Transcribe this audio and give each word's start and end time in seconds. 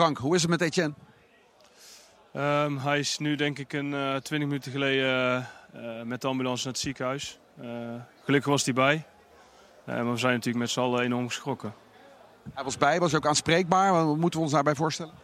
Frank, 0.00 0.18
hoe 0.18 0.34
is 0.34 0.40
het 0.40 0.50
met 0.50 0.60
Etienne? 0.60 0.94
Um, 2.36 2.78
hij 2.78 2.98
is 2.98 3.18
nu 3.18 3.36
denk 3.36 3.58
ik 3.58 3.72
een 3.72 3.92
uh, 3.92 4.16
20 4.16 4.38
minuten 4.38 4.72
geleden 4.72 5.46
uh, 5.74 6.02
met 6.02 6.20
de 6.20 6.26
ambulance 6.26 6.64
naar 6.64 6.72
het 6.72 6.82
ziekenhuis. 6.82 7.38
Uh, 7.62 7.68
gelukkig 8.24 8.50
was 8.50 8.64
hij 8.64 8.74
bij. 8.74 9.04
maar 9.84 10.10
we 10.10 10.16
zijn 10.16 10.32
natuurlijk 10.32 10.58
met 10.64 10.70
z'n 10.70 10.80
allen 10.80 11.02
enorm 11.02 11.26
geschrokken. 11.26 11.74
Hij 12.54 12.64
was 12.64 12.78
bij, 12.78 13.00
was 13.00 13.14
ook 13.14 13.26
aanspreekbaar. 13.26 13.92
Wat 13.92 14.16
moeten 14.16 14.38
we 14.38 14.44
ons 14.44 14.54
daarbij 14.54 14.74
voorstellen? 14.74 15.14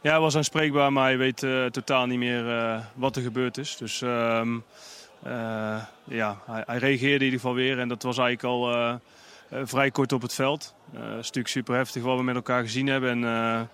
Ja, 0.00 0.10
hij 0.10 0.20
was 0.20 0.36
aanspreekbaar, 0.36 0.92
maar 0.92 1.04
hij 1.04 1.18
weet 1.18 1.46
totaal 1.72 2.06
niet 2.06 2.18
meer 2.18 2.84
wat 2.94 3.16
er 3.16 3.22
gebeurd 3.22 3.58
is. 3.58 3.76
Dus 3.76 4.00
um, 4.00 4.64
ja, 6.04 6.38
hij, 6.46 6.62
hij, 6.66 6.78
reageerde 6.78 7.24
in 7.24 7.24
ieder 7.24 7.40
geval 7.40 7.54
weer. 7.54 7.78
En 7.78 7.88
dat 7.88 8.02
was 8.02 8.18
eigenlijk 8.18 8.54
al 8.54 9.00
vrij 9.66 9.90
kort 9.90 10.12
op 10.12 10.22
het 10.22 10.34
veld. 10.34 10.74
Het 10.90 11.02
is 11.02 11.14
natuurlijk 11.14 11.48
super 11.48 11.74
heftig 11.74 12.02
wat 12.02 12.16
we 12.16 12.22
met 12.22 12.34
elkaar 12.34 12.62
gezien 12.62 12.86
hebben. 12.86 13.24
En, 13.24 13.68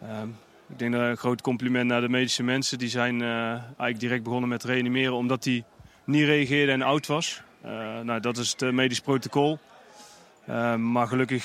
ehm, 0.00 0.28
ik 0.68 0.78
denk 0.78 0.92
dat 0.92 1.00
een 1.00 1.16
groot 1.16 1.40
compliment 1.40 1.86
naar 1.86 2.00
de 2.00 2.08
medische 2.08 2.42
mensen. 2.42 2.78
Die 2.78 2.88
zijn 2.88 3.20
uh, 3.20 3.50
eigenlijk 3.50 4.00
direct 4.00 4.22
begonnen 4.22 4.48
met 4.48 4.64
reanimeren 4.64 5.12
omdat 5.12 5.44
hij 5.44 5.64
niet 6.04 6.24
reageerde 6.24 6.72
en 6.72 6.82
oud 6.82 7.06
was. 7.06 7.42
Uh, 7.64 8.00
nou, 8.00 8.20
dat 8.20 8.36
is 8.36 8.50
het 8.50 8.62
uh, 8.62 8.70
medisch 8.70 9.00
protocol. 9.00 9.58
maar 10.78 11.06
gelukkig, 11.06 11.44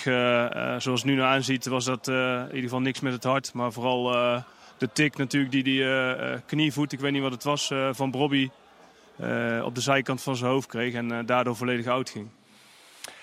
zoals 0.81 1.01
het 1.01 1.03
nu 1.03 1.15
naar 1.15 1.27
aanziet, 1.27 1.65
was 1.65 1.85
dat 1.85 2.07
in 2.07 2.45
ieder 2.45 2.61
geval 2.61 2.81
niks 2.81 2.99
met 2.99 3.13
het 3.13 3.23
hart. 3.23 3.53
Maar 3.53 3.71
vooral 3.71 4.03
de 4.77 4.89
tik 4.93 5.17
natuurlijk 5.17 5.51
die 5.51 5.63
die 5.63 5.85
knievoet, 6.45 6.91
ik 6.91 6.99
weet 6.99 7.11
niet 7.11 7.21
wat 7.21 7.31
het 7.31 7.43
was, 7.43 7.71
van 7.91 8.11
Bobby 8.11 8.49
op 9.63 9.75
de 9.75 9.81
zijkant 9.81 10.21
van 10.21 10.35
zijn 10.35 10.51
hoofd 10.51 10.67
kreeg. 10.67 10.93
En 10.93 11.25
daardoor 11.25 11.55
volledig 11.55 11.87
oud 11.87 12.09
ging. 12.09 12.29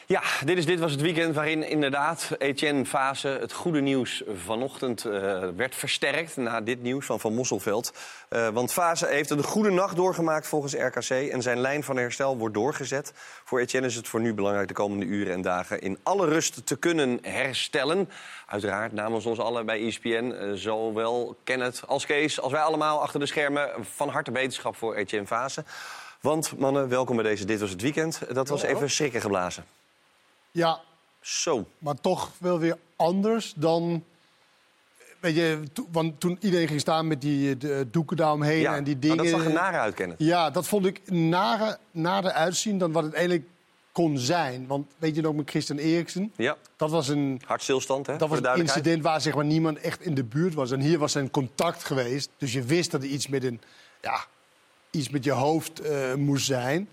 Ja, 0.08 0.22
dit, 0.44 0.58
is, 0.58 0.66
dit 0.66 0.78
was 0.78 0.92
het 0.92 1.00
weekend 1.00 1.34
waarin 1.34 1.62
inderdaad 1.62 2.30
Etienne 2.38 2.86
Fase 2.86 3.28
het 3.28 3.52
goede 3.52 3.80
nieuws 3.80 4.22
vanochtend 4.26 5.04
uh, 5.04 5.12
werd 5.56 5.74
versterkt 5.74 6.36
na 6.36 6.60
dit 6.60 6.82
nieuws 6.82 7.06
van 7.06 7.20
Van 7.20 7.34
Mosselveld. 7.34 7.92
Uh, 8.30 8.48
want 8.48 8.72
Fase 8.72 9.06
heeft 9.06 9.30
een 9.30 9.42
goede 9.42 9.70
nacht 9.70 9.96
doorgemaakt 9.96 10.46
volgens 10.46 10.74
RKC 10.74 11.10
en 11.10 11.42
zijn 11.42 11.60
lijn 11.60 11.84
van 11.84 11.96
herstel 11.96 12.36
wordt 12.36 12.54
doorgezet. 12.54 13.12
Voor 13.44 13.60
Etienne 13.60 13.86
is 13.86 13.94
het 13.94 14.08
voor 14.08 14.20
nu 14.20 14.34
belangrijk 14.34 14.68
de 14.68 14.74
komende 14.74 15.04
uren 15.04 15.32
en 15.32 15.42
dagen 15.42 15.80
in 15.80 15.98
alle 16.02 16.26
rust 16.26 16.66
te 16.66 16.76
kunnen 16.76 17.18
herstellen. 17.22 18.10
Uiteraard 18.46 18.92
namens 18.92 19.26
ons 19.26 19.38
allen 19.38 19.66
bij 19.66 19.86
ESPN, 19.86 20.08
uh, 20.08 20.52
zowel 20.54 21.36
Kenneth 21.44 21.82
als 21.86 22.06
Kees 22.06 22.40
als 22.40 22.52
wij 22.52 22.62
allemaal 22.62 23.02
achter 23.02 23.20
de 23.20 23.26
schermen 23.26 23.70
van 23.80 24.08
harte 24.08 24.32
wetenschap 24.32 24.76
voor 24.76 24.94
Etienne 24.94 25.26
Fase. 25.26 25.64
Want 26.20 26.58
mannen, 26.58 26.88
welkom 26.88 27.16
bij 27.16 27.24
deze 27.24 27.44
Dit 27.44 27.60
Was 27.60 27.70
Het 27.70 27.82
Weekend. 27.82 28.20
Dat 28.32 28.48
was 28.48 28.62
even 28.62 28.90
schrikken 28.90 29.20
geblazen. 29.20 29.64
Ja. 30.50 30.80
Zo. 31.20 31.66
Maar 31.78 32.00
toch 32.00 32.32
wel 32.38 32.58
weer 32.58 32.78
anders 32.96 33.52
dan... 33.56 34.04
Weet 35.20 35.34
je, 35.34 35.62
want 35.92 36.20
toen 36.20 36.36
iedereen 36.40 36.68
ging 36.68 36.80
staan 36.80 37.06
met 37.06 37.20
die 37.20 37.56
de 37.56 37.86
doeken 37.90 38.16
daaromheen 38.16 38.60
ja, 38.60 38.76
en 38.76 38.84
die 38.84 38.98
dingen... 38.98 39.16
dat 39.16 39.26
zag 39.26 39.44
er 39.44 39.52
nare 39.52 39.76
uit, 39.76 39.94
kennen. 39.94 40.16
Ja, 40.18 40.50
dat 40.50 40.66
vond 40.66 40.86
ik 40.86 41.10
nare, 41.10 41.78
nader 41.90 42.30
uitzien 42.30 42.78
dan 42.78 42.92
wat 42.92 43.04
het 43.04 43.12
eigenlijk 43.12 43.46
kon 43.92 44.18
zijn. 44.18 44.66
Want 44.66 44.92
weet 44.98 45.14
je 45.14 45.22
nog 45.22 45.34
met 45.34 45.50
Christian 45.50 45.78
Eriksen? 45.78 46.32
Ja. 46.36 46.56
Dat 46.76 46.90
was 46.90 47.08
een... 47.08 47.40
Hartstilstand, 47.46 48.06
hè? 48.06 48.16
Dat 48.16 48.28
was 48.28 48.38
een 48.38 48.56
incident 48.56 49.02
waar 49.02 49.20
zeg 49.20 49.34
maar, 49.34 49.44
niemand 49.44 49.78
echt 49.78 50.00
in 50.00 50.14
de 50.14 50.24
buurt 50.24 50.54
was. 50.54 50.70
En 50.70 50.80
hier 50.80 50.98
was 50.98 51.14
een 51.14 51.30
contact 51.30 51.84
geweest. 51.84 52.30
Dus 52.36 52.52
je 52.52 52.62
wist 52.62 52.90
dat 52.90 53.02
er 53.02 53.08
iets 53.08 53.28
met, 53.28 53.44
een, 53.44 53.60
ja, 54.00 54.24
iets 54.90 55.08
met 55.08 55.24
je 55.24 55.32
hoofd 55.32 55.86
uh, 55.86 56.14
moest 56.14 56.46
zijn. 56.46 56.88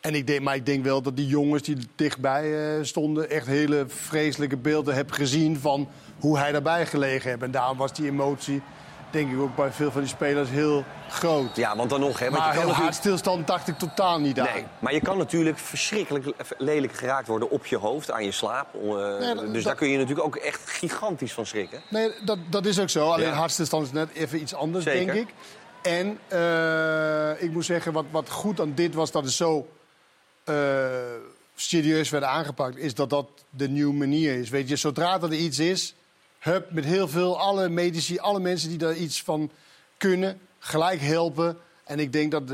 En 0.00 0.14
ik 0.14 0.26
denk, 0.26 0.40
maar 0.40 0.54
ik 0.54 0.66
denk 0.66 0.84
wel 0.84 1.02
dat 1.02 1.16
die 1.16 1.26
jongens 1.26 1.62
die 1.62 1.76
dichtbij 1.94 2.76
uh, 2.78 2.84
stonden... 2.84 3.30
echt 3.30 3.46
hele 3.46 3.84
vreselijke 3.88 4.56
beelden 4.56 4.94
hebben 4.94 5.14
gezien 5.14 5.58
van 5.58 5.88
hoe 6.18 6.38
hij 6.38 6.52
daarbij 6.52 6.86
gelegen 6.86 7.30
heeft. 7.30 7.42
En 7.42 7.50
daarom 7.50 7.76
was 7.76 7.92
die 7.92 8.06
emotie, 8.06 8.62
denk 9.10 9.32
ik 9.32 9.40
ook 9.40 9.56
bij 9.56 9.70
veel 9.70 9.90
van 9.90 10.00
die 10.00 10.10
spelers, 10.10 10.50
heel 10.50 10.84
groot. 11.08 11.56
Ja, 11.56 11.76
want 11.76 11.90
dan 11.90 12.00
nog... 12.00 12.18
Hè, 12.18 12.30
maar 12.30 12.40
heel 12.40 12.50
natuurlijk... 12.50 12.78
hartstilstand 12.78 13.46
dacht 13.46 13.68
ik 13.68 13.78
totaal 13.78 14.20
niet 14.20 14.40
aan. 14.40 14.48
Nee, 14.54 14.64
maar 14.78 14.92
je 14.92 15.00
kan 15.00 15.18
natuurlijk 15.18 15.58
verschrikkelijk 15.58 16.26
lelijk 16.58 16.92
geraakt 16.92 17.26
worden 17.26 17.50
op 17.50 17.66
je 17.66 17.76
hoofd, 17.76 18.10
aan 18.10 18.24
je 18.24 18.32
slaap. 18.32 18.74
Uh, 18.74 19.18
nee, 19.18 19.34
dat, 19.34 19.44
dus 19.44 19.52
dat... 19.52 19.62
daar 19.62 19.74
kun 19.74 19.88
je 19.88 19.98
natuurlijk 19.98 20.26
ook 20.26 20.36
echt 20.36 20.70
gigantisch 20.70 21.32
van 21.32 21.46
schrikken. 21.46 21.80
Nee, 21.88 22.10
dat, 22.24 22.38
dat 22.50 22.66
is 22.66 22.80
ook 22.80 22.90
zo. 22.90 23.10
Alleen 23.10 23.26
ja. 23.26 23.32
hartstilstand 23.32 23.86
is 23.86 23.92
net 23.92 24.08
even 24.14 24.40
iets 24.40 24.54
anders, 24.54 24.84
Zeker. 24.84 25.14
denk 25.14 25.28
ik. 25.28 25.34
En 25.82 26.18
uh, 26.32 27.42
ik 27.42 27.50
moet 27.50 27.64
zeggen, 27.64 27.92
wat, 27.92 28.04
wat 28.10 28.30
goed 28.30 28.60
aan 28.60 28.72
dit 28.74 28.94
was, 28.94 29.10
dat 29.10 29.24
het 29.24 29.32
zo 29.32 29.66
serieus 31.54 32.10
werden 32.10 32.28
aangepakt, 32.28 32.76
is 32.76 32.94
dat 32.94 33.10
dat 33.10 33.26
de 33.50 33.68
nieuwe 33.68 33.94
manier 33.94 34.38
is. 34.38 34.48
Weet 34.48 34.68
je, 34.68 34.76
zodra 34.76 35.20
er 35.20 35.32
iets 35.32 35.58
is, 35.58 35.94
hup, 36.38 36.70
met 36.70 36.84
heel 36.84 37.08
veel, 37.08 37.38
alle 37.38 37.68
medici, 37.68 38.18
alle 38.18 38.40
mensen 38.40 38.68
die 38.68 38.78
daar 38.78 38.96
iets 38.96 39.22
van 39.22 39.50
kunnen, 39.96 40.40
gelijk 40.58 41.00
helpen. 41.00 41.58
En 41.84 41.98
ik 41.98 42.12
denk 42.12 42.30
dat, 42.30 42.42
uh, 42.42 42.48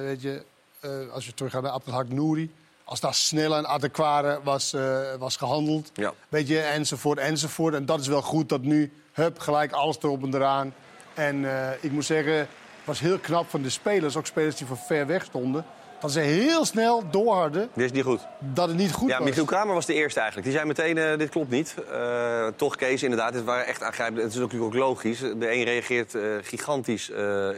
weet 0.00 0.22
je, 0.22 0.42
uh, 0.84 1.12
als 1.12 1.26
je 1.26 1.34
terug 1.34 1.52
gaat 1.52 1.62
naar 1.62 1.72
Abdelhak 1.72 2.08
Nouri, 2.08 2.50
als 2.84 3.00
daar 3.00 3.14
snel 3.14 3.56
en 3.56 3.66
adequate 3.66 4.40
was, 4.42 4.74
was 5.18 5.36
gehandeld, 5.36 5.90
ja. 5.94 6.14
weet 6.28 6.48
je, 6.48 6.60
enzovoort, 6.60 7.18
enzovoort. 7.18 7.74
En 7.74 7.86
dat 7.86 8.00
is 8.00 8.06
wel 8.06 8.22
goed 8.22 8.48
dat 8.48 8.62
nu, 8.62 8.92
hup, 9.12 9.38
gelijk 9.38 9.72
alles 9.72 9.96
erop 10.02 10.22
en 10.22 10.34
eraan. 10.34 10.74
En 11.14 11.44
ik 11.80 11.92
moet 11.92 12.04
zeggen, 12.04 12.36
het 12.36 12.48
was 12.84 13.00
heel 13.00 13.18
knap 13.18 13.50
van 13.50 13.62
de 13.62 13.70
spelers, 13.70 14.16
ook 14.16 14.26
spelers 14.26 14.56
die 14.56 14.66
van 14.66 14.76
ver 14.76 15.06
weg 15.06 15.24
stonden 15.24 15.64
dat 16.02 16.12
ze 16.12 16.20
heel 16.20 16.64
snel 16.64 17.10
doorharden. 17.10 17.68
Dit 17.74 17.84
is 17.84 17.92
niet 17.92 18.04
goed. 18.04 18.20
Dat 18.38 18.68
het 18.68 18.76
niet 18.76 18.92
goed 18.92 19.08
ja, 19.08 19.18
was. 19.18 19.26
Michiel 19.26 19.44
Kramer 19.44 19.74
was 19.74 19.86
de 19.86 19.94
eerste 19.94 20.20
eigenlijk. 20.20 20.48
Die 20.48 20.56
zei 20.58 20.68
meteen, 20.68 20.96
uh, 20.96 21.18
dit 21.18 21.28
klopt 21.28 21.50
niet. 21.50 21.74
Uh, 21.90 22.46
toch 22.56 22.76
Kees, 22.76 23.02
inderdaad, 23.02 23.32
dit 23.32 23.44
waren 23.44 23.66
echt 23.66 23.82
aangrijpend. 23.82 24.22
Het 24.22 24.32
is 24.32 24.38
natuurlijk 24.38 24.64
ook 24.64 24.74
logisch. 24.74 25.18
De 25.18 25.52
een 25.52 25.64
reageert 25.64 26.14
uh, 26.14 26.36
gigantisch 26.42 27.10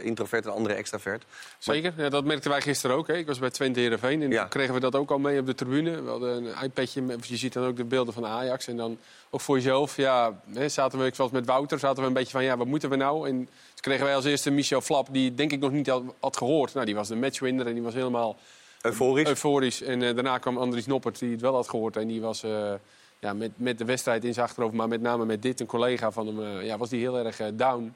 introvert 0.03 0.43
en 0.45 0.49
de 0.49 0.55
andere 0.57 0.75
extravert. 0.75 1.25
Zeker, 1.57 1.93
ja, 1.97 2.09
dat 2.09 2.25
merkten 2.25 2.49
wij 2.49 2.61
gisteren 2.61 2.95
ook. 2.95 3.07
Hè. 3.07 3.13
Ik 3.13 3.27
was 3.27 3.39
bij 3.39 3.49
Twente 3.49 3.79
Heerenveen 3.79 4.21
en 4.21 4.29
ja. 4.29 4.39
toen 4.39 4.49
kregen 4.49 4.73
we 4.73 4.79
dat 4.79 4.95
ook 4.95 5.11
al 5.11 5.19
mee 5.19 5.39
op 5.39 5.45
de 5.45 5.55
tribune. 5.55 6.01
We 6.01 6.09
hadden 6.09 6.45
een 6.45 6.63
iPadje, 6.63 7.03
je 7.21 7.37
ziet 7.37 7.53
dan 7.53 7.65
ook 7.65 7.77
de 7.77 7.83
beelden 7.83 8.13
van 8.13 8.25
Ajax. 8.25 8.67
En 8.67 8.77
dan 8.77 8.97
ook 9.29 9.41
voor 9.41 9.55
jezelf, 9.55 9.95
ja, 9.95 10.39
hè, 10.53 10.69
zaten 10.69 10.99
we, 10.99 11.11
zoals 11.13 11.31
met 11.31 11.45
Wouter, 11.45 11.79
zaten 11.79 12.01
we 12.01 12.07
een 12.07 12.13
beetje 12.13 12.31
van, 12.31 12.43
ja, 12.43 12.57
wat 12.57 12.67
moeten 12.67 12.89
we 12.89 12.95
nou? 12.95 13.29
En 13.29 13.49
kregen 13.85 14.05
wij 14.05 14.15
als 14.15 14.25
eerste 14.25 14.51
Michel 14.51 14.81
Flap, 14.81 15.07
die 15.11 15.33
denk 15.33 15.51
ik 15.51 15.59
nog 15.59 15.71
niet 15.71 15.87
had, 15.87 16.03
had 16.19 16.37
gehoord. 16.37 16.73
Nou, 16.73 16.85
die 16.85 16.95
was 16.95 17.07
de 17.07 17.15
matchwinner 17.15 17.67
en 17.67 17.73
die 17.73 17.83
was 17.83 17.93
helemaal... 17.93 18.35
Euforisch? 18.81 19.27
Euforisch. 19.27 19.81
En 19.81 20.01
uh, 20.01 20.15
daarna 20.15 20.37
kwam 20.37 20.57
Andries 20.57 20.85
Noppert, 20.85 21.19
die 21.19 21.31
het 21.31 21.41
wel 21.41 21.53
had 21.53 21.69
gehoord. 21.69 21.97
En 21.97 22.07
die 22.07 22.21
was 22.21 22.43
uh, 22.43 22.73
ja, 23.19 23.33
met, 23.33 23.51
met 23.55 23.77
de 23.77 23.85
wedstrijd 23.85 24.23
in 24.23 24.33
zijn 24.33 24.45
achterhoofd, 24.45 24.75
maar 24.75 24.87
met 24.87 25.01
name 25.01 25.25
met 25.25 25.41
dit, 25.41 25.59
een 25.59 25.65
collega 25.65 26.11
van 26.11 26.27
hem, 26.27 26.39
uh, 26.39 26.65
ja, 26.65 26.77
was 26.77 26.89
die 26.89 26.99
heel 26.99 27.17
erg 27.17 27.41
down. 27.53 27.93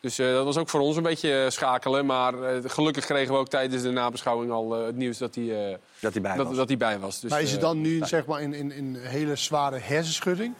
Dus 0.00 0.16
dat 0.16 0.44
was 0.44 0.56
ook 0.56 0.68
voor 0.68 0.80
ons 0.80 0.96
een 0.96 1.02
beetje 1.02 1.46
schakelen. 1.50 2.06
Maar 2.06 2.34
gelukkig 2.64 3.04
kregen 3.04 3.34
we 3.34 3.40
ook 3.40 3.48
tijdens 3.48 3.82
de 3.82 3.90
nabeschouwing 3.90 4.50
al 4.50 4.72
het 4.72 4.96
nieuws 4.96 5.18
dat 5.18 5.34
hij, 5.34 5.78
dat 6.00 6.12
hij 6.12 6.22
bij 6.22 6.36
dat, 6.36 6.46
was. 6.46 6.56
Dat 6.56 6.68
hij 6.68 6.76
bij 6.76 6.98
was. 6.98 7.20
Dus, 7.20 7.30
maar 7.30 7.42
is 7.42 7.52
het 7.52 7.60
dan 7.60 7.80
nu 7.80 8.00
zeg 8.04 8.26
maar, 8.26 8.42
in, 8.42 8.54
in, 8.54 8.72
in 8.72 8.96
hele 8.96 9.36
zware 9.36 9.78
hersenschudding? 9.78 10.54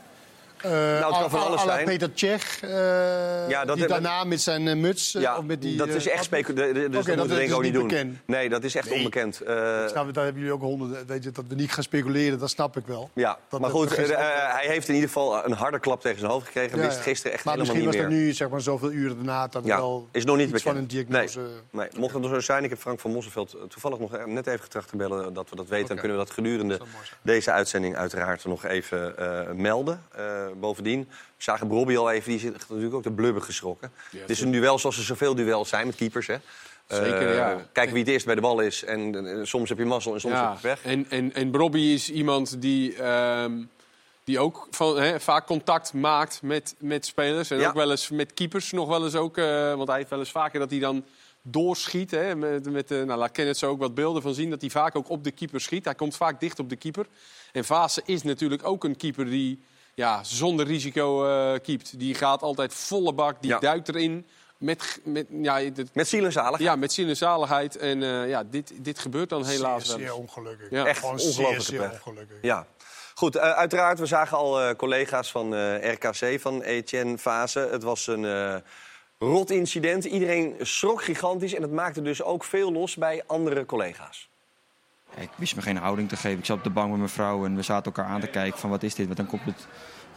Uh, 0.65 0.71
nou, 0.71 1.13
het 1.13 1.21
kan 1.21 1.31
van 1.31 1.41
alles 1.41 1.63
zijn. 1.63 1.85
Peter 1.85 2.15
Tsjech, 2.15 2.61
ja, 3.49 3.65
dat 3.65 3.77
die 3.77 3.87
daarna 3.87 4.25
met 4.25 4.41
zijn 4.41 4.67
uh, 4.67 4.75
muts. 4.75 5.17
Of 5.17 5.43
met 5.45 5.63
die, 5.63 5.77
dat 5.77 5.89
is 5.89 6.09
echt 6.09 6.25
speculatie. 6.25 6.89
Dus 6.89 7.05
dat, 7.05 7.17
dat 7.17 7.31
is 7.31 7.53
ook 7.53 7.63
niet 7.63 7.75
doen. 7.75 8.19
Nee, 8.25 8.49
dat 8.49 8.65
is 8.65 8.75
echt 8.75 8.91
onbekend. 8.93 9.35
Snap, 9.35 10.15
daar 10.15 10.25
hebben 10.25 10.43
jullie 10.43 10.53
ook 10.53 10.61
honderden. 10.61 11.07
Weet 11.07 11.25
je, 11.25 11.31
dat 11.31 11.45
we 11.49 11.55
niet 11.55 11.73
gaan 11.73 11.83
speculeren, 11.83 12.39
dat 12.39 12.51
snap 12.51 12.77
ik 12.77 12.87
wel. 12.87 13.11
Ja, 13.13 13.39
maar 13.61 13.71
goed, 13.71 13.97
hij 13.97 14.67
heeft 14.67 14.89
in 14.89 14.95
ieder 14.95 15.09
geval 15.09 15.45
een 15.45 15.53
harde 15.53 15.79
klap 15.79 16.01
tegen 16.01 16.19
zijn 16.19 16.31
hoofd 16.31 16.47
gekregen. 16.47 16.79
Wist 16.79 17.01
gisteren 17.01 17.33
echt 17.33 17.45
maar 17.45 17.55
helemaal 17.55 17.75
niet 17.75 17.85
meer. 17.85 17.93
misschien 17.93 18.11
was 18.11 18.19
er 18.19 18.27
nu 18.27 18.33
zeg 18.33 18.49
maar, 18.49 18.61
zoveel 18.61 18.93
uren 18.93 19.17
daarna 19.17 19.47
dat 19.47 19.65
ja, 19.65 19.77
wel 19.77 20.09
is 20.13 20.25
nog 20.25 20.37
niet 20.37 20.63
van 20.63 20.77
een 20.77 20.87
diagnose... 20.87 21.41
Nee, 21.41 21.49
nee. 21.71 21.89
mocht 21.97 22.15
het 22.15 22.25
zo 22.25 22.41
zijn, 22.41 22.65
ik 22.65 22.71
heb 22.71 22.79
Frank 22.79 23.01
van 23.01 23.11
Mosselveld 23.11 23.57
toevallig 23.69 23.99
nog 23.99 24.27
net 24.27 24.47
even 24.47 24.61
getracht 24.61 24.89
te 24.89 24.97
bellen... 24.97 25.33
dat 25.33 25.51
we 25.51 25.57
dat 25.57 25.69
weten, 25.69 25.89
dan 25.89 25.97
kunnen 25.97 26.19
we 26.19 26.25
dat 26.25 26.33
gedurende 26.35 26.81
deze 27.23 27.51
uitzending 27.51 27.97
uiteraard 27.97 28.45
nog 28.45 28.65
even 28.65 29.15
melden. 29.55 30.03
Bovendien... 30.61 31.09
We 31.37 31.49
zagen 31.49 31.69
Bobby 31.69 31.97
al 31.97 32.11
even, 32.11 32.31
die 32.31 32.41
zit 32.41 32.53
natuurlijk 32.53 32.95
ook 32.95 33.03
de 33.03 33.13
blubber 33.13 33.43
geschrokken. 33.43 33.93
Ja, 34.11 34.21
het 34.21 34.31
is 34.31 34.41
een 34.41 34.51
duel 34.51 34.79
zoals 34.79 34.97
er 34.97 35.05
zoveel 35.05 35.35
duels 35.35 35.69
zijn 35.69 35.87
met 35.87 35.97
keepers. 35.97 36.27
Hè. 36.27 36.37
Zeker, 36.89 37.29
uh, 37.29 37.37
ja. 37.37 37.67
Kijk 37.73 37.91
wie 37.91 37.99
het 37.99 38.09
eerst 38.09 38.27
bij 38.27 38.35
de 38.35 38.41
bal 38.41 38.61
is. 38.61 38.85
En, 38.85 39.27
en 39.27 39.47
soms 39.47 39.69
heb 39.69 39.79
je 39.79 39.85
mazzel 39.85 40.15
en 40.15 40.21
soms 40.21 40.35
ja. 40.35 40.51
heb 40.51 40.61
je 40.61 40.67
weg. 40.67 40.83
En, 40.85 41.07
en, 41.09 41.35
en 41.35 41.51
Bobby 41.51 41.81
is 41.81 42.11
iemand 42.11 42.61
die, 42.63 43.05
um, 43.05 43.71
die 44.25 44.39
ook 44.39 44.67
van, 44.71 45.01
hè, 45.01 45.21
vaak 45.21 45.47
contact 45.47 45.93
maakt 45.93 46.43
met, 46.43 46.75
met 46.79 47.07
spelers. 47.07 47.51
En 47.51 47.59
Ja. 47.59 47.69
ook 47.69 47.75
wel 47.75 47.91
eens 47.91 48.11
met 48.11 48.35
keepers 48.35 48.73
nog 48.73 48.89
wel 48.89 49.05
eens 49.05 49.15
ook. 49.15 49.39
uh, 49.39 49.75
want 49.75 49.89
hij 49.89 49.97
heeft 49.97 50.11
wel 50.11 50.19
eens 50.19 50.31
vaker 50.31 50.59
dat 50.59 50.71
hij 50.71 50.79
dan 50.79 51.05
doorschiet. 51.43 52.11
Hè, 52.11 52.37
met, 52.37 52.71
met, 52.71 52.89
nou, 52.89 53.15
laat 53.15 53.33
Kenneth 53.33 53.59
zo 53.59 53.71
ook 53.71 53.81
wat 53.81 53.95
beelden 53.95 54.23
van 54.23 54.35
zien. 54.35 54.51
Dat 54.51 54.61
hij 54.61 54.71
vaak 54.71 54.97
ook 54.97 55.09
op 55.09 55.25
de 55.25 55.31
keeper 55.31 55.61
schiet. 55.61 55.85
Hij 55.85 55.95
komt 55.95 56.17
vaak 56.17 56.41
dicht 56.41 56.59
op 56.59 56.69
de 56.69 56.77
keeper. 56.77 57.07
En 57.53 57.65
Vase 57.65 58.03
is 58.05 58.23
natuurlijk 58.23 58.67
ook 58.67 58.85
een 58.85 58.97
keeper 58.97 59.25
die 59.25 59.63
ja, 59.95 60.25
zonder 60.25 60.67
risico 60.67 61.27
uh, 61.27 61.59
keept. 61.63 61.99
Die 61.99 62.15
gaat 62.15 62.43
altijd 62.43 62.75
volle 62.75 63.13
bak, 63.13 63.37
die 63.43 63.51
Ja. 63.51 63.59
duikt 63.59 63.89
erin. 63.89 64.27
Met, 64.59 65.01
met, 65.05 65.27
ja, 65.31 65.59
dit- 65.71 65.95
Met 65.95 66.09
ziel 66.09 66.25
en 66.25 66.33
zalig. 66.33 66.61
ja, 66.61 66.77
met 66.77 66.93
zin 66.93 67.09
en 67.09 67.17
zaligheid. 67.17 67.77
En 67.77 68.03
eh, 68.03 68.29
ja, 68.29 68.45
dit, 68.45 68.73
dit 68.85 68.99
gebeurt 68.99 69.29
dan 69.29 69.45
helaas 69.47 69.87
zeer, 69.87 69.97
wel 69.99 70.07
zeer 70.07 70.17
eens. 70.17 70.19
ongelukkig. 70.37 70.71
Ja. 70.71 70.87
Echt 70.87 70.99
Gewoon 70.99 71.15
ongelooflijke 71.21 71.61
zeer, 71.63 71.79
zeer 71.81 71.91
ongelukkig. 72.07 72.37
Ja. 72.43 72.67
Goed, 73.15 73.37
uh, 73.37 73.43
uiteraard, 73.43 73.99
we 73.99 74.07
zagen 74.07 74.37
al 74.37 74.63
uh, 74.69 74.75
collega's 74.75 75.31
van 75.31 75.55
uh, 75.55 75.93
RKC, 75.93 76.41
van 76.41 76.63
Etienne 76.63 77.19
Fase. 77.19 77.59
Het 77.71 77.83
was 77.83 78.07
een 78.07 78.63
rot 79.19 79.51
incident. 79.51 80.05
Iedereen 80.05 80.55
schrok 80.61 81.03
gigantisch 81.03 81.55
en 81.55 81.63
het 81.63 81.73
maakte 81.73 82.03
dus 82.03 82.23
ook 82.23 82.45
veel 82.45 82.73
los 82.73 82.97
bij 82.97 83.23
andere 83.27 83.67
collega's. 83.67 84.29
Ik 85.17 85.31
wist 85.37 85.57
me 85.57 85.63
geen 85.63 85.77
houding 85.77 86.09
te 86.09 86.17
geven. 86.17 86.39
Ik 86.39 86.45
zat 86.45 86.57
op 86.57 86.65
de 86.65 86.71
bank 86.71 86.89
met 86.89 86.99
mijn 86.99 87.11
vrouw 87.11 87.45
en 87.45 87.57
we 87.57 87.63
zaten 87.63 87.85
elkaar 87.85 88.13
aan 88.13 88.21
te 88.21 88.27
kijken 88.27 88.59
van 88.59 88.71
wat 88.71 88.83
is 88.83 88.95
dit? 88.95 89.07
Want 89.07 89.19
dan 89.19 89.27
komt 89.27 89.45
het, 89.45 89.67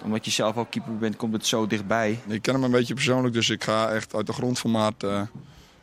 omdat 0.03 0.25
je 0.25 0.31
zelf 0.31 0.57
ook 0.57 0.71
keeper 0.71 0.97
bent, 0.97 1.15
komt 1.15 1.33
het 1.33 1.45
zo 1.45 1.67
dichtbij. 1.67 2.19
Ik 2.27 2.41
ken 2.41 2.53
hem 2.53 2.63
een 2.63 2.71
beetje 2.71 2.93
persoonlijk, 2.93 3.33
dus 3.33 3.49
ik 3.49 3.63
ga 3.63 3.89
echt 3.89 4.15
uit 4.15 4.27
de 4.27 4.33
grond 4.33 4.59
van 4.59 4.71
maat 4.71 5.03
uh, 5.03 5.21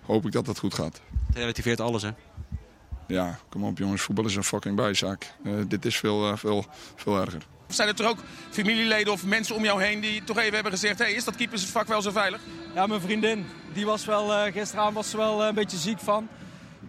hoop 0.07 0.27
ik 0.27 0.33
dat 0.33 0.47
het 0.47 0.59
goed 0.59 0.75
gaat. 0.75 1.01
Het 1.27 1.37
relativeert 1.37 1.81
alles, 1.81 2.03
hè? 2.03 2.11
Ja, 3.07 3.39
kom 3.49 3.65
op 3.65 3.79
jongens, 3.79 4.03
voetbal 4.03 4.25
is 4.25 4.35
een 4.35 4.45
fucking 4.45 4.77
bijzaak. 4.77 5.33
Uh, 5.45 5.55
dit 5.69 5.85
is 5.85 5.97
veel, 5.97 6.31
uh, 6.31 6.37
veel, 6.37 6.65
veel 6.97 7.21
erger. 7.21 7.43
Zijn 7.69 7.89
er 7.89 7.95
toch 7.95 8.07
ook 8.09 8.19
familieleden 8.51 9.13
of 9.13 9.25
mensen 9.25 9.55
om 9.55 9.65
jou 9.65 9.83
heen 9.83 10.01
die 10.01 10.25
toch 10.25 10.39
even 10.39 10.55
hebben 10.55 10.73
gezegd... 10.73 10.99
Hey, 10.99 11.13
is 11.13 11.25
dat 11.25 11.37
keepersvak 11.37 11.87
wel 11.87 12.03
zo 12.03 12.11
veilig? 12.11 12.41
Ja, 12.75 12.87
mijn 12.87 13.01
vriendin. 13.01 13.47
Die 13.73 13.87
was 13.87 14.05
wel, 14.05 14.47
uh, 14.47 14.53
gisteravond 14.53 14.95
was 14.95 15.11
ze 15.11 15.17
wel 15.17 15.45
een 15.45 15.55
beetje 15.55 15.77
ziek 15.77 15.99
van. 15.99 16.29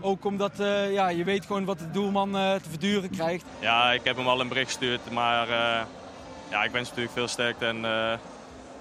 Ook 0.05 0.25
omdat 0.25 0.51
uh, 0.59 0.93
ja, 0.93 1.07
je 1.07 1.23
weet 1.23 1.45
gewoon 1.45 1.65
wat 1.65 1.79
de 1.79 1.91
doelman 1.91 2.35
uh, 2.35 2.53
te 2.53 2.69
verduren 2.69 3.09
krijgt. 3.09 3.45
Ja, 3.59 3.91
ik 3.91 4.03
heb 4.03 4.15
hem 4.15 4.27
al 4.27 4.39
een 4.39 4.47
bericht 4.47 4.67
gestuurd. 4.67 5.11
Maar 5.11 5.47
uh, 5.47 5.81
ja, 6.49 6.63
ik 6.63 6.71
wens 6.71 6.87
natuurlijk 6.87 7.15
veel 7.15 7.27
sterkte. 7.27 7.65
En 7.65 7.85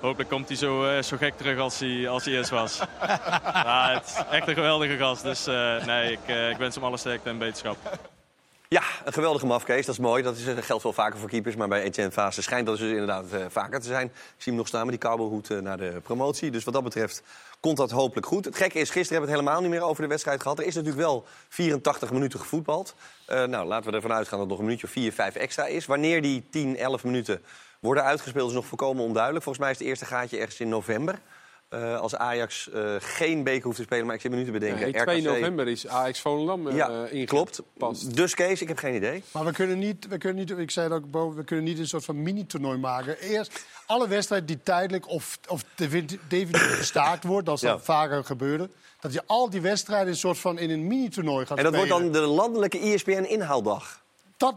hopelijk 0.01 0.31
komt 0.31 0.49
hij 0.49 0.57
zo, 0.57 1.01
zo 1.03 1.17
gek 1.17 1.37
terug 1.37 1.59
als 1.59 1.79
hij, 1.79 2.09
als 2.09 2.25
hij 2.25 2.35
eerst 2.35 2.51
was. 2.51 2.81
ja, 3.53 3.93
het 3.93 4.07
is 4.07 4.23
echt 4.31 4.49
een 4.49 4.55
geweldige 4.55 4.97
gast. 4.97 5.23
Dus 5.23 5.47
nee, 5.87 6.13
ik, 6.13 6.51
ik 6.51 6.57
wens 6.57 6.75
hem 6.75 6.85
alle 6.85 6.97
sterkte 6.97 7.29
en 7.29 7.39
beterschap. 7.39 7.77
Ja, 8.73 8.83
een 9.05 9.13
geweldige 9.13 9.47
mafkees, 9.47 9.87
dat 9.87 9.95
is 9.95 10.01
mooi. 10.01 10.23
Dat 10.23 10.37
is, 10.37 10.65
geldt 10.65 10.83
wel 10.83 10.93
vaker 10.93 11.19
voor 11.19 11.29
keepers, 11.29 11.57
maar 11.57 11.69
bij 11.69 11.83
Etienne 11.83 12.13
Fase 12.13 12.43
schijnt 12.43 12.67
dat 12.67 12.79
dus 12.79 12.91
inderdaad 12.91 13.25
uh, 13.33 13.45
vaker 13.49 13.81
te 13.81 13.87
zijn. 13.87 14.07
Ik 14.07 14.13
zie 14.37 14.53
hem 14.53 14.57
nog 14.57 14.67
staan 14.67 14.87
met 14.87 15.01
die 15.01 15.11
cowboyhoed 15.11 15.51
uh, 15.51 15.59
naar 15.59 15.77
de 15.77 16.01
promotie. 16.03 16.51
Dus 16.51 16.65
wat 16.65 16.75
dat 16.75 16.83
betreft 16.83 17.23
komt 17.63 17.77
dat 17.77 17.91
hopelijk 17.91 18.27
goed. 18.27 18.45
Het 18.45 18.57
gekke 18.57 18.79
is, 18.79 18.91
gisteren 18.91 19.09
hebben 19.09 19.29
we 19.29 19.35
het 19.35 19.41
helemaal 19.41 19.61
niet 19.61 19.79
meer 19.79 19.89
over 19.89 20.03
de 20.03 20.09
wedstrijd 20.09 20.43
gehad. 20.43 20.59
Er 20.59 20.67
is 20.67 20.75
natuurlijk 20.75 21.03
wel 21.03 21.25
84 21.49 22.13
minuten 22.13 22.41
gevoetbald. 22.41 22.95
Uh, 23.29 23.45
nou, 23.45 23.67
laten 23.67 23.91
we 23.91 23.97
ervan 23.97 24.13
uitgaan 24.13 24.39
dat 24.39 24.41
het 24.41 24.49
nog 24.49 24.59
een 24.59 24.65
minuutje 24.65 24.87
of 24.87 24.93
4, 24.93 25.13
5 25.13 25.35
extra 25.35 25.67
is. 25.67 25.87
Wanneer 25.87 26.23
die 26.23 26.45
10, 26.51 26.77
11 26.77 27.05
minuten 27.05 27.43
worden 27.81 28.05
uitgespeeld 28.05 28.49
is 28.49 28.55
nog 28.55 28.67
volkomen 28.67 29.05
onduidelijk. 29.05 29.45
Volgens 29.45 29.65
mij 29.65 29.73
is 29.73 29.79
het 29.79 29.89
eerste 29.89 30.05
gaatje 30.05 30.39
ergens 30.39 30.61
in 30.61 30.69
november. 30.69 31.19
Uh, 31.75 32.01
als 32.01 32.17
Ajax 32.17 32.69
uh, 32.75 32.95
geen 32.99 33.43
beker 33.43 33.65
hoeft 33.65 33.77
te 33.77 33.83
spelen, 33.83 34.07
maar 34.07 34.15
ik 34.15 34.21
zit 34.21 34.31
me 34.31 34.37
nu 34.37 34.45
te 34.45 34.51
bedenken. 34.51 34.81
Nee, 34.81 35.03
2 35.03 35.19
RKC... 35.19 35.25
november 35.25 35.69
is 35.69 35.87
Ajax 35.87 36.21
Volendam 36.21 36.67
uh, 36.67 36.75
ja, 36.77 37.25
klopt. 37.25 37.63
Past. 37.79 38.17
Dus 38.17 38.35
Kees, 38.35 38.63
ik 38.63 38.69
heb 38.69 38.79
geen 38.79 38.95
idee. 38.95 39.23
Maar 39.33 39.45
we 39.45 39.53
kunnen 39.53 39.79
niet, 39.79 40.07
we 40.09 40.19
kunnen 40.19 40.39
niet 40.39 40.59
ik 40.59 40.71
zei 40.71 40.89
het 40.89 40.97
ook 40.97 41.11
boven, 41.11 41.37
we 41.37 41.45
kunnen 41.45 41.65
niet 41.65 41.79
een 41.79 41.89
soort 41.89 42.05
van 42.05 42.23
mini-toernooi 42.23 42.79
maken. 42.79 43.19
Eerst 43.19 43.65
alle 43.87 44.09
wedstrijden 44.09 44.47
die 44.47 44.63
tijdelijk 44.63 45.09
of, 45.09 45.39
of 45.49 45.65
definitief 45.75 46.49
gestaakt 46.53 47.25
wordt, 47.25 47.47
dat 47.47 47.59
zal 47.59 47.75
ja. 47.75 47.79
vaker 47.79 48.25
gebeuren. 48.25 48.71
Dat 49.01 49.13
je 49.13 49.23
al 49.27 49.51
die 49.51 49.61
wedstrijden 49.61 50.09
een 50.09 50.17
soort 50.17 50.39
van 50.39 50.59
in 50.59 50.71
een 50.71 50.87
mini-toernooi 50.87 51.47
gaat 51.47 51.59
spelen. 51.59 51.73
En 51.75 51.79
dat 51.79 51.89
spelen. 51.89 52.03
wordt 52.03 52.23
dan 52.23 52.23
de 52.23 52.35
landelijke 52.35 52.87
E 52.87 52.93
ESPN-inhaaldag. 52.93 54.03
Dat, 54.37 54.55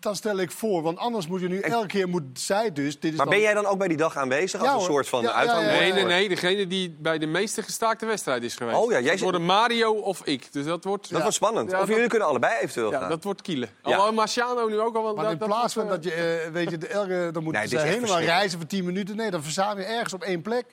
dat 0.00 0.16
stel 0.16 0.36
ik 0.38 0.50
voor, 0.50 0.82
want 0.82 0.98
anders 0.98 1.26
moet 1.26 1.40
je 1.40 1.48
nu 1.48 1.60
elke 1.60 1.86
keer 1.86 2.08
moet 2.08 2.22
zij 2.32 2.72
dus. 2.72 3.00
Dit 3.00 3.04
is 3.12 3.16
maar 3.16 3.26
dan... 3.26 3.34
ben 3.34 3.44
jij 3.44 3.54
dan 3.54 3.66
ook 3.66 3.78
bij 3.78 3.88
die 3.88 3.96
dag 3.96 4.16
aanwezig 4.16 4.60
als 4.60 4.68
Ja, 4.68 4.74
een 4.74 4.80
soort 4.80 5.08
van 5.08 5.22
Ja, 5.22 5.28
ja, 5.28 5.34
uithangbord? 5.34 5.74
ja, 5.74 5.82
ja. 5.82 5.92
Nee, 5.92 5.92
nee, 5.92 6.04
nee. 6.04 6.28
Degene 6.28 6.66
die 6.66 6.96
bij 6.98 7.18
de 7.18 7.26
meeste 7.26 7.62
gestaakte 7.62 8.06
wedstrijd 8.06 8.42
is 8.42 8.54
geweest. 8.54 8.76
Oh 8.78 8.90
ja, 8.92 9.00
jij 9.00 9.12
zit- 9.12 9.20
worden 9.20 9.44
Mario 9.44 9.92
of 9.92 10.20
ik. 10.24 10.52
Dus 10.52 10.64
dat 10.64 10.84
wordt, 10.84 11.10
Dat 11.10 11.20
wordt 11.20 11.36
spannend. 11.36 11.70
Ja, 11.70 11.80
of 11.80 11.86
dat- 11.86 11.94
jullie 11.94 12.10
kunnen 12.10 12.28
allebei 12.28 12.54
eventueel 12.60 12.90
ja, 12.90 12.98
gaan. 12.98 13.08
dat 13.08 13.24
wordt 13.24 13.42
kielen. 13.42 13.68
Ja. 13.84 13.96
Al 13.96 14.12
Marciano 14.12 14.68
nu 14.68 14.80
ook 14.80 14.96
al. 14.96 15.02
want 15.02 15.16
Maar 15.16 15.24
dat- 15.24 15.32
in 15.40 15.46
plaats 15.46 15.74
van 15.74 15.82
eh, 15.82 15.88
dat 15.88 16.04
je, 16.04 16.12
eh, 16.12 16.50
weet 16.52 16.70
je, 16.70 16.78
de 16.78 16.86
elke, 16.88 17.28
dan 17.32 17.42
moeten 17.42 17.62
Nee, 17.62 17.70
ze 17.70 17.78
helemaal 17.78 18.20
reizen 18.20 18.58
voor 18.58 18.68
10 18.68 18.84
minuten. 18.84 19.16
Nee, 19.16 19.30
dan 19.30 19.42
verzamel 19.42 19.78
je 19.78 19.84
ergens 19.84 20.12
op 20.12 20.22
één 20.22 20.42
plek. 20.42 20.64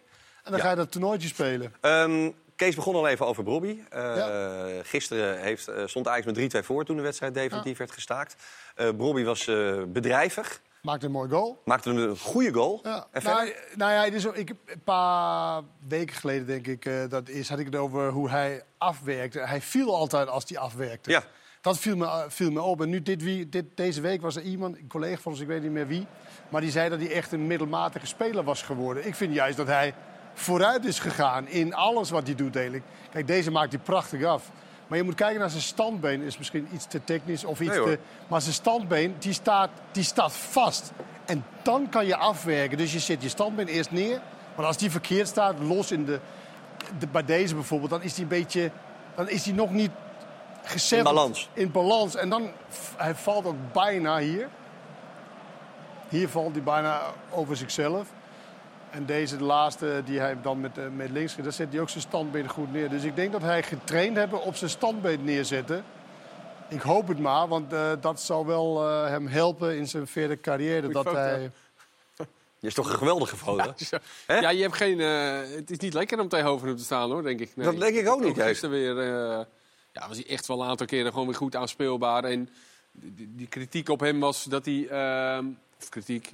En 0.43 0.51
dan 0.51 0.59
Ja. 0.59 0.65
ga 0.65 0.69
je 0.69 0.75
dat 0.75 0.91
toernooitje 0.91 1.27
spelen. 1.27 1.73
Ehm, 1.81 2.29
Kees 2.55 2.75
begon 2.75 2.95
al 2.95 3.07
even 3.07 3.25
over 3.25 3.43
Brobby. 3.43 3.79
Eh, 3.89 4.15
Ja. 4.15 4.83
Gisteren 4.83 5.39
heeft, 5.39 5.67
eh, 5.67 5.83
stond 5.85 6.07
Ajax 6.07 6.25
met 6.25 6.35
3-2 6.35 6.63
voor 6.63 6.85
toen 6.85 6.95
de 6.95 7.01
wedstrijd 7.01 7.33
definitief 7.33 7.77
werd 7.77 7.91
gestaakt. 7.91 8.35
Eh 8.75 8.89
Brobby 8.97 9.23
was 9.23 9.47
eh, 9.47 9.83
bedrijvig, 9.87 10.61
Maakt 10.81 11.03
een 11.03 11.11
mooi 11.11 11.29
goal. 11.29 11.61
maakte 11.65 11.89
een 11.89 12.17
goede 12.17 12.53
goal. 12.53 12.79
Ja. 12.83 13.07
En 13.11 13.23
Nou, 13.23 13.53
nou 13.75 13.91
ja, 13.91 14.33
ik, 14.33 14.49
een 14.65 14.83
paar 14.83 15.61
weken 15.87 16.15
geleden, 16.15 16.47
denk 16.47 16.67
ik, 16.67 17.09
dat 17.09 17.29
is, 17.29 17.49
had 17.49 17.59
ik 17.59 17.65
het 17.65 17.75
over 17.75 18.09
hoe 18.09 18.29
hij 18.29 18.63
afwerkte. 18.77 19.39
Hij 19.39 19.61
viel 19.61 19.95
altijd 19.95 20.27
als 20.27 20.43
hij 20.47 20.57
afwerkte. 20.57 21.09
Ja. 21.09 21.23
Dat 21.65 21.79
viel 21.79 21.95
me, 21.95 22.25
viel 22.27 22.51
me 22.51 22.61
op. 22.61 22.81
En 22.81 22.89
nu 22.89 23.01
dit, 23.01 23.23
wie, 23.23 23.49
dit, 23.49 23.65
deze 23.75 24.01
week 24.01 24.21
was 24.21 24.35
er 24.35 24.41
iemand, 24.41 24.77
een 24.77 24.87
collega 24.87 25.21
van 25.21 25.31
ons, 25.31 25.41
ik 25.41 25.47
weet 25.47 25.61
niet 25.61 25.71
meer 25.71 25.87
wie... 25.87 26.07
maar 26.49 26.61
die 26.61 26.71
zei 26.71 26.89
dat 26.89 26.99
hij 26.99 27.11
echt 27.11 27.31
een 27.31 27.47
middelmatige 27.47 28.05
speler 28.05 28.43
was 28.43 28.61
geworden. 28.61 29.07
Ik 29.07 29.15
vind 29.15 29.33
juist 29.33 29.57
dat 29.57 29.67
hij 29.67 29.93
vooruit 30.35 30.85
is 30.85 30.99
gegaan 30.99 31.47
in 31.47 31.73
alles 31.73 32.09
wat 32.09 32.25
hij 32.25 32.35
doet 32.35 32.55
eigenlijk. 32.55 32.85
Kijk, 33.11 33.27
deze 33.27 33.51
maakt 33.51 33.71
hij 33.71 33.81
prachtig 33.81 34.23
af. 34.23 34.51
Maar 34.87 34.97
je 34.97 35.03
moet 35.03 35.15
kijken 35.15 35.39
naar 35.39 35.49
zijn 35.49 35.61
standbeen. 35.61 36.21
is 36.21 36.37
misschien 36.37 36.67
iets 36.71 36.85
te 36.85 37.03
technisch 37.03 37.43
of 37.43 37.59
iets 37.59 37.75
Nee, 37.75 37.83
te... 37.83 37.99
Maar 38.27 38.41
zijn 38.41 38.53
standbeen, 38.53 39.15
die 39.19 39.33
staat, 39.33 39.69
die 39.91 40.03
staat 40.03 40.33
vast. 40.33 40.91
En 41.25 41.45
dan 41.61 41.89
kan 41.89 42.05
je 42.05 42.15
afwerken. 42.15 42.77
Dus 42.77 42.93
je 42.93 42.99
zet 42.99 43.21
je 43.21 43.29
standbeen 43.29 43.67
eerst 43.67 43.91
neer. 43.91 44.21
Maar 44.55 44.65
als 44.65 44.77
die 44.77 44.91
verkeerd 44.91 45.27
staat, 45.27 45.59
los 45.59 45.91
in 45.91 46.05
de, 46.05 46.19
de- 46.99 47.07
bij 47.07 47.25
deze 47.25 47.53
bijvoorbeeld... 47.55 47.91
dan 47.91 48.01
is 48.01 48.13
die 48.13 48.23
een 48.23 48.29
beetje... 48.29 48.71
dan 49.15 49.29
is 49.29 49.43
die 49.43 49.53
nog 49.53 49.71
niet 49.71 49.91
gezetteld. 50.63 51.07
In 51.09 51.15
balans. 51.15 51.49
In 51.53 51.71
balans. 51.71 52.15
En 52.15 52.29
dan, 52.29 52.51
hij 52.95 53.15
valt 53.15 53.45
ook 53.45 53.73
bijna 53.73 54.17
hier. 54.17 54.49
Hier 56.09 56.29
valt 56.29 56.51
hij 56.51 56.63
bijna 56.63 57.01
over 57.31 57.55
zichzelf. 57.57 58.07
En 58.95 59.05
deze, 59.05 59.37
de 59.37 59.43
laatste, 59.43 60.01
die 60.05 60.19
hij 60.19 60.41
dan 60.41 60.59
met, 60.59 60.77
eh, 60.77 60.85
met 60.95 61.09
links... 61.09 61.35
daar 61.35 61.51
zet 61.51 61.71
hij 61.71 61.81
ook 61.81 61.89
zijn 61.89 62.03
standbeen 62.03 62.49
goed 62.49 62.71
neer. 62.71 62.89
Dus 62.89 63.03
ik 63.03 63.15
denk 63.15 63.31
dat 63.31 63.41
hij 63.41 63.63
getraind 63.63 64.17
hebben 64.17 64.41
op 64.41 64.55
zijn 64.55 64.69
standbeen 64.69 65.23
neerzetten. 65.23 65.83
Ik 66.69 66.81
hoop 66.81 67.07
het 67.07 67.19
maar, 67.19 67.47
want 67.47 67.73
eh, 67.73 67.91
dat 68.01 68.21
zal 68.21 68.45
wel 68.45 68.87
eh, 68.87 69.07
hem 69.07 69.27
helpen 69.27 69.77
in 69.77 69.87
zijn 69.87 70.07
verdere 70.07 70.39
carrière. 70.39 70.79
Goeie 70.81 70.93
Dat 70.93 71.05
foto. 71.05 71.17
hij... 71.17 71.51
Je 72.65 72.67
is 72.67 72.73
toch 72.73 72.89
een 72.89 72.97
geweldige 72.97 73.37
foto? 73.37 73.73
Hè? 74.27 74.39
Ja, 74.39 74.49
je 74.49 74.61
hebt 74.61 74.75
geen, 74.75 74.99
eh, 74.99 75.55
het 75.55 75.71
is 75.71 75.77
niet 75.77 75.93
lekker 75.93 76.19
om 76.19 76.27
tegenover 76.27 76.67
hem 76.67 76.77
te 76.77 76.83
staan, 76.83 77.11
hoor, 77.11 77.23
denk 77.23 77.39
ik. 77.39 77.55
Nee. 77.55 77.65
Dat 77.65 77.79
denk 77.79 77.95
ik 77.95 78.09
ook 78.09 78.19
niet, 78.23 78.35
juist. 78.35 78.49
Gisteren 78.49 78.75
weer, 78.95 78.99
eh, 78.99 79.45
ja, 79.91 80.07
was 80.07 80.17
hij 80.17 80.27
echt 80.27 80.47
wel 80.47 80.61
een 80.61 80.67
aantal 80.67 80.85
keren 80.85 81.11
gewoon 81.11 81.27
weer 81.27 81.35
goed 81.35 81.55
aanspeelbaar. 81.55 82.23
En 82.23 82.49
die, 82.91 83.33
die 83.35 83.47
kritiek 83.47 83.89
op 83.89 83.99
hem 83.99 84.19
was 84.19 84.43
dat 84.43 84.65
hij, 84.65 84.87
ehm, 84.87 85.45
of 85.79 85.89
kritiek, 85.89 86.33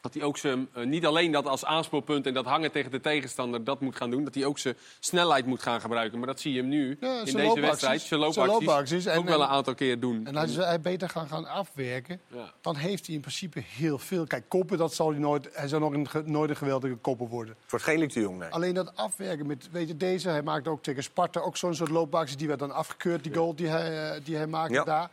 dat 0.00 0.14
hij 0.14 0.22
ook 0.22 0.36
zijn, 0.36 0.68
eh, 0.72 0.84
niet 0.84 1.06
alleen 1.06 1.32
dat 1.32 1.46
als 1.46 1.64
aanspeelpunt 1.64 2.26
en 2.26 2.34
dat 2.34 2.44
hangen 2.44 2.72
tegen 2.72 2.90
de 2.90 3.00
tegenstander, 3.00 3.64
dat 3.64 3.80
moet 3.80 3.96
gaan 3.96 4.10
doen. 4.10 4.24
Dat 4.24 4.34
hij 4.34 4.44
ook 4.44 4.58
zijn 4.58 4.76
snelheid 5.00 5.46
moet 5.46 5.62
gaan 5.62 5.80
gebruiken. 5.80 6.18
Maar 6.18 6.26
dat 6.26 6.40
zie 6.40 6.52
je 6.52 6.60
hem 6.60 6.68
nu 6.68 6.96
Ja, 7.00 7.18
in 7.24 7.36
deze 7.36 7.60
wedstrijd. 7.60 8.00
Zijn 8.00 8.08
Zijn 8.08 8.20
loopacties, 8.20 8.66
loopacties. 8.66 9.06
En- 9.06 9.18
ook 9.18 9.24
wel 9.24 9.34
een 9.40 9.46
en- 9.46 9.52
aantal 9.52 9.74
keer 9.74 10.00
doen. 10.00 10.26
En 10.26 10.36
als 10.36 10.56
hij 10.56 10.80
beter 10.80 11.08
gaan, 11.08 11.28
gaan 11.28 11.46
afwerken, 11.46 12.20
Ja. 12.26 12.52
dan 12.60 12.76
heeft 12.76 13.06
hij 13.06 13.14
in 13.14 13.20
principe 13.20 13.62
heel 13.66 13.98
veel. 13.98 14.26
Kijk, 14.26 14.44
koppen, 14.48 14.78
dat 14.78 14.94
zal 14.94 15.10
hij 15.10 15.18
nooit... 15.18 15.48
Hij 15.52 15.68
zal 15.68 15.78
nog 15.80 15.92
een, 15.92 16.06
nooit 16.24 16.50
een 16.50 16.56
geweldige 16.56 16.94
kopper 16.94 17.28
worden. 17.28 17.54
Het 17.62 17.70
wordt 17.70 17.84
geen 17.86 17.98
Luc 17.98 18.12
de 18.12 18.20
Jong, 18.20 18.38
nee. 18.38 18.48
Alleen 18.48 18.74
dat 18.74 18.96
afwerken 18.96 19.46
met, 19.46 19.68
weet 19.70 19.88
je, 19.88 19.96
deze, 19.96 20.28
hij 20.28 20.42
maakt 20.42 20.68
ook 20.68 20.82
tegen 20.82 21.02
Sparta 21.02 21.40
ook 21.40 21.56
zo'n 21.56 21.74
soort 21.74 21.90
loopacties. 21.90 22.36
Die 22.36 22.46
werd 22.46 22.58
dan 22.58 22.72
afgekeurd, 22.72 23.22
die 23.24 23.34
goal 23.34 23.54
die 23.54 23.66
hij, 23.68 24.10
eh, 24.14 24.20
die 24.24 24.36
hij 24.36 24.46
maakte 24.46 24.74
Ja. 24.74 24.84
daar. 24.84 25.10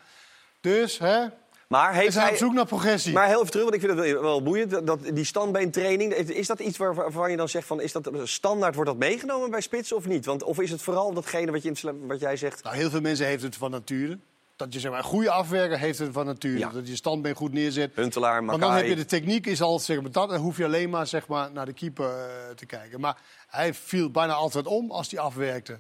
Dus, 0.62 0.98
hè, 0.98 1.26
Maar 1.68 1.94
heeft 1.94 2.16
hij... 2.16 2.30
op 2.30 2.36
zoek 2.36 2.54
naar 2.54 2.66
progressie. 2.66 3.14
Maar 3.14 3.28
heel 3.28 3.40
even 3.40 3.52
terug, 3.52 3.64
want 3.64 3.76
ik 3.76 3.82
vind 3.82 4.00
het 4.00 4.22
wel, 4.22 4.44
boeiend. 4.44 4.88
Dat, 4.88 5.00
die 5.14 5.26
standbeentraining, 5.26 6.14
is 6.14 6.48
dat 6.48 6.60
iets 6.60 6.78
waar- 6.78 6.96
waarvan 6.96 7.32
je 7.32 7.38
dan 7.38 7.50
zegt 7.50 7.68
van... 7.68 7.82
is 7.82 7.92
dat 7.92 8.10
standaard, 8.24 8.76
wordt 8.76 8.90
dat 8.90 9.00
meegenomen 9.00 9.50
bij 9.50 9.62
spitsen 9.62 9.96
of 9.96 10.08
niet? 10.08 10.26
Want, 10.26 10.44
of 10.44 10.60
is 10.60 10.72
het 10.72 10.82
vooral 10.82 11.14
datgene 11.14 11.52
wat, 11.52 11.64
je, 11.64 11.72
in 11.82 12.08
wat 12.08 12.20
jij 12.20 12.38
zegt... 12.38 12.64
Nou, 12.64 12.76
heel 12.76 12.90
veel 12.90 13.02
mensen 13.02 13.26
heeft 13.26 13.44
het 13.44 13.56
van 13.56 13.72
nature. 13.72 14.18
Dat 14.56 14.74
je 14.74 14.80
zeg 14.80 14.92
maar, 14.92 15.00
een 15.00 15.06
goede 15.06 15.30
afwerker 15.32 15.80
heeft 15.80 16.00
het 16.00 16.10
van 16.12 16.26
nature. 16.26 16.58
Ja. 16.58 16.70
Dat 16.70 16.88
je 16.88 16.96
standbeen 16.96 17.36
goed 17.36 17.54
neerzet. 17.54 17.92
Huntelaar, 17.96 18.46
Want 18.46 18.62
dan 18.62 18.74
heb 18.74 18.86
je 18.86 18.96
de 18.96 19.06
techniek, 19.06 19.46
is 19.46 19.62
al, 19.62 19.80
zeg 19.80 20.02
maar, 20.02 20.12
dat, 20.12 20.30
dan 20.30 20.40
hoef 20.40 20.58
je 20.58 20.66
alleen 20.66 20.90
maar, 20.90 21.08
zeg 21.08 21.28
maar 21.28 21.52
naar 21.52 21.66
de 21.66 21.74
keeper 21.74 22.10
eh, 22.10 22.56
te 22.56 22.66
kijken. 22.66 23.00
Maar 23.00 23.18
hij 23.48 23.74
viel 23.74 24.12
bijna 24.12 24.34
altijd 24.34 24.68
om 24.68 24.92
als 24.92 25.12
hij 25.12 25.20
afwerkte. 25.20 25.78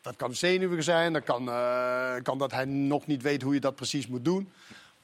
Dat 0.00 0.16
kan 0.16 0.34
zenuwig 0.34 0.82
zijn, 0.82 1.12
dat 1.12 1.22
kan, 1.24 1.48
eh, 1.48 2.14
kan 2.22 2.38
dat 2.38 2.50
hij 2.50 2.64
nog 2.64 3.06
niet 3.06 3.22
weet 3.22 3.42
hoe 3.42 3.54
je 3.54 3.60
dat 3.60 3.74
precies 3.74 4.06
moet 4.06 4.24
doen. 4.24 4.52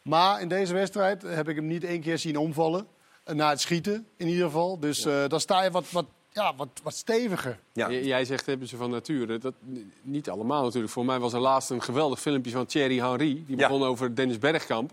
Maar 0.03 0.41
in 0.41 0.49
deze 0.49 0.73
wedstrijd 0.75 1.23
heb 1.23 1.49
ik 1.49 1.57
hem 1.57 1.67
niet 1.67 1.85
één 1.85 2.01
keer 2.01 2.19
zien 2.19 2.37
omvallen. 2.37 2.87
Eh, 3.25 3.35
Na 3.35 3.49
het 3.51 3.61
schieten 3.61 4.07
in 4.17 4.27
ieder 4.29 4.45
geval. 4.45 4.79
Dus 4.81 5.05
eh, 5.05 5.25
dan 5.29 5.41
sta 5.41 5.63
je 5.65 5.71
wat, 5.71 5.91
wat, 5.91 6.07
ja, 6.33 6.55
wat, 6.57 6.69
wat 6.83 6.95
steviger. 6.95 7.59
Ja. 7.73 7.91
J- 7.91 8.07
Jij 8.07 8.25
zegt 8.25 8.47
hebben 8.47 8.69
ze 8.69 8.77
van 8.77 8.91
nature. 8.91 9.39
Dat, 9.39 9.55
n- 9.71 9.93
niet 10.03 10.31
allemaal 10.31 10.63
natuurlijk. 10.65 10.93
Voor 10.93 11.05
mij 11.05 11.19
was 11.19 11.33
er 11.33 11.41
laatst 11.41 11.71
een 11.71 11.83
geweldig 11.83 12.21
filmpje 12.21 12.51
van 12.51 12.67
Thierry 12.67 12.99
Henry. 12.99 13.43
Die 13.47 13.57
Ja. 13.57 13.69
begon 13.69 13.83
over 13.83 14.15
Dennis 14.15 14.39
Bergkamp. 14.39 14.91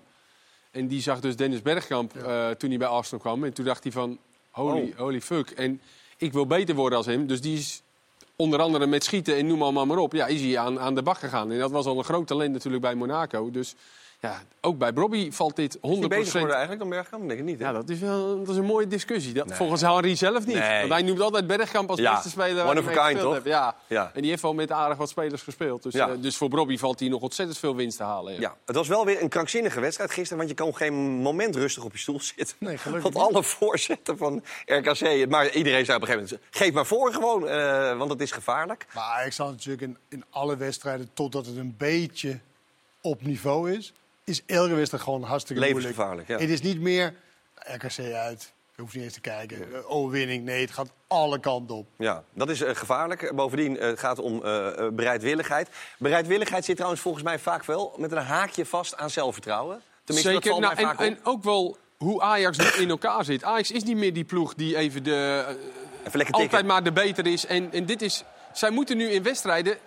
En 0.71 0.87
die 0.87 1.01
zag 1.01 1.19
dus 1.19 1.35
Dennis 1.35 1.61
Bergkamp 1.61 2.15
eh, 2.17 2.49
toen 2.49 2.69
hij 2.69 2.77
bij 2.79 2.87
Arsenal 2.87 3.19
kwam. 3.19 3.43
En 3.43 3.53
toen 3.53 3.65
dacht 3.65 3.83
hij 3.83 3.91
van, 3.91 4.17
holy, 4.49 4.89
Oh. 4.91 4.97
holy 4.99 5.21
fuck. 5.21 5.49
En 5.49 5.81
ik 6.17 6.33
wil 6.33 6.47
beter 6.47 6.75
worden 6.75 6.97
als 6.97 7.07
hem. 7.07 7.27
Dus 7.27 7.41
die 7.41 7.57
is 7.57 7.81
onder 8.35 8.59
andere 8.59 8.85
met 8.87 9.03
schieten 9.03 9.35
en 9.37 9.47
noem 9.47 9.61
allemaal 9.61 9.85
maar 9.85 9.97
op. 9.97 10.13
Ja, 10.13 10.25
is 10.27 10.41
hij 10.41 10.57
aan, 10.57 10.79
aan 10.79 10.95
de 10.95 11.01
bak 11.03 11.17
gegaan. 11.17 11.51
En 11.51 11.59
dat 11.59 11.71
was 11.71 11.85
al 11.85 11.97
een 11.97 12.03
groot 12.03 12.27
talent 12.27 12.53
natuurlijk 12.53 12.81
bij 12.83 12.95
Monaco. 12.95 13.51
Dus 13.51 13.75
Ja, 14.19 14.41
ook 14.61 14.77
bij 14.77 14.91
Robbie 14.95 15.33
valt 15.33 15.55
dit 15.55 15.77
100%. 15.77 15.79
Is 15.81 16.29
geworden 16.31 16.49
eigenlijk 16.55 16.79
dan 16.79 16.89
Bergkamp? 16.89 17.21
Ik 17.23 17.27
denk 17.27 17.39
het 17.39 17.49
niet. 17.49 17.59
hè? 17.59 17.65
Ja, 17.65 17.71
dat 17.71 17.89
is 17.89 17.99
wel 17.99 18.37
dat 18.37 18.49
is 18.49 18.55
een 18.55 18.65
mooie 18.65 18.87
discussie. 18.87 19.33
Dat, 19.33 19.47
Nee. 19.47 19.57
Volgens 19.57 19.81
Henri 19.81 20.15
zelf 20.15 20.45
niet. 20.45 20.55
Nee. 20.55 20.79
Want 20.79 20.91
hij 20.91 21.01
noemt 21.01 21.19
altijd 21.19 21.47
Bergkamp 21.47 21.89
als 21.89 21.99
Ja, 21.99 22.13
beste 22.13 22.29
speler. 22.29 22.55
waar 22.55 22.65
one 22.65 22.81
hij 22.81 22.91
of 22.93 22.97
a 22.99 23.07
kind, 23.07 23.19
toch? 23.19 23.33
heeft. 23.33 23.45
Ja. 23.45 23.75
Ja. 23.87 24.11
En 24.13 24.21
die 24.21 24.29
heeft 24.29 24.41
wel 24.41 24.53
met 24.53 24.71
aardig 24.71 24.97
wat 24.97 25.09
spelers 25.09 25.41
gespeeld. 25.41 25.83
Dus, 25.83 25.93
Ja. 25.93 26.09
eh, 26.09 26.15
dus 26.19 26.37
voor 26.37 26.49
Robbie 26.49 26.79
valt 26.79 26.99
hij 26.99 27.09
nog 27.09 27.21
ontzettend 27.21 27.57
veel 27.57 27.75
winst 27.75 27.97
te 27.97 28.03
halen. 28.03 28.33
Ja. 28.33 28.39
Ja, 28.39 28.55
het 28.65 28.75
was 28.75 28.87
wel 28.87 29.05
weer 29.05 29.21
een 29.21 29.29
krankzinnige 29.29 29.79
wedstrijd 29.79 30.11
gisteren, 30.11 30.37
want 30.37 30.49
je 30.49 30.55
kan 30.55 30.67
op 30.67 30.75
geen 30.75 30.93
moment 31.21 31.55
rustig 31.55 31.83
op 31.83 31.91
je 31.91 31.97
stoel 31.97 32.19
zitten. 32.21 32.55
Nee, 32.59 32.77
gelukkig 32.77 33.13
Want 33.13 33.27
alle 33.33 33.43
voorzetten 33.43 34.17
van 34.17 34.43
RKC, 34.65 35.29
maar 35.29 35.49
iedereen 35.51 35.85
zei 35.85 35.97
op 35.97 36.03
een 36.03 36.09
gegeven 36.13 36.29
moment, 36.29 36.41
geef 36.51 36.73
maar 36.73 36.85
voor 36.85 37.13
gewoon, 37.13 37.47
eh, 37.47 37.97
want 37.97 38.11
het 38.11 38.21
is 38.21 38.31
gevaarlijk. 38.31 38.85
Maar 38.93 39.03
Ajax 39.03 39.35
zal 39.35 39.49
natuurlijk 39.49 39.81
in, 39.81 39.97
in 40.09 40.23
alle 40.29 40.57
wedstrijden, 40.57 41.09
totdat 41.13 41.45
het 41.45 41.57
een 41.57 41.75
beetje 41.77 42.39
op 43.01 43.21
niveau 43.23 43.71
is, 43.71 43.93
is 44.27 44.41
elke 44.45 44.73
wedstrijd 44.73 45.03
gewoon 45.03 45.23
hartstikke 45.23 45.61
moeilijk. 45.61 45.85
Levensgevaarlijk, 45.85 46.27
ja. 46.27 46.37
Het 46.37 46.49
is 46.49 46.61
niet 46.61 46.81
meer 46.81 47.13
RKC 47.55 48.13
uit, 48.13 48.53
je 48.75 48.81
hoeft 48.81 48.95
niet 48.95 49.03
eens 49.03 49.13
te 49.13 49.21
kijken. 49.21 49.73
Eh, 49.73 49.91
Overwinning, 49.91 50.43
nee, 50.43 50.61
het 50.61 50.71
gaat 50.71 50.89
alle 51.07 51.39
kanten 51.39 51.75
op. 51.75 51.87
Ja, 51.97 52.23
dat 52.33 52.49
is 52.49 52.61
eh, 52.61 52.75
gevaarlijk. 52.75 53.31
Bovendien 53.35 53.79
eh, 53.79 53.87
het 53.87 53.99
gaat 53.99 54.17
het 54.17 54.25
om 54.25 54.39
bereidwilligheid. 54.95 55.69
Bereidwilligheid 55.97 56.65
zit 56.65 56.75
trouwens 56.75 57.01
volgens 57.01 57.23
mij 57.23 57.39
vaak 57.39 57.65
wel 57.65 57.95
met 57.97 58.11
een 58.11 58.17
haakje 58.17 58.65
vast 58.65 58.97
aan 58.97 59.09
zelfvertrouwen. 59.09 59.81
Tenminste, 60.03 60.33
dat 60.33 60.43
Zeker. 60.43 60.59
valt 60.59 60.61
Nou, 60.61 60.75
mij 60.75 60.83
en, 60.83 60.89
vaak 60.89 61.07
op. 61.07 61.13
en 61.13 61.31
ook 61.31 61.43
wel 61.43 61.77
hoe 61.97 62.21
Ajax 62.21 62.57
nu 62.57 62.83
in 62.83 62.89
elkaar 62.89 63.25
zit. 63.25 63.43
Ajax 63.43 63.71
is 63.71 63.83
niet 63.83 63.97
meer 63.97 64.13
die 64.13 64.23
ploeg 64.23 64.53
die 64.53 64.77
even 64.77 65.03
de, 65.03 65.45
Even 66.07 66.31
altijd 66.31 66.65
maar 66.65 66.83
de 66.83 66.91
beter 66.91 67.27
is. 67.27 67.45
En, 67.45 67.71
en 67.71 67.85
dit 67.85 68.01
is, 68.01 68.23
zij 68.53 68.69
moeten 68.69 68.97
nu 68.97 69.09
in 69.09 69.23
wedstrijden 69.23 69.77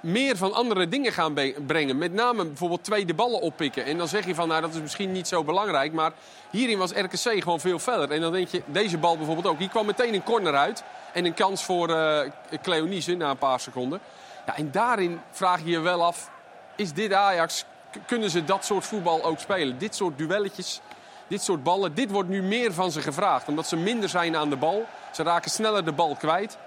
meer 0.00 0.36
van 0.36 0.52
andere 0.52 0.88
dingen 0.88 1.12
gaan 1.12 1.34
brengen. 1.66 1.98
Met 1.98 2.12
name 2.12 2.44
bijvoorbeeld 2.44 2.84
tweede 2.84 3.14
ballen 3.14 3.40
oppikken. 3.40 3.84
En 3.84 3.98
dan 3.98 4.08
zeg 4.08 4.26
je 4.26 4.34
van, 4.34 4.48
nou 4.48 4.60
dat 4.60 4.74
is 4.74 4.80
misschien 4.80 5.12
niet 5.12 5.28
zo 5.28 5.44
belangrijk. 5.44 5.92
Maar 5.92 6.12
hierin 6.50 6.78
was 6.78 6.92
RKC 6.92 7.42
gewoon 7.42 7.60
veel 7.60 7.78
verder. 7.78 8.10
En 8.10 8.20
dan 8.20 8.32
denk 8.32 8.48
je, 8.48 8.62
deze 8.66 8.98
bal 8.98 9.16
bijvoorbeeld 9.16 9.46
ook. 9.46 9.58
Hier 9.58 9.68
kwam 9.68 9.86
meteen 9.86 10.14
een 10.14 10.22
corner 10.22 10.54
uit. 10.54 10.82
En 11.12 11.24
een 11.24 11.34
kans 11.34 11.64
voor 11.64 11.88
eh 11.88 12.30
Cleonice 12.62 13.14
na 13.14 13.30
een 13.30 13.38
paar 13.38 13.60
seconden. 13.60 14.00
Ja, 14.46 14.56
en 14.56 14.70
daarin 14.70 15.20
vraag 15.30 15.60
je 15.64 15.70
je 15.70 15.80
wel 15.80 16.04
af, 16.04 16.30
is 16.76 16.92
dit 16.92 17.12
Ajax... 17.12 17.64
Kunnen 18.06 18.30
ze 18.30 18.44
dat 18.44 18.64
soort 18.64 18.84
voetbal 18.84 19.24
ook 19.24 19.38
spelen? 19.38 19.78
Dit 19.78 19.94
soort 19.94 20.18
duelletjes, 20.18 20.80
dit 21.26 21.42
soort 21.42 21.62
ballen. 21.62 21.94
Dit 21.94 22.10
wordt 22.10 22.28
nu 22.28 22.42
meer 22.42 22.72
van 22.72 22.92
ze 22.92 23.00
gevraagd. 23.00 23.48
Omdat 23.48 23.66
ze 23.66 23.76
minder 23.76 24.08
zijn 24.08 24.36
aan 24.36 24.50
de 24.50 24.56
bal. 24.56 24.86
Ze 25.12 25.22
raken 25.22 25.50
sneller 25.50 25.84
de 25.84 25.92
bal 25.92 26.16
kwijt. 26.16 26.58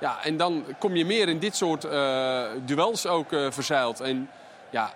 Ja, 0.00 0.24
en 0.24 0.36
dan 0.36 0.64
kom 0.78 0.96
je 0.96 1.04
meer 1.04 1.28
in 1.28 1.38
dit 1.38 1.56
soort 1.56 1.84
eh, 1.84 2.42
duels 2.64 3.06
ook 3.06 3.32
eh 3.32 3.46
verzeild. 3.50 4.00
En 4.00 4.30
ja, 4.70 4.92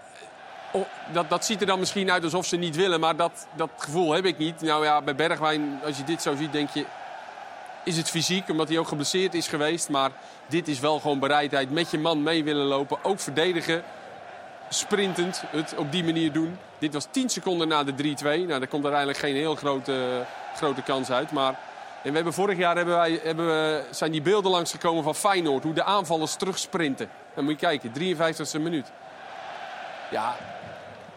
oh, 0.73 0.87
dat, 1.13 1.31
dat 1.31 1.45
ziet 1.45 1.61
er 1.61 1.67
dan 1.67 1.79
misschien 1.79 2.11
uit 2.11 2.25
alsof 2.25 2.47
ze 2.47 2.57
niet 2.57 2.77
willen, 2.77 3.01
maar 3.01 3.17
dat, 3.17 3.47
dat 3.57 3.71
gevoel 3.77 4.13
heb 4.13 4.25
ik 4.25 4.39
niet. 4.39 4.61
Nou 4.61 4.85
ja, 4.85 5.03
bij 5.03 5.15
Bergwijn, 5.15 5.81
als 5.85 5.97
je 5.97 6.05
dit 6.05 6.23
zo 6.23 6.37
ziet, 6.37 6.53
denk 6.53 6.71
je... 6.71 6.85
Is 7.85 7.97
het 7.97 8.11
fysiek, 8.11 8.49
omdat 8.49 8.69
hij 8.69 8.79
ook 8.79 8.89
geblesseerd 8.89 9.35
is 9.35 9.49
geweest. 9.49 9.89
Maar 9.89 10.11
dit 10.47 10.69
is 10.69 10.81
wel 10.81 11.01
gewoon 11.01 11.19
bereidheid 11.19 11.71
met 11.71 11.91
je 11.91 11.99
man 11.99 12.23
mee 12.23 12.45
willen 12.45 12.67
lopen. 12.67 13.05
Ook 13.05 13.21
verdedigen, 13.21 13.83
sprintend, 14.69 15.43
het 15.51 15.75
op 15.77 15.93
die 15.93 16.05
manier 16.05 16.33
doen. 16.33 16.59
Dit 16.79 16.93
was 16.93 17.07
10 17.11 17.29
seconden 17.29 17.69
na 17.69 17.85
de 17.85 17.93
3-2. 17.93 17.95
Nou, 18.23 18.47
daar 18.47 18.67
komt 18.67 18.83
uiteindelijk 18.83 19.19
geen 19.19 19.35
heel 19.35 19.55
grote, 19.55 20.25
grote 20.55 20.83
kans 20.83 21.11
uit. 21.11 21.31
Maar 21.31 21.59
en 22.03 22.09
we 22.09 22.15
hebben 22.15 22.33
vorig 22.33 22.59
jaar 22.59 22.77
hebben 22.77 22.95
wij, 22.95 23.21
hebben 23.23 23.47
we, 23.47 23.85
zijn 23.91 24.13
die 24.13 24.23
beelden 24.23 24.51
langsgekomen 24.51 25.03
van 25.03 25.15
Feyenoord. 25.15 25.63
Hoe 25.63 25.75
de 25.75 25.85
aanvallers 25.85 26.35
terugsprinten. 26.35 27.11
Dan 27.35 27.45
moet 27.45 27.61
je 27.61 27.67
kijken, 27.67 27.93
53e 27.93 28.61
minuut. 28.61 28.93
Ja, 30.11 30.37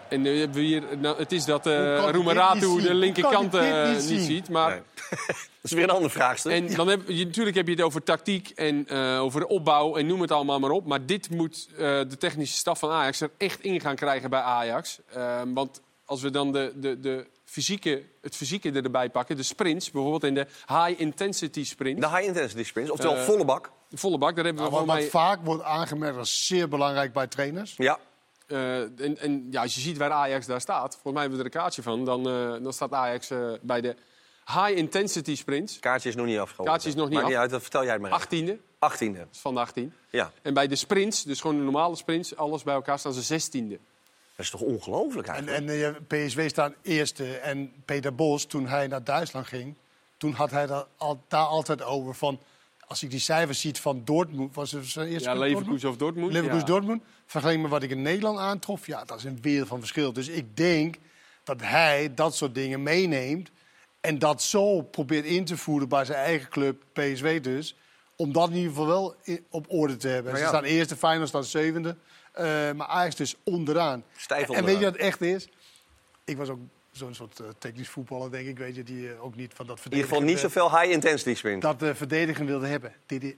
en 0.07 0.21
nu 0.21 0.39
hebben 0.39 0.57
we 0.57 0.63
hier, 0.63 0.83
nou, 0.97 1.17
het 1.17 1.31
is 1.31 1.45
dat 1.45 1.67
uh, 1.67 2.05
dit 2.05 2.15
Roemeratu 2.15 2.81
de 2.81 2.93
linkerkant 2.93 3.53
eh, 3.53 3.89
niet 3.89 4.21
ziet. 4.21 4.49
Maar 4.49 4.69
Nee. 4.69 4.81
Dat 5.65 5.71
is 5.73 5.79
weer 5.79 5.89
een 5.89 5.95
ander 5.95 6.11
vraagstuk. 6.11 6.51
en 6.51 6.75
dan 6.75 6.87
heb 6.87 7.01
je, 7.07 7.25
natuurlijk 7.25 7.55
heb 7.55 7.67
je 7.67 7.73
het 7.73 7.81
over 7.81 8.03
tactiek 8.03 8.49
en 8.49 8.87
eh, 8.87 9.19
over 9.21 9.39
de 9.39 9.47
opbouw 9.47 9.95
en 9.95 10.05
noem 10.05 10.21
het 10.21 10.31
allemaal 10.31 10.59
maar 10.59 10.69
op. 10.69 10.85
Maar 10.85 11.05
dit 11.05 11.29
moet 11.29 11.67
eh, 11.71 11.77
de 11.79 12.17
technische 12.17 12.55
staf 12.55 12.79
van 12.79 12.91
Ajax 12.91 13.21
er 13.21 13.31
echt 13.37 13.59
in 13.59 13.81
gaan 13.81 13.95
krijgen 13.95 14.29
bij 14.29 14.39
Ajax. 14.39 14.99
Ehm, 15.13 15.53
want 15.53 15.81
als 16.05 16.21
we 16.21 16.29
dan 16.29 16.51
de, 16.51 16.71
de, 16.75 16.99
de 16.99 17.25
fysieke, 17.55 18.03
het 18.21 18.35
fysieke 18.35 18.71
erbij 18.71 19.09
pakken, 19.09 19.35
de 19.35 19.43
sprints, 19.43 19.91
bijvoorbeeld 19.91 20.23
in 20.23 20.33
de 20.33 20.47
high 20.67 20.99
intensity 21.01 21.65
sprint, 21.65 22.01
De 22.01 22.07
high 22.09 22.23
intensity 22.23 22.63
sprints, 22.63 22.91
oftewel 22.91 23.15
Eh, 23.15 23.23
volle 23.23 23.45
bak. 23.45 23.71
volle 23.93 24.17
bak, 24.17 24.35
daar 24.35 24.45
hebben 24.45 24.63
we 24.63 24.69
Nou, 24.69 24.85
wat, 24.85 24.95
gewoon 24.95 25.11
wat 25.11 25.11
mee. 25.13 25.21
vaak 25.37 25.45
wordt 25.45 25.63
aangemerkt 25.63 26.17
als 26.17 26.47
zeer 26.47 26.67
belangrijk 26.69 27.13
bij 27.13 27.27
trainers. 27.27 27.73
Ja, 27.77 27.99
eh, 28.47 28.79
en, 28.81 29.17
en 29.19 29.47
ja, 29.51 29.61
als 29.61 29.75
je 29.75 29.81
ziet 29.81 29.97
waar 29.97 30.11
Ajax 30.11 30.45
daar 30.45 30.61
staat, 30.61 30.91
volgens 30.93 31.13
mij 31.13 31.21
hebben 31.21 31.39
we 31.39 31.45
er 31.49 31.53
een 31.55 31.61
kaartje 31.61 31.81
van, 31.81 32.05
dan, 32.05 32.27
eh, 32.29 32.63
dan 32.63 32.73
staat 32.73 32.91
Ajax 32.93 33.31
bij 33.61 33.81
de 33.81 33.95
high 34.45 34.77
intensity 34.77 35.35
sprints, 35.35 35.79
kaartje 35.79 36.09
is 36.09 36.15
nog 36.15 36.25
niet 36.25 36.37
afgelopen. 36.37 36.65
Kaartje 36.73 36.89
is 36.89 36.95
nog 36.95 37.05
niet 37.05 37.13
Maakt 37.13 37.25
af. 37.25 37.31
niet 37.31 37.39
uit, 37.41 37.49
dat 37.51 37.61
vertel 37.61 37.83
jij 37.83 37.93
het 37.93 38.01
maar 38.01 38.11
even. 38.11 38.21
18e, 38.21 38.59
18e. 38.79 39.17
dat 39.17 39.27
is 39.31 39.39
van 39.39 39.53
de 39.53 39.59
18. 39.59 39.93
Ja, 40.09 40.31
En 40.41 40.53
bij 40.53 40.67
de 40.67 40.75
sprints, 40.75 41.23
dus 41.23 41.41
gewoon 41.41 41.57
de 41.57 41.63
normale 41.63 41.95
sprints, 41.95 42.35
alles 42.35 42.63
bij 42.63 42.73
elkaar 42.73 42.99
staan 42.99 43.13
ze 43.13 43.23
16e. 43.23 43.79
Dat 44.35 44.45
is 44.45 44.49
toch 44.51 44.61
ongelooflijk 44.61 45.27
En, 45.27 45.47
eigenlijk? 45.47 45.69
en 45.81 45.95
eh, 46.09 46.25
PSV 46.25 46.49
staan 46.49 46.73
eerste. 46.81 47.37
En 47.37 47.73
Peter 47.85 48.15
Bos, 48.15 48.45
toen 48.45 48.67
hij 48.67 48.87
naar 48.87 49.03
Duitsland 49.03 49.47
ging, 49.47 49.75
toen 50.17 50.33
had 50.33 50.51
hij 50.51 50.65
daar, 50.65 50.85
al, 50.97 51.23
daar 51.27 51.45
altijd 51.45 51.83
over 51.83 52.15
van... 52.15 52.39
Als 52.87 53.03
ik 53.03 53.09
die 53.09 53.19
cijfers 53.19 53.59
ziet 53.59 53.79
van 53.79 54.01
Dortmund, 54.03 54.55
was 54.55 54.71
het 54.71 54.85
zijn 54.85 55.07
eerste 55.07 55.29
Ja, 55.29 55.35
Leverkusen 55.35 55.89
of 55.89 55.97
Dortmund. 55.97 56.31
Leverkusen 56.31 56.67
ja. 56.67 56.73
Dortmund. 56.73 57.03
Vergeleken 57.25 57.61
met 57.61 57.71
wat 57.71 57.83
ik 57.83 57.89
in 57.89 58.01
Nederland 58.01 58.39
aantrof, 58.39 58.87
ja, 58.87 59.03
dat 59.03 59.17
is 59.17 59.23
een 59.23 59.41
wereld 59.41 59.67
van 59.67 59.79
verschil. 59.79 60.13
Dus 60.13 60.27
ik 60.27 60.57
denk 60.57 60.95
dat 61.43 61.61
hij 61.61 62.13
dat 62.13 62.35
soort 62.35 62.55
dingen 62.55 62.83
meeneemt 62.83 63.51
en 64.01 64.19
dat 64.19 64.41
zo 64.41 64.81
probeert 64.81 65.25
in 65.25 65.45
te 65.45 65.57
voeren 65.57 65.89
bij 65.89 66.05
zijn 66.05 66.17
eigen 66.17 66.49
club, 66.49 66.83
PSV 66.93 67.41
dus, 67.41 67.75
om 68.15 68.33
dat 68.33 68.49
in 68.49 68.55
ieder 68.55 68.69
geval 68.69 68.87
wel 68.87 69.15
op 69.49 69.65
orde 69.69 69.97
te 69.97 70.07
hebben. 70.07 70.31
Maar 70.31 70.41
Ze 70.41 70.47
staan 70.47 70.63
eerste, 70.63 70.95
Feyenoord 70.95 71.29
staat 71.29 71.45
zevende, 71.45 71.95
maar 72.75 72.87
Ajax 72.87 73.15
dus 73.15 73.35
onderaan. 73.43 74.03
Stijf 74.17 74.49
En 74.49 74.65
weet 74.65 74.77
je 74.77 74.83
wat 74.83 74.93
het 74.93 75.01
echt 75.01 75.21
is? 75.21 75.47
Ik 76.25 76.37
was 76.37 76.49
ook 76.49 76.59
zo'n 76.97 77.13
soort 77.13 77.39
eh, 77.39 77.45
technisch 77.57 77.89
voetballer, 77.89 78.31
denk 78.31 78.47
ik, 78.47 78.57
weet 78.57 78.75
je, 78.75 78.83
die 78.83 79.09
eh, 79.09 79.23
ook 79.23 79.35
niet 79.35 79.53
van 79.53 79.65
dat 79.67 79.77
In 79.77 79.91
ieder 79.91 80.07
geval 80.07 80.21
niet 80.21 80.39
zoveel 80.39 80.79
high 80.79 80.91
intensity 80.91 81.35
sprint. 81.35 81.61
dat 81.61 81.79
de 81.79 81.95
verdedigen 81.95 82.45
wilde 82.45 82.67
hebben. 82.67 82.93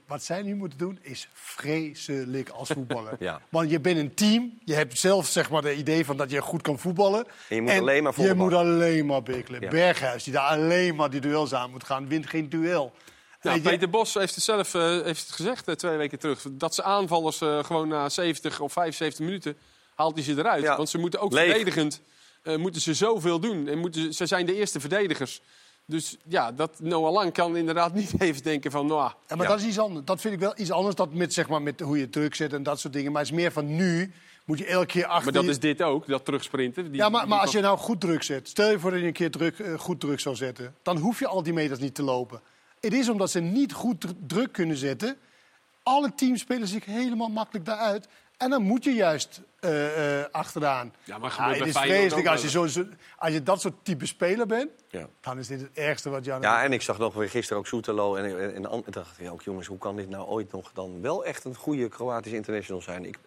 Wat 0.06 0.22
zij 0.22 0.42
nu 0.42 0.54
moeten 0.54 0.78
doen 0.78 0.98
is 1.02 1.28
vreselijk 1.32 2.48
als 2.48 2.68
voetballer. 2.68 3.16
Ja. 3.28 3.40
Want 3.48 3.70
je 3.70 3.80
bent 3.80 3.98
een 3.98 4.14
team. 4.14 4.58
Je 4.64 4.74
hebt 4.74 4.98
zelf 4.98 5.26
zeg 5.26 5.50
maar, 5.50 5.62
de 5.62 5.74
idee 5.74 6.04
van 6.04 6.16
dat 6.16 6.30
je 6.30 6.40
goed 6.40 6.62
kan 6.62 6.78
voetballen. 6.78 7.26
En 7.48 7.56
je 7.56 7.62
moet 7.62 7.70
alleen 7.70 8.02
maar 8.02 8.14
volle 8.14 8.28
Je 8.28 8.34
moet 8.34 8.52
alleen 8.52 9.06
maar 9.06 9.22
bikkelen. 9.22 9.60
Ja. 9.60 9.68
Berghuis, 9.68 10.24
die 10.24 10.32
daar 10.32 10.48
alleen 10.48 10.94
maar 10.94 11.10
die 11.10 11.20
duels 11.20 11.54
aan 11.54 11.70
moet 11.70 11.84
gaan, 11.84 12.08
wint 12.08 12.26
geen 12.26 12.48
duel. 12.48 12.92
Nou, 13.42 13.56
je- 13.56 13.62
Peter 13.62 13.90
Bos 13.90 14.14
heeft 14.14 14.34
het 14.34 14.44
zelf 14.44 14.74
eh, 14.74 14.82
heeft 15.02 15.26
het 15.26 15.30
gezegd 15.36 15.68
eh, 15.68 15.74
twee 15.74 15.96
weken 15.96 16.18
terug. 16.18 16.44
Dat 16.50 16.74
ze 16.74 16.82
aanvallers 16.82 17.40
eh, 17.40 17.64
gewoon 17.64 17.88
na 17.88 18.08
70 18.08 18.60
of 18.60 18.72
75 18.72 19.24
minuten 19.24 19.56
haalt 19.94 20.14
hij 20.14 20.24
ze 20.24 20.32
eruit. 20.38 20.62
Ja. 20.62 20.76
Want 20.76 20.88
ze 20.88 20.98
moeten 20.98 21.20
ook 21.20 21.32
Leeg. 21.32 21.44
verdedigend 21.50 22.00
eh, 22.42 22.56
moeten 22.56 22.80
ze 22.80 22.94
zoveel 22.94 23.40
doen. 23.40 23.68
En 23.68 23.78
moeten, 23.78 24.02
ze- 24.02 24.12
ze 24.12 24.26
zijn 24.26 24.46
de 24.46 24.54
eerste 24.54 24.80
verdedigers. 24.80 25.40
Dus 25.86 26.16
ja, 26.28 26.52
dat 26.52 26.80
Noah 26.80 27.12
Lang 27.12 27.32
kan 27.32 27.56
inderdaad 27.56 27.94
niet 28.00 28.20
even 28.20 28.42
denken 28.42 28.70
van... 28.70 28.86
Nou, 28.86 29.00
Ja, 29.28 29.36
maar 29.36 29.46
Ja. 29.46 29.52
dat 29.52 29.60
is 29.60 29.66
iets 29.66 29.78
anders. 29.78 30.04
Dat 30.06 30.20
vind 30.20 30.34
ik 30.34 30.40
wel 30.40 30.52
iets 30.56 30.70
anders 30.70 30.94
dat 30.94 31.12
met, 31.12 31.32
zeg 31.32 31.48
maar, 31.48 31.62
met 31.62 31.80
hoe 31.80 31.98
je 31.98 32.10
druk 32.10 32.34
zet 32.34 32.52
en 32.52 32.62
dat 32.62 32.80
soort 32.80 32.92
dingen. 32.92 33.12
Maar 33.12 33.22
het 33.22 33.30
is 33.30 33.36
meer 33.36 33.52
van 33.52 33.76
nu 33.76 34.12
moet 34.44 34.58
je 34.58 34.66
elke 34.66 34.86
keer 34.86 35.06
achter 35.06 35.32
maar 35.32 35.42
dat 35.42 35.50
is 35.50 35.58
dit 35.58 35.82
ook, 35.82 36.06
dat 36.06 36.24
terugsprinten. 36.24 36.84
Die- 36.84 36.94
Ja, 37.00 37.08
maar, 37.08 37.20
die- 37.20 37.30
maar 37.30 37.40
als 37.40 37.52
je 37.52 37.60
nou 37.60 37.78
goed 37.78 38.00
druk 38.00 38.22
zet. 38.22 38.48
Stel 38.48 38.70
je 38.70 38.78
voor 38.78 38.90
dat 38.90 39.00
je 39.00 39.06
een 39.06 39.12
keer 39.12 39.30
druk, 39.30 39.56
goed 39.78 40.00
druk 40.00 40.20
zou 40.20 40.36
zetten. 40.36 40.74
Dan 40.82 40.96
hoef 40.96 41.18
je 41.18 41.26
al 41.26 41.42
die 41.42 41.52
meters 41.52 41.80
niet 41.80 41.94
te 41.94 42.02
lopen. 42.02 42.40
Het 42.80 42.92
is 42.92 43.08
omdat 43.08 43.30
ze 43.30 43.40
niet 43.40 43.72
goed 43.72 44.00
dr- 44.00 44.08
druk 44.26 44.52
kunnen 44.52 44.76
zetten. 44.76 45.16
Alle 45.82 46.14
teams 46.14 46.40
spelen 46.40 46.68
zich 46.68 46.84
helemaal 46.84 47.28
makkelijk 47.28 47.64
daaruit. 47.64 48.08
En 48.36 48.50
dan 48.50 48.62
moet 48.62 48.84
je 48.84 48.92
juist 48.94 49.40
eh, 49.60 50.20
eh, 50.20 50.26
achteraan. 50.30 50.92
Ja, 51.04 51.18
maar 51.18 51.30
Ah, 51.30 51.36
gebeurt 51.36 51.54
het 51.54 51.58
bij 51.58 51.68
is 51.68 51.76
Feyenoord 51.76 51.98
vreselijk 52.00 52.28
als 52.28 52.42
je, 52.42 52.50
zo, 52.50 52.66
zo- 52.66 52.86
als 53.16 53.32
je 53.32 53.42
dat 53.42 53.60
soort 53.60 53.74
type 53.84 54.06
speler 54.06 54.46
bent. 54.46 54.70
Ja. 54.90 55.06
Dan 55.20 55.38
is 55.38 55.46
dit 55.46 55.60
het 55.60 55.70
ergste 55.74 56.10
wat 56.10 56.24
je 56.24 56.32
aan 56.32 56.40
Ja, 56.40 56.62
en 56.64 56.72
ik 56.72 56.82
zag 56.82 56.98
nog 56.98 57.14
weer 57.14 57.30
gisteren 57.30 57.58
ook 57.58 57.66
Soetelo. 57.66 58.14
En, 58.16 58.24
en, 58.24 58.54
en, 58.54 58.64
en 58.70 58.82
dacht 58.90 59.18
ik, 59.18 59.24
ja, 59.24 59.30
ook 59.30 59.42
jongens, 59.42 59.66
hoe 59.66 59.78
kan 59.78 59.96
dit 59.96 60.08
nou 60.08 60.26
ooit 60.28 60.52
nog 60.52 60.70
dan 60.74 61.00
wel 61.00 61.24
echt 61.24 61.44
een 61.44 61.54
goede 61.54 61.88
Kroatisch 61.88 62.32
international 62.32 62.82
zijn? 62.82 63.04
Ik, 63.04 63.18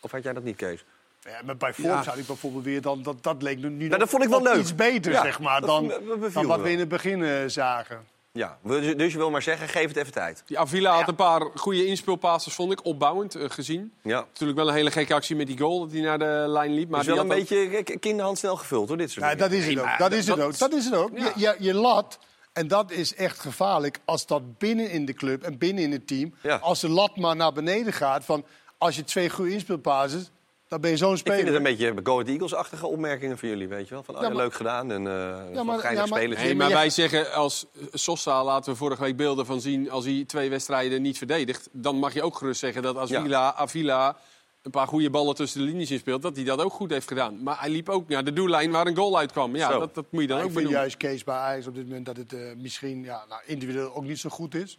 of 0.00 0.10
had 0.10 0.22
jij 0.22 0.32
dat 0.32 0.44
niet, 0.44 0.56
Kees? 0.56 0.84
Ja, 1.24 1.40
maar 1.44 1.56
bij 1.56 1.74
Forbes 1.74 2.06
had 2.06 2.16
ik 2.16 2.26
bijvoorbeeld 2.26 2.64
weer 2.64 2.80
dan 2.82 3.02
dat 3.02 3.22
dat 3.22 3.42
leek 3.42 3.58
nu 3.58 3.68
nu 3.68 3.86
Nou, 3.86 3.98
dat 4.00 4.08
vond 4.08 4.22
ik 4.22 4.28
wel 4.28 4.40
nog 4.40 4.52
leuk. 4.52 4.60
iets 4.60 4.74
beter 4.74 5.12
Ja, 5.12 5.22
zeg 5.22 5.40
maar 5.40 5.60
dan, 5.60 5.88
dan 6.32 6.46
wat 6.46 6.60
we 6.60 6.70
in 6.70 6.78
het 6.78 6.88
begin 6.88 7.22
eh, 7.24 7.42
zagen. 7.46 8.06
Ja, 8.32 8.58
dus, 8.64 8.96
dus 8.96 9.12
je 9.12 9.18
wil 9.18 9.30
maar 9.30 9.42
zeggen, 9.42 9.68
geef 9.68 9.88
het 9.88 9.96
even 9.96 10.12
tijd. 10.12 10.42
Die 10.46 10.58
Avila 10.58 10.94
had 10.94 11.08
een 11.08 11.14
paar 11.14 11.40
goede 11.54 11.86
inspeelpasses, 11.86 12.54
vond 12.54 12.72
ik, 12.72 12.84
opbouwend 12.84 13.34
eh, 13.34 13.44
gezien. 13.50 13.92
Ja. 14.02 14.18
Natuurlijk 14.20 14.58
wel 14.58 14.68
een 14.68 14.74
hele 14.74 14.90
gekke 14.90 15.14
actie 15.14 15.36
met 15.36 15.46
die 15.46 15.58
goal, 15.58 15.80
dat 15.80 15.92
hij 15.92 16.00
naar 16.00 16.18
de 16.18 16.44
lijn 16.46 16.72
liep. 16.74 16.88
Maar 16.88 17.00
is 17.00 17.06
wel 17.06 17.14
die 17.14 17.24
een 17.24 17.30
ook- 17.30 17.48
beetje 17.48 17.82
k- 17.82 18.00
kinderhand 18.00 18.38
snel 18.38 18.56
gevuld, 18.56 18.88
hoor, 18.88 18.96
dit 18.96 19.10
soort 19.10 19.24
Ja, 19.24 19.30
dingen. 19.34 19.50
dat 19.50 19.58
is 19.58 19.66
het 19.66 19.78
ook. 19.78 19.98
Dat 19.98 20.12
is 20.12 20.26
het 20.26 20.40
ook. 20.40 20.58
Dat 20.58 20.72
is 20.72 20.84
het 20.84 20.94
ook. 20.94 21.10
Ja. 21.18 21.24
Je, 21.36 21.40
je, 21.40 21.56
je 21.58 21.74
lat, 21.74 22.18
en 22.52 22.68
dat 22.68 22.90
is 22.90 23.14
echt 23.14 23.38
gevaarlijk 23.40 23.98
als 24.04 24.26
dat 24.26 24.58
binnen 24.58 24.90
in 24.90 25.04
de 25.04 25.12
club 25.14 25.42
en 25.42 25.58
binnen 25.58 25.84
in 25.84 25.92
het 25.92 26.06
team... 26.06 26.34
Ja. 26.42 26.56
als 26.56 26.80
de 26.80 26.88
lat 26.88 27.16
maar 27.16 27.36
naar 27.36 27.52
beneden 27.52 27.92
gaat 27.92 28.24
van... 28.24 28.44
als 28.78 28.96
je 28.96 29.04
twee 29.04 29.30
goede 29.30 29.52
inspeelpases... 29.52 30.30
Dan 30.70 30.80
ben 30.80 30.90
je 30.90 30.96
zo'n 30.96 31.14
Ik 31.14 31.32
vind 31.32 31.46
het 31.46 31.54
een 31.56 31.62
beetje 31.62 31.94
Go 32.02 32.20
Eagles-achtige 32.22 32.86
opmerkingen 32.86 33.38
van 33.38 33.48
jullie, 33.48 33.68
weet 33.68 33.88
je 33.88 33.94
wel. 33.94 34.02
Van, 34.02 34.14
oh, 34.14 34.20
ja, 34.20 34.26
Ja, 34.26 34.32
maar- 34.34 34.42
leuk 34.42 34.54
gedaan 34.54 34.90
en 34.92 35.06
eh 35.06 35.12
ja, 35.54 35.62
maar- 35.62 35.78
geinig 35.78 36.02
ja, 36.04 36.08
maar- 36.10 36.18
spelers. 36.18 36.40
Nee, 36.40 36.48
Ja, 36.50 36.56
maar 36.56 36.68
wij 36.70 36.90
zeggen 36.90 37.32
als 37.32 37.66
Sosa 37.92 38.44
laten 38.44 38.72
we 38.72 38.78
vorige 38.78 39.02
week 39.02 39.16
beelden 39.16 39.46
van 39.46 39.60
zien... 39.60 39.90
als 39.90 40.04
hij 40.04 40.24
twee 40.26 40.50
wedstrijden 40.50 41.02
niet 41.02 41.18
verdedigt... 41.18 41.68
dan 41.72 41.96
mag 41.96 42.12
je 42.14 42.22
ook 42.22 42.36
gerust 42.36 42.60
zeggen 42.60 42.82
dat 42.82 42.96
als 42.96 43.10
Ja. 43.10 43.22
Villa, 43.22 43.54
Avila 43.54 44.16
een 44.62 44.70
paar 44.70 44.86
goede 44.86 45.10
ballen 45.10 45.34
tussen 45.34 45.60
de 45.60 45.66
linies 45.66 45.90
inspeelt... 45.90 46.22
dat 46.22 46.36
hij 46.36 46.44
dat 46.44 46.60
ook 46.62 46.72
goed 46.72 46.90
heeft 46.90 47.08
gedaan. 47.08 47.42
Maar 47.42 47.60
hij 47.60 47.70
liep 47.70 47.88
ook 47.88 48.08
naar 48.08 48.24
de 48.24 48.32
doellijn 48.32 48.70
waar 48.70 48.86
een 48.86 48.96
goal 48.96 49.18
uitkwam. 49.18 49.56
Ja, 49.56 49.78
dat, 49.78 49.94
dat 49.94 50.04
moet 50.10 50.20
je 50.20 50.26
dan 50.26 50.36
Maar 50.36 50.46
ook 50.46 50.50
ik 50.52 50.56
vind 50.58 50.68
benoemen. 50.68 50.80
juist 50.80 50.96
Kees 50.96 51.24
bij 51.24 51.34
Ajax 51.36 51.66
op 51.66 51.74
dit 51.74 51.84
moment 51.86 52.06
dat 52.06 52.16
het 52.16 52.32
eh, 52.32 52.40
misschien 52.56 53.02
ja, 53.04 53.24
nou, 53.28 53.42
individueel 53.46 53.94
ook 53.94 54.04
niet 54.04 54.18
zo 54.18 54.28
goed 54.28 54.54
is. 54.54 54.78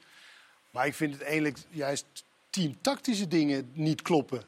Maar 0.72 0.86
ik 0.86 0.94
vind 0.94 1.14
het 1.14 1.24
eigenlijk 1.24 1.58
juist 1.70 2.06
teamtactische 2.50 3.28
dingen 3.28 3.72
niet 3.74 4.02
kloppen. 4.02 4.42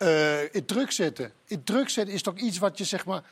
Eh, 0.00 0.54
in 0.54 0.64
druk 0.64 0.90
zetten. 0.90 1.32
In 1.46 1.64
druk 1.64 1.88
zetten 1.88 2.14
is 2.14 2.22
toch 2.22 2.36
iets 2.38 2.58
wat 2.58 2.78
je 2.78 2.84
zeg 2.84 3.04
maar 3.06 3.22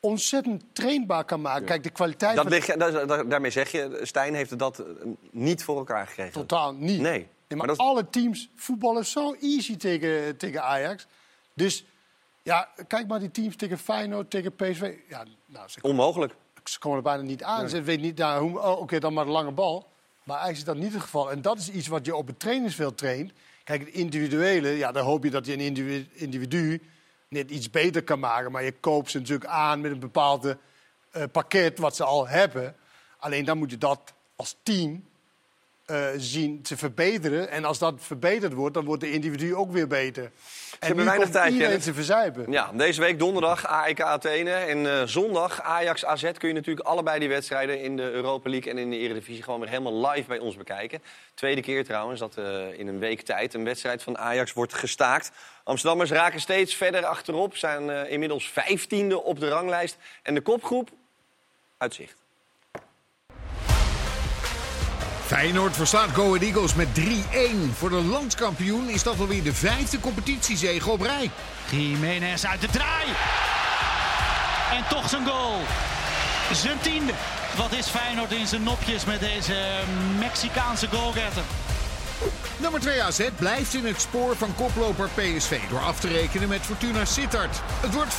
ontzettend 0.00 0.64
trainbaar 0.72 1.24
kan 1.24 1.40
maken. 1.40 1.64
Kijk, 1.66 1.82
de 1.82 1.90
kwaliteit 1.90 2.34
Dat 2.36 2.44
van 2.44 2.52
lig, 2.52 2.66
je- 2.66 2.76
da- 2.76 3.04
da- 3.04 3.24
daarmee 3.24 3.50
zeg 3.50 3.70
je, 3.72 4.00
Stijn 4.02 4.34
heeft 4.34 4.58
dat 4.58 4.78
eh, 4.78 4.86
niet 5.30 5.64
voor 5.64 5.76
elkaar 5.78 6.06
gekregen. 6.06 6.32
totaal 6.32 6.72
niet. 6.74 7.00
Nee. 7.00 7.18
Nee, 7.18 7.26
maar 7.48 7.56
Maar 7.58 7.66
dat- 7.66 7.78
alle 7.78 8.10
teams 8.10 8.48
voetballen 8.56 9.06
zo 9.06 9.34
easy 9.40 9.76
tegen, 9.76 10.36
tegen 10.36 10.62
Ajax. 10.62 11.06
Dus 11.54 11.84
ja, 12.42 12.68
kijk 12.88 13.06
maar 13.06 13.18
die 13.18 13.30
teams 13.30 13.56
tegen 13.56 13.78
Feyenoord, 13.78 14.30
tegen 14.30 14.54
PSV. 14.54 14.94
Ja, 15.08 15.24
nou, 15.46 15.68
ze 15.68 15.78
Onmogelijk. 15.82 16.34
ze 16.64 16.78
komen 16.78 16.98
er 16.98 17.04
bijna 17.04 17.22
niet 17.22 17.42
aan. 17.42 17.68
Ze 17.68 17.82
weten 17.82 18.02
niet, 18.02 18.18
nou, 18.18 18.48
hoe, 18.48 18.60
oh, 18.60 18.80
oké, 18.80 18.98
dan 18.98 19.12
maar 19.12 19.24
de 19.24 19.30
lange 19.30 19.50
bal. 19.52 19.88
Maar 20.22 20.36
eigenlijk 20.40 20.68
is 20.68 20.74
dat 20.74 20.82
niet 20.84 20.92
het 20.92 21.02
geval. 21.02 21.30
En 21.30 21.42
dat 21.42 21.58
is 21.58 21.70
iets 21.70 21.86
wat 21.86 22.06
je 22.06 22.16
op 22.16 22.26
het 22.26 22.38
trainingsveld 22.40 22.98
traint. 22.98 23.32
Kijk, 23.66 23.80
het 23.80 23.94
individuele, 23.94 24.68
ja, 24.68 24.92
dan 24.92 25.04
hoop 25.04 25.24
je 25.24 25.30
dat 25.30 25.46
je 25.46 25.52
een 25.52 26.08
individu, 26.12 26.82
net 27.28 27.50
iets 27.50 27.70
beter 27.70 28.02
kan 28.02 28.18
maken. 28.18 28.52
Maar 28.52 28.64
je 28.64 28.72
koopt 28.72 29.10
ze 29.10 29.18
natuurlijk 29.18 29.50
aan 29.50 29.80
met 29.80 29.90
een 29.90 29.98
bepaald 29.98 30.54
eh, 31.10 31.22
pakket 31.32 31.78
wat 31.78 31.96
ze 31.96 32.04
al 32.04 32.28
hebben. 32.28 32.76
Alleen 33.18 33.44
dan 33.44 33.58
moet 33.58 33.70
je 33.70 33.78
dat 33.78 34.12
als 34.36 34.56
team 34.62 35.05
eh, 35.86 36.06
zien 36.16 36.62
te 36.62 36.76
verbeteren. 36.76 37.50
En 37.50 37.64
als 37.64 37.78
dat 37.78 37.94
verbeterd 37.98 38.52
wordt, 38.52 38.74
dan 38.74 38.84
wordt 38.84 39.00
de 39.00 39.12
individu 39.12 39.54
ook 39.54 39.72
weer 39.72 39.86
beter. 39.86 40.30
En 40.80 40.86
hebben 40.86 41.04
nu 41.04 41.10
weinig 41.10 41.30
tijd, 41.30 41.52
iedereen 41.52 41.80
te 41.80 41.94
verzuipen. 41.94 42.52
Ja, 42.52 42.70
deze 42.74 43.00
week 43.00 43.18
donderdag 43.18 43.66
AEK 43.66 44.00
Athene 44.00 44.50
en 44.50 44.86
eh, 44.86 45.06
zondag 45.06 45.62
Ajax 45.62 46.04
AZ 46.04 46.30
kun 46.32 46.48
je 46.48 46.54
natuurlijk 46.54 46.86
allebei 46.86 47.18
die 47.18 47.28
wedstrijden 47.28 47.80
in 47.80 47.96
de 47.96 48.10
Europa 48.10 48.50
League 48.50 48.72
en 48.72 48.78
in 48.78 48.90
de 48.90 48.98
Eredivisie 48.98 49.42
gewoon 49.42 49.60
weer 49.60 49.68
helemaal 49.68 50.10
live 50.10 50.28
bij 50.28 50.38
ons 50.38 50.56
bekijken. 50.56 51.02
Tweede 51.34 51.60
keer 51.60 51.84
trouwens 51.84 52.20
dat 52.20 52.36
eh, 52.36 52.78
in 52.78 52.88
een 52.88 52.98
week 52.98 53.20
tijd 53.20 53.54
een 53.54 53.64
wedstrijd 53.64 54.02
van 54.02 54.18
Ajax 54.18 54.52
wordt 54.52 54.74
gestaakt. 54.74 55.30
Amsterdammers 55.64 56.10
raken 56.10 56.40
steeds 56.40 56.74
verder 56.74 57.04
achterop, 57.04 57.56
zijn 57.56 57.90
eh, 57.90 58.12
inmiddels 58.12 58.50
vijftiende 58.50 59.22
op 59.22 59.40
de 59.40 59.48
ranglijst 59.48 59.96
en 60.22 60.34
de 60.34 60.40
kopgroep 60.40 60.90
uitzicht. 61.78 62.25
Feyenoord 65.36 65.76
verslaat 65.76 66.10
Go 66.14 66.26
Ahead 66.26 66.42
Eagles 66.42 66.74
met 66.74 66.88
3-1. 66.98 67.02
Voor 67.78 67.90
de 67.90 68.02
landskampioen 68.02 68.88
is 68.88 69.02
dat 69.02 69.20
alweer 69.20 69.42
de 69.42 69.54
vijfde 69.54 70.00
competitiezege 70.00 70.90
op 70.90 71.00
rij. 71.00 71.30
Jiménez 71.70 72.44
uit 72.44 72.60
de 72.60 72.66
draai. 72.66 73.06
En 74.72 74.84
toch 74.88 75.08
zijn 75.08 75.26
goal. 75.26 75.60
Zijn 76.52 76.78
tiende. 76.80 77.12
Wat 77.56 77.72
is 77.72 77.86
Feyenoord 77.86 78.32
in 78.32 78.46
zijn 78.46 78.62
nopjes 78.62 79.04
met 79.04 79.20
deze 79.20 79.54
Mexicaanse 80.18 80.88
goalgetter. 80.88 81.42
Nummer 82.56 82.80
2 82.80 83.02
AZ 83.02 83.28
blijft 83.36 83.74
in 83.74 83.86
het 83.86 84.00
spoor 84.00 84.36
van 84.36 84.54
koploper 84.54 85.08
PSV 85.14 85.60
door 85.68 85.80
af 85.80 86.00
te 86.00 86.08
rekenen 86.08 86.48
met 86.48 86.60
Fortuna 86.60 87.04
Sittard. 87.04 87.60
Het 87.80 87.94
wordt 87.94 88.14
4-0, 88.14 88.16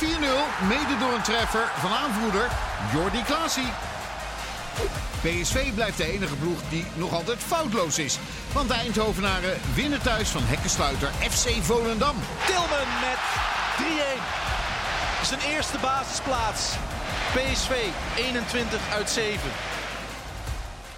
mede 0.68 0.98
door 1.00 1.12
een 1.12 1.22
treffer 1.22 1.72
van 1.78 1.90
aanvoerder 1.90 2.48
Jordi 2.92 3.22
Klaasie. 3.22 3.72
PSV 5.22 5.74
blijft 5.74 5.96
de 5.96 6.12
enige 6.12 6.36
ploeg 6.36 6.58
die 6.68 6.84
nog 6.94 7.14
altijd 7.14 7.38
foutloos 7.38 7.98
is. 7.98 8.18
Want 8.52 8.68
de 8.68 8.74
Eindhovenaren 8.74 9.58
winnen 9.74 10.02
thuis 10.02 10.28
van 10.28 10.42
hekkensluiter 10.44 11.08
FC 11.08 11.48
Volendam. 11.48 12.16
Tilman 12.46 12.90
met 13.06 13.20
3-1. 15.22 15.26
Zijn 15.26 15.40
eerste 15.54 15.78
basisplaats. 15.78 16.74
PSV 17.34 17.72
21 18.16 18.80
uit 18.92 19.10
7. 19.10 19.40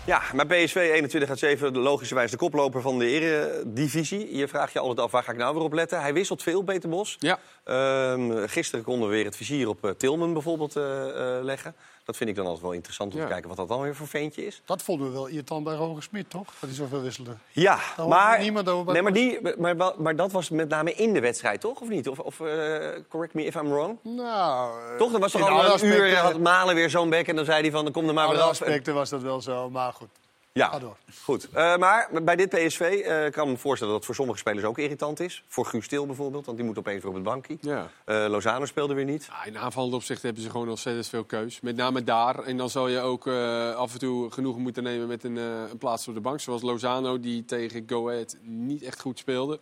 Ja, 0.05 0.23
maar 0.35 0.47
PSV 0.47 0.77
21 0.77 1.29
uit 1.29 1.39
7, 1.39 1.79
logischerwijs 1.79 2.31
de 2.31 2.37
koploper 2.37 2.81
van 2.81 2.99
de 2.99 3.07
Eredivisie. 3.07 4.37
Je 4.37 4.49
vraagt 4.49 4.73
je 4.73 4.79
altijd 4.79 5.01
af, 5.01 5.11
waar 5.11 5.23
ga 5.23 5.33
ik 5.33 5.39
nou 5.39 5.55
weer 5.55 5.63
op 5.63 5.73
letten? 5.73 6.01
Hij 6.01 6.13
wisselt 6.13 6.43
veel, 6.43 6.63
Peter 6.63 6.89
Bos. 6.89 7.17
Ja. 7.19 7.39
Ehm, 7.65 8.47
gisteren 8.47 8.85
konden 8.85 9.09
we 9.09 9.15
weer 9.15 9.25
het 9.25 9.37
vizier 9.37 9.69
op 9.69 9.85
eh, 9.85 9.91
Tilman 9.91 10.33
bijvoorbeeld 10.33 10.77
eh, 10.77 11.09
eh, 11.09 11.45
leggen. 11.45 11.75
Dat 12.11 12.19
vind 12.19 12.31
ik 12.31 12.37
dan 12.37 12.45
altijd 12.47 12.65
wel 12.65 12.73
interessant 12.75 13.13
om 13.13 13.19
Ja. 13.19 13.25
te 13.25 13.31
kijken 13.31 13.49
wat 13.49 13.57
dat 13.59 13.69
dan 13.69 13.81
weer 13.81 13.95
voor 13.97 14.07
ventje 14.07 14.47
is. 14.47 14.63
Dat 14.65 14.83
vonden 14.83 15.07
we 15.07 15.13
wel 15.13 15.27
irritant 15.27 15.65
bij 15.65 15.75
Roger 15.75 16.03
Smit, 16.03 16.31
toch? 16.31 16.45
Dat 16.45 16.55
hij 16.61 16.73
zoveel 16.73 17.01
wisselde. 17.01 17.37
Ja, 17.51 17.79
maar, 18.09 18.41
niemand 18.41 18.69
over 18.69 18.85
bij 18.85 18.95
nee, 18.95 19.03
maar, 19.03 19.13
die, 19.13 19.39
maar, 19.59 19.77
maar, 19.77 19.93
maar 19.99 20.17
dat 20.17 20.33
was 20.33 20.51
met 20.51 20.69
name 20.69 20.95
in 20.95 21.13
de 21.13 21.21
wedstrijd, 21.21 21.61
toch? 21.61 21.81
Of 21.81 21.89
niet? 21.89 22.09
Of, 22.09 22.19
of 22.19 22.41
eh, 22.41 22.89
correct 23.09 23.35
me 23.35 23.45
if 23.45 23.55
I'm 23.55 23.69
wrong? 23.69 23.99
Nou, 24.03 24.99
Toch? 24.99 25.13
Dat 25.13 25.21
was 25.21 25.33
toch 25.33 25.49
al 25.49 25.75
een 25.83 25.87
uur, 25.87 26.17
had 26.17 26.39
Malen 26.39 26.75
weer 26.75 26.91
zo'n 26.91 27.11
bek 27.11 27.29
en 27.29 27.37
dan 27.37 27.45
zei 27.45 27.61
hij 27.61 27.71
van, 27.71 27.85
dan 27.85 27.93
kom 27.93 28.09
er 28.09 28.15
maar 28.15 28.29
weer 28.29 28.41
af. 28.41 28.49
aspecten 28.51 28.95
was 28.95 29.11
dat 29.11 29.23
wel 29.23 29.41
zo, 29.41 29.71
maar 29.71 29.93
goed. 29.93 30.09
Ja, 30.53 30.69
Ga 30.69 30.79
door. 30.79 30.97
goed. 31.23 31.49
Eh, 31.49 31.77
maar 31.77 32.09
bij 32.23 32.37
dit 32.37 32.49
PSV 32.49 32.81
eh, 32.81 33.31
kan 33.31 33.45
ik 33.45 33.51
me 33.51 33.57
voorstellen 33.57 33.93
dat 33.93 33.95
het 33.95 34.05
voor 34.05 34.15
sommige 34.15 34.39
spelers 34.39 34.65
ook 34.65 34.79
irritant 34.79 35.21
is. 35.21 35.45
Voor 35.49 35.67
Guus 35.67 35.89
Til 35.89 36.07
bijvoorbeeld, 36.07 36.45
want 36.47 36.57
die 36.59 36.67
moet 36.67 36.79
opeens 36.79 37.01
weer 37.03 37.09
op 37.09 37.15
het 37.15 37.25
bankje. 37.25 37.57
Ja. 37.61 37.91
Eh, 38.05 38.25
Lozano 38.29 38.65
speelde 38.65 38.95
weer 38.95 39.05
niet. 39.05 39.25
Ja, 39.25 39.45
in 39.45 39.59
aanvallend 39.59 39.95
opzicht 39.95 40.23
hebben 40.23 40.43
ze 40.43 40.51
gewoon 40.51 40.69
ontzettend 40.69 41.09
veel 41.09 41.25
keus. 41.25 41.61
Met 41.61 41.77
name 41.77 42.05
daar. 42.05 42.39
En 42.39 42.57
dan 42.57 42.71
zal 42.71 42.89
je 42.89 43.01
ook 43.01 43.27
eh, 43.27 43.75
af 43.75 43.93
en 43.93 43.99
toe 43.99 44.31
genoegen 44.31 44.63
moeten 44.63 44.83
nemen 44.83 45.07
met 45.09 45.25
een, 45.25 45.39
eh, 45.39 45.71
een 45.71 45.79
plaats 45.79 46.09
op 46.09 46.15
de 46.15 46.21
bank. 46.21 46.41
Zoals 46.41 46.63
Lozano, 46.63 47.21
die 47.21 47.45
tegen 47.45 47.85
Go 47.87 48.09
Ahead 48.11 48.37
niet 48.43 48.83
echt 48.83 49.01
goed 49.01 49.19
speelde. 49.19 49.61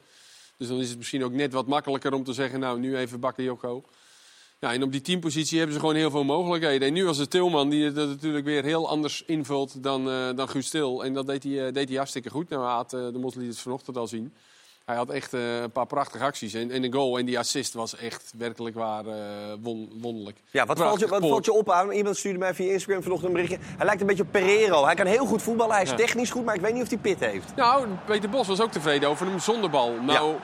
Dus 0.57 0.68
dan 0.68 0.81
is 0.81 0.88
het 0.88 0.98
misschien 0.98 1.24
ook 1.24 1.33
net 1.33 1.53
wat 1.53 1.66
makkelijker 1.66 2.12
om 2.12 2.24
te 2.24 2.33
zeggen... 2.33 2.61
nou, 2.61 2.79
nu 2.79 2.96
even 2.96 3.20
Bakayoko. 3.20 3.85
Ja, 4.61 4.73
en 4.73 4.83
op 4.83 4.92
die 4.92 5.01
teampositie 5.01 5.57
hebben 5.57 5.75
ze 5.75 5.81
gewoon 5.81 5.94
heel 5.94 6.11
veel 6.11 6.25
mogelijkheden. 6.25 6.88
En 6.88 6.94
nu 6.94 7.05
was 7.05 7.18
het 7.18 7.31
Tilman 7.31 7.68
die 7.68 7.85
het 7.85 7.94
natuurlijk 7.94 8.44
weer 8.44 8.62
heel 8.64 8.88
anders 8.88 9.23
invult 9.27 9.83
dan, 9.83 10.11
eh 10.11 10.29
dan 10.37 10.49
Guus 10.49 10.71
Til. 10.71 11.05
En 11.05 11.12
dat 11.14 11.27
deed 11.27 11.42
hij, 11.42 11.66
eh, 11.66 11.73
deed 11.73 11.88
hij 11.88 11.97
hartstikke 11.97 12.31
goed. 12.31 12.49
Nou, 12.49 12.62
had, 12.64 12.92
eh, 12.92 13.01
de 13.01 13.18
Mos 13.18 13.35
liet 13.35 13.49
het 13.49 13.59
vanochtend 13.59 13.97
al 13.97 14.07
zien. 14.07 14.35
Hij 14.85 14.97
had 14.97 15.11
echt 15.11 15.33
een 15.33 15.71
paar 15.73 15.87
prachtige 15.87 16.25
acties. 16.25 16.55
En, 16.55 16.71
en 16.71 16.83
de 16.83 16.92
goal 16.92 17.18
en 17.18 17.25
die 17.27 17.38
assist 17.38 17.75
was 17.75 17.97
echt 17.97 18.33
werkelijk 18.38 18.75
waar 18.77 19.05
won, 19.61 19.90
wonderlijk. 20.01 20.38
Ja, 20.51 20.66
wat 20.66 20.79
valt, 20.79 21.01
je, 21.01 21.07
wat 21.07 21.21
valt 21.29 21.44
je 21.44 21.53
op 21.53 21.71
aan? 21.71 21.90
Iemand 21.92 22.16
stuurde 22.16 22.38
mij 22.38 22.55
via 22.55 22.73
Instagram 22.73 23.03
vanochtend 23.03 23.29
een 23.29 23.42
berichtje. 23.42 23.59
Hij 23.77 23.87
lijkt 23.87 24.01
een 24.01 24.07
beetje 24.07 24.23
op 24.23 24.33
Pereiro. 24.33 24.85
Hij 24.85 24.94
kan 24.94 25.07
heel 25.07 25.27
goed 25.27 25.42
voetballen, 25.42 25.75
hij 25.75 25.83
is 25.83 25.90
Ja. 25.90 25.97
technisch 25.97 26.31
goed, 26.31 26.44
maar 26.44 26.55
ik 26.55 26.61
weet 26.61 26.73
niet 26.73 26.83
of 26.83 26.88
hij 26.88 26.99
pit 26.99 27.21
heeft. 27.21 27.57
Nou, 27.57 27.87
Peter 28.07 28.31
Bos 28.31 28.47
was 28.47 28.61
ook 28.61 28.71
tevreden 28.73 29.09
over 29.09 29.27
hem 29.27 29.38
zonder 29.38 29.71
bal. 29.71 29.92
Nou, 29.92 30.35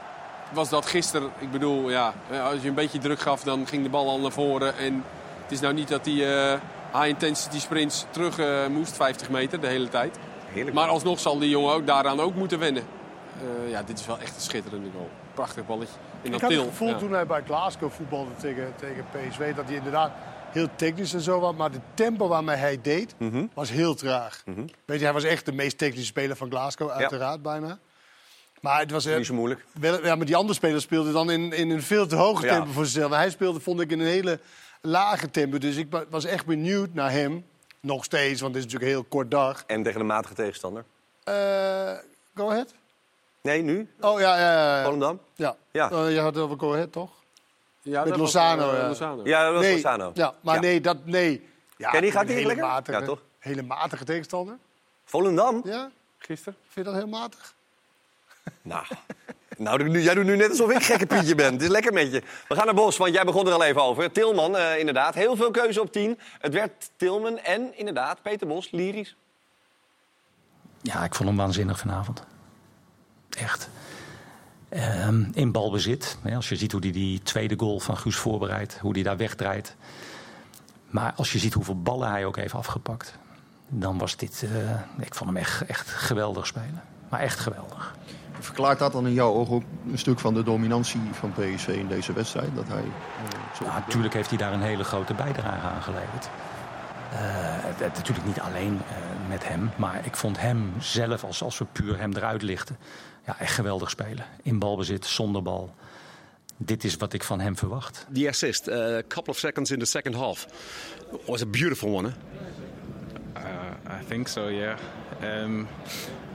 was 0.52 0.68
dat 0.68 0.86
gisteren. 0.86 1.30
Ik 1.38 1.50
bedoel, 1.50 1.90
ja, 1.90 2.14
als 2.44 2.62
je 2.62 2.68
een 2.68 2.74
beetje 2.74 2.98
druk 2.98 3.20
gaf, 3.20 3.42
dan 3.42 3.66
ging 3.66 3.82
de 3.82 3.88
bal 3.88 4.08
al 4.08 4.20
naar 4.20 4.32
voren. 4.32 4.76
En 4.76 5.04
het 5.42 5.52
is 5.52 5.60
nou 5.60 5.74
niet 5.74 5.88
dat 5.88 6.06
hij 6.06 6.52
eh, 6.52 6.60
high-intensity 6.92 7.58
sprints 7.60 8.06
terug 8.10 8.38
eh, 8.38 8.66
moest, 8.66 8.96
50 8.96 9.30
meter, 9.30 9.60
de 9.60 9.66
hele 9.66 9.88
tijd. 9.88 10.18
Heerlijk. 10.48 10.76
Maar 10.76 10.88
alsnog 10.88 11.20
zal 11.20 11.38
die 11.38 11.48
jongen 11.50 11.74
ook 11.74 11.86
daaraan 11.86 12.20
ook 12.20 12.34
moeten 12.34 12.58
wennen. 12.58 12.82
Eh, 13.64 13.70
ja, 13.70 13.82
dit 13.82 13.98
is 13.98 14.06
wel 14.06 14.18
echt 14.18 14.34
een 14.34 14.40
schitterende 14.42 14.88
goal. 14.94 15.08
Prachtig 15.34 15.66
balletje. 15.66 15.94
En 16.22 16.32
Ik 16.34 16.40
had 16.40 16.50
het 16.50 16.60
gevoel 16.60 16.88
ja. 16.88 16.96
toen 16.98 17.12
hij 17.12 17.26
bij 17.26 17.42
Glasgow 17.46 17.90
voetbalde 17.90 18.30
tegen, 18.40 18.72
tegen 18.76 19.04
PSV... 19.12 19.54
dat 19.54 19.64
hij 19.66 19.74
inderdaad 19.74 20.10
heel 20.50 20.68
technisch 20.76 21.14
en 21.14 21.20
zo 21.20 21.40
was. 21.40 21.54
Maar 21.54 21.70
de 21.70 21.80
tempo 21.94 22.28
waarmee 22.28 22.56
hij 22.56 22.78
deed, 22.82 23.14
Mhm. 23.18 23.46
was 23.54 23.70
heel 23.70 23.94
traag. 23.94 24.42
Weet 24.84 24.98
je, 24.98 25.04
hij 25.04 25.12
was 25.12 25.24
echt 25.24 25.44
de 25.46 25.52
meest 25.52 25.78
technische 25.78 26.06
speler 26.06 26.36
van 26.36 26.50
Glasgow, 26.50 26.90
uiteraard 26.90 27.42
bijna. 27.42 27.78
Maar 28.64 28.80
het 28.80 28.90
was... 28.90 29.04
eh, 29.06 29.16
Niet 29.16 29.26
zo 29.26 29.34
moeilijk. 29.34 29.64
wel, 29.72 30.04
ja, 30.04 30.14
maar 30.14 30.26
die 30.26 30.36
andere 30.36 30.54
spelers 30.54 30.82
speelden 30.84 31.12
dan 31.12 31.30
in, 31.30 31.52
in 31.52 31.70
een 31.70 31.82
veel 31.82 32.06
te 32.06 32.16
hoge 32.16 32.46
Ja. 32.46 32.52
tempo 32.54 32.70
voor 32.72 32.84
zichzelf. 32.86 33.12
Hij 33.12 33.30
speelde, 33.30 33.60
vond 33.60 33.80
ik, 33.80 33.90
in 33.90 34.00
een 34.00 34.06
hele 34.06 34.38
lage 34.80 35.30
tempo. 35.30 35.58
Dus 35.58 35.76
ik 35.76 35.86
wa- 35.90 36.04
was 36.10 36.24
echt 36.24 36.46
benieuwd 36.46 36.94
naar 36.94 37.10
hem. 37.10 37.46
Nog 37.80 38.04
steeds, 38.04 38.40
want 38.40 38.54
het 38.54 38.64
is 38.64 38.72
natuurlijk 38.72 38.90
een 38.92 38.98
heel 38.98 39.08
kort 39.10 39.30
dag. 39.30 39.64
En 39.66 39.82
tegen 39.82 40.00
een 40.00 40.06
matige 40.06 40.34
tegenstander. 40.34 40.84
Eh, 41.24 41.34
go 42.34 42.50
ahead. 42.50 42.74
Nee, 43.42 43.62
nu? 43.62 43.88
Oh, 44.00 44.20
ja, 44.20 44.38
ja, 44.38 44.52
ja. 44.52 44.76
ja. 44.78 44.84
Volendam? 44.84 45.20
ja. 45.34 45.56
Ja. 45.72 45.90
Eh, 45.90 46.12
je 46.12 46.20
had 46.20 46.34
het 46.34 46.44
over 46.44 46.58
go 46.58 46.72
ahead, 46.72 46.92
toch? 46.92 47.10
Ja, 47.82 48.00
Met 48.00 48.08
dat 48.08 48.18
was, 48.18 48.32
Lozano, 48.34 48.70
eh, 48.72 48.78
ja. 48.78 48.86
Lozano. 48.88 49.22
Ja, 49.24 49.44
dat 49.44 49.52
was 49.52 49.62
nee, 49.62 49.72
Lozano. 49.74 50.10
Ja, 50.14 50.34
maar 50.40 50.54
Ja. 50.54 50.60
nee, 50.60 50.80
dat 50.80 50.96
nee. 51.04 51.48
Ja, 51.76 51.90
Ken 51.90 52.04
je, 52.04 52.10
gaat 52.10 52.28
hele 52.28 52.46
lekker? 52.46 52.66
matige, 52.66 52.98
Ja, 52.98 53.04
toch? 53.04 53.20
hele 53.38 53.62
matige 53.62 54.04
tegenstander. 54.04 54.58
Volendam? 55.04 55.60
Ja, 55.64 55.90
Gisteren? 56.18 56.56
vind 56.68 56.86
je 56.86 56.92
dat 56.92 56.94
heel 57.02 57.10
matig? 57.10 57.54
Nou, 58.62 58.84
nou 59.58 60.00
jij 60.00 60.14
doet 60.14 60.24
nu 60.24 60.36
net 60.36 60.50
alsof 60.50 60.70
ik 60.70 60.82
gekke 60.82 61.06
Pietje 61.06 61.34
ben. 61.34 61.52
Het 61.52 61.62
is 61.62 61.68
lekker 61.68 61.92
met 61.92 62.12
je. 62.12 62.22
We 62.48 62.54
gaan 62.54 62.64
naar 62.64 62.74
Bos, 62.74 62.96
want 62.96 63.14
jij 63.14 63.24
begon 63.24 63.46
er 63.46 63.52
al 63.52 63.64
even 63.64 63.82
over. 63.82 64.12
Tilman, 64.12 64.56
eh, 64.56 64.78
inderdaad. 64.78 65.14
Heel 65.14 65.36
veel 65.36 65.50
keuze 65.50 65.80
op 65.80 65.92
10. 65.92 66.18
Het 66.38 66.52
werd 66.52 66.90
Tilman 66.96 67.38
en 67.38 67.78
inderdaad 67.78 68.22
Peter 68.22 68.46
Bos, 68.46 68.70
lyrisch. 68.70 69.16
Ja, 70.82 71.04
ik 71.04 71.14
vond 71.14 71.28
hem 71.28 71.38
waanzinnig 71.38 71.78
vanavond. 71.78 72.22
Echt. 73.38 73.68
Ehm, 74.68 75.24
in 75.32 75.52
balbezit. 75.52 76.18
Als 76.34 76.48
je 76.48 76.56
ziet 76.56 76.72
hoe 76.72 76.80
hij 76.80 76.90
die 76.92 77.22
tweede 77.22 77.54
goal 77.58 77.80
van 77.80 77.96
Guus 77.96 78.16
voorbereidt, 78.16 78.78
hoe 78.78 78.92
hij 78.92 79.02
daar 79.02 79.16
wegdraait. 79.16 79.76
Maar 80.90 81.12
als 81.16 81.32
je 81.32 81.38
ziet 81.38 81.52
hoeveel 81.52 81.82
ballen 81.82 82.10
hij 82.10 82.24
ook 82.24 82.36
heeft 82.36 82.54
afgepakt, 82.54 83.14
dan 83.68 83.98
was 83.98 84.16
dit. 84.16 84.44
eh, 84.44 85.04
ik 85.04 85.14
vond 85.14 85.30
hem 85.30 85.38
echt, 85.38 85.66
echt 85.66 85.88
geweldig 85.88 86.46
spelen. 86.46 86.82
Maar 87.08 87.20
echt 87.20 87.38
geweldig. 87.38 87.94
Verklaart 88.44 88.78
dat 88.78 88.92
dan 88.92 89.06
in 89.06 89.12
jouw 89.12 89.32
ogen 89.32 89.54
ook 89.54 89.62
een 89.90 89.98
stuk 89.98 90.18
van 90.18 90.34
de 90.34 90.42
dominantie 90.42 91.00
van 91.12 91.32
PSV 91.32 91.68
in 91.68 91.88
deze 91.88 92.12
wedstrijd? 92.12 92.54
Dat 92.54 92.68
hij, 92.68 92.84
zo 93.56 93.64
Nou, 93.64 93.78
natuurlijk 93.86 94.14
heeft 94.14 94.28
hij 94.28 94.38
daar 94.38 94.52
een 94.52 94.62
hele 94.62 94.84
grote 94.84 95.14
bijdrage 95.14 95.66
aan 95.66 95.82
geleverd. 95.82 96.28
Eh, 97.12 97.18
het- 97.20 97.80
het- 97.80 97.94
natuurlijk 97.96 98.26
niet 98.26 98.40
alleen 98.40 98.80
eh, 98.88 98.94
met 99.28 99.48
hem, 99.48 99.70
maar 99.76 100.00
ik 100.06 100.16
vond 100.16 100.40
hem 100.40 100.72
zelf, 100.78 101.24
als, 101.24 101.42
als 101.42 101.58
we 101.58 101.64
puur 101.72 101.98
hem 101.98 102.12
eruit 102.16 102.42
lichten, 102.42 102.76
ja, 103.26 103.36
echt 103.38 103.54
geweldig 103.54 103.90
spelen. 103.90 104.24
In 104.42 104.58
balbezit, 104.58 105.06
zonder 105.06 105.42
bal. 105.42 105.74
Dit 106.56 106.84
is 106.84 106.96
wat 106.96 107.12
ik 107.12 107.24
van 107.24 107.40
hem 107.40 107.56
verwacht. 107.56 108.06
The 108.12 108.28
assist, 108.28 108.70
a 108.70 109.02
couple 109.08 109.32
of 109.32 109.38
seconds 109.38 109.70
in 109.70 109.78
the 109.78 109.84
second 109.84 110.14
half, 110.14 110.46
was 111.26 111.42
a 111.42 111.46
beautiful 111.46 111.94
one. 111.94 112.08
Huh? 112.08 113.44
Uh, 113.44 114.00
I 114.00 114.04
think 114.08 114.28
so, 114.28 114.48
yeah. 114.50 114.76
Um, 115.42 115.68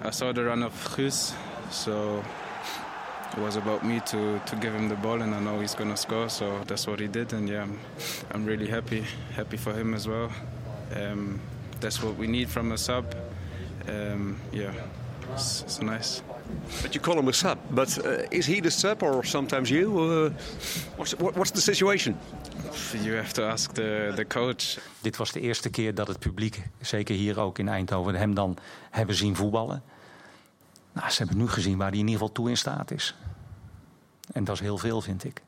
I 0.06 0.12
saw 0.12 0.34
the 0.34 0.43
run 0.43 0.63
of 0.65 0.74
Guus, 0.84 1.32
so 1.69 2.23
it 3.32 3.39
was 3.39 3.55
about 3.55 3.84
me 3.84 3.99
to, 3.99 4.39
to 4.45 4.55
give 4.55 4.73
him 4.73 4.89
the 4.89 4.95
ball, 4.95 5.21
and 5.21 5.34
I 5.36 5.39
know 5.39 5.60
he's 5.60 5.75
gonna 5.75 5.97
score, 5.97 6.29
so 6.29 6.63
that's 6.65 6.88
what 6.88 6.99
he 6.99 7.08
did, 7.08 7.34
and 7.34 7.47
yeah, 7.47 7.63
I'm, 7.63 7.79
I'm 8.32 8.45
really 8.45 8.67
happy, 8.67 9.03
happy 9.36 9.58
for 9.58 9.73
him 9.73 9.93
as 9.93 10.08
well. 10.08 10.32
Um, 10.95 11.39
that's 11.79 12.03
what 12.03 12.17
we 12.17 12.27
need 12.27 12.49
from 12.49 12.71
a 12.71 12.77
sub. 12.77 13.15
Um, 13.88 14.38
yeah, 14.51 14.73
it's, 15.34 15.62
it's 15.62 15.82
nice. 15.82 16.21
But 16.82 16.95
you 16.95 17.01
call 17.01 17.19
him 17.19 17.27
a 17.27 17.34
sub, 17.34 17.58
but 17.69 18.05
uh, 18.05 18.25
is 18.32 18.47
he 18.47 18.62
the 18.62 18.71
sub 18.71 19.03
or 19.03 19.23
sometimes 19.23 19.69
you? 19.69 19.99
Uh, 19.99 20.32
what's, 20.97 21.15
what, 21.19 21.36
what's 21.36 21.51
the 21.51 21.62
situation? 21.62 22.17
You 23.03 23.13
have 23.13 23.34
to 23.34 23.43
ask 23.43 23.73
the, 23.73 24.12
the 24.15 24.25
coach. 24.25 24.79
Dit 25.01 25.17
was 25.17 25.32
de 25.32 25.39
eerste 25.39 25.69
keer 25.69 25.93
dat 25.95 26.08
het 26.08 26.19
publiek, 26.19 26.63
zeker 26.82 27.15
hier 27.15 27.39
ook 27.39 27.60
in 27.60 27.67
Eindhoven, 27.67 28.15
hem 28.15 28.34
dan 28.34 28.58
hebben 28.89 29.15
zien 29.15 29.36
voetballen. 29.36 29.84
Nou, 30.99 31.12
ze 31.12 31.17
hebben 31.17 31.38
nu 31.38 31.47
gezien 31.47 31.77
waar 31.77 31.89
hij 31.89 31.99
in 31.99 32.07
ieder 32.07 32.19
geval 32.19 32.31
toe 32.33 32.49
in 32.49 32.57
staat 32.57 32.91
is. 32.91 33.15
En 34.31 34.43
dat 34.43 34.55
is 34.55 34.62
heel 34.62 34.77
veel, 34.77 35.01
vind 35.01 35.23
ik. 35.23 35.41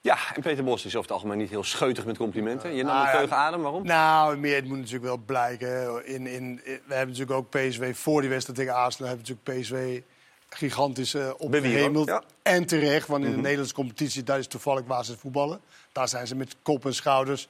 Ja, 0.00 0.18
en 0.34 0.42
Peter 0.42 0.64
Bos 0.64 0.84
is 0.84 0.96
over 0.96 1.00
het 1.00 1.10
algemeen 1.10 1.38
niet 1.38 1.50
heel 1.50 1.64
scheutig 1.64 2.04
met 2.04 2.16
complimenten. 2.16 2.74
Je 2.74 2.82
nam 2.82 2.92
Nou 2.92 3.06
een 3.06 3.12
ja, 3.12 3.18
teugen 3.18 3.36
adem, 3.36 3.62
waarom? 3.62 3.86
Nou, 3.86 4.36
meer, 4.36 4.54
het 4.54 4.64
moet 4.64 4.76
natuurlijk 4.76 5.04
wel 5.04 5.16
blijken. 5.16 6.06
In, 6.06 6.26
in, 6.26 6.60
we 6.64 6.94
hebben 6.94 7.14
natuurlijk 7.14 7.30
ook 7.30 7.50
PSV 7.50 7.96
voor 7.96 8.20
die 8.20 8.30
wedstrijd 8.30 8.58
tegen 8.58 8.74
Arsenal... 8.74 9.08
hebben 9.08 9.26
we 9.26 9.32
natuurlijk 9.32 9.60
PSV 9.62 10.02
gigantisch 10.48 11.14
uh, 11.14 11.30
opgehemeld. 11.38 12.08
Ja. 12.08 12.22
En 12.42 12.66
terecht, 12.66 13.06
want 13.08 13.20
in 13.22 13.26
Mhm. 13.26 13.36
de 13.36 13.42
Nederlandse 13.42 13.74
competitie... 13.74 14.22
daar 14.22 14.38
is 14.38 14.46
toevallig 14.46 14.86
waar 14.86 15.04
ze 15.04 15.16
voetballen. 15.18 15.60
Daar 15.92 16.08
zijn 16.08 16.26
ze 16.26 16.34
met 16.34 16.56
kop 16.62 16.86
en 16.86 16.94
schouders... 16.94 17.48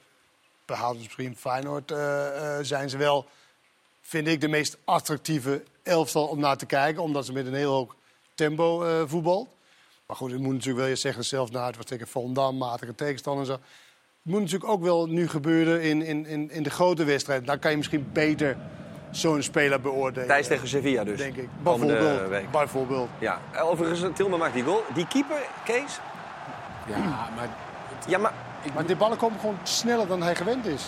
behalve 0.65 0.97
misschien 0.97 1.35
Feyenoord, 1.37 1.91
eh, 1.91 2.57
eh, 2.57 2.65
zijn 2.65 2.89
ze 2.89 2.97
wel... 2.97 3.25
vind 4.01 4.27
ik 4.27 4.41
de 4.41 4.47
meest 4.47 4.77
attractieve 4.85 5.63
elftal 5.83 6.27
om 6.27 6.39
naar 6.39 6.57
te 6.57 6.65
kijken. 6.65 7.03
Omdat 7.03 7.25
ze 7.25 7.33
met 7.33 7.45
een 7.45 7.53
heel 7.53 7.71
hoog 7.71 7.95
tempo 8.35 8.83
eh 8.83 9.01
voetbalt. 9.05 9.47
Maar 10.07 10.17
goed, 10.17 10.31
het 10.31 10.41
moet 10.41 10.53
natuurlijk 10.53 10.79
wel 10.79 10.87
je 10.87 10.95
zeggen 10.95 11.25
zelf 11.25 11.51
na. 11.51 11.65
Het 11.65 11.75
was 11.75 11.85
tegen 11.85 12.07
Volendam, 12.07 12.57
matige 12.57 12.95
tegenstander 12.95 13.41
en 13.41 13.47
zo. 13.47 13.59
Het 14.23 14.31
moet 14.31 14.39
natuurlijk 14.39 14.71
ook 14.71 14.81
wel 14.81 15.05
nu 15.05 15.27
gebeuren 15.27 15.81
in, 15.81 16.01
in, 16.01 16.25
in, 16.25 16.51
in 16.51 16.63
de 16.63 16.69
grote 16.69 17.03
wedstrijd. 17.03 17.45
Dan 17.45 17.59
kan 17.59 17.71
je 17.71 17.77
misschien 17.77 18.09
beter 18.13 18.57
zo'n 19.11 19.41
speler 19.41 19.81
beoordelen. 19.81 20.27
Thijs 20.27 20.47
tegen 20.47 20.67
Sevilla 20.67 21.03
dus. 21.03 21.17
Denk 21.17 21.35
ik. 21.35 21.49
Bijvoorbeeld. 21.63 22.51
Bijvoorbeeld. 22.51 23.09
Ja, 23.19 23.41
overigens, 23.61 24.15
Tilman 24.15 24.39
maakt 24.39 24.53
die 24.53 24.63
goal. 24.63 24.83
Die 24.93 25.07
keeper, 25.07 25.41
Kees? 25.63 25.99
Ja, 26.87 27.29
maar... 27.35 27.49
Ja, 28.07 28.17
maar... 28.17 28.33
Maar 28.73 28.85
die 28.85 28.95
ballen 28.95 29.17
komen 29.17 29.39
gewoon 29.39 29.57
sneller 29.63 30.07
dan 30.07 30.21
hij 30.21 30.35
gewend 30.35 30.65
is. 30.65 30.85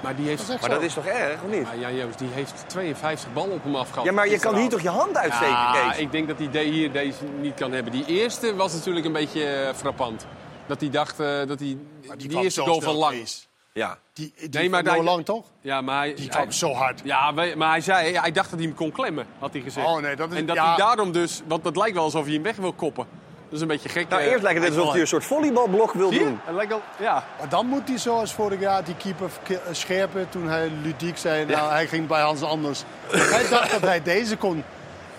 Maar 0.00 0.16
die 0.16 0.26
heeft... 0.26 0.46
Dat 0.46 0.54
is 0.56 0.60
Maar 0.60 0.70
dat 0.70 0.82
is 0.82 0.94
toch 0.94 1.06
erg, 1.06 1.42
of 1.42 1.50
niet? 1.50 1.62
Maar 1.62 1.78
Jan 1.78 1.94
Joost, 1.96 2.18
die 2.18 2.28
heeft 2.32 2.64
52 2.66 3.32
ballen 3.32 3.52
op 3.54 3.62
hem 3.64 3.74
afgehad. 3.76 4.04
Ja, 4.04 4.12
maar 4.12 4.28
je 4.28 4.38
kan 4.38 4.56
hier 4.56 4.68
toch 4.68 4.80
je 4.80 4.88
hand 4.88 5.16
uitsteken, 5.16 5.48
ja, 5.52 5.88
Kees? 5.90 5.98
ik 5.98 6.12
denk 6.12 6.28
dat 6.28 6.38
hij 6.38 6.50
de- 6.50 6.58
hier 6.58 6.92
deze 6.92 7.24
niet 7.40 7.54
kan 7.54 7.72
hebben. 7.72 7.92
Die 7.92 8.04
eerste 8.06 8.54
was 8.54 8.72
natuurlijk 8.72 9.06
een 9.06 9.12
beetje 9.12 9.44
eh, 9.46 9.74
frappant. 9.74 10.26
Dat 10.66 10.80
hij 10.80 10.90
dacht 10.90 11.20
eh, 11.20 11.26
dat 11.26 11.58
hij... 11.58 11.78
Die, 12.16 12.28
kwam 12.28 12.42
eerste 12.42 12.60
zo 12.60 12.66
goal 12.66 12.80
van 12.80 12.94
lang. 12.94 13.12
Kees. 13.14 13.48
Ja. 13.72 13.98
Die, 14.12 14.34
die 14.36 14.48
Nee, 14.48 14.70
maar 14.70 15.02
Lang 15.02 15.24
toch? 15.24 15.44
Ja, 15.60 15.80
maar 15.80 15.98
hij, 15.98 16.14
Die 16.14 16.28
kwam 16.28 16.52
zo 16.52 16.72
hard. 16.72 17.00
Ja, 17.04 17.30
maar 17.30 17.70
hij 17.70 17.80
zei, 17.80 18.16
hij 18.16 18.32
dacht 18.32 18.50
dat 18.50 18.58
hij 18.58 18.68
hem 18.68 18.76
kon 18.76 18.92
klemmen, 18.92 19.26
had 19.38 19.52
hij 19.52 19.62
gezegd. 19.62 19.86
Oh, 19.86 19.98
nee, 20.00 20.16
dat 20.16 20.30
is- 20.32 20.38
en 20.38 20.46
dat 20.46 20.56
ja. 20.56 20.66
hij 20.66 20.76
daarom 20.76 21.12
dus, 21.12 21.42
want 21.46 21.64
het 21.64 21.76
lijkt 21.76 21.94
wel 21.94 22.04
alsof 22.04 22.24
hij 22.24 22.34
hem 22.34 22.42
weg 22.42 22.56
wil 22.56 22.72
koppen. 22.72 23.06
Dat 23.48 23.56
is 23.56 23.60
een 23.60 23.66
beetje 23.68 23.88
gek. 23.88 24.08
Nou, 24.08 24.22
eh, 24.22 24.30
eerst 24.30 24.42
lijkt 24.42 24.62
het 24.64 24.76
alsof 24.76 24.92
hij 24.92 25.00
een 25.00 25.06
soort 25.06 25.24
volleybalblok 25.24 25.92
wil 25.92 26.10
doen. 26.10 26.40
Lijkt 26.50 26.74
ja. 26.98 27.24
Maar 27.38 27.48
dan 27.48 27.66
moet 27.66 27.88
hij 27.88 27.98
zoals 27.98 28.32
vorig 28.32 28.60
jaar 28.60 28.84
die 28.84 28.94
keeper 28.96 29.30
ke- 29.42 29.60
scherpen 29.70 30.28
toen 30.28 30.48
hij 30.48 30.70
ludiek 30.82 31.18
zei. 31.18 31.44
Nou, 31.44 31.70
hij 31.70 31.86
ging 31.86 32.06
bij 32.06 32.20
Hans 32.20 32.42
Anders. 32.42 32.82
hij 33.10 33.48
dacht 33.50 33.70
dat 33.70 33.80
hij 33.80 34.02
deze 34.02 34.36
kon, 34.36 34.64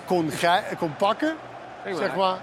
kon, 0.05 0.31
kon 0.77 0.95
pakken. 0.95 1.35
Kijk 1.83 1.95
Zeg 1.95 2.15
maar. 2.15 2.37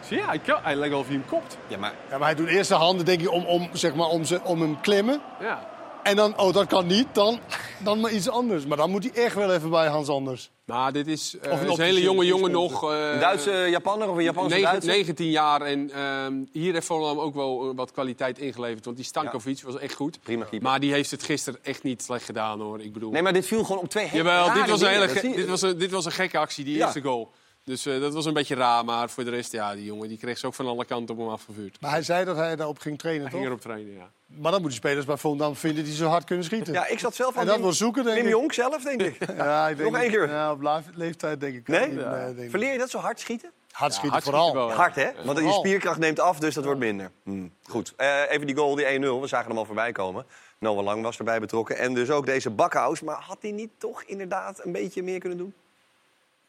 Zie 0.00 0.16
je, 0.16 0.24
hij, 0.26 0.40
hij 0.62 0.74
lijkt 0.74 0.90
wel 0.92 1.00
of 1.00 1.06
hij 1.06 1.16
hem 1.16 1.26
kopt. 1.28 1.56
Ja, 1.66 1.78
maar... 1.78 1.92
Ja, 2.10 2.18
maar 2.18 2.26
hij 2.26 2.36
doet 2.36 2.48
eerst 2.48 2.68
de 2.68 2.74
handen 2.74 3.04
denk 3.04 3.20
ik, 3.20 3.30
om, 3.30 3.44
om, 3.44 3.68
zeg 3.72 3.94
maar, 3.94 4.06
om, 4.06 4.24
ze, 4.24 4.40
om 4.42 4.60
hem 4.60 4.80
klemmen. 4.80 5.20
Ja. 5.40 5.58
En 6.06 6.16
dan, 6.16 6.38
oh 6.38 6.52
dat 6.52 6.66
kan 6.66 6.86
niet, 6.86 7.06
dan, 7.12 7.38
dan 7.78 8.00
maar 8.00 8.10
iets 8.12 8.28
anders. 8.28 8.66
Maar 8.66 8.76
dan 8.76 8.90
moet 8.90 9.02
hij 9.12 9.24
echt 9.24 9.34
wel 9.34 9.52
even 9.52 9.70
bij 9.70 9.86
Hans 9.86 10.08
Anders. 10.08 10.50
Nou, 10.66 10.92
dit 10.92 11.06
is, 11.06 11.36
eh, 11.42 11.52
Of 11.52 11.60
een 11.60 11.70
is 11.70 11.78
een 11.78 11.84
hele 11.84 12.00
jonge 12.00 12.24
jongen 12.24 12.50
nog. 12.50 12.90
eh, 12.92 13.10
Een 13.12 13.20
Duitse 13.20 13.66
Japanner 13.70 14.08
of 14.08 14.16
een 14.16 14.22
Japanse 14.22 14.54
negen- 14.54 14.70
Duitser? 14.70 14.92
19 14.92 15.30
jaar 15.30 15.60
en 15.60 15.90
ehm, 15.90 16.34
hier 16.52 16.72
heeft 16.72 16.86
Volendam 16.86 17.18
ook 17.24 17.34
wel 17.34 17.68
eh, 17.70 17.76
wat 17.76 17.92
kwaliteit 17.92 18.38
ingeleverd. 18.38 18.84
Want 18.84 18.96
die 18.96 19.06
Stankovic 19.06 19.60
was 19.62 19.78
echt 19.78 19.94
goed. 19.94 20.20
Prima 20.20 20.44
keeper. 20.44 20.68
Maar 20.68 20.80
die 20.80 20.92
heeft 20.92 21.10
het 21.10 21.22
gisteren 21.22 21.60
echt 21.62 21.82
niet 21.82 22.02
slecht 22.02 22.24
gedaan 22.24 22.60
hoor. 22.60 22.80
Ik 22.80 22.92
bedoel... 22.92 23.10
Nee, 23.10 23.22
maar 23.22 23.32
dit 23.32 23.46
viel 23.46 23.64
gewoon 23.64 23.82
op 23.82 23.88
twee 23.88 24.04
hele 24.06 24.16
Jawel, 24.24 24.52
dit 24.52 24.68
was, 24.70 24.80
een 24.80 24.88
hele 24.88 25.34
dit, 25.36 25.46
was 25.48 25.62
een, 25.62 25.78
dit 25.78 25.90
was 25.90 26.04
een 26.04 26.12
gekke 26.12 26.38
actie, 26.38 26.64
die 26.64 26.76
Ja. 26.76 26.84
eerste 26.84 27.00
goal. 27.02 27.30
Dus 27.66 27.86
eh, 27.86 28.00
dat 28.00 28.12
was 28.14 28.24
een 28.24 28.32
beetje 28.32 28.54
raar, 28.54 28.84
maar 28.84 29.10
voor 29.10 29.24
de 29.24 29.30
rest, 29.30 29.52
ja, 29.52 29.74
die 29.74 29.84
jongen 29.84 30.08
die 30.08 30.18
kreeg 30.18 30.38
ze 30.38 30.46
ook 30.46 30.54
van 30.54 30.66
alle 30.66 30.84
kanten 30.84 31.14
op 31.14 31.20
hem 31.20 31.30
afgevuurd. 31.30 31.80
Maar 31.80 31.90
hij 31.90 32.02
zei 32.02 32.24
dat 32.24 32.36
hij 32.36 32.56
daarop 32.56 32.78
ging 32.78 32.98
trainen, 32.98 33.22
Hij 33.22 33.30
toch? 33.30 33.40
ging 33.40 33.52
erop 33.52 33.62
trainen, 33.64 33.92
ja. 33.94 34.10
Maar 34.26 34.50
dan 34.52 34.60
moeten 34.60 34.78
spelers 34.78 35.04
bij 35.06 35.16
Volendam 35.16 35.56
vinden 35.56 35.84
die 35.84 35.94
zo 35.94 36.06
hard 36.06 36.24
kunnen 36.24 36.44
schieten. 36.44 36.72
Ja, 36.72 36.86
ik 36.86 36.98
zat 36.98 37.14
zelf 37.14 37.34
aan 37.34 37.40
En 37.40 37.46
dat 37.46 37.54
Wim- 37.54 37.64
wil 37.64 37.72
zoeken, 37.72 38.04
denk 38.04 38.16
Wim 38.16 38.24
ik. 38.26 38.30
Jong 38.32 38.54
zelf, 38.54 38.82
denk 38.82 39.02
ik. 39.02 39.18
Ja, 39.36 39.68
ik 39.68 39.76
denk 39.76 39.90
Nog 39.90 40.00
één 40.00 40.10
keer. 40.10 40.28
Ja, 40.28 40.52
op 40.52 40.82
leeftijd 40.94 41.40
denk 41.40 41.54
ik. 41.54 41.68
Nee? 41.68 41.94
denk 41.96 42.38
ik. 42.38 42.50
Verleer 42.50 42.72
je 42.72 42.78
dat 42.78 42.90
zo 42.90 42.98
hard 42.98 43.20
schieten? 43.20 43.50
Hard 43.70 43.92
schieten 43.92 44.12
hard 44.12 44.24
vooral. 44.24 44.42
schieten 44.48 44.66
wel, 44.68 44.76
Hard, 44.76 44.94
hè? 44.94 45.10
Want 45.24 45.38
je 45.38 45.52
spierkracht 45.52 45.98
neemt 45.98 46.20
af, 46.20 46.38
dus 46.38 46.54
dat 46.54 46.64
wordt 46.64 46.80
minder. 46.80 47.10
Hm, 47.24 47.46
Goed. 47.62 47.92
Eh, 47.96 48.30
even 48.30 48.46
die 48.46 48.56
goal, 48.56 48.74
die 48.74 48.86
1-0. 48.86 49.20
We 49.20 49.26
zagen 49.26 49.48
hem 49.48 49.58
al 49.58 49.64
voorbij 49.64 49.92
komen. 49.92 50.26
Noah 50.58 50.84
Lang 50.84 51.02
was 51.02 51.18
erbij 51.18 51.40
betrokken. 51.40 51.78
En 51.78 51.94
dus 51.94 52.10
ook 52.10 52.26
deze 52.26 52.50
Bakhuis. 52.50 53.00
Maar 53.00 53.16
had 53.20 53.38
hij 53.40 53.50
niet 53.50 53.70
toch 53.78 54.02
inderdaad 54.02 54.64
een 54.64 54.72
beetje 54.72 55.02
meer 55.02 55.18
kunnen 55.18 55.38
doen? 55.38 55.54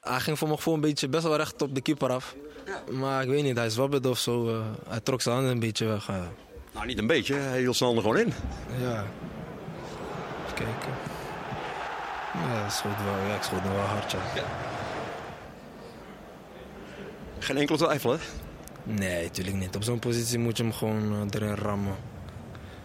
Hij 0.08 0.20
ging 0.20 0.38
voor 0.38 0.48
mijn 0.48 0.60
gevoel 0.60 0.74
een 0.74 0.82
beetje 0.82 1.08
best 1.08 1.24
wel 1.24 1.36
recht 1.36 1.62
op 1.62 1.76
de 1.76 1.82
keeper 1.82 2.10
af. 2.12 2.36
Maar 2.91 3.24
ik 3.24 3.30
weet 3.30 3.43
niet, 3.43 3.58
hij 3.58 3.70
zwabberde 3.70 4.10
of 4.10 4.17
zo. 4.17 4.48
eh, 4.50 4.60
hij 4.88 5.00
trok 5.00 5.22
zijn 5.22 5.36
handen 5.36 5.54
een 5.54 5.60
beetje 5.60 5.86
weg. 5.86 6.10
eh. 6.10 6.15
Nou, 6.74 6.86
niet 6.86 6.98
een 6.98 7.08
beetje. 7.08 7.34
Hij 7.36 7.60
hield 7.60 7.76
zijn 7.76 7.93
handen 7.93 8.12
gewoon 8.12 8.26
in. 8.28 8.34
ja. 8.82 9.06
Even 10.46 10.54
kijken. 10.56 10.93
Ja, 12.50 12.70
schoot 12.70 13.04
wel, 13.04 13.28
ja, 13.30 13.36
ik 13.36 13.41
schoot 13.43 13.63
wel 13.63 13.76
hard, 13.78 14.12
ja. 14.12 14.20
Geen 17.39 17.58
enkele 17.58 17.78
twijfel, 17.78 18.12
hè? 18.12 18.17
Nee, 18.84 19.24
natuurlijk 19.24 19.58
niet. 19.58 19.76
Op 19.76 19.84
zo'n 19.84 20.00
positie 20.00 20.39
moet 20.39 20.58
je 20.58 20.63
hem 20.63 20.74
gewoon 20.74 21.13
eh, 21.13 21.41
erin 21.41 21.56
rammen. 21.56 21.96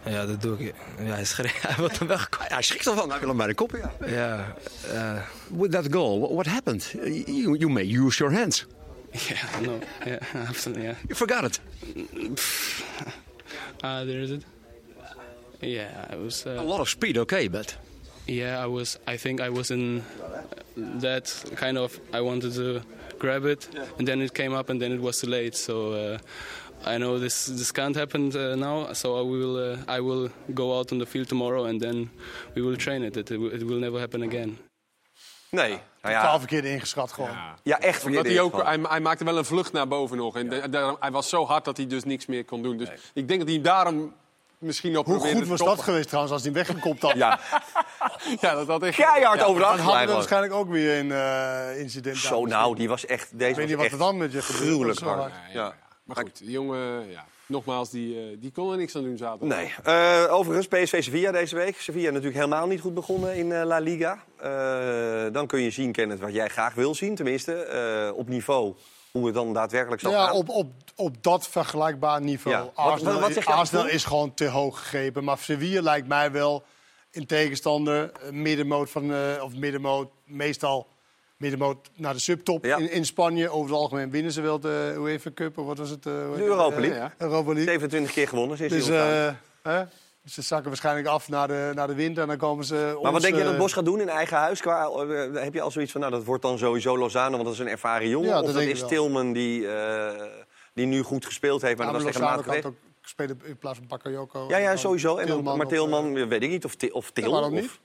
Ja, 0.05 0.27
dat 0.27 0.43
doe 0.43 0.59
ik. 0.59 0.75
Ja, 0.99 1.05
hij 1.05 1.25
schreef, 1.25 1.61
hij 1.67 1.77
wil 1.77 1.89
hem 1.99 2.07
weg. 2.09 2.29
Hij 2.39 2.63
schrikt 2.63 2.87
ervan. 2.87 3.11
Hij 3.11 3.19
wil 3.19 3.29
hem 3.29 3.37
bij 3.37 3.47
de 3.47 3.55
kop, 3.55 3.71
ja. 3.77 4.07
Ja, 4.09 4.55
ja. 4.93 5.25
With 5.49 5.71
that 5.73 5.87
goal, 5.91 6.19
what- 6.21 6.31
what 6.33 6.47
happened? 6.47 6.91
You, 7.27 7.57
you 7.59 7.69
may 7.71 7.97
use 7.99 8.19
your 8.19 8.35
hands. 8.35 8.67
Yeah, 9.29 9.61
no, 9.61 9.79
yeah, 10.07 10.21
absolutely, 10.49 10.85
yeah. 10.85 10.97
You 11.07 11.15
forgot 11.15 11.45
it. 11.45 11.61
Uh, 13.85 14.05
there 14.05 14.23
is 14.23 14.31
it. 14.31 14.45
Yeah, 15.61 15.89
I 16.13 16.17
was. 16.17 16.45
Uh, 16.47 16.59
A 16.59 16.63
lot 16.63 16.81
of 16.81 16.89
speed, 16.89 17.19
okay, 17.19 17.49
but... 17.51 17.77
Yeah, 18.27 18.65
I 18.65 18.69
was. 18.69 18.99
I 19.07 19.17
think 19.19 19.41
I 19.41 19.51
was 19.51 19.71
in 19.71 20.03
that 21.01 21.45
kind 21.57 21.77
of. 21.77 21.99
I 22.13 22.21
wanted 22.21 22.55
to 22.55 22.81
grab 23.19 23.45
it, 23.45 23.69
and 23.99 24.07
then 24.07 24.21
it 24.21 24.33
came 24.33 24.55
up, 24.59 24.71
and 24.71 24.81
then 24.81 24.93
it 24.93 25.01
was 25.01 25.19
too 25.21 25.27
late. 25.31 25.57
So 25.57 25.93
uh, 25.93 26.19
I 26.87 26.97
know 26.97 27.19
this 27.21 27.45
this 27.45 27.73
can't 27.73 27.97
happen 27.97 28.33
uh, 28.35 28.55
now. 28.55 28.93
So 28.93 29.19
I 29.19 29.31
will. 29.31 29.57
Uh, 29.57 29.97
I 29.97 30.01
will 30.01 30.31
go 30.55 30.77
out 30.77 30.93
on 30.93 30.99
the 30.99 31.07
field 31.07 31.29
tomorrow, 31.29 31.65
and 31.65 31.81
then 31.81 32.11
we 32.55 32.63
will 32.63 32.77
train 32.77 33.03
it. 33.03 33.17
It, 33.17 33.31
it 33.31 33.63
will 33.63 33.79
never 33.79 33.99
happen 33.99 34.23
again. 34.23 34.59
Nee. 35.51 35.69
Nou 35.69 36.15
Totaal 36.15 36.33
ja, 36.33 36.39
verkeerd 36.39 36.65
ingeschat 36.65 37.13
gewoon. 37.13 37.31
ja, 37.63 37.81
echt 37.81 38.01
verkeerd. 38.01 38.27
Omdat 38.27 38.33
hij, 38.33 38.41
ook, 38.41 38.67
hij, 38.67 38.79
hij 38.89 39.01
maakte 39.01 39.25
wel 39.25 39.39
een 39.39 39.45
vlucht 39.45 39.73
naar 39.73 39.89
boven 39.89 40.17
nog. 40.17 40.37
En 40.37 40.49
de- 40.49 40.97
hij 41.01 41.11
was 41.11 41.29
zo 41.29 41.47
hard 41.47 41.65
dat 41.65 41.77
hij 41.77 41.87
dus 41.87 42.05
niks 42.05 42.27
meer 42.27 42.45
kon 42.45 42.63
doen. 42.63 42.77
Dus 42.77 42.89
ik 43.15 43.29
denk 43.29 43.41
dat 43.41 43.49
hij 43.49 43.61
daarom 43.61 44.15
misschien 44.59 44.99
ook 44.99 45.07
Hoe 45.07 45.19
goed 45.19 45.43
te 45.43 45.47
was 45.47 45.59
dat 45.59 45.83
geweest 45.83 46.07
trouwens 46.07 46.33
als 46.33 46.43
hij 46.43 46.53
hem 46.53 46.65
weggekopt 46.65 47.03
had? 47.03 47.15
Ja. 47.15 47.41
ja, 48.41 48.55
dat 48.55 48.67
had 48.67 48.83
echt... 48.83 48.97
Keihard 48.97 49.41
Ja, 49.41 49.45
over 49.45 49.63
de 49.63 49.69
Dan 49.69 49.79
hadden 49.79 50.07
we 50.07 50.13
waarschijnlijk 50.13 50.53
ook 50.53 50.69
weer 50.69 50.99
een 50.99 51.13
eh, 51.13 51.81
incident. 51.81 52.17
Zo, 52.17 52.45
nou, 52.45 52.77
die 52.77 52.89
was 52.89 53.07
echt... 53.07 53.39
Deze 53.39 53.51
Ik 53.51 53.57
weet 53.57 53.67
niet 53.67 53.77
was 53.77 53.85
wat 53.85 53.93
er 53.93 53.99
dan 53.99 54.17
met 54.17 54.33
je 54.33 54.43
gruwelijk 54.43 55.01
Dat 55.01 55.09
hard. 55.09 55.33
Ja. 55.53 55.75
Maar 56.05 56.17
goed, 56.17 56.39
die 56.39 56.51
jongen, 56.51 57.11
ja, 57.11 57.25
nogmaals, 57.47 57.91
die, 57.91 58.17
eh, 58.21 58.37
die 58.41 58.51
kon 58.53 58.71
er 58.73 58.77
niks 58.77 58.97
aan 58.97 59.03
doen 59.03 59.17
zaterdag. 59.17 59.59
Nee. 59.59 59.75
Eh, 59.85 60.33
overigens, 60.33 60.67
PSV 60.69 61.03
Sevilla 61.03 61.31
deze 61.33 61.57
week. 61.57 61.81
Sevilla 61.81 62.09
natuurlijk 62.09 62.35
helemaal 62.35 62.67
niet 62.67 62.81
goed 62.81 62.95
begonnen 62.95 63.35
in 63.37 63.53
eh, 63.53 63.65
La 63.65 63.79
Liga. 63.79 64.25
Eh, 64.37 65.33
dan 65.33 65.47
kun 65.47 65.61
je 65.61 65.71
zien, 65.71 65.93
Kenneth, 65.93 66.21
wat 66.21 66.33
jij 66.33 66.49
graag 66.49 66.75
wil 66.75 66.95
zien. 66.95 67.15
Tenminste, 67.15 67.53
eh, 67.55 68.17
op 68.19 68.29
niveau. 68.29 68.75
Hoe 69.11 69.27
het 69.27 69.35
dan 69.35 69.53
daadwerkelijk 69.53 70.01
zal 70.03 70.11
Ja, 70.11 70.25
gaan. 70.27 70.35
op, 70.35 70.49
op, 70.49 70.71
op 70.97 71.23
dat 71.23 71.49
vergelijkbaar 71.49 72.21
niveau. 72.21 72.57
Ja. 72.57 72.71
Arsenal, 72.75 73.21
wat- 73.21 73.47
Arsenal 73.47 73.87
is 73.89 74.05
gewoon 74.05 74.35
te 74.35 74.47
hoog 74.49 74.79
gegrepen. 74.79 75.25
Maar 75.25 75.39
Sevilla 75.39 75.83
lijkt 75.83 76.09
mij 76.09 76.31
wel 76.33 76.63
in 77.11 77.27
tegenstander 77.27 78.13
middenmoot 78.31 78.91
van... 78.91 79.13
eh, 79.15 79.43
of 79.43 79.55
middenmoot, 79.55 80.11
meestal 80.25 80.87
middenmoot 81.43 81.91
naar 81.97 82.13
de 82.13 82.19
subtop 82.21 82.65
Ja. 82.65 82.77
in, 82.77 82.91
in 82.91 83.05
Spanje. 83.07 83.49
Over 83.51 83.71
het 83.71 83.79
algemeen 83.81 84.11
winnen 84.11 84.33
ze 84.33 84.41
wel 84.41 84.61
de 84.61 84.95
UEFA 84.99 85.31
Cup. 85.35 85.59
Of 85.59 85.67
wat 85.67 85.79
was 85.79 85.91
het? 85.91 86.07
eh, 86.07 86.13
De? 86.13 86.43
Europa 86.45 86.81
League. 86.81 87.11
Europa 87.19 87.47
League. 87.53 87.65
27 87.65 88.13
keer 88.13 88.29
gewonnen 88.29 88.57
sinds 88.57 88.75
Dus 88.75 88.89
eh, 88.89 89.31
hè? 89.63 89.83
ze 90.25 90.43
zakken 90.43 90.69
waarschijnlijk 90.69 91.07
af 91.07 91.29
naar 91.29 91.49
de, 91.49 91.71
naar 91.75 91.87
de 91.87 91.95
winter. 91.95 92.23
En 92.23 92.29
dan 92.29 92.37
komen 92.37 92.65
ze 92.65 92.75
Maar 92.75 92.97
ons, 92.97 93.11
wat 93.11 93.23
denk 93.23 93.35
je 93.37 93.43
dat 93.43 93.53
eh, 93.53 93.59
Bos 93.59 93.73
gaat 93.73 93.85
doen 93.85 94.01
in 94.01 94.09
eigen 94.09 94.37
huis? 94.37 94.61
Qua, 94.61 94.91
heb 95.35 95.55
je 95.55 95.61
al 95.61 95.71
zoiets 95.71 95.93
van, 95.93 96.01
nou, 96.01 96.13
dat 96.13 96.25
wordt 96.25 96.43
dan 96.43 96.59
sowieso 96.59 96.99
Lozano, 96.99 97.31
want 97.31 97.45
dat 97.45 97.53
is 97.53 97.59
een 97.59 97.69
ervaren 97.69 98.09
jongen? 98.09 98.29
Ja, 98.29 98.35
of 98.39 98.45
dat 98.45 98.55
dat 98.55 98.63
denk 98.63 98.77
ik 98.77 98.83
is. 98.83 98.89
Tilman 98.89 99.33
die, 99.33 99.67
die 100.75 100.87
nu 100.87 101.03
goed 101.03 101.27
gespeeld 101.27 101.63
heeft, 101.63 101.77
maar 101.77 101.87
Ja, 101.87 101.93
dat 101.93 102.03
was 102.03 102.13
tegen 102.13 102.27
Lozano 102.27 102.43
maat 102.53 102.63
kan 102.63 102.71
ook 102.73 102.79
spelen 103.03 103.41
in 103.45 103.59
plaats 103.59 103.79
van 103.79 103.87
Bakayoko. 103.87 104.45
Ja, 104.49 104.57
ja, 104.57 104.77
sowieso. 104.77 105.17
En 105.17 105.27
dan, 105.27 105.43
maar 105.43 105.57
of, 105.61 105.67
Tilman, 105.67 106.29
weet 106.29 106.43
ik 106.43 106.51
niet. 106.51 106.65
Of, 106.65 106.75
of 106.91 107.11
Til. 107.11 107.31
Ja, 107.31 107.63
of-? 107.63 107.81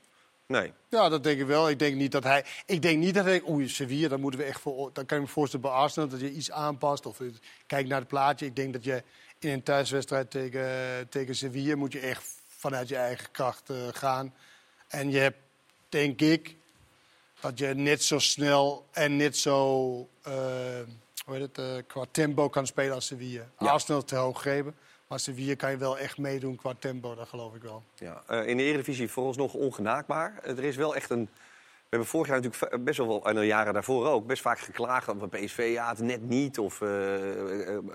Nee. 0.48 0.72
Ja, 0.88 1.08
dat 1.08 1.22
denk 1.22 1.40
ik 1.40 1.46
wel. 1.46 1.70
Ik 1.70 1.78
denk 1.78 1.96
niet 1.96 2.12
dat 2.12 2.24
hij. 2.24 2.44
Ik 2.66 2.82
denk 2.82 2.98
niet 2.98 3.14
dat 3.14 3.24
hij. 3.24 3.42
Oei, 3.48 3.68
Sevilla, 3.68 4.08
dan 4.08 4.20
moeten 4.20 4.40
we 4.40 4.46
echt 4.46 4.60
voor. 4.60 4.90
Dan 4.92 5.06
kan 5.06 5.16
ik 5.18 5.24
me 5.24 5.30
voorstellen 5.30 5.66
bij 5.66 5.74
Arsenal 5.74 6.08
dat 6.08 6.20
je 6.20 6.32
iets 6.32 6.50
aanpast. 6.50 7.06
Of 7.06 7.18
je 7.18 7.32
kijkt 7.66 7.88
naar 7.88 7.98
het 7.98 8.08
plaatje. 8.08 8.46
Ik 8.46 8.56
denk 8.56 8.72
dat 8.72 8.84
je 8.84 9.02
in 9.38 9.50
een 9.50 9.62
thuiswedstrijd 9.62 10.30
tegen, 10.30 11.08
tegen 11.08 11.34
Sevilla 11.34 11.76
moet 11.76 11.92
je 11.92 12.00
echt 12.00 12.24
vanuit 12.46 12.88
je 12.88 12.96
eigen 12.96 13.30
kracht 13.30 13.70
eh, 13.70 13.76
gaan. 13.92 14.34
En 14.88 15.10
je 15.10 15.18
hebt, 15.18 15.38
denk 15.88 16.20
ik, 16.20 16.56
dat 17.40 17.58
je 17.58 17.66
net 17.66 18.02
zo 18.02 18.18
snel 18.18 18.86
en 18.92 19.16
net 19.16 19.36
zo. 19.36 19.90
eh, 20.22 20.32
hoe 21.24 21.36
heet 21.36 21.40
het, 21.40 21.58
eh, 21.58 21.82
qua 21.86 22.04
tempo 22.10 22.48
kan 22.48 22.66
spelen 22.66 22.94
als 22.94 23.06
Sevilla. 23.06 23.44
Ja. 23.58 23.66
Arsenal 23.66 24.04
te 24.04 24.16
hoog 24.16 24.42
geven. 24.42 24.74
Maar 25.08 25.20
Sevilla 25.20 25.54
kan 25.54 25.70
je 25.70 25.76
wel 25.76 25.98
echt 25.98 26.18
meedoen 26.18 26.56
qua 26.56 26.74
tempo, 26.78 27.14
dat 27.14 27.28
geloof 27.28 27.54
ik 27.54 27.62
wel. 27.62 27.82
Ja, 27.94 28.22
eh, 28.26 28.46
in 28.46 28.56
de 28.56 28.62
Eredivisie 28.62 29.10
vooralsnog 29.10 29.54
ongenaakbaar. 29.54 30.38
Eh, 30.42 30.58
er 30.58 30.64
is 30.64 30.76
wel 30.76 30.94
echt 30.94 31.10
een... 31.10 31.28
We 31.78 31.96
hebben 31.96 32.08
vorig 32.08 32.28
jaar 32.28 32.40
natuurlijk 32.40 32.84
best 32.84 32.98
wel, 32.98 33.06
wel, 33.06 33.26
en 33.26 33.34
de 33.34 33.46
jaren 33.46 33.72
daarvoor 33.72 34.06
ook, 34.06 34.26
best 34.26 34.42
vaak 34.42 34.58
geklaagd 34.58 35.08
over 35.08 35.28
PSV. 35.28 35.70
Ja, 35.72 35.88
het 35.88 35.98
net 35.98 36.22
niet 36.22 36.58
of 36.58 36.80
eh, 36.80 36.88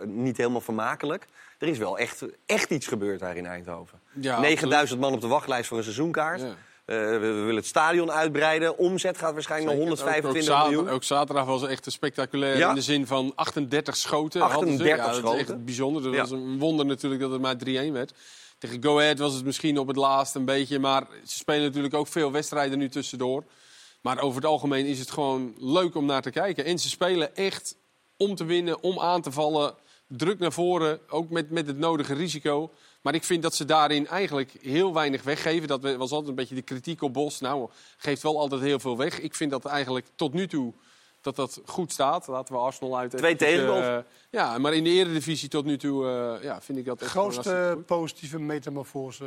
niet 0.03 0.37
helemaal 0.37 0.61
vermakelijk. 0.61 1.25
Er 1.57 1.67
is 1.67 1.77
wel 1.77 1.97
echt, 1.97 2.25
echt 2.45 2.69
iets 2.69 2.87
gebeurd 2.87 3.19
daar 3.19 3.37
in 3.37 3.45
Eindhoven. 3.45 3.99
Ja, 4.13 4.39
9000 4.39 4.99
man 4.99 5.13
op 5.13 5.21
de 5.21 5.27
wachtlijst 5.27 5.67
voor 5.67 5.77
een 5.77 5.83
seizoenkaart. 5.83 6.41
Ja. 6.41 6.55
Eh, 6.85 6.97
we, 6.97 7.17
willen 7.19 7.55
het 7.55 7.65
stadion 7.65 8.11
uitbreiden. 8.11 8.77
Omzet 8.77 9.17
gaat 9.17 9.33
waarschijnlijk 9.33 9.71
naar 9.71 9.87
Zeker. 9.87 10.01
Ook- 10.01 10.07
125 10.07 10.53
ook, 10.53 10.57
zater- 10.59 10.71
miljoen. 10.71 10.95
Ook 10.95 11.03
zaterdag 11.03 11.45
was 11.45 11.63
echt 11.67 11.85
een 11.85 11.91
spectaculair 11.91 12.57
Ja. 12.57 12.69
in 12.69 12.75
de 12.75 12.81
zin 12.81 13.07
van 13.07 13.31
38 13.35 13.95
schoten. 13.97 14.41
hadden 14.41 14.59
ze. 14.59 14.65
38 14.73 15.05
ja, 15.15 15.21
dat 15.21 15.33
is 15.33 15.39
echt 15.39 15.65
bijzonder. 15.65 16.01
Dat 16.01 16.13
Ja. 16.13 16.19
was 16.19 16.31
een 16.31 16.59
wonder 16.59 16.85
natuurlijk 16.85 17.21
dat 17.21 17.31
het 17.31 17.41
maar 17.41 17.57
3-1 17.57 17.93
werd. 17.93 18.13
Tegen 18.57 18.83
Go 18.83 18.99
Ahead 18.99 19.19
was 19.19 19.33
het 19.33 19.45
misschien 19.45 19.77
op 19.77 19.87
het 19.87 19.95
laatst 19.95 20.35
een 20.35 20.45
beetje. 20.45 20.79
Maar 20.79 21.07
ze 21.25 21.37
spelen 21.37 21.63
natuurlijk 21.63 21.93
ook 21.93 22.07
veel 22.07 22.31
wedstrijden 22.31 22.77
nu 22.77 22.89
tussendoor. 22.89 23.43
Maar 24.01 24.19
over 24.21 24.35
het 24.41 24.49
algemeen 24.49 24.85
is 24.85 24.99
het 24.99 25.11
gewoon 25.11 25.53
leuk 25.57 25.95
om 25.95 26.05
naar 26.05 26.21
te 26.21 26.29
kijken. 26.31 26.65
En 26.65 26.79
ze 26.79 26.89
spelen 26.89 27.35
echt 27.35 27.75
om 28.17 28.35
te 28.35 28.45
winnen, 28.45 28.81
om 28.83 28.99
aan 28.99 29.21
te 29.21 29.31
vallen. 29.31 29.73
Druk 30.07 30.39
naar 30.39 30.51
voren, 30.53 30.99
ook 31.09 31.29
met, 31.29 31.49
met 31.49 31.67
het 31.67 31.77
nodige 31.77 32.13
risico. 32.13 32.71
Maar 33.03 33.13
ik 33.15 33.23
vind 33.23 33.43
dat 33.43 33.55
ze 33.55 33.65
daarin 33.65 34.07
eigenlijk 34.07 34.51
heel 34.61 34.93
weinig 34.93 35.23
weggeven. 35.23 35.67
Dat 35.67 35.81
was 35.81 36.11
altijd 36.11 36.29
een 36.29 36.35
beetje 36.35 36.55
de 36.55 36.61
kritiek 36.61 37.01
op 37.01 37.13
Bos. 37.13 37.39
Nou, 37.39 37.69
geeft 37.97 38.21
wel 38.23 38.39
altijd 38.39 38.61
heel 38.61 38.79
veel 38.79 38.97
weg. 38.97 39.19
Ik 39.19 39.35
vind 39.35 39.51
dat 39.51 39.65
eigenlijk 39.65 40.05
tot 40.15 40.33
nu 40.33 40.47
toe 40.47 40.73
dat 41.21 41.35
dat 41.35 41.61
goed 41.65 41.91
staat. 41.91 42.27
Laten 42.27 42.53
we 42.53 42.59
Arsenal 42.59 42.97
uit. 42.97 43.17
Twee 43.17 43.35
tegengoals. 43.35 43.85
eh, 43.85 43.97
ja, 44.29 44.57
maar 44.57 44.73
in 44.73 44.83
de 44.83 44.89
eredivisie 44.89 45.49
tot 45.49 45.65
nu 45.65 45.77
toe 45.77 46.05
eh, 46.07 46.43
ja, 46.43 46.61
vind 46.61 46.77
ik 46.77 46.85
dat 46.85 46.99
De 46.99 47.05
grootste 47.05 47.77
positieve 47.85 48.39
metamorfose 48.39 49.25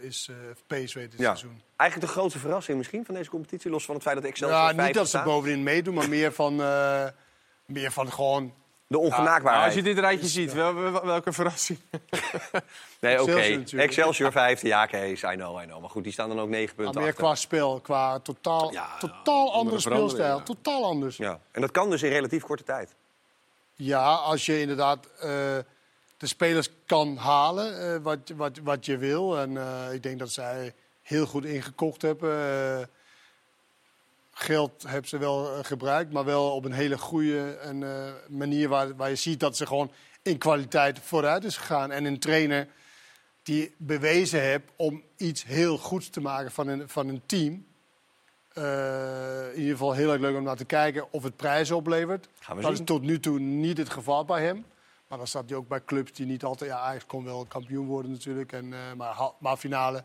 eh, 0.00 0.06
is 0.08 0.28
eh, 0.30 0.36
PSV 0.66 0.94
dit 0.94 1.18
Ja. 1.20 1.24
seizoen. 1.24 1.62
Eigenlijk 1.76 2.10
de 2.12 2.18
grootste 2.18 2.38
verrassing 2.38 2.78
misschien 2.78 3.04
van 3.04 3.14
deze 3.14 3.30
competitie. 3.30 3.70
Los 3.70 3.84
van 3.84 3.94
het 3.94 4.04
feit 4.04 4.16
dat 4.16 4.24
Excelsior 4.24 4.74
Ja, 4.74 4.84
niet 4.84 4.94
dat 4.94 5.08
ze 5.08 5.22
bovenin 5.22 5.62
meedoen, 5.62 5.94
maar 5.94 6.08
meer 6.08 6.32
van, 6.32 6.60
eh, 6.62 7.06
meer 7.66 7.92
van 7.92 8.12
gewoon... 8.12 8.52
De 8.90 8.98
ongenaakbaarheid. 8.98 9.64
als 9.64 9.74
je 9.74 9.82
dit 9.82 9.98
rijtje 9.98 10.28
ziet, 10.28 10.52
wel, 10.52 10.74
wel- 10.74 11.04
welke 11.04 11.32
verrassing. 11.32 11.78
Nee, 13.00 13.22
oké. 13.22 13.30
Excelsior 13.32 13.58
natuurlijk. 13.58 13.88
Excelsior 13.90 14.58
ja, 14.66 14.86
Kees, 14.86 15.22
I 15.22 15.26
know, 15.34 15.62
I 15.62 15.64
know. 15.64 15.80
Maar 15.80 15.90
goed, 15.90 16.02
die 16.04 16.12
staan 16.12 16.28
dan 16.28 16.40
ook 16.40 16.48
negen 16.48 16.74
Maar 16.76 16.84
punten 16.84 17.00
meer 17.00 17.10
achter. 17.10 17.24
qua 17.24 17.34
spel, 17.34 17.80
qua 17.80 18.18
totaal, 18.18 18.72
totaal 18.98 19.52
andere 19.52 19.80
speelstijl. 19.80 20.36
ja. 20.36 20.42
Totaal 20.42 20.84
anders. 20.84 21.16
Ja. 21.16 21.40
En 21.50 21.60
dat 21.60 21.70
kan 21.70 21.90
dus 21.90 22.02
in 22.02 22.10
relatief 22.10 22.42
korte 22.42 22.62
tijd. 22.64 22.94
Ja, 23.74 24.14
als 24.14 24.46
je 24.46 24.60
inderdaad 24.60 25.06
eh, 25.06 25.30
de 26.16 26.26
spelers 26.26 26.68
kan 26.86 27.16
halen 27.16 27.94
eh, 27.94 28.00
wat, 28.02 28.18
wat, 28.36 28.58
wat 28.62 28.86
je 28.86 28.96
wil. 28.96 29.38
En 29.38 29.56
eh, 29.56 29.92
ik 29.94 30.02
denk 30.02 30.18
dat 30.18 30.30
zij 30.30 30.74
heel 31.02 31.26
goed 31.26 31.44
ingekocht 31.44 32.02
hebben. 32.02 32.30
Eh, 32.80 32.86
geld 34.42 34.82
hebben 34.82 35.08
ze 35.08 35.18
wel 35.18 35.54
eh, 35.54 35.64
gebruikt, 35.64 36.12
maar 36.12 36.24
wel 36.24 36.50
op 36.50 36.64
een 36.64 36.72
hele 36.72 36.98
goede 36.98 37.52
en, 37.52 37.82
eh, 37.82 38.12
manier 38.28 38.68
waar, 38.68 38.96
waar 38.96 39.08
je 39.08 39.16
ziet 39.16 39.40
dat 39.40 39.56
ze 39.56 39.66
gewoon 39.66 39.90
in 40.22 40.38
kwaliteit 40.38 40.98
vooruit 40.98 41.44
is 41.44 41.56
gegaan. 41.56 41.90
En 41.90 42.04
een 42.04 42.18
trainer 42.18 42.68
die 43.42 43.74
bewezen 43.78 44.40
heeft 44.40 44.64
om 44.76 45.02
iets 45.16 45.44
heel 45.44 45.78
goeds 45.78 46.10
te 46.10 46.20
maken 46.20 46.50
van 46.50 46.68
een, 46.68 46.88
van 46.88 47.08
een 47.08 47.22
team. 47.26 47.66
Eh, 48.52 49.48
in 49.52 49.58
ieder 49.58 49.72
geval 49.72 49.92
heel 49.92 50.12
erg 50.12 50.20
leuk 50.20 50.36
om 50.36 50.42
naar 50.42 50.56
te 50.56 50.64
kijken 50.64 51.12
of 51.12 51.22
het 51.22 51.36
prijzen 51.36 51.76
oplevert. 51.76 52.28
Dat 52.46 52.62
zien. 52.62 52.72
is 52.72 52.80
tot 52.84 53.02
nu 53.02 53.20
toe 53.20 53.38
niet 53.38 53.78
het 53.78 53.90
geval 53.90 54.24
bij 54.24 54.44
hem. 54.44 54.64
Maar 55.08 55.18
dan 55.18 55.26
staat 55.26 55.48
hij 55.48 55.58
ook 55.58 55.68
bij 55.68 55.84
clubs 55.84 56.12
die 56.12 56.26
niet 56.26 56.44
altijd... 56.44 56.70
Ja, 56.70 56.78
Ajax 56.78 57.06
kon 57.06 57.24
wel 57.24 57.44
kampioen 57.44 57.86
worden 57.86 58.10
natuurlijk. 58.10 58.52
En, 58.52 58.74
maar, 58.96 59.32
maar 59.38 59.56
finale 59.56 60.04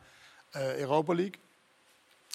Europa 0.51 1.13
League. 1.13 1.44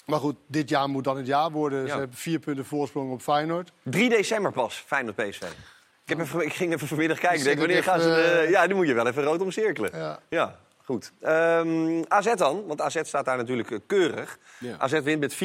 Maar 0.05 0.19
goed, 0.19 0.35
dit 0.47 0.69
jaar 0.69 0.89
moet 0.89 1.03
dan 1.03 1.17
het 1.17 1.27
jaar 1.27 1.51
worden. 1.51 1.81
Ja. 1.81 1.87
Ze 1.91 1.97
hebben 1.97 2.17
vier 2.17 2.39
punten 2.39 2.65
voorsprong 2.65 3.11
op 3.11 3.21
Feyenoord. 3.21 3.71
3 3.83 4.09
december 4.09 4.51
pas, 4.51 4.83
Feyenoord 4.87 5.15
PSV. 5.15 5.41
Ik, 5.41 6.17
heb 6.17 6.19
even, 6.19 6.45
ik 6.45 6.53
ging 6.53 6.73
even 6.73 6.87
vanmiddag 6.87 7.19
kijken. 7.19 7.43
Denk, 7.43 7.57
wanneer 7.59 7.83
gaan 7.83 8.01
ze... 8.01 8.13
eh, 8.13 8.49
ja, 8.49 8.65
die 8.67 8.75
moet 8.75 8.87
je 8.87 8.93
wel 8.93 9.07
even 9.07 9.23
rood 9.23 9.41
omcirkelen. 9.41 9.91
Ja. 9.93 10.19
Ja, 10.29 10.59
goed. 10.83 11.11
Ehm, 11.21 12.01
AZ 12.07 12.33
dan, 12.35 12.65
want 12.67 12.81
AZ 12.81 12.99
staat 13.03 13.25
daar 13.25 13.37
natuurlijk 13.37 13.71
eh, 13.71 13.79
keurig. 13.87 14.37
Ja. 14.59 14.75
AZ 14.77 14.99
wint 15.01 15.19
met 15.19 15.35
4-0. 15.35 15.37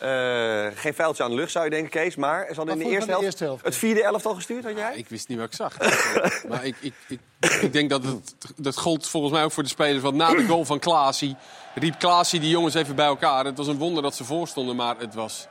Eh, 0.00 0.66
geen 0.74 0.94
vuiltje 0.94 1.22
aan 1.22 1.30
de 1.30 1.36
lucht 1.36 1.50
zou 1.52 1.64
je 1.64 1.70
denken, 1.70 1.90
Kees. 1.90 2.16
Maar 2.16 2.46
ze 2.48 2.54
hadden 2.54 2.74
in 2.74 2.80
de 2.80 2.88
eerste 2.90 3.04
helft, 3.10 3.20
de 3.20 3.26
eerste 3.26 3.44
helft, 3.44 3.64
het 3.64 3.76
vierde 3.76 4.02
elftal 4.04 4.34
gestuurd, 4.34 4.64
had 4.64 4.76
jij? 4.76 4.92
Ik 4.96 5.08
wist 5.08 5.28
niet 5.28 5.38
wat 5.38 5.46
ik 5.46 5.54
zag. 5.54 5.76
maar 6.48 6.64
ik, 6.64 6.76
ik, 6.80 6.94
ik, 7.08 7.20
ik 7.60 7.72
denk 7.72 7.90
dat 7.90 8.04
het 8.04 8.34
dat 8.56 8.76
gold 8.76 9.08
volgens 9.08 9.32
mij 9.32 9.44
ook 9.44 9.52
voor 9.52 9.62
de 9.62 9.68
spelers. 9.68 10.02
Want 10.02 10.16
na 10.16 10.30
de 10.34 10.46
goal 10.46 10.64
van 10.64 10.78
Klaasie 10.78 11.36
riep 11.74 11.98
Klaasie 11.98 12.40
die 12.40 12.50
jongens 12.50 12.74
even 12.74 12.94
bij 12.94 13.06
elkaar. 13.06 13.44
Het 13.44 13.56
was 13.56 13.66
een 13.66 13.78
wonder 13.78 14.02
dat 14.02 14.14
ze 14.14 14.24
voorstonden, 14.24 14.76
maar 14.76 14.94
het 14.98 15.14
was... 15.14 15.46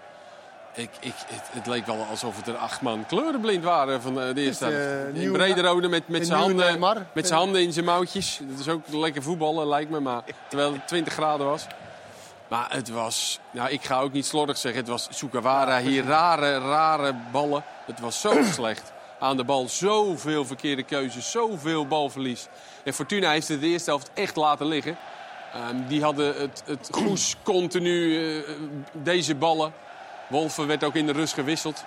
Ik, 0.76 0.90
ik, 1.00 1.14
het, 1.26 1.42
het 1.52 1.68
leek 1.68 1.86
wel 1.86 2.06
alsof 2.10 2.36
het 2.38 2.48
er 2.48 2.56
acht 2.56 2.82
man 2.82 3.06
kleurenblind 3.06 3.64
waren 3.64 4.02
van 4.02 4.14
de, 4.14 4.32
de 4.34 4.42
eerste 4.42 4.64
helft. 4.66 4.78
eh, 4.80 5.08
In 5.08 5.14
nieuw- 5.14 5.32
Brederode 5.34 5.88
met, 5.88 6.08
met 6.08 6.20
een 6.20 6.26
zijn 6.26 6.40
handen, 6.40 6.80
met 7.14 7.28
zijn 7.28 7.40
handen 7.40 7.62
in 7.62 7.74
zijn 7.74 7.86
mouwtjes. 7.86 8.40
Dat 8.50 8.60
is 8.60 8.68
ook 8.68 8.82
lekker 8.88 9.24
voetballen, 9.24 9.68
lijkt 9.68 9.90
me. 9.90 10.00
Maar 10.00 10.22
terwijl 10.50 10.74
het 10.74 10.88
20 10.88 11.14
graden 11.14 11.46
was. 11.46 11.68
Maar 12.50 12.68
het 12.70 12.90
was, 12.90 13.40
nou 13.52 13.70
ik 13.70 13.84
ga 13.84 14.00
ook 14.00 14.12
niet 14.12 14.26
slordig 14.26 14.58
zeggen, 14.58 14.82
het 14.82 14.90
was 14.90 15.08
Sukawara 15.12 15.80
hier, 15.80 16.06
rare, 16.06 16.60
rare 16.60 17.16
ballen. 17.32 17.64
Het 17.86 18.00
was 18.00 18.22
zo 18.22 18.44
slecht. 18.54 18.92
Aan 19.20 19.38
de 19.38 19.44
bal 19.44 19.68
zoveel 19.68 20.46
verkeerde 20.46 20.84
keuzes, 20.84 21.32
zoveel 21.32 21.88
balverlies. 21.88 22.48
En 22.84 22.94
Fortuna 22.94 23.32
heeft 23.32 23.48
het 23.48 23.62
de 23.62 23.68
eerste 23.68 23.90
helft 23.90 24.12
echt 24.14 24.36
laten 24.36 24.66
liggen. 24.66 24.98
Ehm, 25.54 25.88
die 25.88 26.04
hadden 26.04 26.36
het, 26.40 26.64
het 26.66 26.90
Goes 26.98 27.36
continu, 27.44 28.28
eh, 28.38 28.44
deze 28.92 29.36
ballen. 29.36 29.74
Wolven 30.28 30.68
werd 30.68 30.84
ook 30.84 30.96
in 30.96 31.06
de 31.06 31.12
rust 31.12 31.34
gewisseld. 31.34 31.84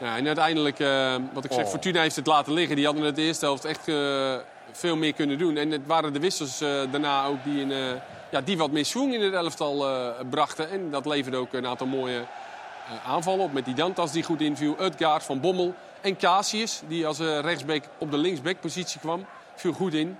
Ja, 0.00 0.16
en 0.16 0.26
uiteindelijk, 0.26 0.80
eh, 0.80 1.14
wat 1.32 1.44
ik 1.44 1.52
zeg, 1.52 1.64
Oh. 1.64 1.70
Fortuna 1.70 2.00
heeft 2.00 2.16
het 2.16 2.26
laten 2.26 2.52
liggen. 2.52 2.76
Die 2.76 2.84
hadden 2.84 3.04
het 3.04 3.16
de 3.16 3.22
eerste 3.22 3.44
helft 3.44 3.64
echt 3.64 3.88
eh, 3.88 4.34
veel 4.72 4.96
meer 4.96 5.12
kunnen 5.12 5.38
doen. 5.38 5.56
En 5.56 5.70
het 5.70 5.86
waren 5.86 6.12
de 6.12 6.20
wissels 6.20 6.58
daarna 6.90 7.24
ook 7.24 7.44
die, 7.44 7.62
een, 7.62 7.72
eh, 7.72 8.00
ja, 8.30 8.40
die 8.40 8.58
wat 8.58 8.70
meer 8.70 8.84
swing 8.84 9.14
in 9.14 9.20
het 9.20 9.32
elftal 9.32 9.88
eh, 9.88 10.10
brachten. 10.30 10.70
En 10.70 10.90
dat 10.90 11.06
leverde 11.06 11.36
ook 11.36 11.52
een 11.52 11.66
aantal 11.66 11.86
mooie 11.86 12.18
eh, 12.18 13.10
aanvallen 13.10 13.44
op. 13.44 13.52
Met 13.52 13.64
die 13.64 13.74
Dantas 13.74 14.12
die 14.12 14.22
goed 14.22 14.40
inviel, 14.40 14.76
Utgaard, 14.80 15.22
Van 15.22 15.40
Bommel 15.40 15.74
en 16.00 16.16
Casius. 16.16 16.82
Die 16.88 17.06
als 17.06 17.18
eh, 17.18 17.40
rechtsback 17.40 17.84
op 17.98 18.10
de 18.10 18.18
linksbackpositie 18.18 19.00
kwam. 19.00 19.26
Viel 19.54 19.72
goed 19.72 19.94
in. 19.94 20.16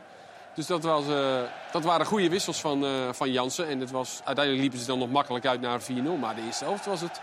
Dus 0.54 0.66
dat, 0.66 0.82
was, 0.82 1.04
dat 1.72 1.84
waren 1.84 2.06
goede 2.06 2.28
wissels 2.28 2.60
van, 2.60 2.84
van 3.14 3.32
Jansen. 3.32 3.68
En 3.68 3.80
het 3.80 3.90
was, 3.90 4.20
uiteindelijk 4.24 4.60
liepen 4.60 4.78
ze 4.78 4.86
dan 4.86 4.98
nog 4.98 5.10
makkelijk 5.10 5.46
uit 5.46 5.60
naar 5.60 5.80
4-0. 5.82 5.84
Maar 6.20 6.34
de 6.34 6.42
eerste 6.46 6.64
helft 6.64 6.86
was 6.86 7.00
het... 7.00 7.20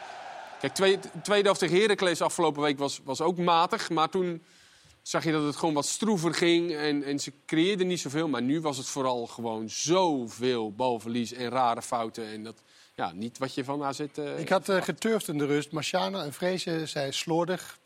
Kijk, 0.59 0.73
twee, 0.73 0.99
de 0.99 1.09
tweede 1.21 1.43
helft 1.43 1.59
tegen 1.59 1.79
Heracles 1.79 2.21
afgelopen 2.21 2.61
week 2.61 2.79
was, 2.79 2.99
was 3.03 3.21
ook 3.21 3.37
matig. 3.37 3.89
Maar 3.89 4.09
toen 4.09 4.43
zag 5.07 5.23
je 5.23 5.31
dat 5.31 5.43
het 5.43 5.55
gewoon 5.55 5.73
wat 5.73 5.85
stroever 5.85 6.33
ging. 6.33 6.75
En, 6.75 7.03
en 7.03 7.19
ze 7.19 7.31
creëerden 7.45 7.87
niet 7.87 7.99
zoveel. 7.99 8.27
Maar 8.27 8.41
nu 8.41 8.61
was 8.61 8.77
het 8.77 8.87
vooral 8.87 9.27
gewoon 9.27 9.69
zoveel 9.69 10.71
balverlies 10.71 11.33
en 11.33 11.49
rare 11.49 11.81
fouten. 11.81 12.25
En 12.27 12.43
dat, 12.43 12.55
ja, 12.95 13.11
niet 13.13 13.37
wat 13.37 13.53
je 13.53 13.63
van 13.63 13.83
AZ... 13.83 13.99
eh, 13.99 14.39
Ik 14.39 14.49
had 14.49 14.69
eh, 14.69 14.81
geturfd 14.81 15.27
in 15.27 15.37
de 15.37 15.45
rust. 15.45 15.71
Marciana 15.71 16.23
en 16.23 16.33
Vreesje 16.33 16.85
zei 16.85 17.11
slordig. 17.11 17.77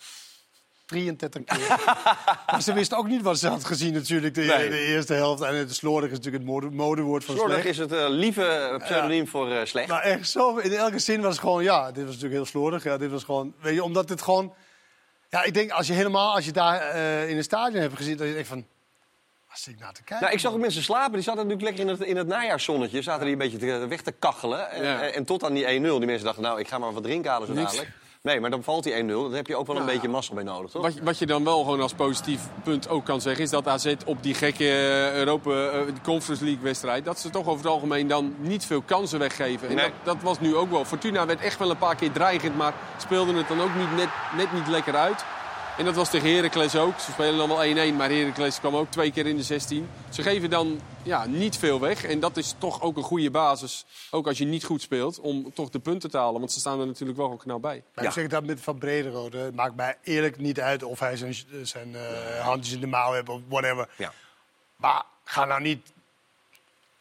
33 0.86 1.44
keer. 1.44 1.68
maar 2.52 2.62
ze 2.62 2.74
wisten 2.74 2.98
ook 2.98 3.08
niet 3.08 3.22
wat 3.22 3.40
ze 3.40 3.48
had 3.48 3.66
gezien 3.66 3.94
natuurlijk 3.94 4.34
de, 4.34 4.42
Nee. 4.42 4.70
de 4.70 4.80
eerste 4.80 5.14
helft. 5.14 5.42
En 5.42 5.56
het 5.56 5.76
slordig 5.76 6.10
is 6.12 6.16
natuurlijk 6.18 6.44
het 6.44 6.52
mode- 6.54 6.70
modewoord 6.70 7.24
van 7.24 7.36
Slordig 7.36 7.54
slecht. 7.62 7.70
is 7.70 7.78
het 7.78 7.92
eh, 7.92 8.06
lieve 8.10 8.80
pseudoniem 8.84 9.28
voor 9.28 9.52
eh, 9.52 9.66
slecht. 9.66 9.88
Maar 9.88 10.02
echt 10.02 10.30
zo, 10.30 10.58
in 10.58 10.72
elke 10.74 11.00
zin 11.00 11.22
was 11.22 11.32
het 11.32 11.40
gewoon, 11.40 11.64
ja, 11.64 11.86
dit 11.92 12.04
was 12.04 12.14
natuurlijk 12.14 12.34
heel 12.34 12.46
slordig. 12.46 12.84
Ja, 12.84 12.98
dit 12.98 13.12
was 13.12 13.24
gewoon, 13.24 13.54
weet 13.62 13.74
je, 13.74 13.84
omdat 13.84 14.10
het 14.10 14.22
gewoon... 14.22 14.54
Ja, 15.30 15.44
ik 15.44 15.54
denk, 15.54 15.72
als 15.72 15.88
je 15.88 15.94
helemaal, 15.94 16.34
als 16.36 16.46
je 16.46 16.52
daar 16.52 16.82
eh, 16.82 17.30
in 17.30 17.38
een 17.38 17.44
stadion 17.44 17.82
hebt 17.82 17.96
gezien, 17.96 18.18
dat 18.18 18.28
je 18.28 18.34
denkt 18.34 18.48
van... 18.48 18.66
Zit 19.54 19.74
ik 19.74 19.80
naar 19.80 19.94
te 19.94 20.04
kijken? 20.04 20.22
Nou, 20.22 20.34
ik 20.34 20.40
zag 20.40 20.52
ook 20.54 20.60
mensen 20.60 20.84
slapen. 20.84 21.14
Die 21.14 21.22
zaten 21.22 21.48
natuurlijk 21.48 21.68
lekker 21.78 21.84
in 21.94 22.00
het, 22.00 22.10
in 22.10 22.18
het 22.18 22.28
najaarszonnetje. 22.28 23.02
Zaten 23.02 23.24
die 23.24 23.32
een 23.32 23.38
beetje 23.40 23.58
te, 23.58 23.88
weg 23.88 24.02
te 24.02 24.12
kachelen. 24.12 24.70
En, 24.72 24.84
Ja. 24.84 25.02
en, 25.02 25.14
en 25.14 25.26
tot 25.26 25.44
aan 25.44 25.54
die 25.54 25.66
1-0. 25.66 25.68
Die 25.68 26.06
mensen 26.06 26.26
dachten, 26.26 26.44
nou, 26.44 26.60
ik 26.60 26.68
ga 26.68 26.78
maar 26.78 26.94
wat 26.94 27.04
drinken 27.04 27.32
halen 27.32 27.48
zo 27.48 27.54
dadelijk. 27.54 27.90
Nee, 28.22 28.40
maar 28.40 28.50
dan 28.50 28.64
valt 28.64 28.84
die 28.84 28.94
1-0. 29.04 29.08
Dan 29.08 29.34
heb 29.34 29.48
je 29.48 29.56
ook 29.56 29.68
wel 29.68 29.76
een 29.76 29.82
Nou, 29.82 29.94
beetje 29.94 30.10
mazzel 30.10 30.36
bij 30.36 30.44
nodig, 30.44 30.72
toch? 30.72 30.82
Wat, 30.82 30.94
je- 30.94 31.04
wat 31.04 31.18
je 31.18 31.26
dan 31.26 31.44
wel 31.44 31.60
gewoon 31.64 31.82
als 31.82 31.94
positief 31.94 32.42
punt 32.64 32.90
ook 32.90 33.06
kan 33.06 33.22
zeggen... 33.22 33.44
is 33.44 33.50
dat 33.50 33.68
AZ 33.68 33.96
op 34.06 34.24
die 34.24 34.34
gekke 34.34 34.64
eh, 34.64 35.14
Europa 35.16 35.52
eh, 35.70 35.82
Conference 36.04 36.44
League 36.44 36.64
wedstrijd... 36.64 37.06
dat 37.06 37.20
ze 37.20 37.30
toch 37.30 37.48
over 37.48 37.64
het 37.64 37.74
algemeen 37.74 38.08
dan 38.08 38.36
niet 38.40 38.66
veel 38.66 38.82
kansen 38.82 39.20
weggeven. 39.20 39.70
En 39.70 39.76
Nee. 39.76 39.86
dat, 39.86 39.94
dat 40.04 40.24
was 40.24 40.40
nu 40.40 40.56
ook 40.56 40.72
wel. 40.72 40.86
Fortuna 40.86 41.26
werd 41.26 41.42
echt 41.42 41.60
wel 41.60 41.70
een 41.70 41.78
paar 41.78 41.96
keer 41.96 42.12
dreigend... 42.12 42.58
maar 42.58 42.74
speelde 42.98 43.34
het 43.34 43.48
dan 43.48 43.62
ook 43.62 43.76
niet 43.78 43.96
net, 43.96 44.10
net 44.38 44.54
niet 44.54 44.68
lekker 44.68 44.96
uit. 44.96 45.26
En 45.80 45.86
dat 45.86 45.96
was 45.96 46.10
tegen 46.10 46.36
Heracles 46.36 46.76
ook. 46.76 47.00
Ze 47.00 47.12
spelen 47.12 47.38
dan 47.38 47.48
wel 47.48 47.92
1-1, 47.92 47.96
maar 47.96 48.10
Heracles 48.10 48.60
kwam 48.60 48.76
ook 48.76 48.92
twee 48.92 49.12
keer 49.12 49.28
in 49.28 49.36
de 49.36 49.44
16. 49.44 49.90
Ze 50.10 50.22
geven 50.22 50.50
dan 50.50 50.82
ja, 51.04 51.26
niet 51.26 51.58
veel 51.58 51.80
weg. 51.80 52.04
En 52.04 52.20
dat 52.20 52.38
is 52.38 52.56
toch 52.58 52.82
ook 52.82 52.98
een 52.98 53.04
goede 53.04 53.32
basis, 53.32 53.86
ook 54.12 54.28
als 54.28 54.38
je 54.38 54.46
niet 54.46 54.64
goed 54.64 54.82
speelt... 54.82 55.20
om 55.20 55.54
toch 55.54 55.70
de 55.70 55.80
punten 55.80 56.12
te 56.12 56.18
halen. 56.18 56.40
Want 56.40 56.52
ze 56.52 56.60
staan 56.60 56.80
er 56.80 56.86
natuurlijk 56.86 57.18
wel 57.18 57.28
gewoon 57.28 57.42
knap 57.42 57.62
bij. 57.62 57.84
Maar 57.96 58.06
ik 58.06 58.12
zeg 58.12 58.28
dat 58.28 58.44
met 58.44 58.62
Van 58.62 58.78
Brederode. 58.78 59.38
Het 59.38 59.56
maakt 59.56 59.76
mij 59.76 59.98
eerlijk 60.04 60.38
niet 60.38 60.60
uit 60.60 60.84
of 60.84 61.00
hij 61.00 61.16
zijn, 61.16 61.36
zijn 61.62 61.96
eh, 61.96 62.40
handjes 62.40 62.74
in 62.74 62.80
de 62.80 62.88
mouw 62.88 63.14
heeft 63.14 63.30
of 63.30 63.42
whatever. 63.48 63.90
Ja. 63.96 64.14
Maar 64.76 65.04
ga 65.24 65.46
nou 65.46 65.62
niet 65.62 65.94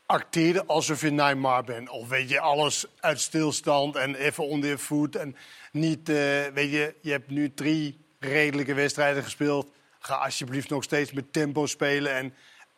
acteren 0.06 0.66
alsof 0.66 1.00
je 1.00 1.10
Neymar 1.10 1.64
bent. 1.64 1.88
Of 1.88 2.08
weet 2.08 2.28
je, 2.28 2.40
alles 2.40 2.86
uit 3.00 3.20
stilstand 3.20 3.96
en 3.96 4.14
even 4.14 4.46
onder 4.46 4.68
je 4.68 4.78
voet. 4.78 5.16
En 5.16 5.36
niet, 5.72 6.08
eh, 6.08 6.14
weet 6.54 6.70
je, 6.70 6.94
je 7.00 7.10
hebt 7.10 7.30
nu 7.30 7.54
drie 7.54 8.06
redelijke 8.18 8.74
wedstrijden 8.74 9.22
gespeeld. 9.22 9.70
Ga 9.98 10.14
alsjeblieft 10.14 10.70
nog 10.70 10.82
steeds 10.82 11.12
met 11.12 11.32
tempo 11.32 11.66
spelen. 11.66 12.14
En, 12.14 12.34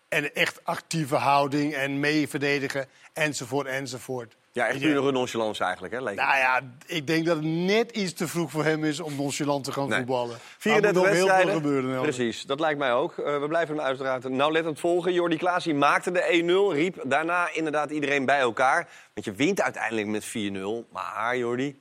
en 0.08 0.34
echt 0.34 0.60
actieve 0.64 1.16
houding 1.16 1.74
en 1.74 2.00
mee 2.00 2.28
verdedigen. 2.28 2.86
Enzovoort, 3.12 3.66
enzovoort. 3.66 4.36
Ja, 4.52 4.66
echt 4.68 4.78
pure 4.78 5.12
nonchalance 5.12 5.64
eigenlijk, 5.64 5.94
hè? 5.94 6.02
Leek 6.02 6.16
nou 6.16 6.36
ja, 6.36 6.60
ik 6.86 7.06
denk 7.06 7.26
dat 7.26 7.36
het 7.36 7.44
net 7.46 7.90
iets 7.90 8.12
te 8.12 8.28
vroeg 8.28 8.50
voor 8.50 8.64
hem 8.64 8.84
is 8.84 9.00
om 9.00 9.16
nonchalant 9.16 9.64
te 9.64 9.72
gaan 9.72 9.88
Nee. 9.88 9.98
voetballen. 9.98 10.28
Maar 10.28 10.36
er 10.38 10.58
34 10.58 10.92
moet 10.92 11.02
nog 11.02 11.12
heel 11.12 11.26
veel 11.26 11.36
wedstrijden. 11.36 11.62
gebeuren. 11.62 12.02
Precies, 12.02 12.42
dat 12.42 12.60
lijkt 12.60 12.78
mij 12.78 12.92
ook. 12.92 13.18
Eh, 13.18 13.40
we 13.40 13.48
blijven 13.48 13.76
hem 13.76 13.84
uiteraard 13.84 14.28
nauwlettend 14.28 14.80
volgen. 14.80 15.12
Jordi 15.12 15.36
Klaas 15.36 15.66
maakte 15.66 16.10
de 16.10 16.22
1-0, 16.72 16.74
riep 16.74 17.02
daarna 17.04 17.52
inderdaad 17.52 17.90
iedereen 17.90 18.24
bij 18.24 18.38
elkaar. 18.38 18.88
Want 19.14 19.26
je 19.26 19.32
wint 19.32 19.60
uiteindelijk 19.60 20.06
met 20.06 20.24
4-0. 20.24 20.88
Maar 20.92 21.36
Jordi, 21.36 21.80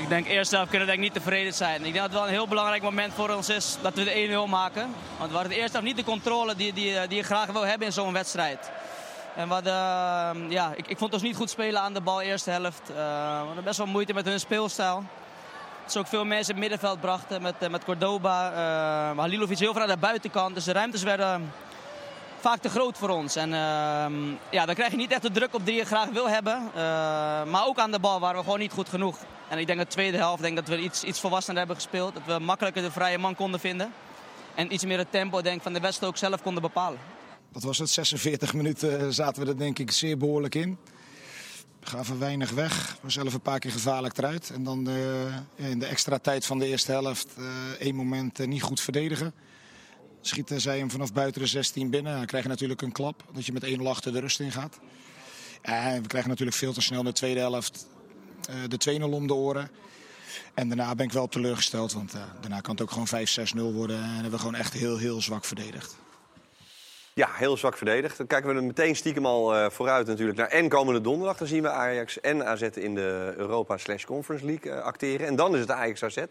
Ik 0.00 0.08
denk 0.08 0.26
eerst 0.26 0.50
zelf 0.50 0.68
kunnen 0.68 0.86
we 0.86 0.92
denk 0.92 1.04
niet 1.04 1.12
tevreden 1.12 1.54
zijn. 1.54 1.76
Ik 1.76 1.82
denk 1.82 1.94
dat 1.94 2.04
het 2.04 2.12
wel 2.12 2.22
een 2.22 2.28
heel 2.28 2.48
belangrijk 2.48 2.82
moment 2.82 3.12
voor 3.14 3.30
ons 3.30 3.48
is 3.48 3.76
dat 3.82 3.94
we 3.94 4.04
de 4.04 4.46
1-0 4.46 4.50
maken. 4.50 4.94
Want 5.18 5.30
we 5.30 5.36
hadden 5.36 5.52
de 5.52 5.58
eerste 5.58 5.72
helft 5.72 5.86
niet 5.86 5.96
de 5.96 6.10
controle 6.10 6.56
die, 6.56 6.72
die, 6.72 7.06
die 7.06 7.16
je 7.16 7.22
graag 7.22 7.46
wil 7.46 7.66
hebben 7.66 7.86
in 7.86 7.92
zo'n 7.92 8.12
wedstrijd. 8.12 8.70
En 9.36 9.48
hadden, 9.48 9.72
eh, 9.72 10.50
ja, 10.50 10.72
ik, 10.76 10.86
ik 10.86 10.98
vond 10.98 11.12
ons 11.12 11.22
niet 11.22 11.36
goed 11.36 11.50
spelen 11.50 11.80
aan 11.80 11.94
de 11.94 12.00
bal 12.00 12.20
eerste 12.20 12.50
helft. 12.50 12.90
Eh, 12.90 12.96
we 13.40 13.46
hadden 13.46 13.64
best 13.64 13.78
wel 13.78 13.86
moeite 13.86 14.14
met 14.14 14.24
hun 14.24 14.40
speelstijl. 14.40 15.04
Ze 15.86 15.98
ook 15.98 16.06
veel 16.06 16.24
mensen 16.24 16.54
in 16.54 16.60
het 16.60 16.70
middenveld 16.70 17.00
brachten 17.00 17.42
met, 17.42 17.54
eh, 17.58 17.68
met 17.68 17.84
Cordoba. 17.84 18.52
eh 18.52 19.18
Halilovic 19.18 19.58
heel 19.58 19.72
veel 19.72 19.82
aan 19.82 19.88
de 19.88 19.96
buitenkant. 19.96 20.54
Dus 20.54 20.64
de 20.64 20.72
ruimtes 20.72 21.02
werden 21.02 21.52
vaak 22.40 22.60
te 22.60 22.68
groot 22.68 22.98
voor 22.98 23.08
ons. 23.08 23.36
En 23.36 23.54
ehm, 23.54 24.14
ja, 24.50 24.66
dan 24.66 24.74
krijg 24.74 24.90
je 24.90 24.96
niet 24.96 25.12
echt 25.12 25.22
de 25.22 25.30
druk 25.30 25.54
op 25.54 25.66
die 25.66 25.74
je 25.74 25.84
graag 25.84 26.08
wil 26.08 26.28
hebben. 26.28 26.54
Eh, 26.54 26.80
maar 27.44 27.66
ook 27.66 27.78
aan 27.78 27.90
de 27.90 27.98
bal 27.98 28.20
waren 28.20 28.36
we 28.36 28.44
gewoon 28.44 28.58
niet 28.58 28.72
goed 28.72 28.88
genoeg. 28.88 29.18
En 29.48 29.58
ik 29.58 29.66
denk 29.66 29.78
dat 29.78 29.86
de 29.86 29.94
tweede 29.94 30.16
helft 30.16 30.42
denk 30.42 30.56
dat 30.56 30.68
we 30.68 30.78
iets, 30.78 31.04
iets 31.04 31.20
volwassener 31.20 31.58
hebben 31.58 31.76
gespeeld. 31.76 32.14
Dat 32.14 32.22
we 32.26 32.38
makkelijker 32.38 32.82
de 32.82 32.90
vrije 32.90 33.18
man 33.18 33.34
konden 33.34 33.60
vinden. 33.60 33.92
En 34.54 34.72
iets 34.72 34.84
meer 34.84 34.98
het 34.98 35.10
tempo 35.10 35.42
denk, 35.42 35.62
van 35.62 35.72
de 35.72 35.80
wedstrijd 35.80 36.12
ook 36.12 36.18
zelf 36.18 36.42
konden 36.42 36.62
bepalen. 36.62 36.98
Dat 37.52 37.62
was 37.62 37.78
het, 37.78 37.90
46 37.90 38.54
minuten 38.54 39.00
eh, 39.00 39.06
zaten 39.08 39.42
we 39.42 39.48
er 39.48 39.58
denk 39.58 39.78
ik 39.78 39.90
zeer 39.90 40.16
behoorlijk 40.16 40.54
in. 40.54 40.78
Gaven 41.80 42.18
weinig 42.18 42.50
weg, 42.50 42.96
we 43.02 43.10
zelf 43.10 43.34
een 43.34 43.40
paar 43.40 43.58
keer 43.58 43.70
gevaarlijk 43.70 44.18
eruit. 44.18 44.50
En 44.50 44.64
dan 44.64 44.88
eh, 44.88 45.68
in 45.70 45.78
de 45.78 45.86
extra 45.86 46.18
tijd 46.18 46.46
van 46.46 46.58
de 46.58 46.66
eerste 46.66 46.92
helft 46.92 47.28
één 47.78 47.94
moment 47.94 48.46
niet 48.46 48.62
goed 48.62 48.80
verdedigen. 48.80 49.34
Schieten 50.20 50.60
zij 50.60 50.78
hem 50.78 50.90
vanaf 50.90 51.12
buiten 51.12 51.40
de 51.40 51.46
16 51.46 51.90
binnen. 51.90 52.16
Dan 52.16 52.26
krijg 52.26 52.42
je 52.42 52.48
natuurlijk 52.48 52.82
een 52.82 52.92
klap, 52.92 53.24
dat 53.32 53.46
je 53.46 53.52
met 53.52 53.78
1-0 53.78 53.82
achter 53.82 54.12
de 54.12 54.20
rust 54.20 54.40
ingaat. 54.40 54.78
En 55.62 56.02
we 56.02 56.08
krijgen 56.08 56.30
natuurlijk 56.30 56.56
veel 56.56 56.72
te 56.72 56.80
snel 56.80 56.98
in 56.98 57.04
de 57.04 57.12
tweede 57.12 57.40
helft 57.40 57.86
eh, 58.48 58.56
de 58.68 59.00
2-0 59.00 59.02
om 59.02 59.26
de 59.26 59.34
oren. 59.34 59.70
En 60.54 60.68
daarna 60.68 60.94
ben 60.94 61.06
ik 61.06 61.12
wel 61.12 61.28
teleurgesteld, 61.28 61.92
want 61.92 62.14
eh, 62.14 62.20
daarna 62.40 62.60
kan 62.60 62.74
het 62.74 62.82
ook 62.82 62.90
gewoon 62.90 63.26
5-6-0 63.72 63.74
worden. 63.74 63.96
En 63.96 64.12
hebben 64.12 64.30
we 64.30 64.38
gewoon 64.38 64.54
echt 64.54 64.72
heel, 64.72 64.98
heel 64.98 65.20
zwak 65.20 65.44
verdedigd. 65.44 65.96
ja, 67.14 67.28
heel 67.32 67.56
zwak 67.56 67.76
verdedigd. 67.76 68.16
Dan 68.16 68.26
kijken 68.26 68.50
we 68.50 68.56
er 68.56 68.64
meteen 68.64 68.96
stiekem 68.96 69.26
al 69.26 69.54
eh, 69.54 69.70
vooruit 69.70 70.06
natuurlijk 70.06 70.38
naar 70.38 70.48
en 70.48 70.68
komende 70.68 71.00
donderdag. 71.00 71.36
Dan 71.36 71.46
zien 71.46 71.62
we 71.62 71.70
Ajax 71.70 72.20
en 72.20 72.46
AZ 72.46 72.62
in 72.62 72.94
de 72.94 73.34
Europa 73.36 73.78
Conference 74.06 74.44
League 74.44 74.80
acteren. 74.80 75.26
En 75.26 75.36
dan 75.36 75.54
is 75.54 75.60
het 75.60 75.70
Ajax 75.70 76.02
AZ 76.02 76.24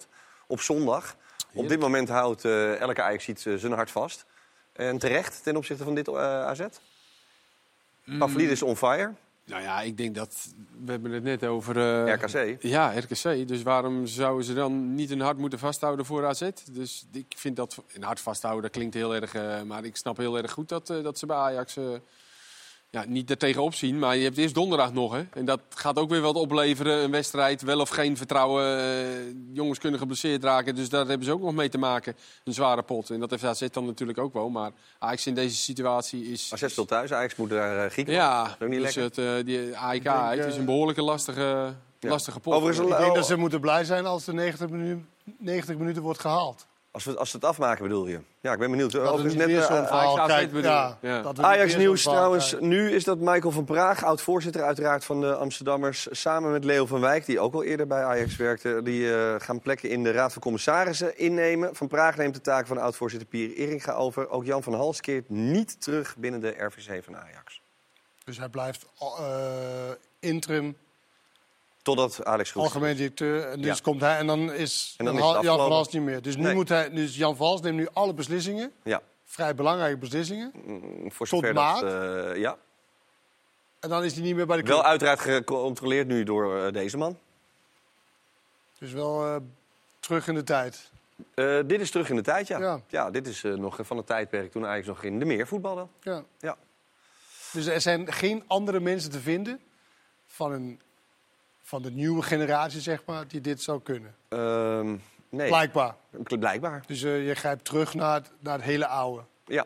op 0.47 0.61
zondag. 0.61 1.15
Op 1.53 1.67
dit 1.67 1.79
moment 1.79 2.09
houdt 2.09 2.45
eh, 2.45 2.79
elke 2.79 3.01
Ajax 3.01 3.27
iets 3.27 3.41
zijn 3.41 3.71
hart 3.71 3.91
vast. 3.91 4.25
En 4.73 4.97
terecht 4.97 5.43
ten 5.43 5.55
opzichte 5.55 5.83
van 5.83 5.95
dit 5.95 6.07
eh, 6.07 6.45
AZ. 6.45 6.61
Pavlidis 8.17 8.61
on 8.61 8.75
fire. 8.77 9.13
Nou 9.49 9.61
ja, 9.61 9.81
ik 9.81 9.97
denk 9.97 10.15
dat... 10.15 10.47
We 10.85 10.91
hebben 10.91 11.11
het 11.11 11.23
net 11.23 11.45
over... 11.45 11.77
eh, 12.07 12.13
RKC. 12.13 12.63
Ja, 12.63 12.93
RKC. 12.99 13.47
Dus 13.47 13.63
waarom 13.63 14.05
zouden 14.05 14.45
ze 14.45 14.53
dan 14.53 14.95
niet 14.95 15.09
hun 15.09 15.21
hart 15.21 15.37
moeten 15.37 15.59
vasthouden 15.59 16.05
voor 16.05 16.25
AZ? 16.25 16.49
Dus 16.71 17.05
ik 17.11 17.33
vind 17.35 17.55
dat... 17.55 17.83
Een 17.93 18.03
hart 18.03 18.19
vasthouden, 18.19 18.63
dat 18.63 18.71
klinkt 18.71 18.93
heel 18.93 19.15
erg... 19.15 19.33
eh, 19.33 19.61
maar 19.61 19.83
ik 19.83 19.95
snap 19.95 20.17
heel 20.17 20.37
erg 20.37 20.51
goed 20.51 20.69
dat, 20.69 20.89
eh, 20.89 21.03
dat 21.03 21.19
ze 21.19 21.25
bij 21.25 21.37
Ajax... 21.37 21.77
ja, 22.91 23.03
niet 23.07 23.29
er 23.29 23.37
tegenop 23.37 23.73
zien, 23.73 23.99
maar 23.99 24.17
je 24.17 24.23
hebt 24.23 24.37
eerst 24.37 24.53
donderdag 24.53 24.93
nog. 24.93 25.13
Hè? 25.13 25.23
En 25.33 25.45
dat 25.45 25.59
gaat 25.69 25.97
ook 25.97 26.09
weer 26.09 26.21
wat 26.21 26.35
opleveren, 26.35 27.03
een 27.03 27.11
wedstrijd. 27.11 27.61
Wel 27.61 27.79
of 27.79 27.89
geen 27.89 28.17
vertrouwen. 28.17 28.79
eh, 28.79 28.85
jongens 29.53 29.79
kunnen 29.79 29.99
geblesseerd 29.99 30.43
raken, 30.43 30.75
dus 30.75 30.89
daar 30.89 31.07
hebben 31.07 31.25
ze 31.25 31.31
ook 31.33 31.41
nog 31.41 31.53
mee 31.53 31.69
te 31.69 31.77
maken. 31.77 32.15
Een 32.43 32.53
zware 32.53 32.83
pot. 32.83 33.09
En 33.09 33.19
dat 33.19 33.29
heeft 33.29 33.43
AZ 33.43 33.67
dan 33.71 33.85
natuurlijk 33.85 34.17
ook 34.17 34.33
wel. 34.33 34.49
Maar 34.49 34.71
Ajax 34.99 35.27
in 35.27 35.33
deze 35.33 35.55
situatie 35.55 36.31
is... 36.31 36.53
AZ 36.53 36.65
speelt 36.67 36.87
thuis, 36.87 37.13
Ajax 37.13 37.35
moet 37.35 37.49
daar 37.49 37.85
uh, 37.85 37.91
Griekenland. 37.91 38.27
Ja, 38.27 38.43
Dat 38.43 38.55
is 38.59 38.63
ook 38.65 38.69
niet 38.69 38.81
dus 38.81 38.95
lekker. 38.95 39.23
het, 39.23 39.39
eh, 39.39 39.45
die 39.45 39.77
AIK 39.77 40.03
denk, 40.03 40.15
uit 40.15 40.45
is 40.45 40.55
een 40.55 40.65
behoorlijke 40.65 41.01
lastige, 41.01 41.73
lastige 41.99 42.39
pot. 42.39 42.53
Overigens, 42.53 42.91
Ik 42.91 42.97
denk 42.97 43.15
dat 43.15 43.25
ze 43.25 43.35
moeten 43.35 43.59
blij 43.59 43.83
zijn 43.83 44.05
als 44.05 44.25
de 44.25 44.33
90 44.33 44.69
minuten, 44.69 45.07
90 45.37 45.77
minuten 45.77 46.01
wordt 46.01 46.19
gehaald. 46.19 46.67
Als 46.99 47.07
we, 47.07 47.19
als 47.19 47.31
we 47.31 47.37
het 47.37 47.47
afmaken 47.47 47.83
bedoel 47.83 48.07
je? 48.07 48.19
Ja, 48.41 48.53
ik 48.53 48.59
ben 48.59 48.71
benieuwd. 48.71 48.91
Dat 48.91 49.21
weer 49.21 49.59
eh, 49.59 49.65
zo'n 49.65 49.85
verhaal 49.85 50.19
Ajax- 50.19 51.71
Ja, 51.71 51.77
nieuws 51.77 52.03
trouwens. 52.03 52.55
Nu 52.59 52.91
is 52.91 53.03
dat 53.03 53.17
Michael 53.19 53.51
van 53.51 53.65
Praag, 53.65 54.03
oud-voorzitter 54.03 54.63
uiteraard 54.63 55.05
van 55.05 55.21
de 55.21 55.35
Amsterdammers... 55.35 56.07
samen 56.11 56.51
met 56.51 56.63
Leo 56.63 56.85
van 56.85 56.99
Wijk, 56.99 57.25
die 57.25 57.39
ook 57.39 57.53
al 57.53 57.63
eerder 57.63 57.87
bij 57.87 58.03
Ajax 58.03 58.35
werkte... 58.35 58.81
die 58.83 59.15
eh, 59.15 59.35
gaan 59.37 59.59
plekken 59.59 59.89
in 59.89 60.03
de 60.03 60.11
Raad 60.11 60.33
van 60.33 60.41
Commissarissen 60.41 61.17
innemen. 61.17 61.75
Van 61.75 61.87
Praag 61.87 62.17
neemt 62.17 62.33
de 62.33 62.41
taak 62.41 62.67
van 62.67 62.77
oud-voorzitter 62.77 63.27
Pierre 63.27 63.55
Eringa 63.55 63.93
over. 63.93 64.29
Ook 64.29 64.45
Jan 64.45 64.63
van 64.63 64.73
Hals 64.73 65.01
keert 65.01 65.29
niet 65.29 65.81
terug 65.81 66.15
binnen 66.17 66.39
de 66.41 66.55
RVC 66.57 67.03
van 67.03 67.17
Ajax. 67.17 67.61
Dus 68.23 68.37
hij 68.37 68.49
blijft 68.49 68.85
eh, 68.99 69.91
interim 70.19 70.77
Totdat 71.95 72.25
Alex 72.25 72.51
Groes... 72.51 72.63
algemeen 72.65 72.95
directeur. 72.95 73.57
Dus 73.57 73.65
Ja. 73.77 73.83
komt 73.83 74.01
hij 74.01 74.17
en 74.17 74.27
dan 74.27 74.53
is, 74.53 74.93
En 74.97 75.05
dan 75.05 75.15
is 75.15 75.21
Jan 75.21 75.57
van. 75.57 75.71
Hals 75.71 75.89
niet 75.89 76.01
meer. 76.01 76.21
Dus 76.21 76.35
nu 76.35 76.43
Nee. 76.43 76.53
moet 76.53 76.69
hij, 76.69 76.89
dus 76.89 77.15
Jan 77.15 77.35
van 77.35 77.47
Hals 77.47 77.61
neemt 77.61 77.75
nu 77.77 77.87
alle 77.93 78.13
beslissingen. 78.13 78.71
Ja, 78.83 79.01
Vrij 79.25 79.55
belangrijke 79.55 79.97
beslissingen. 79.97 80.51
voor 81.07 81.27
Tot 81.27 81.53
maart. 81.53 81.81
dat... 81.81 81.91
eh, 82.33 82.35
ja. 82.41 82.57
En 83.79 83.89
dan 83.89 84.03
is 84.03 84.13
hij 84.13 84.21
niet 84.23 84.35
meer 84.35 84.45
bij 84.45 84.57
de 84.57 84.63
club. 84.63 84.75
Wel 84.75 84.85
uiteraard 84.85 85.19
gecontroleerd 85.19 86.07
nu 86.07 86.23
door 86.23 86.65
eh, 86.65 86.73
deze 86.73 86.97
man. 86.97 87.17
Dus 88.79 88.91
wel 88.91 89.25
eh, 89.25 89.35
terug 89.99 90.27
in 90.27 90.33
de 90.33 90.43
tijd. 90.43 90.89
Dit 91.65 91.81
is 91.81 91.91
terug 91.91 92.09
in 92.09 92.15
de 92.15 92.21
tijd, 92.21 92.47
ja. 92.47 92.79
Ja, 92.87 93.11
dit 93.11 93.27
is 93.27 93.41
nog 93.43 93.77
van 93.81 93.97
het 93.97 94.05
tijdperk 94.07 94.51
toen 94.51 94.65
Ajax 94.65 94.87
nog 94.87 95.03
in 95.03 95.19
de 95.19 95.25
meer 95.25 95.47
voetbalde. 95.47 95.87
Ja. 96.01 96.23
Ja. 96.39 96.57
Dus 97.51 97.65
er 97.65 97.81
zijn 97.81 98.11
geen 98.13 98.43
andere 98.47 98.79
mensen 98.79 99.11
te 99.11 99.19
vinden 99.19 99.59
van, 100.27 100.51
een, 100.51 100.81
van 101.69 101.81
de 101.81 101.91
nieuwe 101.91 102.21
generatie, 102.21 102.81
zeg 102.81 103.01
maar, 103.05 103.27
die 103.27 103.41
dit 103.41 103.61
zou 103.61 103.81
kunnen. 103.81 104.15
Ehm, 104.27 104.87
nee. 105.29 105.47
Blijkbaar. 105.47 105.95
Blijkbaar. 106.39 106.83
Dus 106.87 107.03
eh, 107.03 107.27
je 107.27 107.35
grijpt 107.35 107.65
terug 107.65 107.93
naar 107.93 108.13
het, 108.13 108.31
naar 108.39 108.53
het 108.53 108.63
hele 108.63 108.87
oude. 108.87 109.23
Ja. 109.45 109.65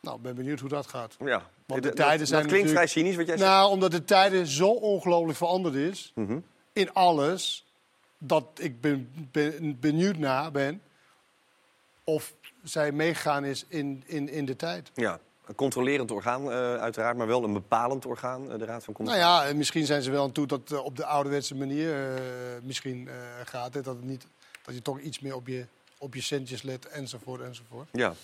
Nou, 0.00 0.18
ben 0.20 0.34
benieuwd 0.34 0.60
hoe 0.60 0.68
dat 0.68 0.86
gaat. 0.86 1.16
Ja. 1.24 1.42
Want 1.66 1.82
de 1.82 1.88
Dat- 1.88 1.96
tijden 1.96 2.18
dat 2.18 2.28
zijn 2.28 2.46
klinkt 2.46 2.70
vrij 2.70 2.86
cynisch 2.86 3.16
wat 3.16 3.26
jij 3.26 3.36
zegt. 3.36 3.50
Nou, 3.50 3.70
omdat 3.70 3.90
de 3.90 4.04
tijden 4.04 4.46
zo 4.46 4.68
ongelooflijk 4.68 5.38
veranderd 5.38 5.74
is. 5.74 6.12
Mhm. 6.14 6.38
In 6.72 6.92
alles. 6.92 7.66
Dat 8.18 8.46
ik 8.54 8.80
ben, 8.80 9.28
ben- 9.32 9.80
benieuwd 9.80 10.16
naar 10.16 10.50
ben. 10.50 10.82
Of 12.04 12.34
zij 12.62 12.92
meegaan 12.92 13.44
is 13.44 13.64
in, 13.68 14.02
in, 14.06 14.28
in 14.28 14.44
de 14.44 14.56
tijd. 14.56 14.90
Ja, 14.94 15.18
een 15.46 15.54
controlerend 15.54 16.10
orgaan 16.10 16.50
eh, 16.50 16.74
uiteraard, 16.74 17.16
maar 17.16 17.26
wel 17.26 17.44
een 17.44 17.52
bepalend 17.52 18.06
orgaan, 18.06 18.52
eh, 18.52 18.58
de 18.58 18.64
Raad 18.64 18.84
van 18.84 18.94
Nou 18.94 18.96
Commissarissen. 18.96 19.42
ja, 19.44 19.46
en 19.50 19.56
misschien 19.56 19.86
zijn 19.86 20.02
ze 20.02 20.10
wel 20.10 20.22
aan 20.22 20.32
toe 20.32 20.46
dat 20.46 20.60
het 20.68 20.80
op 20.80 20.96
de 20.96 21.04
ouderwetse 21.06 21.54
manier 21.54 21.94
eh, 22.14 22.22
misschien 22.62 23.08
eh, 23.08 23.14
gaat. 23.44 23.74
Hè, 23.74 23.80
dat, 23.80 23.96
het 23.96 24.04
niet, 24.04 24.26
dat 24.62 24.74
je 24.74 24.82
toch 24.82 25.00
iets 25.00 25.20
meer 25.20 25.34
op 25.34 25.46
je, 25.46 25.66
op 25.98 26.14
je 26.14 26.20
centjes 26.22 26.62
let, 26.62 26.88
enzovoort, 26.88 27.40
enzovoort. 27.40 27.88
Ja. 27.92 28.14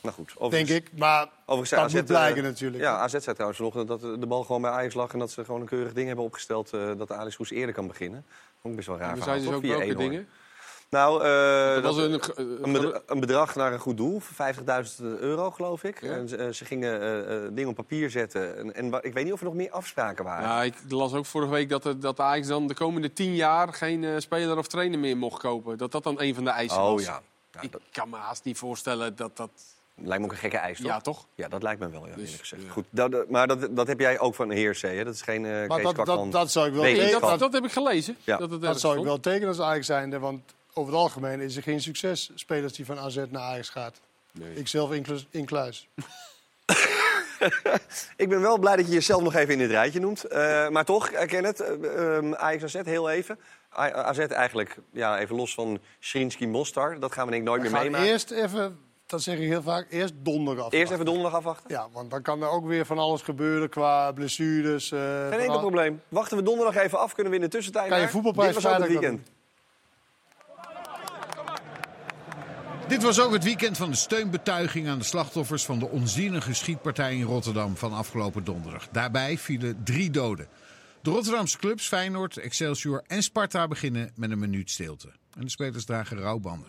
Nou 0.00 0.16
goed. 0.16 0.26
Denk 0.28 0.40
overigens- 0.40 0.70
ik, 0.70 0.98
maar 0.98 1.28
overigens 1.46 1.70
dat 1.80 1.90
zei 1.90 2.02
moet 2.02 2.10
eh, 2.10 2.16
blijken 2.18 2.42
natuurlijk. 2.42 2.82
Ja, 2.82 2.96
AZ 2.98 3.10
zei 3.10 3.22
trouwens 3.32 3.56
vanochtend 3.56 3.88
dat 3.88 4.00
de 4.00 4.26
bal 4.26 4.44
gewoon 4.44 4.62
bij 4.62 4.70
Ajax 4.70 4.94
lag... 4.94 5.12
en 5.12 5.18
dat 5.18 5.30
ze 5.30 5.44
gewoon 5.44 5.60
een 5.60 5.66
keurig 5.66 5.92
ding 5.92 6.06
hebben 6.06 6.24
opgesteld 6.24 6.72
eh, 6.72 6.90
dat 6.98 7.08
de 7.08 7.14
Alex 7.14 7.36
Roes 7.36 7.50
eerder 7.50 7.74
kan 7.74 7.86
beginnen. 7.86 8.24
Ook 8.62 8.76
best 8.76 8.86
wel 8.86 8.96
raar 8.98 9.16
zeiden 9.16 9.44
ze 9.44 9.44
toch? 9.44 9.56
ook 9.56 9.62
welke 9.78 9.94
dingen? 9.94 10.28
Nou, 10.90 11.24
eh, 11.24 11.74
Dat 11.74 11.82
was 11.82 11.96
dat- 11.96 12.04
een 12.04 12.20
eh, 12.20 12.44
een, 12.62 12.72
bedra- 12.72 13.00
een 13.06 13.20
bedrag 13.20 13.54
naar 13.54 13.72
een 13.72 13.78
goed 13.78 13.96
doel, 13.96 14.20
voor 14.20 14.34
50.000 14.34 15.04
euro 15.20 15.50
geloof 15.50 15.84
ik. 15.84 16.02
En 16.02 16.28
ze, 16.28 16.36
eh, 16.36 16.48
ze 16.52 16.64
gingen 16.64 17.00
eh, 17.00 17.36
eh, 17.36 17.50
dingen 17.52 17.70
op 17.70 17.74
papier 17.76 18.10
zetten. 18.10 18.56
En, 18.58 18.74
en 18.74 18.98
ik 19.02 19.12
weet 19.12 19.24
niet 19.24 19.32
of 19.32 19.38
er 19.38 19.44
nog 19.44 19.54
meer 19.54 19.70
afspraken 19.70 20.24
waren. 20.24 20.48
Ja, 20.48 20.62
ik 20.62 20.74
las 20.88 21.12
ook 21.12 21.26
vorige 21.26 21.50
week 21.52 21.68
dat, 21.68 21.82
de- 21.82 21.98
dat 21.98 22.20
Ajax 22.20 22.46
dan 22.46 22.66
de 22.66 22.74
komende 22.74 23.12
tien 23.12 23.34
jaar 23.34 23.72
geen 23.72 24.04
eh, 24.04 24.10
speler 24.18 24.58
of 24.58 24.66
trainer 24.66 24.98
meer 24.98 25.16
mocht 25.16 25.40
kopen. 25.40 25.78
Dat 25.78 25.92
dat 25.92 26.02
dan 26.02 26.20
een 26.20 26.34
van 26.34 26.44
de 26.44 26.50
eisen 26.50 26.78
Oh, 26.82 26.92
was. 26.92 27.04
ja. 27.04 27.20
ik 27.60 27.70
kan 27.92 28.08
me 28.08 28.16
haast 28.16 28.44
niet 28.44 28.58
voorstellen 28.58 29.16
dat 29.16 29.36
dat... 29.36 29.50
Lijkt 29.96 30.18
me 30.18 30.24
ook 30.24 30.32
een 30.32 30.38
gekke 30.38 30.56
eis, 30.56 30.76
toch? 30.78 30.86
Ja, 30.86 31.00
toch? 31.00 31.26
Ja, 31.34 31.48
dat 31.48 31.62
lijkt 31.62 31.80
me 31.80 31.90
wel, 31.90 32.06
ja, 32.06 32.14
Dus, 32.14 32.22
eerlijk 32.24 32.40
gezegd. 32.48 32.62
Goed, 32.70 32.84
dat, 32.90 33.10
dat- 33.12 33.28
maar 33.30 33.46
dat, 33.46 33.76
dat 33.76 33.86
heb 33.86 34.00
jij 34.00 34.18
ook 34.18 34.34
van 34.34 34.50
Heer 34.50 34.72
C, 34.72 34.80
hè? 34.80 35.04
Dat 35.04 35.14
is 35.14 35.22
geen 35.22 35.44
eh 35.44 35.66
Maar 35.68 35.82
dat, 35.82 35.96
dat, 36.06 36.32
dat 36.32 36.50
zou 36.52 36.66
ik 36.66 36.72
wel 36.72 36.82
wetenschap. 36.82 37.12
tekenen. 37.20 37.38
Dat 37.38 37.52
heb 37.52 37.64
ik 37.64 37.72
gelezen. 37.72 38.16
Ja. 38.24 38.36
Dat, 38.36 38.50
het 38.50 38.60
Dat 38.60 38.80
zou 38.80 38.98
ik 38.98 39.04
wel 39.04 39.20
tekenen 39.20 39.48
als 39.48 39.60
Ajax 39.60 39.86
zijnde. 39.86 40.18
Want 40.18 40.54
over 40.74 40.92
het 40.92 41.00
algemeen 41.02 41.40
is 41.40 41.56
er 41.56 41.62
geen 41.62 41.80
succes 41.80 42.30
spelers 42.34 42.72
die 42.72 42.84
van 42.86 42.98
AZ 42.98 43.16
naar 43.28 43.42
Ajax 43.42 43.68
gaat. 43.68 44.00
Ik 44.54 44.68
zelf 44.68 44.92
inclus, 44.92 45.26
incluis. 45.30 45.88
Ik 48.16 48.28
ben 48.28 48.40
wel 48.40 48.58
blij 48.58 48.76
dat 48.76 48.86
je 48.86 48.92
jezelf 48.92 49.22
nog 49.22 49.34
even 49.34 49.52
in 49.52 49.58
dit 49.58 49.70
rijtje 49.70 50.00
noemt. 50.00 50.24
Eh, 50.24 50.68
maar 50.68 50.84
toch, 50.84 51.10
herken 51.10 51.44
het. 51.44 51.60
ehm, 51.60 52.34
Ajax 52.34 52.62
AZ, 52.64 52.84
heel 52.84 53.10
even. 53.10 53.38
A- 53.78 53.92
AZ 53.92 54.18
eigenlijk, 54.18 54.76
ja, 54.92 55.18
even 55.18 55.36
los 55.36 55.54
van 55.54 55.78
Schrinski 55.98 56.46
Mostar. 56.46 57.00
Dat 57.00 57.12
gaan 57.12 57.24
we 57.24 57.30
denk 57.30 57.42
ik 57.42 57.48
nooit 57.48 57.62
We 57.62 57.68
meer 57.68 57.76
gaan 57.76 57.86
meemaken. 57.90 58.12
eerst 58.12 58.30
even, 58.30 58.78
dat 59.06 59.22
zeg 59.22 59.34
ik 59.38 59.40
heel 59.48 59.62
vaak, 59.62 59.86
eerst 59.90 60.14
donderdag 60.16 60.70
Eerst 60.72 60.92
even 60.92 61.04
donderdag 61.04 61.34
afwachten. 61.34 61.70
Ja, 61.70 61.86
want 61.92 62.10
dan 62.10 62.22
kan 62.22 62.42
er 62.42 62.48
ook 62.48 62.66
weer 62.66 62.86
van 62.86 62.98
alles 62.98 63.22
gebeuren 63.22 63.68
qua 63.68 64.12
blessures. 64.12 64.92
eh, 64.92 65.28
Geen 65.28 65.38
enkel 65.40 65.58
probleem. 65.60 66.02
Wachten 66.08 66.36
we 66.36 66.42
donderdag 66.42 66.76
even 66.82 66.98
af, 66.98 67.14
kunnen 67.14 67.32
we 67.32 67.38
in 67.38 67.44
de 67.44 67.50
tussentijd 67.50 67.88
Kan 67.88 68.00
je 68.00 68.08
voetbalprijs 68.08 68.54
Dit 68.54 68.62
was 68.62 68.72
ook 68.72 68.78
het 68.78 68.88
weekend. 68.88 69.28
Dit 72.88 73.02
was 73.02 73.20
ook 73.20 73.32
het 73.32 73.44
weekend 73.44 73.76
van 73.76 73.90
de 73.90 73.96
steunbetuiging 73.96 74.88
aan 74.88 74.98
de 74.98 75.04
slachtoffers 75.04 75.64
van 75.64 75.78
de 75.78 75.88
onzinnige 75.88 76.54
schietpartij 76.54 77.16
in 77.16 77.22
Rotterdam 77.22 77.76
van 77.76 77.92
afgelopen 77.92 78.44
donderdag. 78.44 78.88
Daarbij 78.92 79.38
vielen 79.38 79.80
drie 79.84 80.10
doden. 80.10 80.46
De 81.02 81.10
Rotterdamse 81.10 81.58
clubs 81.58 81.88
Feyenoord, 81.88 82.36
Excelsior 82.36 83.02
en 83.06 83.22
Sparta 83.22 83.68
beginnen 83.68 84.10
met 84.14 84.30
een 84.30 84.38
minuut 84.38 84.70
stilte. 84.70 85.08
En 85.38 85.40
de 85.40 85.50
spelers 85.50 85.84
dragen 85.84 86.18
rouwbanden. 86.18 86.68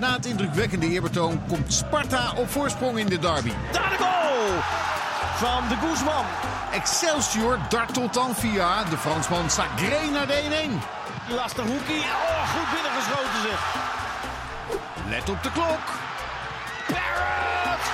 Na 0.00 0.16
het 0.16 0.26
indrukwekkende 0.26 0.88
eerbetoon 0.88 1.46
komt 1.46 1.72
Sparta 1.72 2.34
op 2.36 2.48
voorsprong 2.48 2.98
in 2.98 3.06
de 3.06 3.18
derby. 3.18 3.52
Daar 3.72 3.90
de 3.90 3.96
goal 3.96 4.60
van 5.34 5.68
de 5.68 5.76
Guzman. 5.76 6.24
Excelsior 6.72 7.58
dartelt 7.68 8.14
dan 8.14 8.34
via 8.34 8.84
de 8.84 8.96
Fransman 8.96 9.50
Sagré 9.50 10.10
naar 10.10 10.26
de 10.26 10.68
1-1. 10.98 11.01
Lastig 11.28 11.64
hoekie. 11.64 12.02
Oh, 12.02 12.48
goed 12.54 12.68
binnengeschoten 12.74 13.40
zeg. 13.48 13.60
Let 15.08 15.28
op 15.30 15.42
de 15.42 15.50
klok. 15.52 15.84
Barrett 16.88 17.84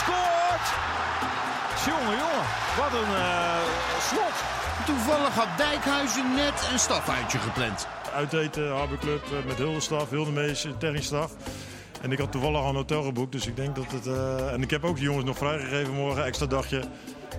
scoort. 0.00 0.66
Jongen, 1.86 2.16
jongen. 2.18 2.46
Wat 2.76 2.92
een 3.00 3.14
eh, 3.16 3.56
slot. 4.00 4.36
Toevallig 4.86 5.34
had 5.34 5.48
Dijkhuizen 5.56 6.34
net 6.34 6.68
een 6.72 6.78
stafuitje 6.78 7.38
gepland. 7.38 7.86
Uiteten, 8.14 8.72
Harbour 8.76 8.98
Club, 8.98 9.24
eh, 9.24 9.46
met 9.46 9.56
heel 9.56 9.72
de 9.74 9.80
staf, 9.80 10.10
heel 10.10 10.24
de 10.24 10.30
meeste 10.30 10.76
technischstaf. 10.76 11.30
En 12.02 12.12
ik 12.12 12.18
had 12.18 12.32
toevallig 12.32 12.60
al 12.60 12.68
een 12.68 12.74
hotel 12.74 13.02
geboekt, 13.02 13.32
dus 13.32 13.46
ik 13.46 13.56
denk 13.56 13.74
dat 13.76 13.90
het... 13.92 14.06
eh, 14.06 14.52
En 14.52 14.62
ik 14.62 14.70
heb 14.70 14.84
ook 14.84 14.96
de 14.96 15.02
jongens 15.02 15.24
nog 15.24 15.36
vrijgegeven 15.38 15.94
morgen, 15.94 16.24
extra 16.24 16.46
dagje. 16.46 16.82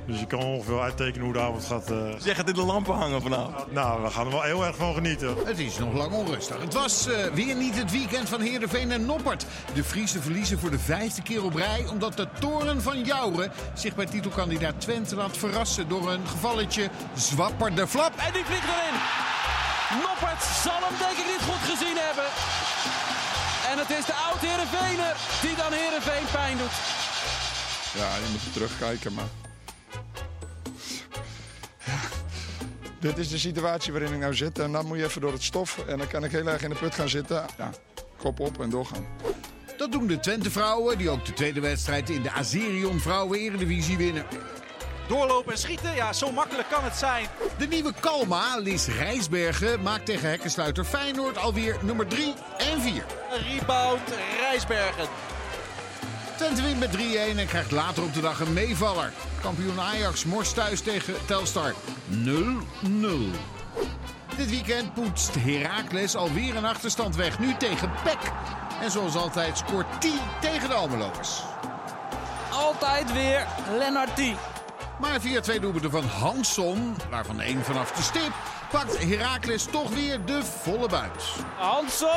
Dus 0.06 0.20
je 0.20 0.26
kan 0.26 0.40
ongeveer 0.40 0.80
uittekenen 0.82 1.24
hoe 1.26 1.34
de 1.34 1.40
avond 1.40 1.66
gaat. 1.66 1.92
eh. 1.92 1.98
Zeg 2.18 2.38
het 2.38 2.48
in 2.48 2.54
de 2.54 2.62
lampen 2.64 2.96
hangen 2.96 3.22
vanavond. 3.22 3.72
Nou, 3.72 4.02
we 4.04 4.10
gaan 4.10 4.26
er 4.26 4.32
wel 4.32 4.42
heel 4.42 4.66
erg 4.66 4.76
van 4.76 4.94
genieten. 4.94 5.36
Het 5.46 5.60
is 5.60 5.78
nog 5.78 5.94
lang 5.94 6.14
onrustig. 6.14 6.62
Het 6.62 6.74
was 6.74 7.08
eh, 7.08 7.26
weer 7.34 7.56
niet 7.56 7.76
het 7.78 7.92
weekend 7.92 8.30
van 8.30 8.42
Heerenveen 8.42 8.92
en 8.92 9.06
Noppert. 9.06 9.46
De 9.74 9.84
Friese 9.84 10.22
verliezen 10.22 10.60
voor 10.60 10.72
de 10.72 10.80
vijfde 10.80 11.22
keer 11.22 11.44
op 11.44 11.56
rij... 11.56 11.86
omdat 11.92 12.18
de 12.18 12.28
toren 12.40 12.82
van 12.82 13.04
Jouren 13.04 13.52
zich 13.74 13.96
bij 13.96 14.06
titelkandidaat 14.06 14.82
Twente 14.82 15.16
laat 15.16 15.38
verrassen... 15.38 15.88
door 15.88 16.12
een 16.12 16.28
gevalletje 16.28 16.90
zwapper 17.16 17.76
de 17.76 17.88
flap. 17.88 18.12
En 18.18 18.34
die 18.34 18.46
vliegt 18.46 18.64
erin. 18.64 19.00
Noppert 20.04 20.44
zal 20.64 20.80
hem 20.88 20.98
denk 21.00 21.18
ik 21.18 21.26
niet 21.34 21.46
goed 21.50 21.64
gezien 21.72 21.98
hebben. 22.08 22.30
En 23.72 23.78
het 23.78 23.90
is 24.00 24.06
de 24.06 24.14
oud 24.30 24.40
Heerenveener 24.40 25.16
die 25.42 25.56
dan 25.56 25.72
Heerenveen 25.72 26.26
pijn 26.32 26.58
doet. 26.58 26.78
Ja, 28.00 28.16
je 28.16 28.30
moet 28.32 28.46
er 28.46 28.52
terugkijken, 28.52 29.14
maar... 29.14 29.30
Dit 33.06 33.18
is 33.18 33.30
de 33.30 33.38
situatie 33.38 33.92
waarin 33.92 34.14
ik 34.14 34.20
nou 34.20 34.36
zit. 34.36 34.60
En 34.60 34.72
dan 34.72 34.86
moet 34.86 34.98
je 34.98 35.04
even 35.04 35.22
door 35.22 35.32
het 35.32 35.44
stof. 35.44 35.84
En 35.88 35.98
dan 35.98 36.08
kan 36.08 36.24
ik 36.24 36.32
heel 36.32 36.48
erg 36.48 36.64
in 36.64 36.70
de 36.70 36.76
put 36.76 36.96
gaan 36.96 37.10
zitten. 37.10 37.46
Ja, 37.58 37.70
kop 38.18 38.40
op 38.40 38.62
en 38.62 38.70
doorgaan. 38.70 39.06
Dat 39.78 39.92
doen 39.92 40.08
de 40.08 40.20
Twente-vrouwen, 40.20 40.98
die 40.98 41.10
ook 41.10 41.26
de 41.26 41.34
tweede 41.34 41.60
wedstrijd... 41.60 42.10
in 42.10 42.22
de 42.22 42.32
Azerion 42.32 43.00
Vrouwen-Eredivisie 43.00 43.98
winnen. 43.98 44.26
Doorlopen 45.08 45.52
en 45.52 45.58
schieten, 45.58 45.96
ja, 45.96 46.14
zo 46.14 46.32
makkelijk 46.32 46.70
kan 46.70 46.84
het 46.84 46.96
zijn. 46.96 47.28
De 47.58 47.68
nieuwe 47.68 47.94
Kalma, 48.00 48.58
Lis 48.58 48.88
Rijsbergen, 48.88 49.82
maakt 49.82 50.06
tegen 50.06 50.30
hekkensluiter 50.30 50.86
Feyenoord... 50.86 51.38
alweer 51.38 51.78
nummer 51.82 52.08
3 52.08 52.34
en 52.58 52.82
4. 52.82 53.06
Rebound 53.30 54.02
Rijsbergen. 54.40 55.08
Twente 56.38 56.62
wint 56.62 56.80
met 56.80 56.98
3-1 56.98 57.38
en 57.38 57.48
krijgt 57.48 57.72
later 57.72 58.04
op 58.04 58.14
de 58.14 58.22
dag 58.22 58.40
een 58.40 58.54
meevaller. 58.54 59.14
Kampioen 59.42 59.80
Ajax 59.80 60.26
morst 60.26 60.54
thuis 60.54 60.82
tegen 60.82 61.14
Telstar 61.26 61.74
0-0. 62.12 62.26
Dit 64.38 64.50
weekend 64.50 64.94
poetst 64.94 65.36
Heracles 65.36 66.16
alweer 66.16 66.56
een 66.56 66.66
achterstand 66.66 67.16
weg. 67.16 67.40
Nu 67.40 67.56
tegen 67.58 67.92
PEC. 68.04 68.18
En 68.82 68.92
zoals 68.92 69.16
altijd 69.16 69.58
scoort 69.58 70.02
T 70.02 70.08
tegen 70.42 70.70
de 70.70 70.74
Almeloers. 70.74 71.42
Altijd 72.52 73.14
weer 73.14 73.46
Lennartie. 73.78 74.36
Maar 75.00 75.22
via 75.22 75.42
twee 75.42 75.60
doelpunten 75.60 75.92
van 75.92 76.06
Hansson, 76.06 76.96
waarvan 77.10 77.42
één 77.42 77.64
vanaf 77.64 77.92
de 77.92 78.02
stip... 78.02 78.32
pakt 78.72 79.04
Heracles 79.04 79.66
toch 79.66 79.90
weer 79.90 80.26
de 80.26 80.44
volle 80.44 80.90
buit. 80.90 81.24
Hansson! 81.58 82.10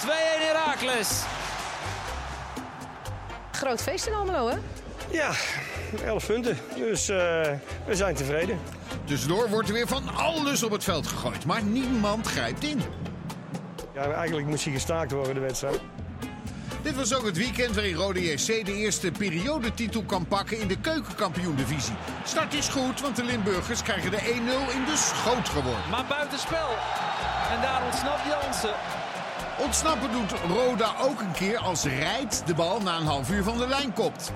2-1 0.00 0.08
Herakles. 0.38 1.22
Groot 3.62 3.82
feest 3.82 4.06
in 4.06 4.14
Almelo, 4.14 4.48
hè? 4.48 4.56
Ja, 5.10 5.30
11 6.04 6.26
punten. 6.26 6.58
Dus 6.76 7.08
eh, 7.08 7.16
we 7.86 7.94
zijn 7.94 8.14
tevreden. 8.14 8.58
Tussendoor 9.04 9.48
wordt 9.48 9.68
er 9.68 9.74
weer 9.74 9.86
van 9.86 10.08
alles 10.14 10.62
op 10.62 10.70
het 10.70 10.84
veld 10.84 11.06
gegooid. 11.06 11.44
Maar 11.44 11.62
niemand 11.62 12.26
grijpt 12.26 12.62
in. 12.62 12.82
Ja, 13.94 14.12
eigenlijk 14.12 14.46
moest 14.46 14.64
hij 14.64 14.72
gestaakt 14.72 15.12
worden, 15.12 15.34
de 15.34 15.40
wedstrijd. 15.40 15.80
Dit 16.82 16.94
was 16.94 17.14
ook 17.14 17.24
het 17.24 17.36
weekend 17.36 17.74
waarin 17.74 17.94
Rode 17.94 18.24
JC 18.24 18.46
de 18.66 18.74
eerste 18.74 19.10
periodetitel 19.10 20.02
kan 20.02 20.26
pakken 20.26 20.60
in 20.60 20.68
de 20.68 20.78
keukenkampioen-divisie. 20.80 21.94
Start 22.24 22.54
is 22.54 22.68
goed, 22.68 23.00
want 23.00 23.16
de 23.16 23.24
Limburgers 23.24 23.82
krijgen 23.82 24.10
de 24.10 24.18
1-0 24.18 24.22
in 24.74 24.84
de 24.84 24.96
schoot 24.96 25.48
geworden. 25.48 25.90
Maar 25.90 26.04
buitenspel. 26.08 26.68
En 27.50 27.60
daar 27.60 27.82
ontsnapt 27.84 28.26
Jansen. 28.26 29.01
Ontsnappen 29.64 30.12
doet 30.12 30.32
Roda 30.48 30.94
ook 31.00 31.20
een 31.20 31.32
keer 31.32 31.58
als 31.58 31.84
Rijt 31.84 32.42
de 32.46 32.54
bal 32.54 32.80
na 32.80 32.96
een 32.96 33.06
half 33.06 33.30
uur 33.30 33.42
van 33.42 33.58
de 33.58 33.68
lijn 33.68 33.92
kopt. 33.92 34.32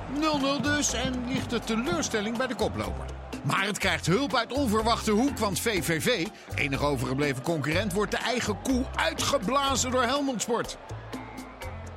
0-0 0.59 0.63
dus 0.63 0.93
en 0.93 1.29
ligt 1.29 1.51
de 1.51 1.61
teleurstelling 1.61 2.37
bij 2.37 2.47
de 2.47 2.55
koploper. 2.55 3.05
Maar 3.43 3.67
het 3.67 3.79
krijgt 3.79 4.07
hulp 4.07 4.35
uit 4.35 4.53
onverwachte 4.53 5.11
hoek, 5.11 5.39
want 5.39 5.61
VVV, 5.61 6.27
enige 6.55 6.85
overgebleven 6.85 7.43
concurrent, 7.43 7.93
wordt 7.93 8.11
de 8.11 8.17
eigen 8.17 8.63
koe 8.63 8.85
uitgeblazen 8.97 9.91
door 9.91 10.03
Helmond 10.03 10.43
Sport. 10.43 10.79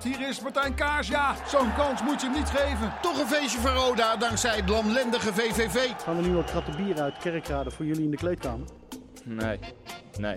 Hier 0.03 0.27
is 0.27 0.39
Martijn 0.39 0.75
Kaars, 0.75 1.07
ja, 1.07 1.35
zo'n 1.47 1.73
kans 1.75 2.03
moet 2.03 2.21
je 2.21 2.27
hem 2.27 2.35
niet 2.35 2.49
geven. 2.49 2.93
Toch 3.01 3.19
een 3.19 3.27
feestje 3.27 3.59
voor 3.59 3.69
Roda 3.69 4.15
dankzij 4.15 4.55
het 4.55 4.69
lamlendige 4.69 5.33
VVV. 5.33 5.89
Gaan 6.03 6.17
er 6.17 6.27
nu 6.27 6.35
al 6.35 6.43
kratten 6.43 6.75
bier 6.75 7.01
uit 7.01 7.17
Kerkrade 7.17 7.71
voor 7.71 7.85
jullie 7.85 8.03
in 8.03 8.11
de 8.11 8.17
kleedkamer? 8.17 8.67
Nee, 9.23 9.59
nee. 10.17 10.35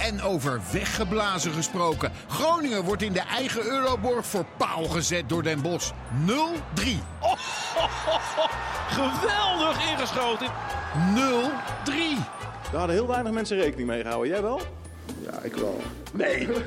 En 0.00 0.22
over 0.22 0.60
weggeblazen 0.72 1.52
gesproken. 1.52 2.12
Groningen 2.28 2.84
wordt 2.84 3.02
in 3.02 3.12
de 3.12 3.20
eigen 3.20 3.64
Euroborg 3.64 4.26
voor 4.26 4.44
paal 4.56 4.84
gezet 4.84 5.28
door 5.28 5.42
Den 5.42 5.62
Bosch. 5.62 5.92
0-3. 6.26 6.32
Oh, 7.20 7.32
Geweldig 8.98 9.90
ingeschoten. 9.90 10.46
0-3. 10.46 10.50
Daar 12.70 12.78
hadden 12.78 12.96
heel 12.96 13.06
weinig 13.06 13.32
mensen 13.32 13.56
rekening 13.56 13.88
mee 13.88 14.02
gehouden. 14.02 14.28
Jij 14.32 14.42
wel? 14.42 14.60
Ja, 15.22 15.38
ik 15.42 15.54
wel. 15.54 15.80
Nee. 16.12 16.48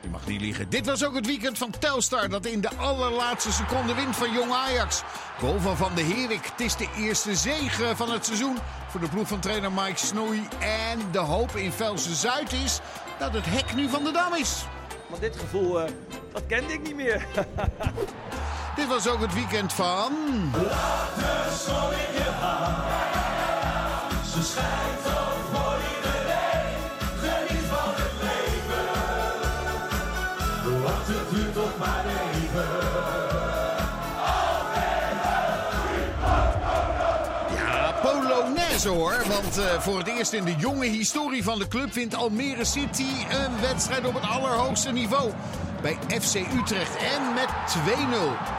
Je 0.00 0.08
mag 0.08 0.26
niet 0.26 0.40
liegen. 0.40 0.68
Dit 0.68 0.86
was 0.86 1.04
ook 1.04 1.14
het 1.14 1.26
weekend 1.26 1.58
van 1.58 1.70
Telstar 1.78 2.28
dat 2.28 2.46
in 2.46 2.60
de 2.60 2.70
allerlaatste 2.76 3.52
seconde 3.52 3.94
wint 3.94 4.16
van 4.16 4.32
Jong 4.32 4.52
Ajax. 4.52 5.02
Goal 5.38 5.60
van 5.60 5.76
Van 5.76 5.94
de 5.94 6.02
Herik. 6.02 6.44
Het 6.44 6.60
is 6.60 6.76
de 6.76 6.88
eerste 6.96 7.36
zege 7.36 7.96
van 7.96 8.10
het 8.10 8.24
seizoen 8.26 8.58
voor 8.88 9.00
de 9.00 9.08
ploeg 9.08 9.28
van 9.28 9.40
trainer 9.40 9.72
Mike 9.72 9.96
Snoei. 10.06 10.48
En 10.58 11.00
de 11.12 11.18
hoop 11.18 11.56
in 11.56 11.72
Velsen-Zuid 11.72 12.52
is 12.52 12.80
dat 13.18 13.32
het 13.32 13.44
hek 13.46 13.74
nu 13.74 13.88
van 13.88 14.04
de 14.04 14.12
Dam 14.12 14.34
is. 14.34 14.64
Maar 15.10 15.20
dit 15.20 15.36
gevoel, 15.36 15.80
uh, 15.80 15.88
dat 16.32 16.42
kende 16.46 16.72
ik 16.72 16.82
niet 16.82 16.96
meer. 16.96 17.26
Dit 18.76 18.86
was 18.86 19.08
ook 19.08 19.20
het 19.20 19.34
weekend 19.34 19.72
van... 19.72 20.12
Laat 20.52 21.14
de 21.14 21.64
zon 21.66 21.92
in 21.92 22.14
je 22.14 22.30
hand. 22.30 22.86
Ze 24.26 24.42
schijnt 24.42 25.27
Hoor. 38.84 39.22
Want 39.26 39.58
uh, 39.58 39.80
voor 39.80 39.98
het 39.98 40.08
eerst 40.08 40.32
in 40.32 40.44
de 40.44 40.54
jonge 40.56 40.86
historie 40.86 41.42
van 41.42 41.58
de 41.58 41.68
club 41.68 41.92
wint 41.92 42.14
Almere 42.14 42.64
City 42.64 43.06
een 43.30 43.60
wedstrijd 43.60 44.06
op 44.06 44.14
het 44.14 44.22
allerhoogste 44.22 44.90
niveau. 44.90 45.32
Bij 45.82 45.98
FC 46.20 46.34
Utrecht 46.34 46.96
en 46.96 47.34
met 47.34 47.48
2-0. 47.48 47.80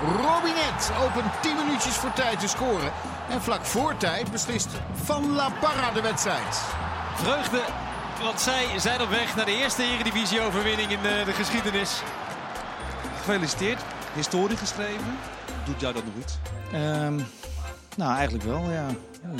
Robinet 0.01 0.91
opent 1.03 1.41
10 1.41 1.55
minuutjes 1.55 1.93
voor 1.93 2.13
tijd 2.13 2.39
te 2.39 2.47
scoren. 2.47 2.91
En 3.29 3.41
vlak 3.41 3.65
voor 3.65 3.97
tijd 3.97 4.31
beslist 4.31 4.67
Van 5.03 5.31
La 5.31 5.49
Parra 5.61 5.91
de 5.91 6.01
wedstrijd. 6.01 6.61
Vreugde, 7.15 7.61
want 8.21 8.41
zij 8.41 8.65
zijn 8.79 9.01
op 9.01 9.09
weg 9.09 9.35
naar 9.35 9.45
de 9.45 9.57
eerste 9.57 9.83
Eredivisie-overwinning 9.83 10.91
in 10.91 11.01
de, 11.01 11.21
de 11.25 11.33
geschiedenis. 11.33 12.01
Gefeliciteerd, 13.17 13.81
historie 14.15 14.57
geschreven. 14.57 15.17
Doet 15.65 15.79
jou 15.79 15.93
dat 15.93 16.03
nog 16.05 16.13
iets? 16.23 16.37
Um, 16.73 17.25
nou, 17.99 18.15
eigenlijk 18.15 18.45
wel, 18.45 18.71
ja. 18.71 18.87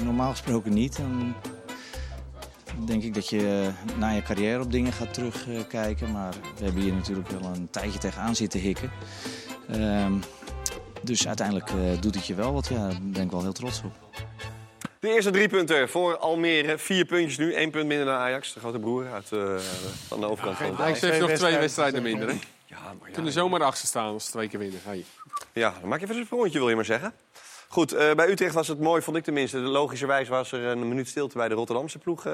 Normaal 0.03 0.32
gesproken 0.32 0.74
niet. 0.74 0.97
Dan 0.97 1.36
denk 2.86 3.03
ik 3.03 3.14
dat 3.14 3.30
je 3.30 3.72
na 3.97 4.10
je 4.10 4.22
carrière 4.22 4.62
op 4.62 4.72
dingen 4.72 4.93
gaat 4.93 5.14
terugkijken. 5.14 6.12
Maar 6.12 6.34
we 6.57 6.64
hebben 6.64 6.82
hier 6.82 6.93
natuurlijk 6.93 7.30
wel 7.30 7.43
een 7.43 7.70
tijdje 7.70 7.99
tegenaan 7.99 8.36
zitten 8.36 8.60
hikken. 8.60 8.91
Um, 9.72 10.22
dus 11.01 11.28
uiteindelijk 11.28 11.72
uh, 11.72 12.01
doet 12.01 12.16
het 12.16 12.26
je 12.28 12.36
wel 12.36 12.53
wat. 12.53 12.68
Ja, 12.68 12.88
daar 12.88 12.99
ben 13.01 13.24
ik 13.24 13.32
wel 13.32 13.41
heel 13.41 13.51
trots 13.51 13.82
op. 13.84 13.91
De 14.99 15.14
eerste 15.14 15.32
drie 15.32 15.47
punten 15.47 15.89
voor 15.89 16.18
Almere. 16.18 16.78
Vier 16.78 17.05
puntjes 17.05 17.38
nu. 17.38 17.53
Één 17.53 17.72
punt 17.72 17.88
minder 17.88 18.05
naar 18.05 18.18
Ajax. 18.18 18.53
De 18.53 18.60
grote 18.60 18.80
broer 18.80 19.12
uit, 19.12 19.32
uh, 19.32 19.57
van 20.07 20.20
de 20.20 20.26
overkant. 20.26 20.78
Ja, 20.78 20.84
Ajax 20.84 21.01
heeft 21.01 21.20
nog 21.20 21.32
twee 21.32 21.57
wedstrijden 21.57 22.03
minder. 22.03 22.28
Hè? 22.28 22.34
Ja, 22.66 22.78
maar 22.99 23.07
ja, 23.07 23.14
kunnen 23.14 23.32
zomaar 23.32 23.64
achter 23.64 23.88
staan 23.88 24.14
als 24.14 24.26
ze 24.26 24.32
twee 24.32 24.47
keer 24.47 24.60
winnen. 24.60 24.80
Hey. 24.84 25.05
Ja, 25.53 25.74
dan 25.80 25.89
maak 25.89 25.99
je 25.99 26.05
even 26.05 26.18
een 26.18 26.26
sprongetje, 26.26 26.60
wil 26.60 26.70
je 26.70 26.76
maar 26.76 26.86
zeggen. 26.86 27.14
Goed, 27.72 27.93
uh, 27.93 28.11
bij 28.13 28.30
Utrecht 28.30 28.53
was 28.53 28.67
het 28.67 28.80
mooi, 28.80 29.01
vond 29.01 29.17
ik 29.17 29.24
tenminste. 29.24 29.57
Logischerwijs 29.57 30.28
was 30.28 30.51
er 30.51 30.63
een 30.63 30.88
minuut 30.88 31.07
stilte 31.07 31.38
bij 31.38 31.47
de 31.47 31.53
Rotterdamse 31.53 31.97
ploeg 31.97 32.26
uh, 32.26 32.34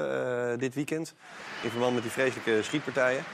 dit 0.58 0.74
weekend. 0.74 1.14
In 1.62 1.70
verband 1.70 1.94
met 1.94 2.02
die 2.02 2.12
vreselijke 2.12 2.62
schietpartijen. 2.62 3.24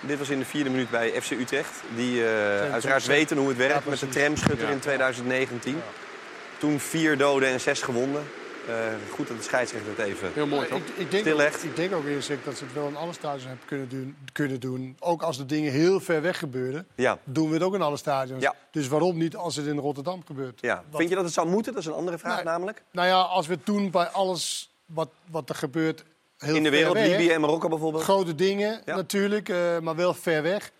Dit 0.00 0.18
was 0.18 0.28
in 0.28 0.38
de 0.38 0.44
vierde 0.44 0.70
minuut 0.70 0.90
bij 0.90 1.22
FC 1.22 1.30
Utrecht. 1.30 1.82
Die 1.94 2.20
uh, 2.20 2.72
uiteraard 2.72 3.06
weten 3.06 3.36
hoe 3.36 3.48
het 3.48 3.56
werkt 3.56 3.84
ja, 3.84 3.90
met 3.90 3.98
de 3.98 4.08
tramschutter 4.08 4.68
in 4.68 4.78
2019. 4.78 5.74
Ja. 5.74 5.82
Toen 6.58 6.80
vier 6.80 7.16
doden 7.16 7.48
en 7.48 7.60
zes 7.60 7.82
gewonden. 7.82 8.22
Uh, 8.68 8.74
goed 9.10 9.28
dat 9.28 9.36
de 9.36 9.42
scheidsrechter 9.42 9.90
het 9.90 9.98
even 9.98 10.32
Heel 10.32 10.46
mooi, 10.46 10.66
ik, 10.66 10.88
ik, 10.96 11.10
denk 11.10 11.22
stillegt. 11.22 11.64
Ik 11.64 11.76
denk 11.76 11.94
ook 11.94 12.04
eerlijk 12.04 12.44
dat 12.44 12.56
ze 12.56 12.64
het 12.64 12.72
wel 12.72 12.88
in 12.88 12.96
alle 12.96 13.12
stadions 13.12 13.44
hebben 13.44 13.66
kunnen 13.66 13.88
doen, 13.88 14.16
kunnen 14.32 14.60
doen. 14.60 14.96
Ook 15.00 15.22
als 15.22 15.36
de 15.36 15.46
dingen 15.46 15.72
heel 15.72 16.00
ver 16.00 16.22
weg 16.22 16.38
gebeuren, 16.38 16.86
ja. 16.94 17.18
doen 17.24 17.48
we 17.48 17.54
het 17.54 17.62
ook 17.62 17.74
in 17.74 17.82
alle 17.82 17.96
stadions. 17.96 18.42
Ja. 18.42 18.54
Dus 18.70 18.88
waarom 18.88 19.18
niet 19.18 19.36
als 19.36 19.56
het 19.56 19.66
in 19.66 19.78
Rotterdam 19.78 20.22
gebeurt? 20.26 20.60
Ja. 20.60 20.84
Vind 20.92 21.08
je 21.08 21.14
dat 21.14 21.24
het 21.24 21.32
zou 21.32 21.48
moeten? 21.48 21.72
Dat 21.72 21.82
is 21.82 21.88
een 21.88 21.94
andere 21.94 22.18
vraag 22.18 22.44
namelijk. 22.44 22.82
Nou 22.90 23.08
ja, 23.08 23.20
als 23.20 23.46
we 23.46 23.54
het 23.54 23.66
doen 23.66 23.90
bij 23.90 24.06
alles 24.06 24.70
wat, 24.86 25.08
wat 25.30 25.48
er 25.48 25.54
gebeurt... 25.54 26.04
Heel 26.38 26.54
in 26.54 26.62
de 26.62 26.70
wereld, 26.70 26.94
weg, 26.94 27.06
Libië 27.06 27.30
en 27.30 27.40
Marokko 27.40 27.68
bijvoorbeeld? 27.68 28.02
Grote 28.02 28.34
dingen 28.34 28.82
ja. 28.84 28.96
natuurlijk, 28.96 29.48
uh, 29.48 29.78
maar 29.78 29.96
wel 29.96 30.14
ver 30.14 30.42
weg. 30.42 30.70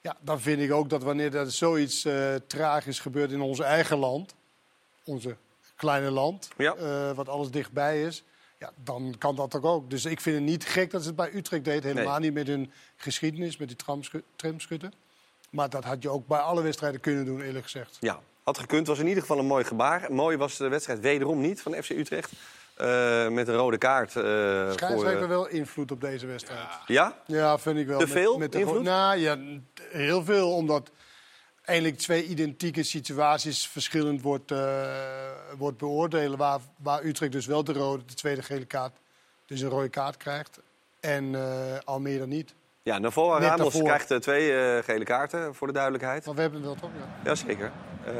Ja, 0.00 0.16
dan 0.20 0.40
vind 0.40 0.60
ik 0.60 0.72
ook 0.72 0.88
dat 0.88 1.02
wanneer 1.02 1.36
er 1.36 1.50
zoiets 1.50 2.04
uh, 2.04 2.34
tragisch 2.46 2.98
gebeurt 2.98 3.32
in 3.32 3.40
ons 3.40 3.60
eigen 3.60 3.98
land... 3.98 4.34
onze 5.04 5.36
kleine 5.80 6.10
land, 6.10 6.48
ja. 6.56 6.76
uh, 6.76 7.10
wat 7.10 7.28
alles 7.28 7.50
dichtbij 7.50 8.02
is... 8.02 8.24
Ja, 8.58 8.72
dan 8.84 9.14
kan 9.18 9.36
dat 9.36 9.50
toch 9.50 9.62
ook. 9.62 9.90
Dus 9.90 10.04
ik 10.04 10.20
vind 10.20 10.36
het 10.36 10.44
niet 10.44 10.64
gek 10.64 10.90
dat 10.90 11.00
ze 11.00 11.06
het 11.06 11.16
bij 11.16 11.34
Utrecht 11.34 11.64
deed. 11.64 11.82
Helemaal 11.82 12.18
nee. 12.18 12.30
niet 12.30 12.34
met 12.34 12.46
hun 12.46 12.72
geschiedenis, 12.96 13.56
met 13.56 13.68
die 13.68 13.76
tramschutten. 14.36 14.92
Maar 15.50 15.70
dat 15.70 15.84
had 15.84 16.02
je 16.02 16.08
ook 16.08 16.26
bij 16.26 16.38
alle 16.38 16.62
wedstrijden 16.62 17.00
kunnen 17.00 17.24
doen, 17.24 17.40
eerlijk 17.40 17.64
gezegd. 17.64 17.96
Ja, 18.00 18.20
had 18.42 18.58
gekund. 18.58 18.86
was 18.86 18.98
in 18.98 19.06
ieder 19.06 19.22
geval 19.22 19.38
een 19.38 19.46
mooi 19.46 19.64
gebaar. 19.64 20.12
Mooi 20.12 20.36
was 20.36 20.56
de 20.56 20.68
wedstrijd 20.68 21.00
wederom 21.00 21.40
niet 21.40 21.62
van 21.62 21.74
FC 21.74 21.90
Utrecht. 21.90 22.32
Uh, 22.80 23.28
met 23.28 23.48
een 23.48 23.54
rode 23.54 23.78
kaart. 23.78 24.14
Uh, 24.14 24.70
voor, 24.76 25.28
wel 25.28 25.48
invloed 25.48 25.90
op 25.90 26.00
deze 26.00 26.26
wedstrijd. 26.26 26.68
Ja? 26.86 27.16
Ja, 27.26 27.58
vind 27.58 27.78
ik 27.78 27.86
wel. 27.86 27.98
Te 27.98 28.08
veel 28.08 28.38
met, 28.38 28.52
met 28.52 28.62
invloed? 28.62 28.82
Nou, 28.82 29.18
ja, 29.18 29.38
heel 29.90 30.24
veel. 30.24 30.54
Omdat 30.54 30.90
eigenlijk 31.70 31.98
twee 31.98 32.24
identieke 32.24 32.82
situaties 32.82 33.68
verschillend 33.68 34.22
wordt, 34.22 34.50
uh, 34.52 34.58
wordt 35.58 35.78
beoordelen. 35.78 36.38
Waar, 36.38 36.58
waar 36.76 37.04
Utrecht 37.04 37.32
dus 37.32 37.46
wel 37.46 37.64
de 37.64 37.72
rode, 37.72 38.04
de 38.04 38.14
tweede 38.14 38.42
gele 38.42 38.64
kaart, 38.64 38.96
dus 39.46 39.60
een 39.60 39.68
rode 39.68 39.88
kaart 39.88 40.16
krijgt. 40.16 40.60
En 41.00 41.24
uh, 41.24 41.42
Almere 41.84 42.26
niet. 42.26 42.54
Ja, 42.82 42.98
Navoa 42.98 43.38
Ramos 43.38 43.82
krijgt 43.82 44.10
uh, 44.10 44.18
twee 44.18 44.50
uh, 44.52 44.82
gele 44.82 45.04
kaarten, 45.04 45.54
voor 45.54 45.66
de 45.66 45.72
duidelijkheid. 45.72 46.26
Maar 46.26 46.34
we 46.34 46.40
hebben 46.40 46.62
wel 46.62 46.74
toch, 46.74 46.90
ja. 46.98 47.30
Jazeker. 47.30 47.70
Uh... 48.06 48.14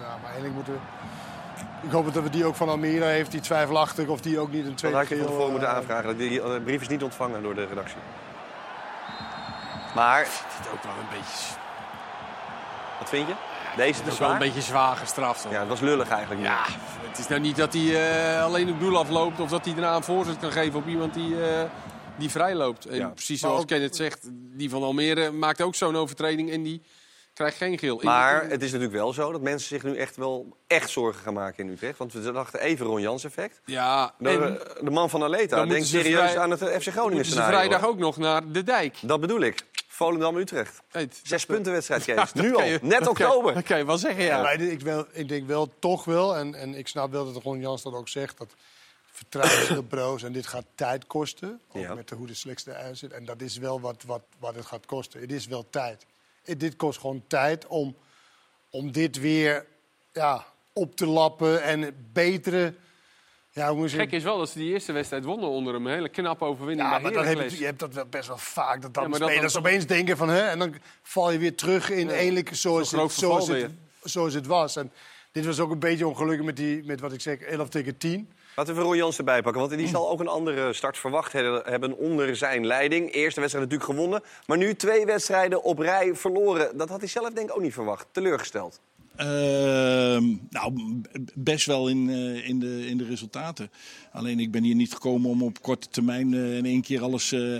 Ja, 0.00 0.16
maar 0.16 0.24
eigenlijk 0.24 0.54
moeten 0.54 0.72
we... 0.72 0.78
Ik 1.86 1.90
hoop 1.90 2.14
dat 2.14 2.22
we 2.22 2.30
die 2.30 2.44
ook 2.44 2.54
van 2.54 2.68
Almere 2.68 3.04
heeft, 3.04 3.30
die 3.30 3.40
twijfelachtig, 3.40 4.08
of 4.08 4.20
die 4.20 4.38
ook 4.38 4.52
niet 4.52 4.66
een 4.66 4.74
tweede 4.74 4.98
Dat 4.98 5.08
had 5.08 5.16
je 5.16 5.24
van 5.24 5.32
tevoren 5.32 5.50
moeten 5.50 5.70
aanvragen. 5.70 6.16
Die 6.16 6.60
brief 6.60 6.80
is 6.80 6.88
niet 6.88 7.02
ontvangen 7.02 7.42
door 7.42 7.54
de 7.54 7.66
redactie. 7.66 8.00
Maar... 9.94 10.20
Ik 10.20 10.28
het 10.30 10.68
ook 10.72 10.82
wel 10.82 10.92
een 10.92 11.18
beetje... 11.18 11.66
Wat 12.98 13.08
vind 13.08 13.28
je? 13.28 13.34
Deze 13.76 14.02
is 14.06 14.18
wel 14.18 14.30
een 14.30 14.38
beetje 14.38 14.60
zwaar 14.60 14.96
gestraft. 14.96 15.44
Hoor. 15.44 15.52
Ja, 15.52 15.58
het 15.58 15.68
was 15.68 15.80
lullig 15.80 16.08
eigenlijk. 16.08 16.42
Ja, 16.42 16.64
het 17.08 17.18
is 17.18 17.28
nou 17.28 17.40
niet 17.40 17.56
dat 17.56 17.72
hij 17.72 17.82
uh, 17.82 18.44
alleen 18.44 18.66
het 18.66 18.80
doel 18.80 18.98
afloopt 18.98 19.40
of 19.40 19.50
dat 19.50 19.64
hij 19.64 19.74
daarna 19.74 19.96
een 19.96 20.02
voorzet 20.02 20.38
kan 20.38 20.52
geven 20.52 20.78
op 20.78 20.86
iemand 20.86 21.14
die, 21.14 21.30
uh, 21.30 21.62
die 22.16 22.30
vrij 22.30 22.54
loopt. 22.54 22.84
En 22.86 22.96
ja. 22.96 23.08
precies 23.08 23.40
zoals 23.40 23.60
ook... 23.60 23.66
Kenneth 23.66 23.96
zegt, 23.96 24.28
die 24.32 24.70
van 24.70 24.82
Almere 24.82 25.30
maakt 25.30 25.62
ook 25.62 25.74
zo'n 25.74 25.96
overtreding 25.96 26.50
en 26.50 26.62
die 26.62 26.82
krijgt 27.38 27.56
geen 27.56 27.78
geel. 27.78 28.00
Maar 28.02 28.42
het 28.42 28.62
is 28.62 28.72
natuurlijk 28.72 28.98
wel 28.98 29.12
zo 29.12 29.32
dat 29.32 29.40
mensen 29.40 29.68
zich 29.68 29.82
nu 29.82 29.96
echt 29.96 30.16
wel 30.16 30.56
echt 30.66 30.90
zorgen 30.90 31.22
gaan 31.22 31.34
maken 31.34 31.64
in 31.64 31.72
Utrecht. 31.72 31.98
Want 31.98 32.12
we 32.12 32.32
dachten 32.32 32.60
even 32.60 32.86
Ron 32.86 33.00
Jans 33.00 33.24
effect. 33.24 33.60
Ja, 33.64 34.14
de, 34.18 34.60
de 34.80 34.90
man 34.90 35.10
van 35.10 35.22
Aleta 35.22 35.66
denkt 35.66 35.86
serieus 35.86 36.30
vrij... 36.30 36.38
aan 36.38 36.50
het 36.50 36.60
FC 36.60 36.88
Groningen 36.88 37.24
scenario. 37.24 37.50
ze 37.50 37.56
vrijdag 37.56 37.88
ook 37.88 37.98
nog 37.98 38.16
naar 38.16 38.52
de 38.52 38.62
dijk. 38.62 38.96
Dat 39.02 39.20
bedoel 39.20 39.40
ik. 39.40 39.64
Volendam-Utrecht. 39.98 40.82
Zes 41.22 41.46
punten 41.46 41.72
wedstrijd, 41.72 42.04
Kees. 42.04 42.14
Ja, 42.14 42.28
nu 42.32 42.54
al. 42.54 42.64
Je, 42.64 42.78
Net 42.82 43.08
oktober. 43.08 43.54
Dat 43.54 43.62
kan 43.62 43.78
je 43.78 43.84
wel 43.84 43.98
zeggen, 43.98 44.24
ja. 44.24 44.36
ja 44.36 44.42
maar 44.42 44.60
ik, 44.60 44.80
wel, 44.80 45.06
ik 45.12 45.28
denk 45.28 45.46
wel, 45.46 45.72
toch 45.78 46.04
wel, 46.04 46.36
en, 46.36 46.54
en 46.54 46.74
ik 46.74 46.88
snap 46.88 47.10
wel 47.10 47.32
dat 47.32 47.42
Ron 47.42 47.60
Jans 47.60 47.82
dat 47.82 47.92
ook 47.92 48.08
zegt... 48.08 48.38
dat 48.38 48.54
vertrouwen 49.10 49.62
is 49.62 49.68
heel 49.68 49.82
broos 49.82 50.22
en 50.22 50.32
dit 50.32 50.46
gaat 50.46 50.64
tijd 50.74 51.06
kosten. 51.06 51.60
Ook 51.68 51.82
ja. 51.82 51.94
met 51.94 52.08
de, 52.08 52.14
hoe 52.14 52.26
de 52.26 52.34
selectie 52.34 52.72
eruit 52.72 52.98
zit. 52.98 53.12
En 53.12 53.24
dat 53.24 53.40
is 53.40 53.56
wel 53.56 53.80
wat, 53.80 54.02
wat, 54.06 54.22
wat 54.38 54.54
het 54.54 54.66
gaat 54.66 54.86
kosten. 54.86 55.20
Het 55.20 55.32
is 55.32 55.46
wel 55.46 55.66
tijd. 55.70 56.06
Het, 56.42 56.60
dit 56.60 56.76
kost 56.76 57.00
gewoon 57.00 57.24
tijd 57.26 57.66
om, 57.66 57.96
om 58.70 58.92
dit 58.92 59.20
weer 59.20 59.66
ja, 60.12 60.46
op 60.72 60.96
te 60.96 61.06
lappen 61.06 61.62
en 61.62 62.08
betere... 62.12 62.74
Ja, 63.58 63.74
hoe 63.74 63.88
Gek 63.88 64.12
is 64.12 64.22
wel 64.22 64.38
dat 64.38 64.48
ze 64.48 64.58
die 64.58 64.72
eerste 64.72 64.92
wedstrijd 64.92 65.24
wonnen 65.24 65.48
onder 65.48 65.74
hem. 65.74 65.86
Een 65.86 65.92
hele 65.92 66.08
knappe 66.08 66.44
overwinning 66.44 66.88
ja, 66.88 67.00
bij 67.00 67.12
maar 67.12 67.26
heb 67.26 67.50
je, 67.50 67.58
je 67.58 67.64
hebt 67.64 67.78
dat 67.78 67.94
wel 67.94 68.06
best 68.06 68.28
wel 68.28 68.38
vaak. 68.38 68.82
Dat 68.82 68.94
dan 68.94 69.08
ja, 69.08 69.14
spelers 69.14 69.52
dat 69.52 69.56
opeens 69.56 69.86
denken 69.86 70.16
van... 70.16 70.28
Hè, 70.28 70.40
en 70.40 70.58
dan 70.58 70.74
val 71.02 71.30
je 71.30 71.38
weer 71.38 71.56
terug 71.56 71.90
in 71.90 72.06
ja, 72.06 72.12
eindelijk 72.12 72.50
zoals, 72.52 72.90
het, 72.90 73.12
zoals, 73.12 73.48
het, 73.48 73.70
zoals 74.02 74.34
het 74.34 74.46
was. 74.46 74.76
En 74.76 74.92
Dit 75.32 75.46
was 75.46 75.60
ook 75.60 75.70
een 75.70 75.78
beetje 75.78 76.06
ongelukkig 76.06 76.46
met, 76.46 76.56
die, 76.56 76.84
met 76.84 77.00
wat 77.00 77.12
ik 77.12 77.20
zeg, 77.20 77.38
11 77.38 77.68
tegen 77.68 77.96
10. 77.96 78.30
Laten 78.56 78.74
we 78.74 78.80
Roy 78.80 79.12
erbij 79.16 79.42
pakken, 79.42 79.60
want 79.60 79.76
die 79.76 79.88
zal 79.88 80.10
ook 80.10 80.20
een 80.20 80.28
andere 80.28 80.72
start 80.72 80.98
verwacht 80.98 81.32
he- 81.32 81.60
hebben 81.64 81.96
onder 81.96 82.36
zijn 82.36 82.66
leiding. 82.66 83.12
Eerste 83.12 83.40
wedstrijd 83.40 83.70
natuurlijk 83.70 83.98
gewonnen, 83.98 84.22
maar 84.46 84.56
nu 84.56 84.74
twee 84.74 85.06
wedstrijden 85.06 85.62
op 85.62 85.78
rij 85.78 86.14
verloren. 86.14 86.76
Dat 86.76 86.88
had 86.88 86.98
hij 86.98 87.08
zelf 87.08 87.30
denk 87.30 87.48
ik 87.48 87.56
ook 87.56 87.62
niet 87.62 87.72
verwacht. 87.72 88.06
Teleurgesteld. 88.12 88.80
Ehm, 89.18 90.36
nou, 90.50 91.00
best 91.34 91.66
wel 91.66 91.88
in, 91.88 92.10
eh, 92.10 92.48
in, 92.48 92.58
de, 92.58 92.86
in 92.86 92.98
de 92.98 93.04
resultaten. 93.04 93.70
Alleen 94.12 94.40
ik 94.40 94.50
ben 94.50 94.62
hier 94.62 94.74
niet 94.74 94.92
gekomen 94.92 95.30
om 95.30 95.42
op 95.42 95.62
korte 95.62 95.88
termijn 95.88 96.34
eh, 96.34 96.56
in 96.56 96.64
één 96.64 96.82
keer 96.82 97.02
alles. 97.02 97.32
eh, 97.32 97.54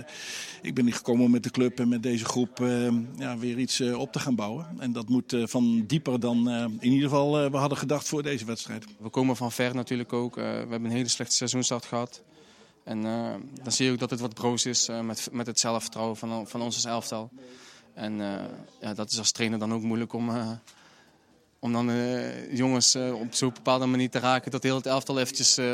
ik 0.61 0.73
ben 0.73 0.85
hier 0.85 0.93
gekomen 0.93 1.25
om 1.25 1.31
met 1.31 1.43
de 1.43 1.49
club 1.51 1.79
en 1.79 1.89
met 1.89 2.03
deze 2.03 2.25
groep 2.25 2.59
eh, 2.59 2.87
ja, 3.17 3.37
weer 3.37 3.57
iets 3.57 3.81
op 3.81 4.11
te 4.11 4.19
gaan 4.19 4.35
bouwen. 4.35 4.67
En 4.77 4.91
dat 4.91 5.09
moet 5.09 5.35
van 5.43 5.85
dieper 5.85 6.19
dan 6.19 6.49
in 6.79 6.91
ieder 6.91 7.09
geval 7.09 7.51
we 7.51 7.57
hadden 7.57 7.77
gedacht 7.77 8.07
voor 8.07 8.23
deze 8.23 8.45
wedstrijd. 8.45 8.85
We 8.99 9.09
komen 9.09 9.35
van 9.35 9.51
ver 9.51 9.75
natuurlijk 9.75 10.13
ook. 10.13 10.35
We 10.35 10.41
hebben 10.41 10.85
een 10.85 10.91
hele 10.91 11.07
slechte 11.07 11.35
seizoenstart 11.35 11.85
gehad. 11.85 12.23
En 12.83 13.01
dan 13.63 13.71
zie 13.71 13.85
je 13.85 13.91
ook 13.91 13.99
dat 13.99 14.09
het 14.09 14.19
wat 14.19 14.33
broos 14.33 14.65
is 14.65 14.89
met, 15.03 15.29
met 15.31 15.47
het 15.47 15.59
zelfvertrouwen 15.59 16.17
van, 16.17 16.47
van 16.47 16.61
ons 16.61 16.75
als 16.75 16.85
elftal. 16.85 17.29
En 17.93 18.17
ja, 18.81 18.93
dat 18.93 19.11
is 19.11 19.17
als 19.17 19.31
trainer 19.31 19.59
dan 19.59 19.73
ook 19.73 19.81
moeilijk 19.81 20.13
om, 20.13 20.29
om 21.59 21.73
dan 21.73 21.89
eh, 21.89 22.53
jongens 22.55 22.95
eh, 22.95 23.13
op 23.13 23.33
zo'n 23.33 23.53
bepaalde 23.53 23.85
manier 23.85 24.09
te 24.09 24.19
raken... 24.19 24.51
dat 24.51 24.63
heel 24.63 24.75
het 24.75 24.85
elftal 24.85 25.19
eventjes 25.19 25.57
eh, 25.57 25.65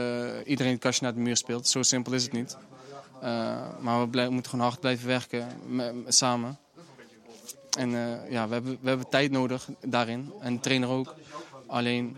iedereen 0.46 0.72
het 0.72 0.82
kastje 0.82 1.04
naar 1.04 1.14
de 1.14 1.20
muur 1.20 1.38
speelt. 1.38 1.68
Zo 1.68 1.84
simpel 1.84 2.14
is 2.14 2.24
het 2.24 2.32
niet. 2.32 2.58
Eh, 3.22 3.62
maar 3.80 4.10
we, 4.10 4.30
moeten 4.30 4.52
gewoon 4.52 4.66
hard 4.66 4.80
blijven 4.80 5.08
werken 5.08 5.48
me- 5.68 5.94
me- 5.94 6.12
samen. 6.12 6.58
En 7.78 7.96
eh, 7.96 8.32
ja, 8.32 8.48
we 8.48 8.54
hebben, 8.54 8.78
we 8.82 8.88
hebben 8.88 9.10
tijd 9.10 9.32
nodig 9.32 9.68
daarin. 9.82 10.34
En 10.40 10.54
de 10.54 10.60
trainer 10.60 10.90
ook. 10.90 11.16
Alleen 11.68 12.18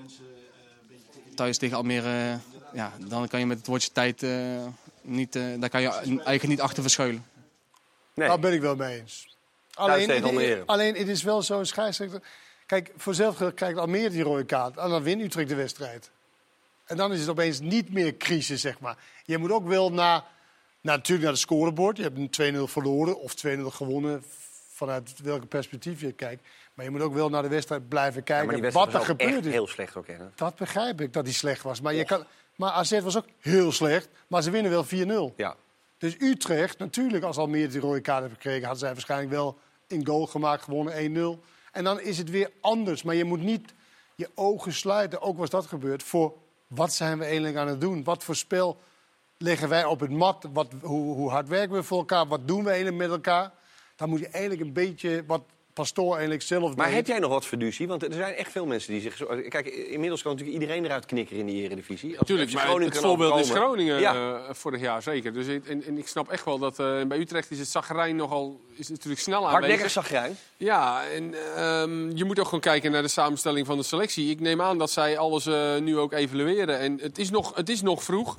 thuis 1.36 1.57
tegen 1.57 1.78
Almere, 1.78 2.38
ja, 2.74 2.93
dan 3.07 3.28
kan 3.28 3.39
je 3.39 3.45
met 3.45 3.57
het 3.57 3.68
woordje 3.68 3.91
tijd 3.91 4.24
eh, 4.24 4.65
niet, 5.01 5.36
eh, 5.36 5.43
daar 5.59 5.70
kan 5.70 5.82
je 5.82 5.89
eigenlijk 5.89 6.47
niet 6.47 6.61
achter 6.61 6.82
verschuilen. 6.82 7.26
Daar 8.13 8.39
ben 8.39 8.53
ik 8.53 8.61
wel 8.61 8.76
mee 8.76 8.99
eens. 8.99 9.36
Almere. 9.74 10.63
alleen 10.65 10.95
het 10.95 11.07
is 11.07 11.24
wel 11.24 11.41
zo, 11.41 11.59
een 11.59 11.65
scheidsrechter... 11.65 12.22
Kijk, 12.68 12.91
voor 12.97 13.13
zelf 13.13 13.53
krijgt 13.53 13.78
Almere 13.78 14.09
die 14.09 14.24
rode 14.24 14.45
kaart. 14.45 14.78
En 14.78 14.89
dan 14.89 15.03
wint 15.03 15.22
Utrecht 15.22 15.49
de 15.49 15.55
wedstrijd. 15.55 16.11
En 16.86 16.97
dan 16.97 17.13
is 17.13 17.20
het 17.20 17.30
opeens 17.30 17.59
niet 17.59 17.93
meer 17.93 18.18
crisis, 18.18 18.61
zeg 18.61 18.80
maar. 18.80 18.97
Je 19.26 19.38
moet 19.38 19.51
ook 19.51 19.68
wel 19.68 19.89
naar, 19.89 20.24
naar, 20.82 20.95
natuurlijk 20.95 21.24
naar 21.24 21.34
de 21.34 21.39
scorebord. 21.39 21.97
Je 21.97 22.03
hebt 22.03 22.38
een 22.39 22.55
2-0 22.55 22.72
verloren 22.72 23.20
of 23.20 23.34
2-0 23.47 23.59
gewonnen. 23.61 24.24
Vanuit 24.72 25.22
welke 25.24 25.45
perspectief 25.45 26.01
je 26.01 26.11
kijkt. 26.11 26.47
Maar 26.74 26.86
je 26.86 26.91
moet 26.91 27.01
ook 27.01 27.13
wel 27.13 27.30
naar 27.30 27.41
de 27.41 27.47
wedstrijd 27.47 27.89
blijven 27.89 28.20
Ja, 28.20 28.24
kijken 28.24 28.45
maar 28.47 28.61
die 28.61 28.72
wat 28.72 28.93
er 28.93 28.99
gebeurd 28.99 29.45
is. 29.45 29.51
heel 29.51 29.68
slecht 29.68 29.95
ook. 29.95 30.07
Hè? 30.07 30.15
Dat 30.36 30.55
begrijp 30.55 31.01
ik, 31.01 31.13
dat 31.13 31.24
hij 31.24 31.34
slecht 31.34 31.63
was. 31.63 31.82
Maar, 31.82 31.93
je 31.93 32.05
kan, 32.05 32.26
maar 32.55 32.72
AZ 32.72 32.99
was 32.99 33.18
ook 33.18 33.26
heel 33.39 33.72
slecht. 33.72 34.09
Maar 34.28 34.41
ze 34.43 34.51
winnen 34.51 34.72
wel 34.72 35.32
4-0. 35.32 35.36
Ja. 35.36 35.55
Dus 35.97 36.15
Utrecht, 36.20 36.78
natuurlijk, 36.78 37.24
als 37.24 37.38
Almere 37.38 37.68
die 37.68 37.80
rode 37.80 38.01
kaart 38.01 38.22
heeft 38.22 38.34
gekregen... 38.34 38.61
hadden 38.61 38.80
zij 38.80 38.91
waarschijnlijk 38.93 39.32
wel 39.32 39.57
een 39.88 40.05
goal 40.05 40.26
gemaakt, 40.26 40.63
gewonnen 40.63 41.38
1-0. 41.39 41.43
En 41.78 41.84
dan 41.84 41.99
is 41.99 42.17
het 42.17 42.30
weer 42.30 42.51
anders. 42.61 43.03
Maar 43.03 43.15
je 43.15 43.23
moet 43.23 43.41
niet 43.41 43.73
je 44.15 44.30
ogen 44.36 44.73
sluiten, 44.73 45.21
ook 45.21 45.38
was 45.38 45.49
dat 45.49 45.65
gebeurd... 45.65 46.03
voor 46.03 46.34
wat 46.67 46.93
zijn 46.93 47.17
we 47.17 47.25
eigenlijk 47.25 47.55
aan 47.55 47.67
het 47.67 47.82
doen? 47.82 48.03
Wat 48.03 48.23
voor 48.23 48.36
spel 48.36 48.78
leggen 49.38 49.69
wij 49.69 49.86
op 49.86 49.99
het 49.99 50.11
mat? 50.11 50.47
Wat, 50.53 50.67
hoe, 50.82 51.15
hoe 51.15 51.30
hard 51.30 51.47
werken 51.47 51.75
we 51.75 51.84
voor 51.84 51.97
elkaar? 51.97 52.28
Wat 52.28 52.47
doen 52.47 52.63
we 52.63 52.69
eigenlijk 52.69 52.97
met 52.97 53.09
elkaar? 53.09 53.51
Dan 53.95 54.09
moet 54.09 54.19
je 54.19 54.28
eigenlijk 54.28 54.61
een 54.61 54.73
beetje 54.73 55.23
wat 55.28 55.41
Pastoor 55.78 56.11
eigenlijk 56.11 56.41
zelf 56.41 56.75
Maar 56.75 56.86
deed. 56.86 56.95
heb 56.95 57.07
jij 57.07 57.19
nog 57.19 57.32
wat 57.32 57.45
fiducie? 57.45 57.88
Want 57.88 58.03
er 58.03 58.13
zijn 58.13 58.34
echt 58.34 58.51
veel 58.51 58.65
mensen 58.65 58.91
die 58.91 59.01
zich... 59.01 59.17
Zo... 59.17 59.25
Kijk, 59.47 59.65
inmiddels 59.67 60.21
kan 60.21 60.32
natuurlijk 60.32 60.59
iedereen 60.59 60.86
eruit 60.86 61.05
knikkeren 61.05 61.39
in 61.39 61.45
de 61.45 61.61
eredivisie. 61.61 62.17
Als 62.17 62.28
Tuurlijk, 62.28 62.53
maar 62.53 62.63
Groningen 62.63 62.93
het 62.93 63.01
voorbeeld 63.01 63.39
is. 63.39 63.49
Groningen 63.49 63.99
Ja. 63.99 64.13
eh, 64.13 64.53
vorig 64.53 64.82
jaar 64.82 65.01
zeker. 65.01 65.34
Dus 65.34 65.47
ik, 65.47 65.67
en, 65.67 65.84
en 65.84 65.97
ik 65.97 66.07
snap 66.07 66.30
echt 66.30 66.45
wel 66.45 66.59
dat 66.59 66.80
eh, 66.80 67.01
bij 67.07 67.17
Utrecht 67.17 67.51
is 67.51 67.59
het 67.59 67.67
zagrijn 67.67 68.15
nogal 68.15 68.61
is 68.75 68.89
natuurlijk 68.89 69.21
snel 69.21 69.38
aanwezig. 69.38 69.59
Hardnekkig 69.59 69.91
zagrijn. 69.91 70.38
Ja, 70.57 71.03
en 71.03 71.34
ehm, 71.55 72.17
je 72.17 72.25
moet 72.25 72.39
ook 72.39 72.45
gewoon 72.45 72.59
kijken 72.59 72.91
naar 72.91 73.01
de 73.01 73.07
samenstelling 73.07 73.65
van 73.65 73.78
de 73.78 73.84
selectie. 73.84 74.30
Ik 74.30 74.39
neem 74.39 74.61
aan 74.61 74.78
dat 74.78 74.91
zij 74.91 75.17
alles 75.17 75.45
eh, 75.45 75.78
nu 75.78 75.97
ook 75.97 76.13
evalueren. 76.13 76.80
En 76.80 76.99
het 77.01 77.17
is, 77.17 77.30
nog, 77.30 77.55
het 77.55 77.69
is 77.69 77.82
nog 77.82 78.03
vroeg, 78.03 78.38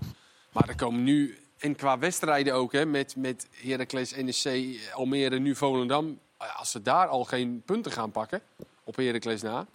maar 0.52 0.68
er 0.68 0.76
komen 0.76 1.04
nu... 1.04 1.38
En 1.58 1.76
qua 1.76 1.98
wedstrijden 1.98 2.54
ook, 2.54 2.72
hè, 2.72 2.86
met, 2.86 3.16
met 3.16 3.46
Heracles, 3.50 4.14
NEC, 4.14 4.78
Almere, 4.92 5.38
nu 5.38 5.54
Volendam. 5.54 6.18
Als 6.38 6.70
ze 6.70 6.82
daar 6.82 7.06
al 7.06 7.24
geen 7.24 7.62
punten 7.64 7.92
gaan 7.92 8.10
pakken, 8.10 8.42
op 8.84 8.96
Heracles 8.96 9.42
na... 9.42 9.66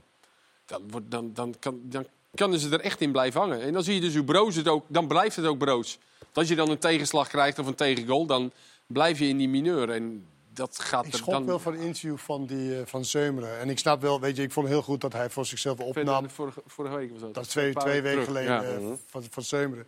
Dan, 0.66 0.82
wordt, 0.89 1.11
dan, 1.11 1.34
dan, 1.34 1.55
kan, 1.59 1.80
dan 1.84 2.05
kunnen 2.34 2.59
ze 2.59 2.70
er 2.70 2.80
echt 2.80 3.01
in 3.01 3.11
blijven 3.11 3.39
hangen. 3.39 3.61
En 3.61 3.74
dan 3.74 3.84
zie 3.84 3.93
je 3.93 4.01
dus 4.01 4.16
hoe 4.16 4.24
broos 4.24 4.55
het 4.55 4.68
ook... 4.68 4.86
Dan 4.88 5.07
blijft 5.07 5.36
het 5.36 5.45
ook 5.45 5.57
broos. 5.57 5.97
Als 6.34 6.47
je 6.47 6.55
dan 6.55 6.70
een 6.70 6.78
tegenslag 6.78 7.28
krijgt 7.28 7.59
of 7.59 7.68
een 7.68 7.76
tegengoal... 7.76 8.26
dan 8.26 8.51
blijf 8.88 9.20
je 9.20 9.28
in 9.28 9.38
die 9.38 9.49
mineur. 9.49 9.89
En 9.89 10.28
dat 10.53 10.80
gaat 10.80 11.05
Ik 11.05 11.14
schrok 11.14 11.34
dan... 11.34 11.45
wel 11.45 11.59
van 11.59 11.74
het 11.74 11.82
interview 11.82 12.18
van, 12.18 12.45
die, 12.45 12.80
eh, 12.80 12.86
van 12.86 13.05
Zeumeren. 13.05 13.59
En 13.59 13.70
ik 13.70 13.80
snap 13.80 14.01
wel, 14.01 14.20
weet 14.20 14.36
je, 14.36 14.43
ik 14.43 14.51
vond 14.51 14.68
heel 14.68 14.82
goed 14.82 15.01
dat 15.01 15.14
hij 15.14 15.30
voor 15.30 15.45
zichzelf 15.45 15.80
opnam. 15.80 16.30
Vorige, 16.30 16.61
vorige 16.66 16.95
week 16.95 17.11
was 17.11 17.20
dat. 17.20 17.34
Dat 17.34 17.43
is 17.43 17.49
twee, 17.49 17.68
Een 17.68 17.74
twee 17.74 18.01
weken 18.01 18.24
terug, 18.24 18.26
geleden 18.26 18.82
ja. 18.82 18.91
eh, 18.91 18.97
van, 19.07 19.24
van 19.30 19.43
Zeumeren. 19.43 19.88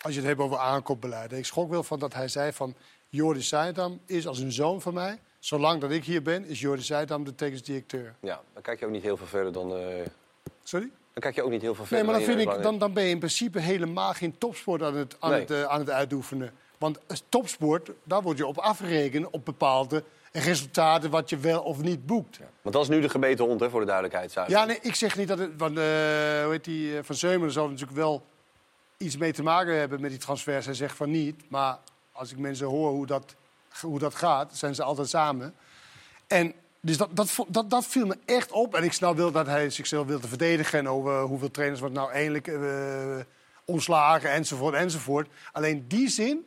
Als 0.00 0.12
je 0.12 0.18
het 0.18 0.28
hebt 0.28 0.40
over 0.40 0.58
aankoopbeleid. 0.58 1.32
Ik 1.32 1.46
schrok 1.46 1.70
wel 1.70 1.82
van 1.82 1.98
dat 1.98 2.14
hij 2.14 2.28
zei 2.28 2.52
van... 2.52 2.74
Jordi 3.08 3.42
Seidam 3.42 4.00
is 4.06 4.26
als 4.26 4.38
een 4.38 4.52
zoon 4.52 4.80
van 4.80 4.94
mij. 4.94 5.18
Zolang 5.40 5.80
dat 5.80 5.90
ik 5.90 6.04
hier 6.04 6.22
ben, 6.22 6.44
is 6.46 6.60
Jordi 6.60 6.82
Seidam 6.82 7.24
de 7.24 7.34
technisch 7.34 7.62
directeur. 7.62 8.14
Ja, 8.20 8.40
dan 8.52 8.62
kijk 8.62 8.78
je 8.80 8.86
ook 8.86 8.92
niet 8.92 9.02
heel 9.02 9.16
veel 9.16 9.26
verder 9.26 9.52
dan... 9.52 9.76
eh, 9.76 9.84
Sorry? 10.62 10.90
Dan 11.12 11.22
kijk 11.22 11.34
je 11.34 11.42
ook 11.42 11.50
niet 11.50 11.62
heel 11.62 11.74
veel 11.74 11.84
Nee, 11.90 11.98
verder 12.00 12.06
maar 12.06 12.26
dan, 12.26 12.36
vind 12.36 12.56
ik, 12.56 12.62
dan, 12.62 12.78
dan 12.78 12.92
ben 12.92 13.04
je 13.04 13.10
in 13.10 13.18
principe 13.18 13.58
helemaal 13.60 14.12
geen 14.12 14.38
topsport 14.38 14.82
aan 14.82 14.96
het, 14.96 15.16
aan 15.20 15.30
Nee. 15.30 15.40
het, 15.40 15.50
eh, 15.50 15.62
aan 15.62 15.78
het 15.78 15.90
uitoefenen. 15.90 16.52
Want 16.78 16.98
topsport, 17.28 17.90
daar 18.02 18.22
word 18.22 18.38
je 18.38 18.46
op 18.46 18.58
afgerekend 18.58 19.30
op 19.30 19.44
bepaalde 19.44 20.04
resultaten... 20.32 21.10
wat 21.10 21.30
je 21.30 21.36
wel 21.38 21.62
of 21.62 21.82
niet 21.82 22.06
boekt. 22.06 22.38
Want 22.62 22.74
dat 22.74 22.82
is 22.84 22.88
nu 22.90 23.00
de 23.00 23.08
gebeten 23.08 23.44
hond, 23.44 23.60
hè, 23.60 23.70
voor 23.70 23.80
de 23.80 23.86
duidelijkheid. 23.86 24.50
Ja, 24.50 24.64
nee, 24.64 24.78
ik 24.82 24.94
zeg 24.94 25.16
niet 25.16 25.28
dat 25.28 25.38
het. 25.38 25.50
Want, 25.56 25.78
eh, 25.78 25.84
hoe 26.42 26.48
heet 26.50 26.64
die, 26.64 27.02
van 27.02 27.14
Zeumeren 27.14 27.52
zal 27.52 27.68
natuurlijk 27.68 27.98
wel 27.98 28.22
iets 28.96 29.16
mee 29.16 29.32
te 29.32 29.42
maken 29.42 29.78
hebben 29.78 30.00
met 30.00 30.10
die 30.10 30.18
transfers. 30.18 30.64
Hij 30.66 30.74
zegt 30.74 30.96
van 30.96 31.10
niet. 31.10 31.42
Maar 31.50 31.78
als 32.12 32.30
ik 32.32 32.38
mensen 32.38 32.66
hoor 32.66 32.90
hoe 32.90 33.06
dat, 33.06 33.34
hoe 33.80 33.98
dat 33.98 34.14
gaat, 34.14 34.56
zijn 34.56 34.74
ze 34.74 34.82
altijd 34.82 35.08
samen. 35.08 35.54
En 36.26 36.54
dus 36.80 36.96
dat, 36.96 37.08
dat, 37.16 37.36
dat, 37.48 37.70
dat 37.70 37.86
viel 37.86 38.06
me 38.06 38.16
echt 38.24 38.52
op. 38.52 38.74
En 38.74 38.84
ik 38.84 38.92
snap 38.92 39.16
wel 39.16 39.30
dat 39.30 39.46
hij 39.46 39.70
zichzelf 39.70 40.06
wilde 40.06 40.28
verdedigen. 40.28 40.78
En 40.78 40.88
over 40.88 41.20
hoeveel 41.20 41.50
trainers 41.50 41.80
wordt 41.80 41.94
nou 41.94 42.12
eindelijk 42.12 42.46
eh, 42.46 43.18
ontslagen, 43.64 44.30
enzovoort, 44.30 44.74
enzovoort. 44.74 45.28
Alleen 45.52 45.84
die 45.88 46.08
zin 46.08 46.44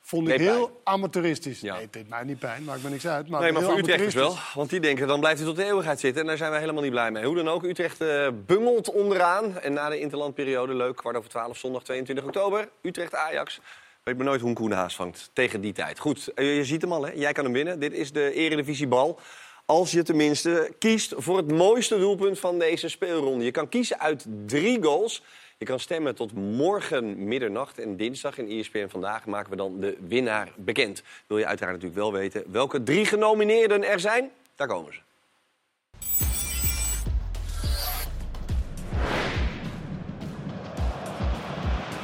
vond 0.00 0.28
ik 0.28 0.38
heel 0.38 0.80
amateuristisch. 0.84 1.62
Nee, 1.62 1.72
het 1.72 1.92
deed 1.92 2.08
mij 2.08 2.24
niet 2.24 2.38
pijn, 2.38 2.64
maakt 2.64 2.82
me 2.82 2.88
niks 2.88 3.06
uit. 3.06 3.28
Maar 3.28 3.40
nee, 3.40 3.52
maar 3.52 3.62
voor 3.62 3.78
Utrechters 3.78 4.14
wel. 4.14 4.22
amateuristisch. 4.24 4.54
Want 4.54 4.70
die 4.70 4.80
denken, 4.80 5.06
dan 5.06 5.20
blijft 5.20 5.38
hij 5.38 5.48
tot 5.48 5.56
de 5.56 5.64
eeuwigheid 5.64 6.00
zitten. 6.00 6.20
En 6.20 6.26
daar 6.26 6.36
zijn 6.36 6.50
wij 6.50 6.60
helemaal 6.60 6.82
niet 6.82 6.90
blij 6.90 7.10
mee. 7.10 7.24
Hoe 7.24 7.36
dan 7.36 7.48
ook, 7.48 7.62
Utrecht 7.62 8.00
eh, 8.00 8.28
bungelt 8.46 8.90
onderaan. 8.90 9.58
En 9.58 9.72
na 9.72 9.88
de 9.88 10.00
interlandperiode, 10.00 10.74
leuk, 10.74 10.96
kwart 10.96 11.16
over 11.16 11.30
twaalf, 11.30 11.58
zondag 11.58 11.82
22 11.82 12.24
oktober. 12.24 12.68
Utrecht-Ajax. 12.82 13.60
Weet 14.04 14.16
me 14.16 14.24
nooit 14.24 14.40
hoe 14.40 14.48
een 14.48 14.54
Koen 14.54 14.72
Haas 14.72 14.96
vangt 14.96 15.30
tegen 15.32 15.60
die 15.60 15.72
tijd. 15.72 15.98
Goed, 15.98 16.28
eh, 16.34 16.56
je 16.56 16.64
ziet 16.64 16.82
hem 16.82 16.92
al, 16.92 17.06
hè? 17.06 17.12
jij 17.12 17.32
kan 17.32 17.44
hem 17.44 17.52
winnen. 17.52 17.80
Dit 17.80 17.92
is 17.92 18.12
de 18.12 18.32
Eredivisiebal. 18.32 19.18
Als 19.66 19.90
je 19.90 20.02
tenminste 20.02 20.72
kiest 20.78 21.14
voor 21.16 21.36
het 21.36 21.52
mooiste 21.52 21.98
doelpunt 21.98 22.38
van 22.38 22.58
deze 22.58 22.88
speelronde. 22.88 23.44
Je 23.44 23.50
kan 23.50 23.68
kiezen 23.68 24.00
uit 24.00 24.26
drie 24.46 24.82
goals. 24.82 25.22
Je 25.58 25.64
kan 25.64 25.80
stemmen 25.80 26.14
tot 26.14 26.32
morgen 26.32 27.28
middernacht. 27.28 27.78
En 27.78 27.96
dinsdag 27.96 28.38
in 28.38 28.58
ESPN 28.58 28.88
Vandaag 28.88 29.26
maken 29.26 29.50
we 29.50 29.56
dan 29.56 29.80
de 29.80 29.96
winnaar 30.08 30.52
bekend. 30.56 31.02
Wil 31.26 31.38
je 31.38 31.46
uiteraard 31.46 31.74
natuurlijk 31.74 32.00
wel 32.00 32.12
weten 32.12 32.44
welke 32.52 32.82
drie 32.82 33.04
genomineerden 33.04 33.84
er 33.84 34.00
zijn? 34.00 34.30
Daar 34.54 34.68
komen 34.68 34.92
ze. 34.92 35.00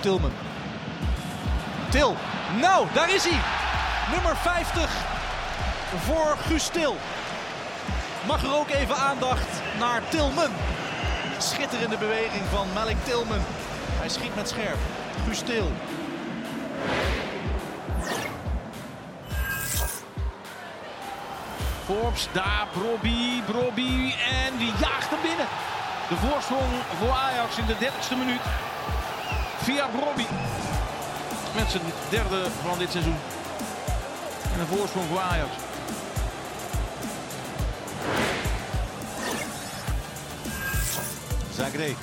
Tilman. 0.00 0.49
Til. 1.90 2.16
Nou, 2.60 2.86
daar 2.92 3.14
is 3.14 3.24
hij. 3.24 3.40
Nummer 4.10 4.36
50 4.36 4.90
voor 6.04 6.36
Guus 6.46 6.66
Til. 6.68 6.96
Mag 8.26 8.42
er 8.42 8.54
ook 8.54 8.68
even 8.68 8.96
aandacht 8.96 9.48
naar 9.78 10.00
Tilman. 10.08 10.50
Schitterende 11.38 11.96
beweging 11.96 12.42
van 12.50 12.66
Malik 12.74 12.96
Tilman. 13.04 13.40
Hij 13.98 14.08
schiet 14.08 14.34
met 14.34 14.48
scherp. 14.48 14.78
Guus 15.24 15.38
Til. 15.38 15.72
Forbes, 21.84 22.28
daar 22.32 22.66
Brobby, 22.72 23.42
Brobby 23.42 24.14
en 24.44 24.58
die 24.58 24.72
jaagt 24.80 25.10
hem 25.10 25.22
binnen. 25.22 25.46
De 26.08 26.16
voorsprong 26.16 26.72
voor 26.98 27.10
Ajax 27.10 27.58
in 27.58 27.66
de 27.66 27.74
30ste 27.74 28.16
minuut. 28.18 28.40
Via 29.62 29.86
Brobby. 29.86 30.26
Met 31.54 31.70
zijn 31.70 31.82
derde 32.08 32.46
van 32.68 32.78
dit 32.78 32.90
seizoen. 32.90 33.16
En 34.54 34.60
een 34.60 34.66
voorsprong 34.66 35.06
voor 35.08 35.20
Ajax. 35.20 35.50
Zagré. 41.54 41.94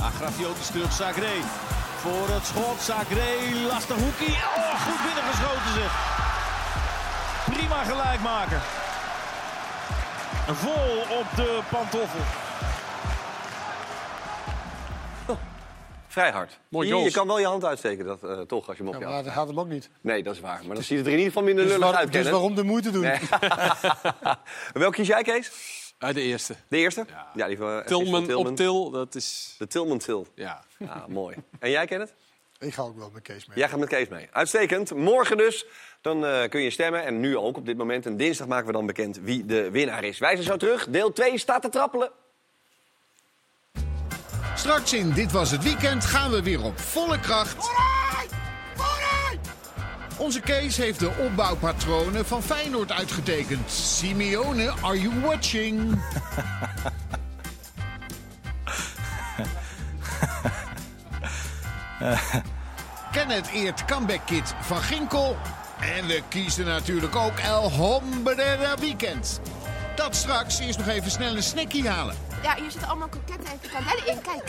Agrafiotis 0.00 0.66
terug, 0.66 0.92
Zagré. 0.92 1.34
Voor 2.00 2.28
het 2.34 2.46
schot, 2.46 2.80
Zagré, 2.80 3.30
lastig 3.68 3.96
hoekie. 3.96 4.34
Oh, 4.34 4.86
goed 4.86 5.02
binnengeschoten 5.04 5.72
zeg. 5.74 5.92
Prima 7.44 7.84
gelijkmaker. 7.84 8.60
Vol 10.46 11.18
op 11.18 11.26
de 11.36 11.60
pantoffel. 11.70 12.49
Vrij 16.10 16.30
hard. 16.30 16.58
Mooi 16.68 16.88
je, 16.88 16.96
je 16.96 17.10
kan 17.10 17.26
wel 17.26 17.38
je 17.38 17.46
hand 17.46 17.64
uitsteken, 17.64 18.04
dat, 18.04 18.22
eh, 18.24 18.40
toch, 18.40 18.68
als 18.68 18.76
je 18.76 18.82
hem 18.84 18.94
op 18.94 19.00
Ja, 19.00 19.08
maar 19.08 19.24
dat 19.24 19.32
gaat 19.32 19.46
hem 19.48 19.60
ook 19.60 19.68
niet. 19.68 19.90
Nee, 20.00 20.22
dat 20.22 20.34
is 20.34 20.40
waar. 20.40 20.60
Maar 20.66 20.74
dan 20.74 20.84
ziet 20.84 20.96
het 20.98 21.06
er 21.06 21.12
in 21.12 21.18
ieder 21.18 21.32
geval 21.32 21.42
minder 21.46 21.64
Dus, 21.64 21.72
lullig 21.72 21.88
waar- 21.90 21.98
uit, 21.98 22.12
dus 22.12 22.30
waarom 22.30 22.54
de 22.54 22.62
moeite 22.62 22.90
doen? 22.90 23.02
Nee. 23.02 23.18
Welk 24.72 24.92
kies 24.92 25.06
jij, 25.06 25.22
Kees? 25.22 25.50
Uh, 25.98 26.12
de 26.14 26.20
eerste. 26.20 26.54
De 26.68 26.76
eerste? 26.76 27.06
Ja, 27.34 27.46
die 27.46 27.56
van, 27.56 27.68
van 27.72 27.84
Tilman 27.84 28.34
op 28.34 28.56
Til, 28.56 28.90
dat 28.90 29.14
is... 29.14 29.54
De 29.58 29.66
Tilman 29.66 29.98
Til. 29.98 30.26
Ja. 30.34 30.64
Ja, 30.78 31.04
mooi. 31.08 31.36
En 31.58 31.70
jij, 31.70 31.86
Kenneth? 31.86 32.14
Ik 32.58 32.74
ga 32.74 32.82
ook 32.82 32.96
wel 32.98 33.10
met 33.12 33.22
Kees 33.22 33.46
mee. 33.46 33.58
Jij 33.58 33.68
gaat 33.68 33.78
met 33.78 33.88
Kees 33.88 34.08
mee. 34.08 34.28
Uitstekend. 34.32 34.94
Morgen 34.94 35.36
dus. 35.36 35.66
Dan 36.00 36.26
eh, 36.26 36.48
kun 36.48 36.60
je 36.60 36.70
stemmen. 36.70 37.04
En 37.04 37.20
nu 37.20 37.36
ook 37.36 37.56
op 37.56 37.66
dit 37.66 37.76
moment. 37.76 38.06
En 38.06 38.16
dinsdag 38.16 38.46
maken 38.46 38.66
we 38.66 38.72
dan 38.72 38.86
bekend 38.86 39.18
wie 39.22 39.46
de 39.46 39.70
winnaar 39.70 40.04
is. 40.04 40.18
Wij 40.18 40.32
zijn 40.34 40.44
zo 40.46 40.56
terug. 40.56 40.88
Deel 40.88 41.12
2 41.12 41.38
staat 41.38 41.62
te 41.62 41.68
trappelen. 41.68 42.10
Straks 44.60 44.92
in 44.92 45.12
Dit 45.12 45.32
Was 45.32 45.50
Het 45.50 45.62
Weekend 45.62 46.04
gaan 46.04 46.30
we 46.30 46.42
weer 46.42 46.62
op 46.62 46.80
volle 46.80 47.20
kracht. 47.20 47.56
Onze 50.16 50.40
Kees 50.40 50.76
heeft 50.76 50.98
de 50.98 51.10
opbouwpatronen 51.18 52.26
van 52.26 52.42
Feyenoord 52.42 52.92
uitgetekend. 52.92 53.70
Simeone, 53.70 54.72
are 54.82 55.00
you 55.00 55.20
watching? 55.20 55.80
Kenneth 63.12 63.48
eert 63.52 63.84
comeback 63.84 64.26
kit 64.26 64.54
van 64.60 64.80
Ginkel. 64.80 65.36
En 65.80 66.06
we 66.06 66.22
kiezen 66.28 66.66
natuurlijk 66.66 67.16
ook 67.16 67.38
El 67.38 67.70
Hombre 67.70 68.74
Weekend. 68.78 69.40
Dat 69.94 70.16
straks 70.16 70.58
eerst 70.58 70.78
nog 70.78 70.88
even 70.88 71.10
snel 71.10 71.36
een 71.36 71.42
snackie 71.42 71.88
halen. 71.88 72.29
Ja, 72.42 72.54
hier 72.54 72.70
zitten 72.70 72.88
allemaal 72.88 73.08
kroketten 73.08 73.50
en 73.50 73.58
frikandellen 73.60 74.06
in. 74.06 74.20
Kijk. 74.20 74.44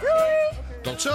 Doei. 0.00 0.48
Tot 0.82 1.02
zo! 1.02 1.10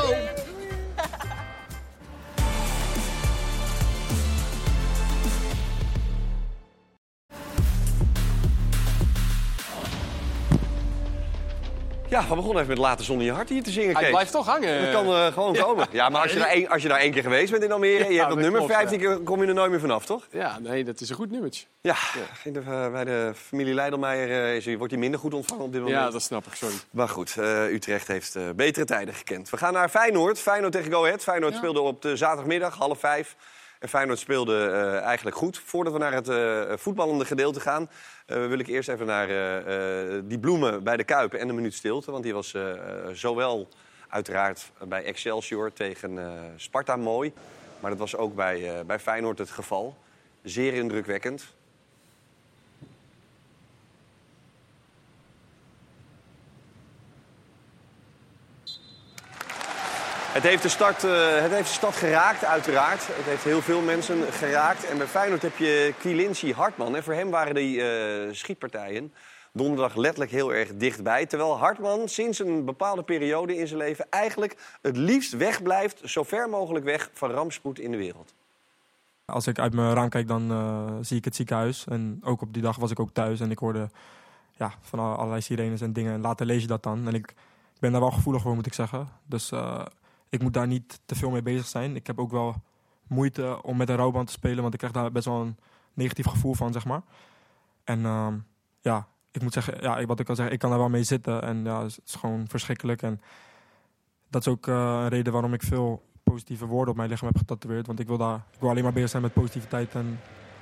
Ja, 12.12 12.28
we 12.28 12.36
begonnen 12.36 12.56
even 12.64 12.68
met 12.68 12.78
Later 12.78 13.06
Zon 13.06 13.20
in 13.20 13.26
je 13.26 13.32
hart 13.32 13.50
hier 13.50 13.64
te 13.64 13.72
zingen, 13.72 13.92
Hij 13.94 14.02
Kees. 14.02 14.12
blijft 14.12 14.32
toch 14.32 14.46
hangen. 14.46 14.82
Dat 14.82 14.92
kan 14.92 15.06
eh, 15.16 15.26
gewoon 15.34 15.54
Ja. 15.54 15.62
komen. 15.64 15.88
Ja, 15.92 16.10
maar 16.10 16.22
als 16.22 16.32
je, 16.34 16.40
daar 16.40 16.48
één, 16.48 16.68
als 16.70 16.82
je 16.82 16.88
daar 16.88 17.00
één 17.00 17.12
keer 17.12 17.22
geweest 17.22 17.52
bent 17.52 17.64
in 17.64 17.72
Almere... 17.72 18.04
en 18.06 18.12
je 18.12 18.18
hebt 18.18 18.20
dat 18.20 18.30
dat 18.30 18.38
nummer 18.38 18.60
klopt, 18.60 18.74
15 18.76 19.00
keer... 19.00 19.18
kom 19.20 19.42
je 19.42 19.48
er 19.48 19.54
nooit 19.54 19.72
meer 19.72 19.80
vanaf, 19.80 20.06
toch? 20.06 20.28
Ja, 20.32 20.60
nee, 20.60 20.84
dat 20.84 21.02
is 21.02 21.10
een 21.10 21.16
goed 21.16 21.32
nummertje. 21.32 21.66
Ja, 21.82 21.96
de, 22.44 22.60
eh, 22.60 22.92
bij 22.92 23.04
de 23.04 23.32
familie 23.36 23.74
Leidelmeijer 23.74 24.44
eh, 24.46 24.56
is, 24.56 24.76
wordt 24.76 24.92
hij 24.92 25.02
minder 25.02 25.20
goed 25.20 25.34
ontvangen 25.34 25.64
op 25.64 25.72
dit 25.72 25.82
moment. 25.82 26.00
Ja, 26.00 26.10
dat 26.10 26.22
snap 26.22 26.46
ik, 26.46 26.54
sorry. 26.54 26.76
Maar 26.92 27.10
goed, 27.10 27.36
eh, 27.38 27.66
Utrecht 27.74 28.08
heeft 28.08 28.36
eh, 28.36 28.44
betere 28.56 28.86
tijden 28.86 29.14
gekend. 29.14 29.50
We 29.50 29.58
gaan 29.58 29.74
naar 29.74 29.90
Feyenoord. 29.90 30.40
Feyenoord 30.40 30.72
tegen 30.74 30.92
Go 30.92 31.04
Ahead. 31.06 31.24
Feyenoord 31.24 31.56
speelde 31.56 31.80
op 31.82 32.02
de 32.02 32.16
zaterdagmiddag, 32.18 32.76
half 32.78 33.00
vijf. 33.00 33.36
En 33.80 33.90
Feyenoord 33.90 34.20
speelde 34.20 34.68
eh, 34.70 35.02
eigenlijk 35.06 35.36
goed. 35.36 35.62
Voordat 35.66 35.94
we 35.94 36.00
naar 36.00 36.14
het 36.14 36.30
eh, 36.30 36.62
voetballende 36.78 37.26
gedeelte 37.26 37.60
gaan... 37.60 37.90
eh, 38.32 38.48
wil 38.48 38.60
ik 38.60 38.68
eerst 38.68 38.90
even 38.90 39.06
naar 39.06 39.30
eh, 39.30 40.16
eh, 40.16 40.24
die 40.26 40.40
bloemen 40.40 40.84
bij 40.84 40.98
de 40.98 41.04
Kuipen 41.04 41.40
en 41.40 41.48
de 41.48 41.54
minuut 41.54 41.74
stilte. 41.74 42.12
Want 42.12 42.24
die 42.24 42.34
was 42.34 42.56
zowel 43.14 43.68
uiteraard 44.08 44.72
bij 44.88 45.04
Excelsior 45.04 45.74
tegen 45.74 46.20
Sparta 46.56 46.96
mooi... 46.96 47.34
maar 47.80 47.90
dat 47.90 48.00
was 48.00 48.16
ook 48.16 48.36
bij, 48.36 48.86
bij 48.86 49.00
Feyenoord 49.00 49.38
het 49.38 49.50
geval. 49.50 49.98
Zeer 50.44 50.74
indrukwekkend. 50.74 51.56
Het 60.32 60.44
heeft, 60.44 60.64
de 60.64 60.70
start, 60.70 61.04
eh, 61.04 61.42
het 61.42 61.52
heeft 61.52 61.68
de 61.68 61.74
stad 61.74 61.96
geraakt, 61.96 62.46
uiteraard. 62.46 63.08
Het 63.08 63.26
heeft 63.26 63.44
heel 63.44 63.62
veel 63.62 63.82
mensen 63.82 64.24
geraakt. 64.32 64.86
En 64.90 64.98
bij 64.98 65.08
Feyenoord 65.08 65.42
heb 65.42 65.58
je 65.58 65.94
Kielinci 66.00 66.54
Hartman. 66.54 66.96
En 66.96 67.04
voor 67.04 67.14
hem 67.14 67.30
waren 67.30 67.56
die 67.56 67.82
eh, 67.82 68.34
schietpartijen 68.34 69.14
donderdag 69.54 69.96
letterlijk 69.96 70.32
heel 70.32 70.54
erg 70.54 70.76
dichtbij. 70.76 71.26
Terwijl 71.26 71.58
Hartman 71.58 72.08
sinds 72.08 72.40
een 72.40 72.66
bepaalde 72.66 73.04
periode 73.04 73.58
in 73.58 73.68
zijn 73.68 73.80
leven... 73.80 74.06
eigenlijk 74.10 74.78
het 74.82 74.98
liefst 74.98 75.38
wegblijft, 75.38 76.02
zo 76.04 76.24
ver 76.24 76.50
mogelijk 76.50 76.86
weg... 76.86 77.10
van 77.14 77.32
rampspoed 77.32 77.80
in 77.80 77.92
de 77.92 77.98
wereld. 77.98 78.34
Als 79.26 79.48
ik 79.48 79.60
uit 79.60 79.74
mijn 79.74 79.94
raam 79.94 80.10
kijk, 80.10 80.28
dan 80.28 80.52
eh, 80.52 80.94
zie 81.02 81.18
ik 81.18 81.26
het 81.26 81.36
ziekenhuis. 81.36 81.86
En 81.90 82.20
ook 82.24 82.42
op 82.42 82.54
die 82.54 82.62
dag 82.62 82.76
was 82.76 82.92
ik 82.92 83.00
ook 83.00 83.14
thuis 83.14 83.40
en 83.40 83.52
ik 83.52 83.58
hoorde 83.58 83.90
ja, 84.58 84.74
van 84.82 85.00
al- 85.00 85.16
allerlei 85.16 85.42
sirenes 85.42 85.82
en 85.82 85.94
dingen. 85.94 86.14
En 86.14 86.22
later 86.22 86.46
lees 86.46 86.62
je 86.62 86.68
dat 86.68 86.84
dan. 86.84 87.08
En 87.08 87.14
ik, 87.14 87.34
ben 87.80 87.92
daar 87.92 88.02
wel 88.02 88.12
gevoelig 88.12 88.42
voor, 88.42 88.56
moet 88.56 88.66
ik 88.66 88.74
zeggen. 88.74 89.10
Dus 89.26 89.52
ik 90.32 90.42
moet 90.42 90.54
daar 90.54 90.68
niet 90.68 91.00
te 91.06 91.16
veel 91.16 91.30
mee 91.30 91.42
bezig 91.42 91.68
zijn. 91.68 91.96
Ik 91.96 92.08
heb 92.08 92.20
ook 92.20 92.32
wel 92.32 92.56
moeite 93.08 93.64
om 93.64 93.78
met 93.78 93.90
een 93.90 93.96
rouwband 93.96 94.28
te 94.28 94.34
spelen, 94.34 94.62
want 94.62 94.74
ik 94.74 94.80
krijg 94.80 94.94
daar 94.94 95.12
best 95.12 95.26
wel 95.26 95.42
een 95.42 95.58
negatief 95.94 96.26
gevoel 96.26 96.54
van, 96.54 96.74
zeg 96.74 96.86
maar. 96.86 97.02
En 97.84 98.06
ehm, 98.06 98.38
ja, 98.82 99.08
ik 99.32 99.42
moet 99.42 99.54
zeggen, 99.54 99.82
ja, 99.82 100.06
wat 100.06 100.20
ik 100.20 100.30
al 100.30 100.36
zeg, 100.36 100.50
ik 100.50 100.60
kan 100.60 100.70
daar 100.70 100.80
wel 100.80 100.90
mee 100.90 101.04
zitten. 101.04 101.42
En 101.42 101.64
ja, 101.64 101.84
het 101.84 102.00
is 102.06 102.16
gewoon 102.16 102.48
verschrikkelijk. 102.48 103.02
En 103.02 103.22
dat 104.30 104.42
is 104.42 104.48
ook 104.48 104.68
eh, 104.68 104.76
een 104.76 105.08
reden 105.08 105.34
waarom 105.34 105.54
ik 105.54 105.64
veel 105.64 106.04
positieve 106.24 106.66
woorden 106.66 106.90
op 106.90 106.98
mijn 106.98 107.10
lichaam 107.10 107.28
heb 107.28 107.38
getatoeëerd. 107.38 107.88
Want 107.88 108.00
ik 108.00 108.08
wil, 108.08 108.18
daar, 108.18 108.36
ik 108.36 108.60
wil 108.60 108.70
alleen 108.70 108.84
maar 108.84 108.94
bezig 108.94 109.10
zijn 109.10 109.22
met 109.22 109.34
positiviteit 109.34 109.96
en, 109.96 110.20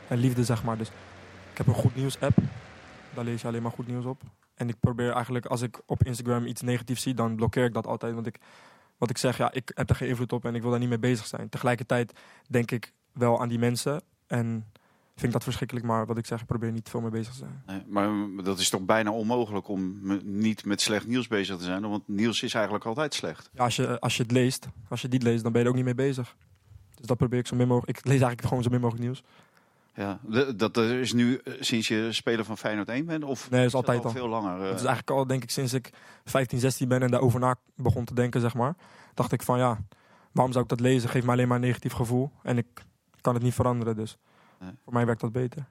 en 0.08 0.18
liefde, 0.18 0.44
zeg 0.44 0.64
maar. 0.64 0.78
Dus 0.78 0.90
ik 1.52 1.58
heb 1.58 1.68
een 1.68 1.74
goed 1.74 1.96
nieuws 1.96 2.20
app. 2.20 2.38
Daar 3.14 3.24
lees 3.24 3.42
je 3.42 3.48
alleen 3.48 3.62
maar 3.62 3.72
goed 3.72 3.88
nieuws 3.88 4.06
op. 4.06 4.22
En 4.54 4.70
ik 4.70 4.80
probeer 4.80 5.12
eigenlijk, 5.12 5.46
als 5.46 5.62
ik 5.62 5.82
op 5.86 6.04
Instagram 6.04 6.46
iets 6.46 6.62
negatiefs 6.62 7.02
zie, 7.02 7.14
dan 7.14 7.36
blokkeer 7.36 7.66
ik 7.66 7.74
dat 7.74 7.88
altijd. 7.88 8.14
Want 8.14 8.28
ik, 8.28 8.40
wat 9.00 9.10
ik 9.10 9.18
zeg, 9.18 9.38
ja, 9.38 9.52
ik 9.54 9.72
heb 9.74 9.90
er 9.90 9.96
geen 9.96 10.08
invloed 10.10 10.34
op 10.34 10.46
en 10.46 10.56
ik 10.56 10.62
wil 10.62 10.72
daar 10.72 10.80
niet 10.80 10.90
mee 10.90 11.00
bezig 11.00 11.26
zijn. 11.26 11.50
Tegelijkertijd 11.50 12.14
denk 12.50 12.72
ik 12.72 12.94
wel 13.14 13.42
aan 13.42 13.50
die 13.50 13.60
mensen 13.60 14.02
en 14.28 14.66
vind 15.16 15.24
ik 15.28 15.32
dat 15.32 15.44
verschrikkelijk. 15.44 15.86
Maar 15.86 16.06
wat 16.06 16.18
ik 16.18 16.26
zeg, 16.26 16.40
ik 16.42 16.46
probeer 16.46 16.72
niet 16.72 16.84
te 16.86 16.92
veel 16.92 17.02
mee 17.02 17.10
bezig 17.12 17.32
te 17.32 17.38
zijn. 17.38 17.64
Nee, 17.66 17.84
maar 17.88 18.10
dat 18.44 18.60
is 18.60 18.70
toch 18.70 18.82
bijna 18.82 19.12
onmogelijk 19.12 19.68
om 19.68 20.00
me- 20.02 20.22
niet 20.24 20.66
met 20.66 20.82
slecht 20.82 21.08
nieuws 21.08 21.28
bezig 21.28 21.58
te 21.58 21.64
zijn. 21.64 21.90
Want 21.90 22.08
nieuws 22.08 22.44
is 22.44 22.54
eigenlijk 22.54 22.86
altijd 22.86 23.14
slecht. 23.14 23.50
Ja, 23.54 23.64
als, 23.64 23.76
je, 23.76 24.00
als 24.00 24.18
je 24.18 24.24
het 24.24 24.32
leest, 24.32 24.68
als 24.90 25.02
je 25.02 25.06
het 25.08 25.16
niet 25.16 25.24
leest, 25.24 25.44
dan 25.44 25.52
ben 25.52 25.62
je 25.62 25.68
er 25.68 25.72
ook 25.74 25.78
niet 25.84 25.96
mee 25.96 26.08
bezig. 26.08 26.36
Dus 26.96 27.08
dat 27.08 27.18
probeer 27.18 27.40
ik 27.40 27.48
zo 27.48 27.56
min 27.56 27.68
mogelijk. 27.68 27.98
Ik 27.98 28.04
lees 28.06 28.14
eigenlijk 28.14 28.48
gewoon 28.48 28.64
zo 28.64 28.70
min 28.70 28.80
mogelijk 28.82 29.04
nieuws. 29.06 29.24
Ja, 29.96 30.20
dat 30.56 30.78
is 30.78 31.14
nu 31.14 31.38
eh, 31.44 31.54
sinds 31.60 31.88
je 31.88 32.08
speler 32.12 32.46
van 32.46 32.58
Feyenoord 32.58 32.90
1 32.90 33.06
bent? 33.06 33.24
Of 33.24 33.50
Nee, 33.50 33.60
dat 33.60 33.70
is 33.70 33.76
altijd 33.76 34.06
al 34.06 34.12
veel 34.12 34.28
langer. 34.28 34.54
eh? 34.62 34.68
Het 34.68 34.80
is 34.80 34.86
eigenlijk 34.86 35.10
al, 35.10 35.28
denk 35.28 35.44
ik, 35.44 35.50
sinds 35.50 35.74
ik 35.74 35.90
15, 36.26 36.60
16 36.60 36.88
ben 36.88 37.02
en 37.02 37.12
daarover 37.12 37.40
na 37.40 37.56
begon 37.76 38.06
te 38.06 38.14
denken, 38.14 38.42
zeg 38.42 38.54
maar. 38.54 38.76
Dacht 39.14 39.32
ik 39.32 39.42
van, 39.44 39.58
ja, 39.58 39.78
waarom 40.32 40.52
zou 40.54 40.64
ik 40.64 40.70
dat 40.70 40.80
lezen? 40.80 41.10
Geeft 41.10 41.26
me 41.26 41.32
alleen 41.32 41.48
maar 41.48 41.58
een 41.58 41.64
negatief 41.64 41.94
gevoel. 41.94 42.32
En 42.44 42.58
ik 42.58 42.66
kan 43.22 43.34
het 43.34 43.44
niet 43.44 43.54
veranderen, 43.54 43.96
dus 43.96 44.18
voor 44.84 44.94
mij 44.94 45.06
werkt 45.06 45.22
dat 45.22 45.32
beter. 45.32 45.66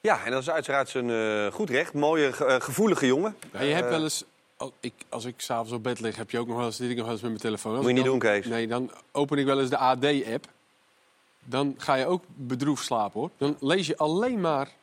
Ja, 0.00 0.24
en 0.24 0.30
dat 0.30 0.40
is 0.42 0.50
uiteraard 0.50 0.88
zijn 0.88 1.10
eh, 1.10 1.52
goed 1.52 1.70
recht. 1.70 1.94
Mooie, 1.94 2.32
ge- 2.32 2.44
eh, 2.44 2.60
gevoelige 2.60 3.06
jongen. 3.06 3.34
Ja, 3.52 3.60
je 3.62 3.72
hebt 3.74 3.84
Eh, 3.86 3.90
wel 3.90 4.02
eens, 4.02 4.24
al- 4.56 4.72
ik, 4.80 4.92
als 5.08 5.24
ik 5.24 5.34
s'avonds 5.40 5.72
op 5.72 5.82
bed 5.82 6.00
lig, 6.00 6.16
heb 6.16 6.30
je 6.30 6.38
ook 6.38 6.46
nog 6.46 6.56
wel 6.56 6.66
eens, 6.66 6.76
zit 6.76 6.90
ik 6.90 6.96
nog 6.96 7.04
wel 7.04 7.12
eens 7.14 7.22
met 7.22 7.30
mijn 7.30 7.42
telefoon. 7.42 7.72
Als 7.72 7.80
Moet 7.80 7.88
je 7.90 7.94
niet 7.96 8.04
dan- 8.04 8.18
doen, 8.18 8.30
Kees. 8.30 8.46
Nee, 8.46 8.66
dan 8.66 8.90
open 9.12 9.38
ik 9.38 9.44
wel 9.46 9.60
eens 9.60 9.70
de 9.70 9.76
AD-app. 9.78 10.46
Dan 11.44 11.74
ga 11.78 11.94
je 11.94 12.06
ook 12.06 12.24
bedroefd 12.34 12.84
slapen, 12.84 13.20
hoor. 13.20 13.30
Dan 13.36 13.56
lees 13.60 13.86
je 13.86 13.96
alleen 13.96 14.40
maar 14.40 14.76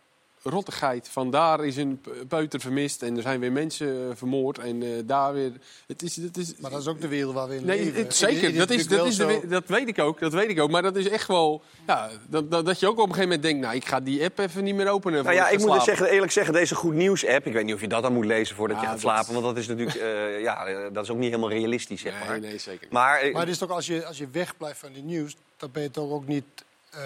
rottigheid. 0.44 1.10
Van 1.10 1.32
daar 1.32 1.66
is 1.66 1.76
een 1.78 2.02
peuter 2.28 2.60
vermist 2.60 3.02
en 3.04 3.16
er 3.16 3.22
zijn 3.22 3.40
weer 3.40 3.52
mensen 3.52 4.10
eh, 4.10 4.16
vermoord. 4.16 4.58
En 4.60 4.84
eh, 4.84 4.90
daar 5.06 5.34
weer... 5.34 5.52
Het 5.88 6.02
is, 6.02 6.16
het 6.16 6.38
is, 6.38 6.54
Maar 6.58 6.72
dat 6.72 6.80
is 6.82 6.88
ook 6.88 7.02
de 7.02 7.08
wereld 7.08 7.34
waar 7.34 7.48
we 7.48 7.56
in 7.56 7.66
Nee, 7.66 7.84
leven. 7.84 8.04
het, 8.04 8.16
zeker. 8.16 8.56
Dat, 8.56 8.70
is, 8.70 8.88
dat, 8.88 9.08
is 9.08 9.18
de, 9.18 9.42
dat 9.48 9.64
weet 9.68 9.88
ik 9.88 10.00
ook. 10.00 10.20
Dat 10.20 10.34
weet 10.34 10.50
ik 10.50 10.60
ook. 10.60 10.70
Maar 10.72 10.82
dat 10.82 10.96
is 10.96 11.10
echt 11.10 11.28
wel. 11.28 11.62
Ja, 11.88 12.10
dat, 12.28 12.52
dat, 12.52 12.66
dat 12.66 12.80
je 12.80 12.86
ook 12.88 12.92
op 13.00 13.08
een 13.10 13.14
gegeven 13.14 13.24
moment 13.30 13.42
denkt: 13.44 13.62
Nou, 13.62 13.76
ik 13.76 13.86
ga 13.86 14.00
die 14.00 14.24
app 14.24 14.40
even 14.40 14.64
niet 14.64 14.76
meer 14.76 14.90
openen. 14.90 15.24
Nou 15.24 15.36
ja, 15.36 15.42
voordat 15.42 15.60
ik 15.62 15.66
moet 15.68 15.76
dus 15.76 15.84
zeggen, 15.84 16.10
eerlijk 16.10 16.32
zeggen, 16.32 16.54
deze 16.54 16.76
goed 16.76 16.94
nieuws 16.94 17.26
app. 17.28 17.46
Ik 17.46 17.54
weet 17.54 17.66
niet 17.66 17.74
of 17.76 17.82
je 17.82 17.88
dat 17.88 18.04
dan 18.04 18.14
moet 18.14 18.26
lezen 18.26 18.56
voordat 18.56 18.78
Ja, 18.78 18.82
je 18.84 18.90
gaat 18.90 19.02
dat- 19.02 19.12
slapen. 19.12 19.34
Want 19.34 19.46
dat 19.46 19.58
is 19.58 19.68
natuurlijk, 19.68 19.98
eh, 19.98 20.42
ja, 20.48 20.90
dat 20.90 21.04
is 21.04 21.10
ook 21.10 21.18
niet 21.18 21.30
helemaal 21.30 21.50
realistisch, 21.50 22.02
zeg 22.02 22.14
maar. 22.28 22.40
Nee, 22.40 22.58
zeker. 22.58 22.88
Maar, 22.92 23.30
Maar 23.32 23.42
het 23.42 23.50
is 23.50 23.58
toch 23.58 23.70
als 23.72 23.86
je, 23.88 24.06
als 24.06 24.18
je 24.18 24.28
wegblijft 24.32 24.80
van 24.80 24.94
die 24.94 25.04
nieuws, 25.04 25.36
dan 25.58 25.70
ben 25.72 25.84
je 25.84 25.92
toch 25.92 26.12
ook 26.12 26.28
niet. 26.28 26.46
eh, 26.92 27.00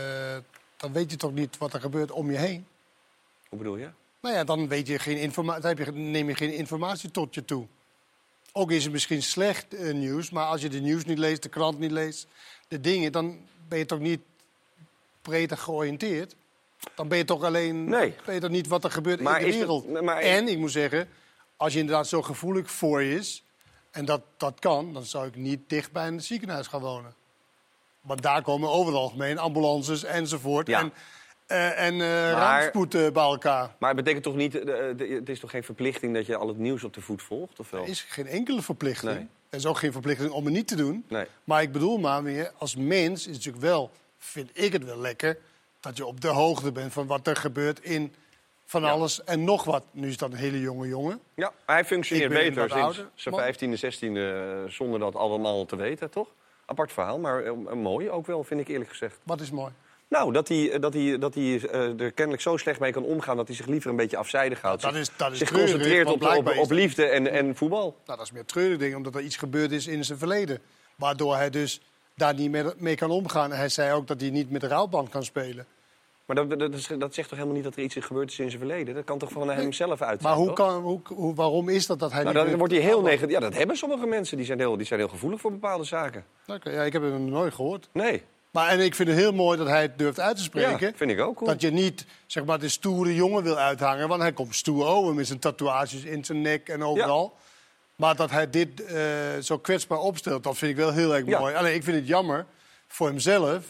dan 0.78 0.94
weet 0.94 1.12
je 1.12 1.18
toch 1.18 1.34
niet 1.34 1.58
wat 1.58 1.74
er 1.74 1.80
gebeurt 1.80 2.12
om 2.12 2.32
je 2.32 2.38
heen. 2.38 2.66
Hoe 3.54 3.62
bedoel 3.62 3.78
je? 3.78 3.90
Nou 4.22 4.36
ja, 4.36 4.44
dan 4.44 4.68
weet 4.68 4.88
je 4.88 5.00
geen 5.00 5.18
informa- 5.18 5.60
dan 5.60 5.76
heb 5.78 5.86
je, 5.86 5.92
neem 5.92 6.28
je 6.28 6.36
geen 6.36 6.54
informatie 6.54 7.12
tot 7.12 7.36
je 7.36 7.46
toe. 7.46 7.68
Ook 8.52 8.72
is 8.72 8.84
het 8.84 8.92
misschien 8.94 9.24
slecht 9.24 9.74
eh, 9.74 9.94
nieuws, 9.94 10.30
maar 10.30 10.46
als 10.46 10.62
je 10.62 10.70
de 10.70 10.80
nieuws 10.80 11.06
niet 11.06 11.18
leest, 11.18 11.44
de 11.44 11.50
krant 11.50 11.80
niet 11.80 11.92
leest, 11.92 12.28
de 12.68 12.80
dingen, 12.80 13.12
dan 13.12 13.40
ben 13.68 13.78
je 13.78 13.86
toch 13.86 14.00
niet 14.00 14.20
breed 15.22 15.54
georiënteerd. 15.60 16.36
Dan 16.96 17.08
ben 17.08 17.18
je 17.18 17.26
toch 17.26 17.44
alleen... 17.44 17.84
Nee. 17.90 18.16
weet 18.26 18.36
je 18.36 18.42
toch 18.42 18.50
niet 18.50 18.68
wat 18.68 18.84
er 18.84 18.92
gebeurt 18.92 19.20
Maar 19.22 19.40
in 19.40 19.46
de 19.46 19.46
het- 19.52 19.56
wereld. 19.60 20.02
maar- 20.02 20.18
En, 20.22 20.48
ik 20.48 20.58
moet 20.58 20.72
zeggen, 20.72 21.10
als 21.58 21.74
je 21.74 21.80
inderdaad 21.80 22.08
zo 22.08 22.22
gevoelig 22.22 22.72
voor 22.72 23.02
je 23.02 23.16
is... 23.16 23.44
en 23.92 24.06
dat, 24.06 24.22
dat 24.38 24.60
kan, 24.60 24.94
dan 24.94 25.04
zou 25.06 25.28
ik 25.28 25.36
niet 25.36 25.60
dicht 25.70 25.92
bij 25.92 26.08
een 26.08 26.22
ziekenhuis 26.22 26.68
gaan 26.68 26.82
wonen. 26.82 27.14
Want 28.02 28.22
daar 28.22 28.42
komen 28.42 28.70
over 28.70 28.92
het 28.94 29.02
algemeen 29.02 29.38
ambulances 29.38 30.04
enzovoort. 30.04 30.68
Ja. 30.68 30.80
En, 30.80 30.94
eh 31.46 31.86
en 31.86 32.32
rampspoed 32.32 32.96
eh, 32.96 33.12
bij 33.12 33.24
elkaar. 33.24 33.76
Maar 33.80 33.90
het 33.90 33.98
betekent 33.98 34.24
toch 34.24 34.36
niet, 34.36 34.54
het 34.98 35.30
is 35.30 35.40
toch 35.40 35.50
geen 35.50 35.64
verplichting 35.64 36.14
dat 36.14 36.26
je 36.26 36.36
al 36.36 36.48
het 36.48 36.58
nieuws 36.58 36.84
op 36.84 36.94
de 36.94 37.02
voet 37.02 37.22
volgt? 37.22 37.60
Of 37.60 37.70
wel? 37.70 37.82
Er 37.84 37.90
is 37.90 38.02
geen 38.10 38.28
enkele 38.28 38.62
verplichting. 38.62 39.14
Nee. 39.14 39.28
Er 39.50 39.58
is 39.58 39.66
ook 39.66 39.78
geen 39.78 39.92
verplichting 39.92 40.32
om 40.32 40.46
het 40.46 40.54
niet 40.54 40.68
te 40.68 40.76
doen. 40.76 41.06
Nee. 41.08 41.26
Maar 41.44 41.62
ik 41.62 41.72
bedoel 41.72 41.98
maar 41.98 42.24
meer, 42.24 42.52
als 42.58 42.76
mens 42.76 43.20
is 43.20 43.26
het 43.26 43.34
natuurlijk 43.36 43.64
wel, 43.64 43.92
vind 44.18 44.50
ik 44.54 44.74
het 44.74 44.84
wel 44.86 44.98
lekker... 44.98 45.38
dat 45.80 45.98
je 45.98 46.06
op 46.06 46.22
de 46.22 46.28
hoogte 46.28 46.72
bent 46.72 46.94
van 46.94 47.08
wat 47.08 47.28
er 47.28 47.36
gebeurt 47.36 47.80
in 47.84 48.14
van 48.66 48.84
alles 48.84 49.24
en 49.24 49.44
nog 49.44 49.64
wat. 49.64 49.84
Nu 49.92 50.08
is 50.08 50.18
dat 50.18 50.32
een 50.32 50.38
hele 50.38 50.60
jonge 50.60 50.88
jongen. 50.88 51.20
Ja, 51.34 51.52
hij 51.66 51.86
functioneert 51.86 52.30
beter 52.30 52.70
sinds 52.70 53.04
zijn 53.16 53.36
maar- 53.36 53.54
15e, 53.54 53.80
16e, 53.80 54.72
zonder 54.72 55.00
dat 55.00 55.16
allemaal 55.16 55.66
te 55.66 55.76
weten, 55.76 56.10
toch? 56.10 56.28
Apart 56.66 56.92
verhaal, 56.92 57.20
maar 57.20 57.58
mooi 57.78 58.10
ook 58.10 58.26
wel, 58.26 58.44
vind 58.44 58.60
ik 58.60 58.68
eerlijk 58.68 58.90
gezegd. 58.90 59.18
Wat 59.24 59.42
is 59.42 59.52
mooi? 59.52 59.72
Nou, 60.14 60.32
dat 60.34 60.48
hij, 60.48 60.80
dat 60.80 60.94
hij, 60.94 61.18
dat 61.18 61.34
hij 61.36 61.62
eh, 61.70 62.00
er 62.00 62.12
kennelijk 62.12 62.42
zo 62.42 62.58
slecht 62.58 62.80
mee 62.80 62.92
kan 62.92 63.04
omgaan... 63.04 63.38
dat 63.38 63.48
hij 63.48 63.56
zich 63.56 63.66
liever 63.66 63.90
een 63.90 63.96
beetje 63.96 64.18
afzijdig 64.18 64.62
houdt. 64.62 64.82
Dat 64.82 64.96
is- 64.96 65.12
dat 65.18 65.32
is 65.32 65.38
zich 65.38 65.48
treurig, 65.48 65.72
concentreert 65.72 66.08
op, 66.08 66.58
op, 66.58 66.72
liefde 66.72 67.06
en, 67.06 67.32
en 67.32 67.56
voetbal. 67.56 67.96
Nou, 68.06 68.18
dat 68.18 68.26
is 68.26 68.32
meer 68.32 68.46
treurig 68.46 68.78
ding, 68.78 68.96
omdat 68.96 69.16
er 69.16 69.22
iets 69.22 69.38
gebeurd 69.38 69.72
is 69.72 69.88
in 69.88 70.06
zijn 70.06 70.18
verleden. 70.18 70.60
Waardoor 70.96 71.36
hij 71.36 71.50
dus 71.50 71.82
daar 72.16 72.34
niet 72.34 72.52
mee, 72.52 72.64
mee 72.78 72.96
kan 72.96 73.10
omgaan. 73.10 73.52
En 73.52 73.58
hij 73.58 73.70
zei 73.70 73.94
ook 73.94 74.08
dat 74.08 74.22
hij 74.22 74.30
niet 74.30 74.50
met 74.52 74.62
de 74.62 74.68
rouwband 74.68 75.10
kan 75.10 75.24
spelen. 75.24 75.66
Maar 76.26 76.48
dat, 76.48 76.60
dat, 77.00 77.14
zegt 77.14 77.30
toch 77.30 77.38
helemaal 77.38 77.54
niet 77.56 77.64
dat 77.64 77.76
er 77.76 77.84
iets 77.84 77.96
is 77.96 78.06
gebeurd 78.06 78.32
is 78.32 78.40
in 78.40 78.48
zijn 78.50 78.60
verleden? 78.62 78.96
Dat 78.96 79.04
kan 79.04 79.18
toch 79.18 79.32
van 79.32 79.50
hem 79.50 79.74
zelf 79.74 80.02
uit 80.02 80.22
Maar 80.22 80.36
hoe 80.36 80.46
toch? 80.46 80.56
kan, 80.56 80.82
hoe, 80.82 81.00
hoe, 81.04 81.36
waarom 81.36 81.70
is 81.70 81.86
dat 81.88 82.00
dat 82.00 82.12
hij 82.12 82.24
Nou, 82.24 82.36
niet... 82.38 82.46
dan 82.48 82.58
wordt 82.58 82.74
hij 82.74 82.82
heel 82.82 83.02
negatief. 83.02 83.32
Ja, 83.34 83.40
dat 83.40 83.54
hebben 83.54 83.78
sommige 83.78 84.06
mensen. 84.06 84.38
Die 84.38 84.46
zijn 84.46 84.60
heel, 84.60 84.78
die 84.78 84.86
zijn 84.86 85.00
heel 85.00 85.10
gevoelig 85.10 85.42
voor 85.42 85.52
bepaalde 85.52 85.84
zaken. 85.84 86.26
Oké, 86.48 86.70
ja, 86.70 86.82
ik 86.84 86.94
heb 86.94 87.02
het 87.02 87.12
nog 87.12 87.22
nooit 87.30 87.54
gehoord. 87.54 87.90
Nee. 87.92 88.24
Maar 88.54 88.68
en 88.70 88.80
ik 88.80 88.96
vind 88.96 89.10
het 89.10 89.18
heel 89.18 89.32
mooi 89.34 89.58
dat 89.58 89.68
hij 89.68 89.82
het 89.82 89.98
durft 89.98 90.20
uit 90.20 90.38
te 90.38 90.44
spreken. 90.44 90.80
Ja, 90.88 90.92
vind 90.96 91.12
ik 91.12 91.20
ook 91.20 91.36
cool. 91.36 91.50
Dat 91.50 91.62
je 91.62 91.72
niet 91.72 92.06
zeg 92.26 92.46
maar, 92.46 92.60
de 92.60 92.70
stoere 92.70 93.16
jongen 93.16 93.44
wil 93.44 93.58
uithangen. 93.58 94.08
Want 94.08 94.22
hij 94.22 94.34
komt 94.34 94.56
stoer 94.56 94.86
over 94.86 95.14
met 95.14 95.28
zijn 95.28 95.40
tatoeages 95.40 96.04
in 96.04 96.26
zijn 96.26 96.42
nek 96.42 96.70
en 96.70 96.84
overal. 96.84 97.36
Maar 97.96 98.16
dat 98.16 98.30
hij 98.30 98.50
dit 98.50 98.86
eh, 98.86 98.98
zo 99.42 99.58
kwetsbaar 99.58 100.00
opstelt, 100.00 100.44
dat 100.44 100.58
vind 100.58 100.72
ik 100.72 100.78
wel 100.78 100.92
heel 100.92 101.16
erg 101.16 101.26
Ja. 101.26 101.40
mooi. 101.40 101.56
Alleen 101.56 101.74
ik 101.76 101.84
vind 101.84 101.98
het 101.98 102.08
jammer 102.08 102.46
voor 102.88 103.08
hemzelf. 103.08 103.66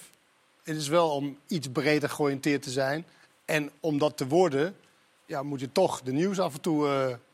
Het 0.63 0.75
is 0.75 0.88
wel 0.88 1.09
om 1.09 1.38
iets 1.47 1.67
breder 1.71 2.09
georiënteerd 2.09 2.61
te 2.61 2.69
zijn. 2.69 3.05
En 3.45 3.71
om 3.79 3.97
dat 3.97 4.17
te 4.17 4.27
worden, 4.27 4.75
ja, 5.25 5.43
moet 5.43 5.59
je 5.59 5.71
toch 5.71 6.01
de 6.01 6.11
nieuws 6.11 6.39
af 6.39 6.53
en 6.53 6.61
toe 6.61 6.88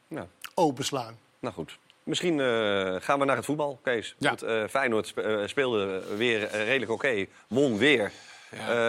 Ja. 0.08 0.28
openslaan. 0.54 1.18
Nou 1.40 1.54
goed. 1.54 1.78
Misschien 2.10 2.40
eh, 2.40 2.96
gaan 3.00 3.20
we 3.20 3.26
naar 3.26 3.36
het 3.36 3.46
voetbal, 3.46 3.80
Kees. 3.84 4.16
Want 4.20 4.42
eh, 4.42 4.64
Feyenoord 4.70 5.08
spe- 5.08 5.22
eh, 5.22 5.48
speelde 5.48 6.02
weer 6.18 6.50
redelijk 6.52 6.92
oké. 6.92 7.26
Won 7.48 7.78
weer. 7.78 8.12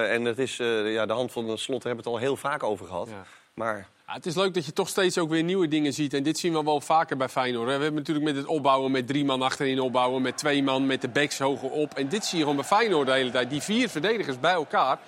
En 0.08 0.24
het 0.24 0.38
is, 0.38 0.56
ja, 0.84 1.06
de 1.06 1.12
hand 1.12 1.32
van 1.32 1.46
de 1.46 1.56
slot 1.56 1.82
hebben 1.82 2.04
we 2.04 2.10
het 2.10 2.18
al 2.18 2.26
heel 2.26 2.36
vaak 2.36 2.62
over 2.62 2.86
gehad. 2.86 3.08
Maar 3.54 3.88
Ja, 4.06 4.12
het 4.14 4.26
is 4.26 4.34
leuk 4.34 4.54
dat 4.54 4.66
je 4.66 4.72
toch 4.72 4.88
steeds 4.88 5.18
ook 5.18 5.30
weer 5.30 5.42
nieuwe 5.42 5.68
dingen 5.68 5.92
ziet. 5.92 6.14
En 6.14 6.22
dit 6.22 6.38
zien 6.38 6.52
we 6.52 6.62
wel 6.62 6.80
vaker 6.80 7.16
bij 7.16 7.28
Feyenoord. 7.28 7.68
hè. 7.68 7.76
We 7.76 7.82
hebben 7.82 8.00
natuurlijk 8.00 8.26
met 8.26 8.36
het 8.36 8.46
opbouwen, 8.46 8.90
met 8.90 9.06
drie 9.06 9.24
man 9.24 9.42
achterin 9.42 9.80
opbouwen... 9.80 10.22
met 10.22 10.36
twee 10.36 10.62
man, 10.62 10.86
met 10.86 11.00
de 11.00 11.08
backs 11.08 11.38
hoger 11.38 11.70
op. 11.70 11.94
En 11.94 12.08
dit 12.08 12.24
zie 12.24 12.38
je 12.38 12.44
gewoon 12.44 12.58
bij 12.58 12.68
Feyenoord 12.68 13.06
de 13.06 13.12
hele 13.12 13.30
tijd. 13.30 13.50
Die 13.50 13.62
vier 13.62 13.88
verdedigers 13.88 14.40
bij 14.40 14.52
elkaar. 14.52 14.98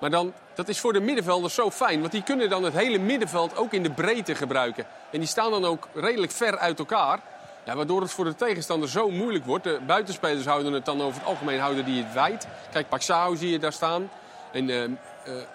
Maar 0.00 0.10
dan, 0.10 0.32
dat 0.54 0.68
is 0.68 0.80
voor 0.80 0.92
de 0.92 1.00
middenvelders 1.00 1.54
zo 1.54 1.70
fijn. 1.70 2.00
Want 2.00 2.12
die 2.12 2.22
kunnen 2.22 2.50
dan 2.50 2.64
het 2.64 2.74
hele 2.74 2.98
middenveld 2.98 3.56
ook 3.56 3.72
in 3.72 3.82
de 3.82 3.90
breedte 3.90 4.34
gebruiken. 4.34 4.86
En 5.10 5.18
die 5.18 5.28
staan 5.28 5.50
dan 5.50 5.64
ook 5.64 5.88
redelijk 5.94 6.32
ver 6.32 6.58
uit 6.58 6.78
elkaar. 6.78 7.20
Ja, 7.64 7.76
waardoor 7.76 8.00
het 8.00 8.10
voor 8.10 8.24
de 8.24 8.34
tegenstander 8.34 8.88
zo 8.88 9.10
moeilijk 9.10 9.44
wordt. 9.44 9.64
De 9.64 9.80
buitenspelers 9.86 10.46
houden 10.46 10.72
het 10.72 10.84
dan 10.84 11.02
over 11.02 11.20
het 11.20 11.28
algemeen 11.28 11.60
houden 11.60 11.84
die 11.84 12.02
het 12.02 12.12
wijd. 12.12 12.46
Kijk, 12.72 12.88
Paxao 12.88 13.34
zie 13.34 13.50
je 13.50 13.58
daar 13.58 13.72
staan. 13.72 14.10
En 14.52 14.70
eh, 14.70 14.84
eh, 14.84 14.90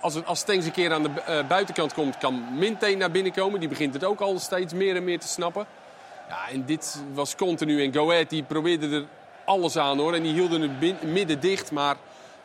als, 0.01 0.25
als 0.25 0.39
Stengs 0.39 0.65
een 0.65 0.71
keer 0.71 0.93
aan 0.93 1.03
de 1.03 1.09
eh, 1.25 1.47
buitenkant 1.47 1.93
komt, 1.93 2.17
kan 2.17 2.57
Minte 2.57 2.95
naar 2.95 3.11
binnen 3.11 3.31
komen. 3.31 3.59
Die 3.59 3.69
begint 3.69 3.93
het 3.93 4.03
ook 4.03 4.19
al 4.19 4.39
steeds 4.39 4.73
meer 4.73 4.95
en 4.95 5.03
meer 5.03 5.19
te 5.19 5.27
snappen. 5.27 5.65
Ja, 6.29 6.49
en 6.51 6.65
dit 6.65 7.03
was 7.13 7.35
continu. 7.35 7.83
En 7.83 7.93
Go 7.93 8.11
Ahead 8.11 8.29
die 8.29 8.43
probeerde 8.43 8.95
er 8.95 9.05
alles 9.45 9.77
aan 9.77 9.97
hoor. 9.97 10.13
En 10.13 10.23
die 10.23 10.33
hielden 10.33 10.61
het 10.61 11.03
midden 11.03 11.39
dicht. 11.39 11.71
Maar 11.71 11.95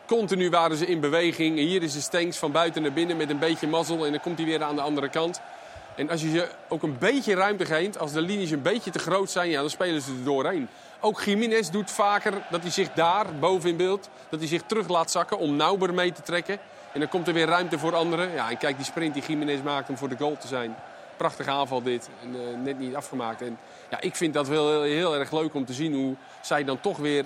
continu 0.05 0.49
waren 0.49 0.77
ze 0.77 0.85
in 0.85 0.99
beweging. 0.99 1.57
Hier 1.57 1.83
is 1.83 1.93
de 1.93 2.01
Stengs 2.01 2.37
van 2.37 2.51
buiten 2.51 2.81
naar 2.81 2.93
binnen 2.93 3.17
met 3.17 3.29
een 3.29 3.39
beetje 3.39 3.67
mazzel. 3.67 4.05
En 4.05 4.11
dan 4.11 4.21
komt 4.21 4.37
hij 4.37 4.47
weer 4.47 4.63
aan 4.63 4.75
de 4.75 4.81
andere 4.81 5.09
kant. 5.09 5.41
En 5.95 6.09
als 6.09 6.21
je 6.21 6.29
ze 6.29 6.49
ook 6.69 6.83
een 6.83 6.97
beetje 6.97 7.35
ruimte 7.35 7.65
geeft, 7.65 7.99
als 7.99 8.11
de 8.11 8.21
linies 8.21 8.51
een 8.51 8.61
beetje 8.61 8.91
te 8.91 8.99
groot 8.99 9.29
zijn, 9.29 9.49
ja, 9.49 9.61
dan 9.61 9.69
spelen 9.69 10.01
ze 10.01 10.11
er 10.11 10.23
doorheen. 10.23 10.67
Ook 10.99 11.21
Jiménez 11.21 11.69
doet 11.69 11.91
vaker 11.91 12.45
dat 12.49 12.61
hij 12.61 12.71
zich 12.71 12.91
daar, 12.91 13.25
boven 13.39 13.69
in 13.69 13.77
beeld, 13.77 14.09
dat 14.29 14.39
hij 14.39 14.47
zich 14.47 14.61
terug 14.61 14.87
laat 14.87 15.11
zakken 15.11 15.37
om 15.37 15.55
Nauber 15.55 15.93
mee 15.93 16.11
te 16.11 16.21
trekken. 16.21 16.59
En 16.93 16.99
dan 16.99 17.09
komt 17.09 17.27
er 17.27 17.33
weer 17.33 17.47
ruimte 17.47 17.79
voor 17.79 17.95
anderen. 17.95 18.31
Ja, 18.31 18.49
en 18.49 18.57
kijk 18.57 18.75
die 18.75 18.85
sprint 18.85 19.13
die 19.13 19.23
Jiménez 19.23 19.61
maakt 19.61 19.89
om 19.89 19.97
voor 19.97 20.09
de 20.09 20.17
goal 20.17 20.37
te 20.37 20.47
zijn. 20.47 20.75
Prachtige 21.17 21.49
aanval 21.49 21.81
dit. 21.81 22.09
En, 22.21 22.35
eh, 22.35 22.57
net 22.63 22.79
niet 22.79 22.95
afgemaakt. 22.95 23.41
En 23.41 23.57
ja, 23.89 24.01
ik 24.01 24.15
vind 24.15 24.33
dat 24.33 24.47
wel 24.47 24.71
heel, 24.71 24.81
heel 24.81 25.15
erg 25.15 25.31
leuk 25.31 25.53
om 25.53 25.65
te 25.65 25.73
zien 25.73 25.93
hoe 25.93 26.15
zij 26.41 26.63
dan 26.63 26.79
toch 26.79 26.97
weer 26.97 27.25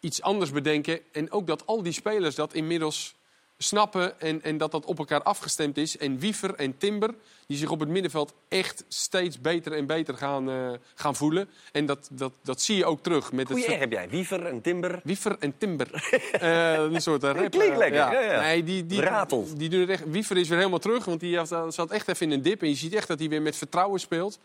iets 0.00 0.22
anders 0.22 0.50
bedenken. 0.50 1.00
En 1.12 1.32
ook 1.32 1.46
dat 1.46 1.66
al 1.66 1.82
die 1.82 1.92
spelers 1.92 2.34
dat 2.34 2.54
inmiddels 2.54 3.14
snappen 3.62 4.20
en, 4.20 4.42
en 4.42 4.58
dat 4.58 4.70
dat 4.70 4.84
op 4.84 4.98
elkaar 4.98 5.22
afgestemd 5.22 5.76
is. 5.76 5.98
En 5.98 6.18
Wiever 6.18 6.54
en 6.54 6.78
Timber, 6.78 7.14
die 7.46 7.56
zich 7.56 7.70
op 7.70 7.80
het 7.80 7.88
middenveld 7.88 8.34
echt 8.48 8.84
steeds 8.88 9.40
beter 9.40 9.72
en 9.72 9.86
beter 9.86 10.16
gaan, 10.16 10.50
eh, 10.50 10.70
gaan 10.94 11.16
voelen. 11.16 11.48
En 11.72 11.86
dat, 11.86 12.08
dat, 12.12 12.32
dat 12.42 12.60
zie 12.60 12.76
je 12.76 12.84
ook 12.84 13.02
terug. 13.02 13.32
Met 13.32 13.46
Goeie 13.46 13.66
het 13.66 13.78
heb 13.78 13.92
jij. 13.92 14.08
Wiever 14.08 14.46
en 14.46 14.60
Timber. 14.60 15.00
Wiever 15.04 15.36
en 15.38 15.54
Timber. 15.58 15.88
Eh, 16.40 16.72
een 16.72 17.02
soort 17.02 17.24
uh, 17.24 17.30
rap. 17.30 17.50
Klinkt 17.50 17.76
lekker, 17.76 17.98
ja, 17.98 18.20
ja. 18.20 18.40
Nee, 18.40 18.64
die, 18.64 18.86
die, 18.86 19.00
Ratelt. 19.00 19.58
Die 19.58 19.68
doen 19.68 19.88
echt, 19.88 20.02
Wiever 20.06 20.36
is 20.36 20.48
weer 20.48 20.58
helemaal 20.58 20.78
terug, 20.78 21.04
want 21.04 21.20
die 21.20 21.44
zat 21.68 21.90
echt 21.90 22.08
even 22.08 22.26
in 22.26 22.32
een 22.32 22.42
dip. 22.42 22.62
En 22.62 22.68
je 22.68 22.74
ziet 22.74 22.94
echt 22.94 23.08
dat 23.08 23.18
hij 23.18 23.28
weer 23.28 23.42
met 23.42 23.56
vertrouwen 23.56 24.00
speelt. 24.00 24.38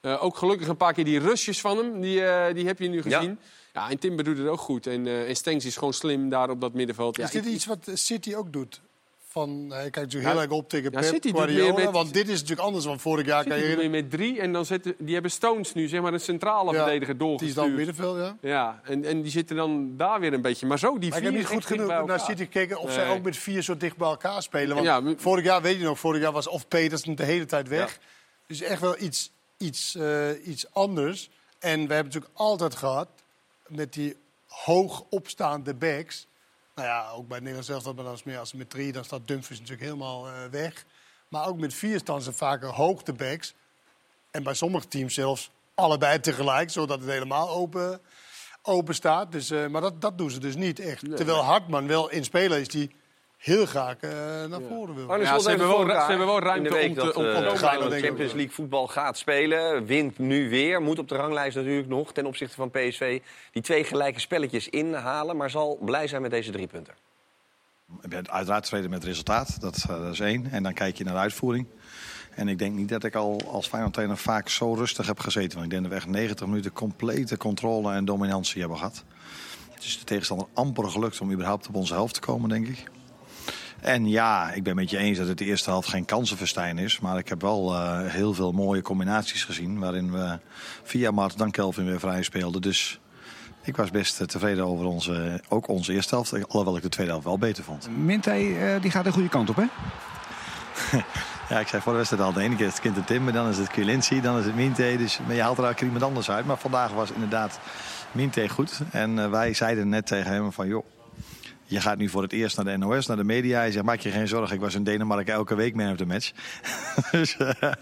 Eh, 0.00 0.24
ook 0.24 0.36
gelukkig 0.36 0.68
een 0.68 0.76
paar 0.76 0.92
keer 0.92 1.04
die 1.04 1.18
rusjes 1.18 1.60
van 1.60 1.76
hem, 1.76 2.00
die, 2.00 2.24
eh, 2.24 2.54
die 2.54 2.66
heb 2.66 2.78
je 2.78 2.88
nu 2.88 3.02
gezien. 3.02 3.38
Ja. 3.72 3.90
en 3.90 3.98
Timber 3.98 4.24
doet 4.24 4.38
het 4.38 4.46
ook 4.48 4.60
goed. 4.60 4.86
En, 4.86 5.06
eh 5.06 5.28
en 5.28 5.36
Stengs 5.36 5.64
is 5.64 5.76
gewoon 5.76 5.92
slim 5.92 6.28
daar 6.28 6.50
op 6.50 6.60
dat 6.60 6.72
middenveld. 6.72 7.16
Ja, 7.16 7.24
is 7.24 7.30
dit 7.30 7.46
ik- 7.46 7.52
iets 7.52 7.66
wat 7.66 7.90
City 7.94 8.34
ook 8.34 8.52
doet? 8.52 8.80
Van, 9.28 9.64
hij 9.68 9.78
kijkt 9.80 9.96
natuurlijk 9.96 10.24
Ja, 10.24 10.30
heel 10.30 10.40
erg 10.42 10.50
op 10.50 10.68
tegen 10.68 10.92
ja, 10.92 11.00
Pep 11.00 11.08
City 11.08 11.30
Guardiola. 11.32 11.74
meer 11.74 11.84
met- 11.84 11.92
Want 11.94 12.12
dit 12.14 12.28
is 12.28 12.34
natuurlijk 12.40 12.60
anders 12.66 12.84
dan 12.84 13.00
vorig 13.00 13.26
jaar. 13.26 13.44
Kan 13.44 13.58
je 13.58 13.64
City 13.68 13.80
doet 13.82 13.90
met 13.90 14.10
drie 14.10 14.40
en 14.40 14.52
dan 14.52 14.64
zetten, 14.66 14.94
die 14.98 15.12
hebben 15.12 15.30
Stones 15.30 15.74
nu 15.74 15.88
zeg 15.88 16.00
maar 16.00 16.12
een 16.12 16.20
centrale 16.20 16.72
Ja, 16.72 16.76
verdediger 16.84 17.18
Die 17.18 17.26
is 17.26 17.28
doorgestuurd. 17.28 17.66
dan 17.66 17.74
middenveld, 17.74 18.16
ja. 18.16 18.36
Ja, 18.40 18.80
en, 18.84 19.04
en 19.04 19.22
die 19.22 19.30
zitten 19.30 19.56
dan 19.56 19.96
daar 19.96 20.20
weer 20.20 20.32
een 20.32 20.40
beetje. 20.42 20.66
Maar 20.66 20.78
zo, 20.78 20.98
die 20.98 20.98
Maar 21.10 21.18
ik 21.18 21.24
vier 21.24 21.24
heb 21.24 21.34
niet 21.34 21.46
goed 21.52 21.66
genoeg 21.66 22.06
naar. 22.06 22.20
City 22.20 22.42
gekeken 22.42 22.78
of 22.80 22.92
zij 22.92 23.08
ook 23.10 23.22
met 23.22 23.36
vier 23.36 23.62
zo 23.62 23.76
dicht 23.76 23.96
bij 23.96 24.08
elkaar 24.08 24.42
spelen. 24.42 24.84
Want 24.84 25.22
vorig 25.22 25.44
jaar, 25.44 25.62
weet 25.62 25.78
je 25.78 25.84
nog, 25.84 25.98
vorig 25.98 26.22
jaar 26.22 26.32
was 26.32 26.48
of 26.48 26.68
Petersen 26.68 27.14
de 27.16 27.24
hele 27.24 27.44
tijd 27.46 27.68
weg. 27.68 27.98
Dus 28.46 28.60
echt 28.60 28.80
wel 28.80 28.96
iets, 29.00 29.30
iets, 29.56 29.94
eh, 29.94 30.46
iets 30.46 30.72
anders. 30.72 31.30
En 31.58 31.86
we 31.86 31.94
hebben 31.94 32.12
natuurlijk 32.12 32.32
altijd 32.34 32.76
gehad 32.76 33.08
met 33.66 33.92
die 33.92 34.16
hoog 34.46 35.04
opstaande 35.10 35.74
backs. 35.74 36.26
Nou 36.74 36.88
ja, 36.88 37.10
ook 37.10 37.26
bij 37.26 37.36
het 37.36 37.46
Nederlands 37.46 37.68
elftal, 37.68 37.94
maar 37.94 38.12
is 38.12 38.22
meer 38.22 38.38
als 38.38 38.52
met 38.52 38.70
drie, 38.70 38.92
dan 38.92 39.04
staat 39.04 39.28
Dumfries 39.28 39.58
natuurlijk 39.60 39.86
helemaal 39.88 40.28
eh, 40.28 40.44
weg. 40.50 40.84
Maar 41.28 41.46
ook 41.46 41.58
met 41.58 41.74
vier 41.74 41.98
staan 41.98 42.22
ze 42.22 42.32
vaker 42.32 42.68
hoogtebacks. 42.68 43.54
En 44.30 44.42
bij 44.42 44.54
sommige 44.54 44.88
teams 44.88 45.14
zelfs 45.14 45.50
allebei 45.74 46.20
tegelijk, 46.20 46.70
zodat 46.70 47.00
het 47.00 47.08
helemaal 47.08 47.50
open, 47.50 48.00
open 48.62 48.94
staat. 48.94 49.32
Dus, 49.32 49.50
eh, 49.50 49.66
maar 49.66 49.80
dat, 49.80 50.00
dat 50.00 50.18
doen 50.18 50.30
ze 50.30 50.38
dus 50.38 50.56
niet 50.56 50.78
echt. 50.78 51.16
Terwijl 51.16 51.42
Hartman 51.42 51.86
wel 51.86 52.10
in 52.10 52.24
speler 52.24 52.58
is 52.58 52.68
die 52.68 52.90
heel 53.46 53.66
graag 53.66 53.96
eh, 54.00 54.10
naar 54.48 54.60
voren 54.68 54.94
wil. 54.94 55.20
Ja, 55.20 55.38
ze 55.38 55.48
hebben 55.48 55.68
wel 55.68 55.86
ze 55.86 55.92
hebben 56.08 56.26
wel 56.26 56.40
de 56.40 56.46
ruimte 56.46 56.70
week 56.70 56.88
om 56.88 56.94
te- 56.94 57.14
om- 57.14 57.24
om 57.24 57.30
eh, 57.30 57.36
te 57.36 57.42
gaan, 57.44 57.56
Feyenoord 57.56 57.90
denk 57.90 57.92
ik 57.92 57.96
ook 57.96 58.00
Champions. 58.08 58.32
League 58.32 58.52
voetbal 58.52 58.86
gaat 58.86 59.18
spelen. 59.18 59.86
Wint 59.86 60.18
nu 60.18 60.50
weer. 60.50 60.82
Moet 60.82 60.98
op 60.98 61.08
de 61.08 61.16
ranglijst 61.16 61.56
natuurlijk 61.56 61.88
nog 61.88 62.12
ten 62.12 62.26
opzichte 62.26 62.54
van 62.56 62.70
PSV. 62.70 63.20
Die 63.52 63.62
twee 63.62 63.84
gelijke 63.84 64.20
spelletjes 64.20 64.68
inhalen. 64.68 65.36
Maar 65.36 65.50
zal 65.50 65.78
blij 65.80 66.06
zijn 66.06 66.22
met 66.22 66.30
deze 66.30 66.50
drie 66.50 66.66
punten. 66.66 66.94
Ik 68.02 68.08
ben 68.08 68.30
uiteraard 68.30 68.62
tevreden 68.62 68.90
met 68.90 68.98
het 68.98 69.08
resultaat. 69.08 69.60
Dat, 69.60 69.76
eh, 69.88 70.02
dat 70.02 70.12
is 70.12 70.20
één. 70.20 70.50
En 70.50 70.62
dan 70.62 70.72
kijk 70.72 70.96
je 70.98 71.04
naar 71.04 71.14
de 71.14 71.20
uitvoering. 71.20 71.66
En 72.34 72.48
ik 72.48 72.58
denk 72.58 72.74
niet 72.74 72.88
dat 72.88 73.04
ik 73.04 73.14
al 73.14 73.40
als 73.50 73.66
Feyenoord 73.68 73.92
trainer 73.94 74.16
vaak 74.16 74.48
zo 74.48 74.74
rustig 74.74 75.06
heb 75.06 75.18
gezeten. 75.20 75.52
Want 75.52 75.64
ik 75.64 75.70
denk 75.70 75.82
dat 75.82 75.90
we 75.92 75.96
echt 75.98 76.06
90 76.08 76.46
minuten 76.46 76.72
complete 76.72 77.36
controle 77.36 77.92
en 77.92 78.04
dominantie 78.04 78.60
hebben 78.60 78.78
gehad. 78.78 79.04
Het 79.74 79.84
is 79.84 79.98
de 79.98 80.04
tegenstander 80.04 80.46
amper 80.54 80.90
gelukt 80.90 81.20
om 81.20 81.32
überhaupt 81.32 81.68
op 81.68 81.74
onze 81.74 81.92
helft 81.94 82.14
te 82.14 82.20
komen, 82.20 82.48
denk 82.48 82.66
ik. 82.66 82.84
En 83.86 84.08
ja, 84.08 84.50
ik 84.52 84.62
ben 84.62 84.74
met 84.74 84.90
je 84.90 84.98
eens 84.98 85.18
dat 85.18 85.28
het 85.28 85.38
de 85.38 85.44
eerste 85.44 85.70
helft 85.70 85.88
geen 85.88 86.04
kansenverstijn 86.04 86.78
is. 86.78 87.00
Maar 87.00 87.18
ik 87.18 87.28
heb 87.28 87.40
wel 87.40 87.74
eh, 87.74 87.98
heel 88.02 88.34
veel 88.34 88.52
mooie 88.52 88.82
combinaties 88.82 89.44
gezien. 89.44 89.78
Waarin 89.78 90.12
we 90.12 90.38
via 90.82 91.10
Mart 91.10 91.38
dan 91.38 91.50
Kelvin 91.50 91.86
weer 91.86 92.00
vrij 92.00 92.22
speelden. 92.22 92.62
Dus 92.62 93.00
ik 93.62 93.76
was 93.76 93.90
best 93.90 94.20
eh, 94.20 94.26
tevreden 94.26 94.66
over 94.66 94.86
onze, 94.86 95.42
ook 95.48 95.68
onze 95.68 95.92
eerste 95.92 96.14
helft. 96.14 96.32
Alhoewel 96.32 96.76
ik 96.76 96.82
de 96.82 96.88
tweede 96.88 97.12
helft 97.12 97.26
wel 97.26 97.38
beter 97.38 97.64
vond. 97.64 97.88
Minte, 97.96 98.30
eh, 98.30 98.82
die 98.82 98.90
gaat 98.90 99.04
de 99.04 99.12
goede 99.12 99.28
kant 99.28 99.50
op, 99.50 99.56
hè? 99.56 99.64
ja, 101.54 101.60
ik 101.60 101.68
zei 101.68 101.82
voor 101.82 101.92
de 101.92 101.98
wedstrijd 101.98 102.22
al, 102.22 102.32
de 102.32 102.40
ene 102.40 102.56
keer 102.56 102.66
is 102.66 102.72
het 102.72 102.80
Quinten 102.80 103.04
Timber, 103.04 103.32
dan 103.32 103.48
is 103.48 103.58
het 103.58 103.68
Quilinci, 103.68 104.20
dan 104.20 104.38
is 104.38 104.44
het 104.44 104.54
Minte. 104.54 104.94
Dus 104.98 105.20
je 105.28 105.42
haalt 105.42 105.58
er 105.58 105.64
elke 105.64 105.76
keer 105.76 105.86
iemand 105.86 106.04
anders 106.04 106.30
uit. 106.30 106.46
Maar 106.46 106.58
vandaag 106.58 106.92
was 106.92 107.10
inderdaad 107.10 107.58
Minte 108.12 108.48
goed. 108.48 108.80
En 108.90 109.30
wij 109.30 109.54
zeiden 109.54 109.88
net 109.88 110.06
tegen 110.06 110.32
hem 110.32 110.52
van, 110.52 110.68
joh, 110.68 110.84
je 111.66 111.80
gaat 111.80 111.98
nu 111.98 112.08
voor 112.08 112.22
het 112.22 112.32
eerst 112.32 112.56
naar 112.56 112.64
de 112.64 112.76
NOS, 112.76 113.06
naar 113.06 113.16
de 113.16 113.24
media. 113.24 113.58
Hij 113.58 113.70
zegt, 113.70 113.84
maak 113.84 114.00
je 114.00 114.10
geen 114.10 114.28
zorgen, 114.28 114.54
ik 114.54 114.60
was 114.60 114.74
in 114.74 114.84
Denemarken 114.84 115.34
elke 115.34 115.54
week 115.54 115.74
man 115.74 115.90
of 115.90 115.96
the 115.96 116.06
match. 116.06 116.32
dus 117.10 117.36
eh, 117.36 117.48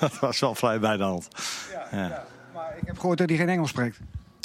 dat 0.00 0.18
was 0.18 0.40
wel 0.40 0.54
vrij 0.54 0.80
bij 0.80 0.96
de 0.96 1.02
hand. 1.02 1.28
Ja, 1.90 2.24
Maar 2.54 2.76
ik 2.80 2.86
heb 2.86 2.98
gehoord 2.98 3.18
dat 3.18 3.28
hij 3.28 3.38
geen 3.38 3.48
Engels 3.48 3.68
spreekt. 3.68 3.98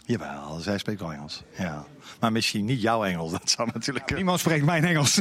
Jawel, 0.05 0.59
zij 0.59 0.77
spreekt 0.77 0.99
wel 0.99 1.13
Engels. 1.13 1.43
Ja. 1.57 1.85
Maar 2.19 2.31
misschien 2.31 2.65
niet 2.65 2.81
jouw 2.81 3.03
Engels, 3.03 3.31
dat 3.39 3.49
zou 3.49 3.69
natuurlijk... 3.73 4.15
Niemand 4.15 4.39
spreekt 4.39 4.65
mijn 4.65 4.85
Engels. 4.85 5.15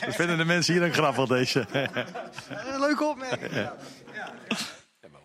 Dat 0.00 0.14
vinden 0.14 0.36
de 0.36 0.44
mensen 0.44 0.74
hier 0.74 0.84
ook 0.86 0.94
grappig, 0.94 1.26
deze. 1.26 1.66
Leuke 2.78 3.04
opmerking. 3.04 3.70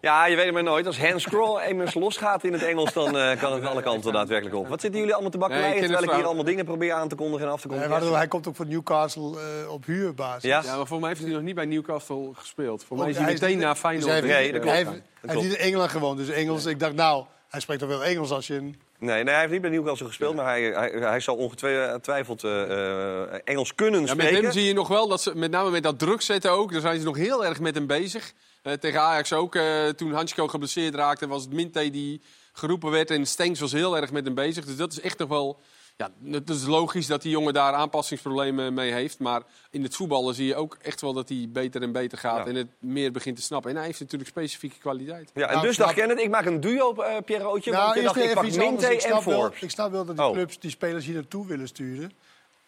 Ja, 0.01 0.25
je 0.25 0.35
weet 0.35 0.45
het 0.45 0.53
maar 0.53 0.63
nooit. 0.63 0.85
Als 0.85 0.99
Hans 0.99 1.23
Scroll 1.23 1.59
eenmaal 1.59 1.85
losgaat 1.93 2.43
in 2.43 2.53
het 2.53 2.63
Engels, 2.63 2.93
dan 2.93 3.17
eh, 3.17 3.39
kan 3.39 3.53
het 3.53 3.65
alle 3.65 3.81
kanten 3.81 4.13
daadwerkelijk 4.13 4.55
op. 4.55 4.67
Wat 4.67 4.81
zitten 4.81 4.99
jullie 4.99 5.13
allemaal 5.13 5.31
te 5.31 5.37
Nee, 5.37 5.47
bakkeleien 5.47 5.73
ik 5.75 5.79
ken 5.81 5.89
terwijl 5.89 6.09
ik 6.09 6.15
hier 6.17 6.25
allemaal 6.25 6.43
dingen 6.43 6.65
probeer 6.65 6.93
aan 6.93 7.07
te 7.07 7.15
kondigen 7.15 7.45
en 7.45 7.51
af 7.51 7.61
te 7.61 7.67
kondigen? 7.67 8.13
hij 8.15 8.27
komt 8.27 8.47
ook 8.47 8.55
voor 8.55 8.65
Newcastle 8.67 9.39
eh, 9.39 9.71
op 9.71 9.85
huurbasis. 9.85 10.43
Ja? 10.43 10.61
Ja, 10.63 10.75
maar 10.77 10.87
voor 10.87 10.99
mij 10.99 11.09
heeft 11.09 11.21
hij 11.21 11.31
nog 11.31 11.41
niet 11.41 11.55
bij 11.55 11.65
Newcastle 11.65 12.29
gespeeld. 12.33 12.83
Voor 12.83 12.97
mij 12.97 13.09
is 13.09 13.15
hij 13.15 13.23
hij 13.23 13.33
meteen 13.33 13.57
naar 13.57 13.71
dus 13.71 13.79
Feyenoord. 13.79 14.11
hij 14.11 14.21
heeft- 14.21 14.33
Nee, 14.33 14.51
dat 14.51 14.61
klopt. 14.61 14.75
Hij 14.75 14.77
heeft, 14.85 14.89
Dat 14.91 15.01
hij 15.21 15.35
heeft 15.35 15.47
niet 15.49 15.57
in 15.57 15.65
Engeland 15.65 15.91
gewoond, 15.91 16.17
dus 16.17 16.29
Engels. 16.29 16.65
Ik 16.65 16.79
dacht, 16.79 16.93
nou, 16.93 17.25
hij 17.49 17.59
spreekt 17.59 17.79
toch 17.79 17.89
wel 17.89 18.03
Engels 18.03 18.31
als 18.31 18.47
je... 18.47 18.53
Een, 18.55 18.79
Nee, 18.99 19.23
nee, 19.23 19.31
hij 19.33 19.39
heeft 19.39 19.51
niet 19.51 19.61
bij 19.61 19.69
Newcastle 19.69 20.07
gespeeld, 20.07 20.35
maar 20.35 20.45
hij, 20.45 20.61
hij, 20.63 20.89
hij 20.99 21.19
zal 21.19 21.35
ongetwijfeld 21.35 22.43
eh, 22.43 23.47
Engels 23.47 23.75
kunnen 23.75 23.99
Ja, 24.05 24.05
met 24.15 24.25
spreken. 24.25 24.43
hem 24.43 24.51
zie 24.51 24.63
je 24.63 24.73
nog 24.73 24.87
wel, 24.87 25.07
dat 25.07 25.21
ze, 25.21 25.31
met 25.35 25.51
name 25.51 25.69
met 25.69 25.83
dat 25.83 25.99
druk 25.99 26.21
zetten 26.21 26.51
ook, 26.51 26.71
daar 26.71 26.81
zijn 26.81 26.99
ze 26.99 27.05
nog 27.05 27.17
heel 27.17 27.45
erg 27.45 27.59
met 27.59 27.75
hem 27.75 27.87
bezig. 27.87 28.33
Eh, 28.67 28.73
tegen 28.73 29.01
Ajax 29.01 29.33
ook, 29.33 29.55
eh, 29.55 29.87
toen 29.87 30.13
Hansko 30.13 30.47
geblesseerd 30.47 30.95
raakte, 30.95 31.27
was 31.27 31.43
het 31.43 31.53
Minte 31.53 31.89
die 31.89 32.21
geroepen 32.53 32.91
werd. 32.91 33.11
En 33.11 33.25
Stenks 33.27 33.59
was 33.59 33.71
heel 33.71 33.97
erg 33.97 34.11
met 34.11 34.25
hem 34.25 34.33
bezig. 34.33 34.65
Dus 34.65 34.75
dat 34.75 34.91
is 34.91 35.01
echt 35.01 35.17
nog 35.17 35.29
wel... 35.29 35.59
Ja, 35.97 36.09
het 36.31 36.49
is 36.49 36.65
logisch 36.65 37.07
dat 37.07 37.21
die 37.21 37.31
jongen 37.31 37.53
daar 37.53 37.73
aanpassingsproblemen 37.73 38.73
mee 38.73 38.91
heeft. 38.91 39.19
Maar 39.19 39.41
in 39.71 39.83
het 39.83 39.95
voetballen 39.95 40.35
zie 40.35 40.45
je 40.45 40.55
ook 40.55 40.77
echt 40.81 41.01
wel 41.01 41.13
dat 41.13 41.29
hij 41.29 41.47
beter 41.49 41.81
en 41.81 41.91
beter 41.91 42.17
gaat. 42.17 42.37
Ja. 42.37 42.45
En 42.45 42.55
het 42.55 42.67
meer 42.79 43.11
begint 43.11 43.35
te 43.35 43.41
snappen. 43.41 43.69
En 43.71 43.77
hij 43.77 43.85
heeft 43.85 43.99
natuurlijk 43.99 44.29
specifieke 44.29 44.77
kwaliteit. 44.77 45.31
Ja, 45.33 45.47
en 45.47 45.53
Nou, 45.53 45.65
dus 45.65 45.75
snap- 45.75 45.87
dacht 45.87 45.99
Kenneth, 45.99 46.19
ik 46.19 46.29
maak 46.29 46.45
een 46.45 46.59
duo, 46.59 46.93
eh 46.95 47.15
Pierre 47.25 47.43
Roodje. 47.45 47.71
want 47.71 47.93
je 47.95 48.01
eerst 48.01 48.13
dacht, 48.15 48.27
ik 48.27 48.33
pak 48.33 48.43
iets 48.45 48.57
anders. 48.57 48.69
Minte 48.81 48.85
Ik 48.95 49.01
en 49.01 49.09
snap, 49.09 49.23
wel, 49.23 49.39
Forbes. 49.39 49.61
ik 49.61 49.69
snap 49.69 49.91
wel 49.91 50.05
dat 50.05 50.15
die 50.17 50.25
Oh. 50.25 50.31
clubs 50.31 50.59
die 50.59 50.69
spelers 50.71 51.05
hier 51.05 51.15
naartoe 51.15 51.47
willen 51.47 51.67
sturen. 51.67 52.11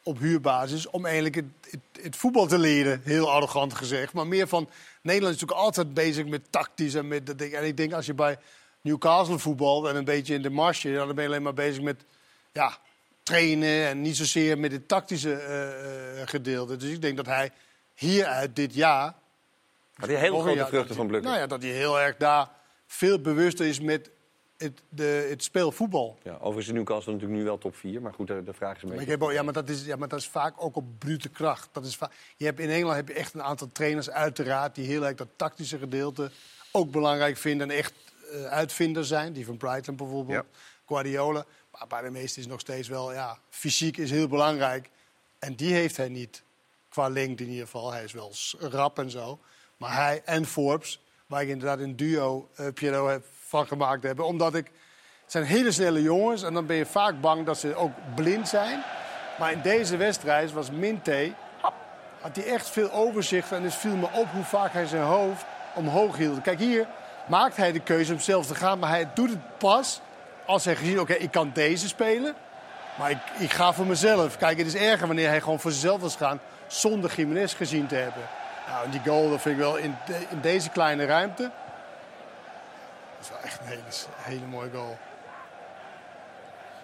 Op 0.04 0.20
huurbasis. 0.20 0.89
Om 0.89 1.06
eigenlijk 1.06 1.36
het, 1.36 1.45
het, 1.70 2.04
het 2.04 2.16
voetbal 2.16 2.47
te 2.47 2.58
leren. 2.58 3.02
Heel 3.04 3.32
arrogant 3.32 3.74
gezegd. 3.74 4.14
Maar 4.14 4.28
meer 4.28 4.47
van... 4.47 4.70
Nederland 5.02 5.36
is 5.36 5.41
natuurlijk 5.41 5.68
altijd 5.68 5.93
bezig 5.93 6.26
met 6.26 6.52
tactisch 6.52 6.93
en 6.93 7.08
met 7.08 7.26
dat 7.26 7.38
ding. 7.38 7.54
En 7.54 7.64
ik 7.64 7.78
denk 7.78 7.93
als 7.93 8.06
je 8.06 8.14
bij 8.14 8.38
Newcastle 8.82 9.39
voetbalt 9.39 9.88
en 9.88 9.95
een 9.95 10.04
beetje 10.04 10.34
in 10.34 10.41
de 10.41 10.50
marge... 10.50 10.93
dan 10.93 11.16
ben 11.16 11.24
je 11.24 11.30
alleen 11.30 11.41
maar 11.41 11.54
bezig 11.54 11.84
met 11.84 12.06
ja, 12.52 12.78
trainen 13.24 13.88
en 13.88 14.02
niet 14.02 14.18
zozeer 14.18 14.58
met 14.58 14.72
het 14.72 14.88
tactische 14.88 15.34
eh, 15.34 16.22
eh, 16.22 16.28
gedeelte. 16.28 16.76
Dus 16.76 16.89
ik 16.89 17.02
denk 17.02 17.18
dat 17.18 17.26
hij 17.26 17.52
hieruit 17.95 18.56
dit 18.56 18.74
jaar... 18.74 19.14
Had 19.93 20.10
hij 20.10 20.20
heel 20.20 20.39
grote 20.39 20.66
vruchten 20.66 20.95
van 20.95 21.08
plukken. 21.08 21.30
Nou 21.30 21.41
ja, 21.41 21.47
dat 21.47 21.62
hij 21.62 21.72
heel 21.72 22.00
erg 22.00 22.18
daar 22.18 22.50
veel 22.88 23.20
bewuster 23.22 23.66
is 23.66 23.80
met 23.80 24.12
het, 24.60 24.82
de, 24.89 25.28
het 25.30 25.43
speel 25.43 25.72
voetbal. 25.72 26.18
Ja, 26.24 26.34
overigens 26.34 26.68
is 26.68 26.74
Newcastle 26.74 27.14
natuurlijk 27.14 27.39
nu 27.39 27.45
wel 27.45 27.57
top 27.57 27.76
4, 27.76 28.01
maar 28.01 28.14
goed, 28.14 28.28
de, 28.28 28.43
de 28.43 28.53
vraag 28.53 28.76
is 28.76 28.82
een 28.82 28.88
Maar, 28.88 28.97
beetje... 28.97 29.14
ik 29.14 29.20
heb 29.22 29.32
ja, 29.32 29.43
maar, 29.43 29.53
dat 29.53 29.70
is, 29.70 29.86
ja, 29.86 29.95
maar 29.95 30.07
dat 30.07 30.20
is 30.20 30.28
vaak 30.28 30.53
ook 30.57 30.76
op 30.76 30.86
brute 30.97 31.30
kracht. 31.30 31.70
Dat 31.72 31.86
is 31.86 31.97
je 32.38 32.45
hebt, 32.45 32.60
in 32.60 32.70
Engeland 32.70 32.95
heb 32.95 33.07
je 33.07 33.14
echt 33.14 33.34
een 33.34 33.43
aantal 33.43 33.70
trainers, 33.72 34.10
uiteraard, 34.10 34.76
die 34.76 34.86
heel 34.86 35.05
erg 35.05 35.16
dat 35.16 35.28
tactische 35.36 35.78
gedeelte 35.78 36.32
ook 36.72 36.91
belangrijk 36.91 37.38
vinden 37.38 37.70
en 37.72 37.78
echt 37.78 37.93
eh 38.32 38.43
uitvinders 38.43 39.07
zijn. 39.07 39.34
Die 39.34 39.45
van 39.45 39.57
Brighton 39.57 39.95
bijvoorbeeld, 39.95 40.45
Guardiola. 40.86 41.45
Maar 41.72 41.88
bij 41.88 42.01
de 42.01 42.10
meesten 42.10 42.41
is 42.41 42.47
nog 42.47 42.60
steeds 42.60 42.88
wel, 42.88 43.14
ja, 43.14 43.38
fysiek 43.49 43.97
is 43.97 44.12
heel 44.12 44.28
belangrijk. 44.28 44.89
En 45.39 45.55
die 45.55 45.74
heeft 45.74 45.97
hij 45.97 46.10
niet, 46.10 46.43
qua 46.89 47.10
lengte 47.10 47.43
in 47.43 47.49
ieder 47.49 47.66
geval. 47.66 47.91
Hij 47.91 48.03
is 48.03 48.14
wel 48.14 48.34
rap 48.60 48.99
en 48.99 49.10
zo. 49.10 49.39
Maar 49.78 49.95
hij 49.95 50.22
en 50.26 50.45
Forbes, 50.45 51.01
waar 51.26 51.41
ik 51.41 51.49
inderdaad 51.49 51.80
een 51.80 51.95
duo 51.95 52.49
eh 52.55 52.68
Piero 52.74 53.07
heb 53.07 53.26
van 53.50 53.68
gemaakt 53.68 54.04
hebben. 54.04 54.26
Omdat 54.26 54.56
ik 54.56 54.66
het 55.24 55.32
zijn 55.32 55.43
hele 55.43 55.72
snelle 55.72 56.02
jongens 56.02 56.43
en 56.43 56.54
dan 56.54 56.66
ben 56.66 56.76
je 56.76 56.86
vaak 56.86 57.22
bang 57.22 57.45
dat 57.45 57.58
ze 57.58 57.76
ook 57.76 57.91
blind 58.16 58.47
zijn. 58.47 58.84
Maar 59.39 59.52
in 59.52 59.62
deze 59.62 59.97
wedstrijd 59.97 60.52
was 60.52 60.72
Minte, 60.72 61.32
had 62.22 62.36
hij 62.36 62.45
echt 62.45 62.70
veel 62.70 62.91
overzicht. 62.91 63.52
En 63.52 63.64
het 63.64 63.76
viel 63.76 63.95
me 63.95 64.08
op 64.14 64.28
hoe 64.32 64.43
vaak 64.43 64.74
hij 64.74 64.86
zijn 64.86 65.04
hoofd 65.04 65.45
omhoog 65.74 66.18
hield. 66.18 66.41
Kijk, 66.41 66.60
hier 66.60 66.88
maakt 67.28 67.58
hij 67.58 67.72
de 67.72 67.80
keuze 67.80 68.14
om 68.14 68.20
zelf 68.20 68.45
te 68.45 68.56
gaan. 68.56 68.80
Maar 68.80 68.89
hij 68.89 69.10
doet 69.14 69.30
het 69.30 69.58
pas 69.58 70.02
als 70.45 70.66
hij 70.66 70.76
gezien, 70.76 71.00
oké, 71.00 71.14
ik 71.14 71.32
kan 71.32 71.52
deze 71.54 71.88
spelen. 71.88 72.36
Maar 72.97 73.10
ik, 73.10 73.18
ik 73.38 73.52
ga 73.52 73.74
voor 73.74 73.86
mezelf. 73.86 74.38
Kijk, 74.38 74.58
het 74.58 74.68
is 74.68 74.76
erger 74.76 75.08
wanneer 75.08 75.30
hij 75.30 75.41
gewoon 75.41 75.60
voor 75.60 75.72
zichzelf 75.72 76.02
was 76.02 76.16
gaan 76.16 76.39
zonder 76.68 77.14
Jiménez 77.16 77.56
gezien 77.56 77.88
te 77.88 77.95
hebben. 77.95 78.24
Nou, 78.68 78.89
die 78.89 79.02
goal, 79.06 79.30
dat 79.30 79.41
vind 79.41 79.56
ik 79.56 79.62
wel 79.62 79.78
in, 79.78 79.95
in 80.30 80.41
deze 80.41 80.70
kleine 80.70 81.06
ruimte. 81.06 81.52
Dat 83.20 83.28
is 83.28 83.34
wel 83.34 83.43
echt 83.43 83.59
een 83.59 84.11
hele, 84.15 84.45
mooie 84.45 84.70
goal. 84.74 84.97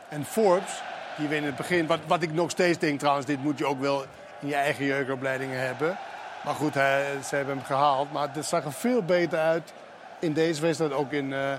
En 0.10 0.26
Forbes, 0.26 0.82
die 1.18 1.28
we 1.28 1.36
in 1.36 1.44
het 1.44 1.56
begin, 1.56 1.88
wat, 1.88 2.00
wat 2.08 2.22
ik 2.22 2.34
nog 2.34 2.52
steeds 2.52 2.78
denk 2.78 3.00
trouwens, 3.00 3.26
dit 3.26 3.44
moet 3.44 3.58
je 3.58 3.66
ook 3.66 3.80
wel 3.80 4.06
in 4.42 4.48
je 4.48 4.56
eigen 4.56 4.86
jeugdopleidingen 4.86 5.60
hebben. 5.60 5.98
Maar 6.44 6.54
goed, 6.54 6.74
hij, 6.74 7.06
ze 7.28 7.36
hebben 7.36 7.56
hem 7.56 7.66
gehaald. 7.66 8.12
Maar 8.12 8.30
het 8.34 8.46
zag 8.46 8.66
er 8.66 8.74
veel 8.74 9.04
beter 9.04 9.40
uit 9.40 9.74
in 10.20 10.34
deze 10.34 10.62
wedstrijd, 10.62 10.92
ook 10.92 11.12
in, 11.12 11.34
eh, 11.34 11.54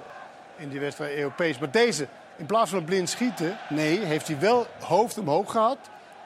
in 0.56 0.68
die 0.68 0.80
wedstrijd 0.80 1.16
Europees. 1.16 1.58
Maar 1.58 1.70
deze, 1.70 2.06
in 2.36 2.46
plaats 2.46 2.70
van 2.70 2.84
blind 2.84 3.08
schieten, 3.08 3.56
nee, 3.68 4.04
heeft 4.04 4.26
hij 4.26 4.38
wel 4.38 4.66
hoofd 4.80 5.18
omhoog 5.18 5.50
gehad. 5.50 5.78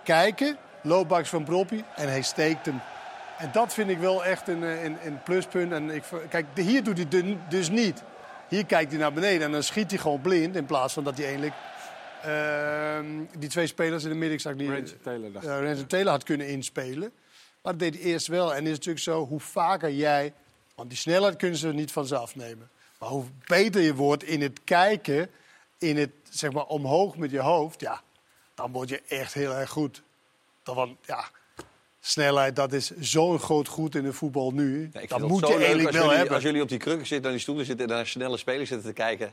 Kijken, 0.03 0.57
loopbaks 0.81 1.29
van 1.29 1.45
Proppie 1.45 1.85
en 1.97 2.09
hij 2.09 2.23
steekt 2.23 2.67
hem. 2.67 2.81
En 3.39 3.51
dat 3.53 3.75
vind 3.75 3.91
ik 3.91 3.99
wel 3.99 4.25
echt 4.25 4.49
een, 4.49 4.65
eh, 4.65 4.85
een, 4.85 4.99
een 5.05 5.23
pluspunt. 5.23 5.73
En 5.73 5.91
ik, 5.91 6.03
kijk, 6.29 6.47
hier 6.55 6.85
doet 6.85 6.99
hij 6.99 7.37
dus 7.49 7.69
niet. 7.69 8.03
Hier 8.51 8.67
kijkt 8.67 8.91
hij 8.91 9.01
naar 9.01 9.13
beneden 9.13 9.43
en 9.43 9.53
dan 9.53 9.63
schiet 9.63 9.91
hij 9.91 10.01
gewoon 10.01 10.21
blind. 10.21 10.57
In 10.57 10.67
plaats 10.67 10.95
van 10.95 11.05
dat 11.05 11.17
hij 11.17 11.27
eigenlijk 11.27 11.55
ehm, 12.23 13.39
die 13.39 13.49
twee 13.49 13.67
spelers 13.67 14.03
in 14.03 14.09
de 14.09 14.15
midden, 14.15 14.37
ik 14.37 14.41
zag 14.41 14.55
niet, 14.55 14.69
Range 14.69 15.01
Taylor, 15.01 15.33
dacht 15.33 15.47
Renzo 15.47 15.87
Taylor 15.87 16.13
had 16.13 16.23
kunnen 16.23 16.49
inspelen. 16.49 17.13
Maar 17.63 17.73
dat 17.73 17.79
deed 17.79 17.95
hij 17.95 18.03
eerst 18.03 18.27
wel. 18.27 18.51
En 18.51 18.57
het 18.57 18.67
is 18.67 18.71
natuurlijk 18.71 19.05
zo, 19.05 19.27
hoe 19.27 19.41
vaker 19.41 19.91
jij... 19.91 20.33
Want 20.75 20.89
die 20.89 20.99
snelheid 20.99 21.37
kunnen 21.37 21.59
ze 21.59 21.73
niet 21.73 21.93
vanzelf 21.93 22.37
nemen. 22.37 22.71
Maar 22.99 23.09
hoe 23.09 23.25
beter 23.47 23.81
je 23.81 23.95
wordt 23.95 24.23
in 24.23 24.41
het 24.41 24.61
kijken, 24.65 25.31
in 25.79 25.97
het 25.97 26.11
zeg 26.31 26.53
maar 26.53 26.67
omhoog 26.67 27.17
met 27.17 27.31
je 27.31 27.41
hoofd... 27.41 27.81
ja, 27.81 28.03
dan 28.55 28.73
word 28.73 28.89
je 28.89 29.03
echt 29.09 29.35
heel 29.35 29.55
erg 29.55 29.71
goed. 29.71 30.03
Dan, 30.63 30.75
want, 30.75 30.99
ja, 31.07 31.31
snelheid, 32.01 32.57
dat 32.57 32.73
is 32.73 32.91
zo'n 32.99 33.39
groot 33.39 33.69
goed 33.69 33.95
in 33.95 34.05
het 34.05 34.15
voetbal 34.15 34.51
nu. 34.51 34.91
Ja, 34.93 35.01
ik 35.01 35.09
vind 35.09 35.21
dat 35.21 35.29
moet 35.29 35.47
je 35.49 35.55
eigenlijk 35.55 35.87
als 35.87 35.93
wel 35.95 36.03
jullie, 36.03 36.17
hebben. 36.17 36.35
Als 36.35 36.45
jullie 36.45 36.63
op 36.63 36.69
die 36.69 36.79
krukken 36.79 37.07
zitten, 37.07 37.27
aan 37.27 37.33
die 37.33 37.43
stoelen 37.43 37.65
zitten... 37.67 37.87
en 37.89 37.93
naar 37.93 38.07
snelle 38.07 38.37
spelers 38.37 38.69
zitten 38.69 38.87
te 38.89 38.93
kijken... 38.95 39.33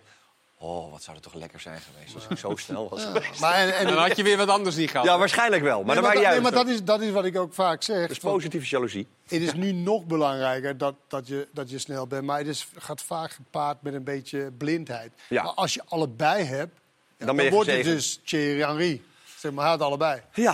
Oh, 0.59 0.91
wat 0.91 1.03
zou 1.03 1.15
het 1.15 1.25
toch 1.25 1.33
lekker 1.33 1.59
zijn 1.59 1.79
geweest 1.81 2.15
als 2.15 2.27
ik 2.29 2.37
zo 2.37 2.55
snel 2.55 2.89
was 2.89 3.03
geweest. 3.03 3.39
Maar 3.39 3.53
en- 3.55 3.75
en- 3.77 3.85
Dan 3.87 3.97
had 3.97 4.15
je 4.17 4.23
weer 4.23 4.37
wat 4.37 4.49
anders 4.49 4.75
niet 4.75 4.89
gehad. 4.89 5.05
Ja, 5.05 5.17
waarschijnlijk 5.17 5.63
wel. 5.63 5.83
Maar 5.83 5.95
Nee, 5.95 6.03
maar, 6.03 6.13
dat, 6.13 6.23
nee, 6.23 6.41
maar 6.41 6.51
dat, 6.51 6.67
is, 6.67 6.83
dat 6.83 7.01
is 7.01 7.11
wat 7.11 7.25
ik 7.25 7.37
ook 7.37 7.53
vaak 7.53 7.83
zeg. 7.83 8.01
Dat 8.01 8.09
is 8.09 8.17
positieve 8.17 8.67
jaloezie. 8.67 9.07
Het 9.27 9.41
is 9.41 9.53
nu 9.53 9.71
nog 9.71 10.05
belangrijker 10.05 10.77
dat, 10.77 10.95
dat, 11.07 11.27
je, 11.27 11.47
dat 11.53 11.69
je 11.69 11.77
snel 11.79 12.07
bent. 12.07 12.23
Maar 12.23 12.37
het 12.37 12.47
is, 12.47 12.67
gaat 12.77 13.01
vaak 13.01 13.31
gepaard 13.31 13.81
met 13.81 13.93
een 13.93 14.03
beetje 14.03 14.51
blindheid. 14.57 15.11
Ja. 15.29 15.43
Maar 15.43 15.53
als 15.53 15.73
je 15.73 15.81
allebei 15.85 16.43
hebt, 16.43 16.75
ja, 17.17 17.25
Dan 17.25 17.35
je 17.35 17.49
wordt 17.49 17.71
het 17.71 17.83
dus 17.83 18.19
Thierry 18.25 18.61
Henry. 18.61 19.01
Zeg 19.37 19.51
maar, 19.51 19.67
had 19.67 19.81
allebei. 19.81 20.21
Ja, 20.33 20.53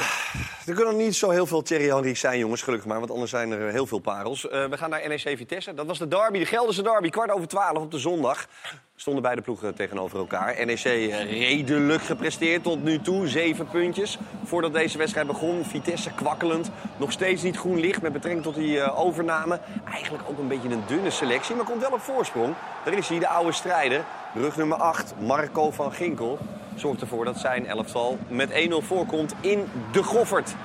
er 0.66 0.74
kunnen 0.74 0.98
niet 0.98 1.16
zo 1.16 1.30
heel 1.30 1.46
veel 1.46 1.62
Thierry 1.62 1.88
Henry 1.90 2.16
zijn, 2.16 2.40
jongens, 2.40 2.62
gelukkig 2.62 2.88
maar. 2.88 3.00
Want 3.00 3.12
anders 3.12 3.32
zijn 3.32 3.52
er 3.52 3.72
heel 3.72 3.88
veel 3.88 4.00
parels. 4.00 4.50
Eh, 4.50 4.66
we 4.66 4.78
gaan 4.78 4.90
naar 4.90 5.08
NEC 5.08 5.38
Vitesse. 5.38 5.74
Dat 5.74 5.86
was 5.86 6.00
de 6.00 6.08
derby, 6.08 6.40
de 6.40 6.46
Gelderse 6.46 6.82
derby. 6.82 7.10
Kwart 7.10 7.32
over 7.32 7.48
twaalf 7.48 7.78
op 7.78 7.92
de 7.92 7.98
zondag. 7.98 8.48
Stonden 8.96 9.24
beide 9.24 9.42
ploegen 9.42 9.76
tegenover 9.76 10.18
elkaar. 10.18 10.66
NEC 10.66 10.84
eh, 10.84 11.32
redelijk 11.32 12.02
gepresteerd 12.02 12.64
tot 12.64 12.84
nu 12.84 13.02
toe. 13.02 13.28
Zeven 13.28 13.68
puntjes. 13.68 14.18
Voordat 14.44 14.74
deze 14.74 14.98
wedstrijd 14.98 15.28
begon, 15.28 15.66
Vitesse 15.66 16.12
kwakkelend. 16.12 16.70
Nog 16.98 17.12
steeds 17.12 17.42
niet 17.42 17.58
groen 17.58 17.80
licht 17.80 18.02
met 18.02 18.14
betrekking 18.14 18.44
tot 18.44 18.56
die 18.56 18.80
eh, 18.80 19.00
overname. 19.00 19.60
Eigenlijk 19.92 20.24
ook 20.30 20.38
een 20.38 20.48
beetje 20.48 20.70
een 20.70 20.84
dunne 20.88 21.10
selectie, 21.10 21.56
maar 21.56 21.66
komt 21.66 21.82
wel 21.82 21.92
op 21.92 22.02
voorsprong. 22.02 22.56
Daar 22.86 22.94
is 22.94 23.08
hij, 23.10 23.20
de 23.20 23.28
oude 23.28 23.52
strijder. 23.52 24.06
Rug 24.34 24.58
nummer 24.58 24.78
8, 24.78 25.14
Marco 25.20 25.72
van 25.72 25.94
Ginkel. 25.94 26.40
Zorgt 26.76 27.02
ervoor 27.02 27.26
dat 27.26 27.38
zijn 27.38 27.68
elftal 27.68 28.18
met 28.28 28.50
1-0 28.52 28.54
voorkomt 28.80 29.34
in 29.40 29.68
de 29.92 30.04
Goffert. 30.04 30.56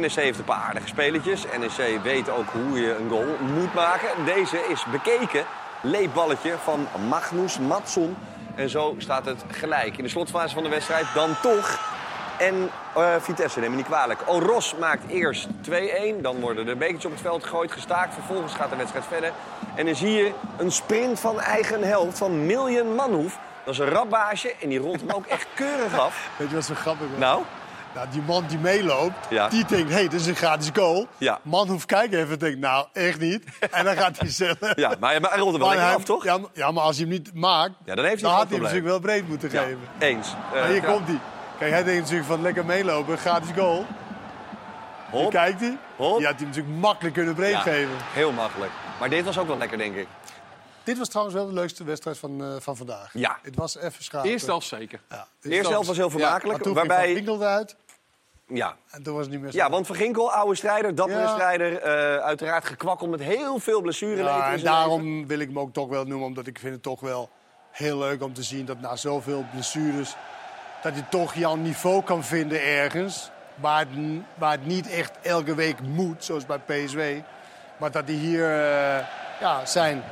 NEC 0.00 0.12
heeft 0.12 0.38
een 0.38 0.44
paar 0.44 0.62
aardige 0.62 0.88
spelertjes. 0.88 1.44
NEC 1.58 2.02
weet 2.02 2.30
ook 2.30 2.48
hoe 2.52 2.80
je 2.80 2.96
een 2.96 3.08
goal 3.08 3.36
moet 3.54 3.74
maken. 3.74 4.08
Deze 4.24 4.56
is 4.68 4.84
bekeken. 4.90 5.44
Leepballetje 5.82 6.54
van 6.62 6.86
Magnus 7.08 7.58
Matson. 7.58 8.16
En 8.54 8.70
zo 8.70 8.94
staat 8.98 9.24
het 9.24 9.44
gelijk. 9.50 9.96
In 9.96 10.04
de 10.04 10.10
slotfase 10.10 10.54
van 10.54 10.62
de 10.62 10.68
wedstrijd 10.68 11.06
dan 11.14 11.30
toch 11.42 11.94
en 12.38 12.70
eh, 12.94 13.14
Vitesse, 13.20 13.60
neem 13.60 13.70
me 13.70 13.76
niet 13.76 13.86
kwalijk. 13.86 14.20
Oros 14.26 14.74
maakt 14.76 15.08
eerst 15.08 15.48
2-1. 15.48 15.50
Dan 16.20 16.40
worden 16.40 16.66
de 16.66 16.76
bekertjes 16.76 17.04
op 17.04 17.12
het 17.12 17.20
veld 17.20 17.44
gegooid, 17.44 17.72
gestaakt. 17.72 18.14
Vervolgens 18.14 18.54
gaat 18.54 18.70
de 18.70 18.76
wedstrijd 18.76 19.04
verder. 19.04 19.32
En 19.74 19.86
dan 19.86 19.94
zie 19.94 20.10
je 20.10 20.32
een 20.56 20.72
sprint 20.72 21.20
van 21.20 21.40
eigen 21.40 21.82
helft 21.82 22.18
van 22.18 22.46
Miljan 22.46 22.94
Manhoef. 22.94 23.38
Dat 23.66 23.74
is 23.74 23.80
een 23.80 23.88
rapbaasje 23.88 24.54
en 24.60 24.68
die 24.68 24.78
rolt 24.78 25.00
hem 25.00 25.10
ook 25.10 25.26
echt 25.26 25.46
keurig 25.54 25.98
af. 25.98 26.28
Weet 26.38 26.48
je 26.48 26.54
wat 26.54 26.64
zo 26.64 26.74
grappig 26.74 27.06
is? 27.12 27.18
Nou? 27.18 27.42
Nou, 27.94 28.08
die 28.10 28.22
man 28.22 28.44
die 28.46 28.58
meeloopt, 28.58 29.14
Ja. 29.30 29.48
die 29.48 29.64
denkt, 29.64 29.88
hé, 29.88 29.94
hey, 29.94 30.08
dit 30.08 30.20
is 30.20 30.26
een 30.26 30.34
gratis 30.36 30.70
goal. 30.74 31.06
Ja. 31.18 31.38
Man 31.42 31.68
hoeft 31.68 31.86
kijken 31.86 32.18
even 32.18 32.32
en 32.32 32.38
denkt, 32.38 32.58
nou, 32.58 32.86
echt 32.92 33.20
niet. 33.20 33.44
En 33.70 33.84
dan 33.84 33.96
gaat 33.96 34.18
hij 34.18 34.28
zelf. 34.28 34.56
Ja, 34.74 34.94
maar 35.00 35.10
hij- 35.10 35.20
maar 35.20 35.30
hij 35.30 35.38
rolt 35.38 35.52
hem 35.52 35.60
wel 35.60 35.68
lekker 35.70 35.94
af, 35.94 36.04
toch? 36.04 36.24
Ja, 36.24 36.38
maar- 36.38 36.50
ja, 36.52 36.70
maar 36.70 36.82
als 36.82 36.96
hij 36.96 37.04
hem 37.06 37.14
niet 37.14 37.34
maakt, 37.34 37.72
Ja, 37.84 37.94
dan 37.94 38.04
heeft 38.04 38.20
hij 38.20 38.30
dan 38.30 38.38
had 38.38 38.48
hij 38.48 38.52
hem 38.58 38.60
natuurlijk 38.62 38.86
wel 38.90 39.00
breed 39.00 39.28
moeten 39.28 39.50
geven. 39.50 39.78
eens. 39.98 40.28
Eh, 40.52 40.60
maar 40.60 40.68
hier 40.68 40.82
komt 40.84 41.06
hij. 41.06 41.18
Kijk, 41.58 41.70
hij 41.70 41.82
denkt 41.84 42.00
natuurlijk 42.00 42.28
van 42.28 42.42
lekker 42.42 42.64
meelopen, 42.64 43.18
gratis 43.18 43.48
goal. 43.56 43.86
Hop. 45.10 45.20
Hier 45.20 45.30
kijkt 45.30 45.60
hij. 45.60 45.76
Hop. 45.96 46.16
Die 46.18 46.26
had 46.26 46.36
hij 46.36 46.46
natuurlijk 46.46 46.76
makkelijk 46.78 47.14
kunnen 47.14 47.34
breed 47.34 47.52
Ja, 47.52 47.60
geven. 47.60 47.94
Heel 48.12 48.32
makkelijk. 48.32 48.70
Maar 49.00 49.08
dit 49.08 49.24
was 49.24 49.38
ook 49.38 49.46
wel 49.46 49.58
lekker, 49.58 49.78
denk 49.78 49.96
ik. 49.96 50.06
Dit 50.86 50.98
was 50.98 51.08
trouwens 51.08 51.36
wel 51.36 51.46
de 51.46 51.52
leukste 51.52 51.84
wedstrijd 51.84 52.18
van, 52.18 52.42
eh, 52.42 52.48
van 52.60 52.76
vandaag. 52.76 53.10
Ja. 53.12 53.38
Het 53.42 53.56
was 53.56 53.76
even 53.76 54.04
schapen. 54.04 54.30
Eerste 54.30 54.50
helft 54.50 54.66
zeker. 54.66 55.00
Ja. 55.10 55.26
De 55.40 55.50
eerste 55.50 55.72
helft 55.72 55.86
was 55.88 55.96
heel 55.96 56.10
vermakelijk. 56.10 56.44
Ja, 56.44 56.50
maar 56.52 56.60
toen 56.60 56.74
waarbij... 56.74 57.14
Ginkel 57.14 57.40
eruit 57.40 57.76
Ja. 58.46 58.76
en 58.90 59.02
toen 59.02 59.14
was 59.14 59.22
het 59.22 59.32
niet 59.32 59.40
meer 59.42 59.50
zo. 59.50 59.56
ja, 59.56 59.70
want 59.70 59.86
Van 59.86 59.96
Ginkel, 59.96 60.32
oude 60.32 60.54
strijder, 60.54 60.94
dappere 60.94 61.18
Ja. 61.20 61.28
strijder. 61.34 61.80
eh, 61.82 62.16
uiteraard 62.24 62.64
gekwakkeld 62.64 63.10
met 63.10 63.20
heel 63.20 63.58
veel 63.58 63.80
blessureleed 63.80 64.24
Ja, 64.26 64.52
en 64.52 64.60
daarom 64.62 65.02
leven. 65.12 65.26
wil 65.28 65.38
ik 65.38 65.48
hem 65.48 65.58
ook 65.58 65.72
toch 65.72 65.88
wel 65.88 66.04
noemen, 66.04 66.26
omdat 66.26 66.46
ik 66.46 66.58
vind 66.58 66.74
het 66.74 66.82
toch 66.82 67.00
wel 67.00 67.30
heel 67.70 67.98
leuk 67.98 68.22
om 68.22 68.32
te 68.34 68.42
zien 68.42 68.64
dat 68.66 68.80
na 68.80 68.96
zoveel 68.96 69.44
blessures, 69.52 70.16
dat 70.82 70.92
hij 70.92 71.06
toch 71.10 71.34
jouw 71.34 71.54
niveau 71.54 72.02
kan 72.02 72.24
vinden 72.24 72.62
ergens. 72.62 73.30
Waar 73.54 73.78
het, 73.78 73.88
waar 74.34 74.50
het 74.52 74.66
niet 74.66 74.88
echt 74.90 75.12
elke 75.22 75.54
week 75.54 75.80
moet, 75.80 76.24
zoals 76.24 76.46
bij 76.46 76.58
PSW. 76.58 77.00
Maar 77.76 77.90
dat 77.90 78.04
hij 78.06 78.14
hier 78.14 78.44
eh, 78.50 79.06
ja, 79.40 79.66
zijn 79.66 80.02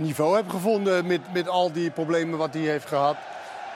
niveau 0.00 0.36
heeft 0.36 0.50
gevonden 0.50 1.06
met, 1.06 1.32
met 1.32 1.48
al 1.48 1.72
die 1.72 1.90
problemen 1.90 2.38
wat 2.38 2.54
hij 2.54 2.62
heeft 2.62 2.86
gehad. 2.86 3.16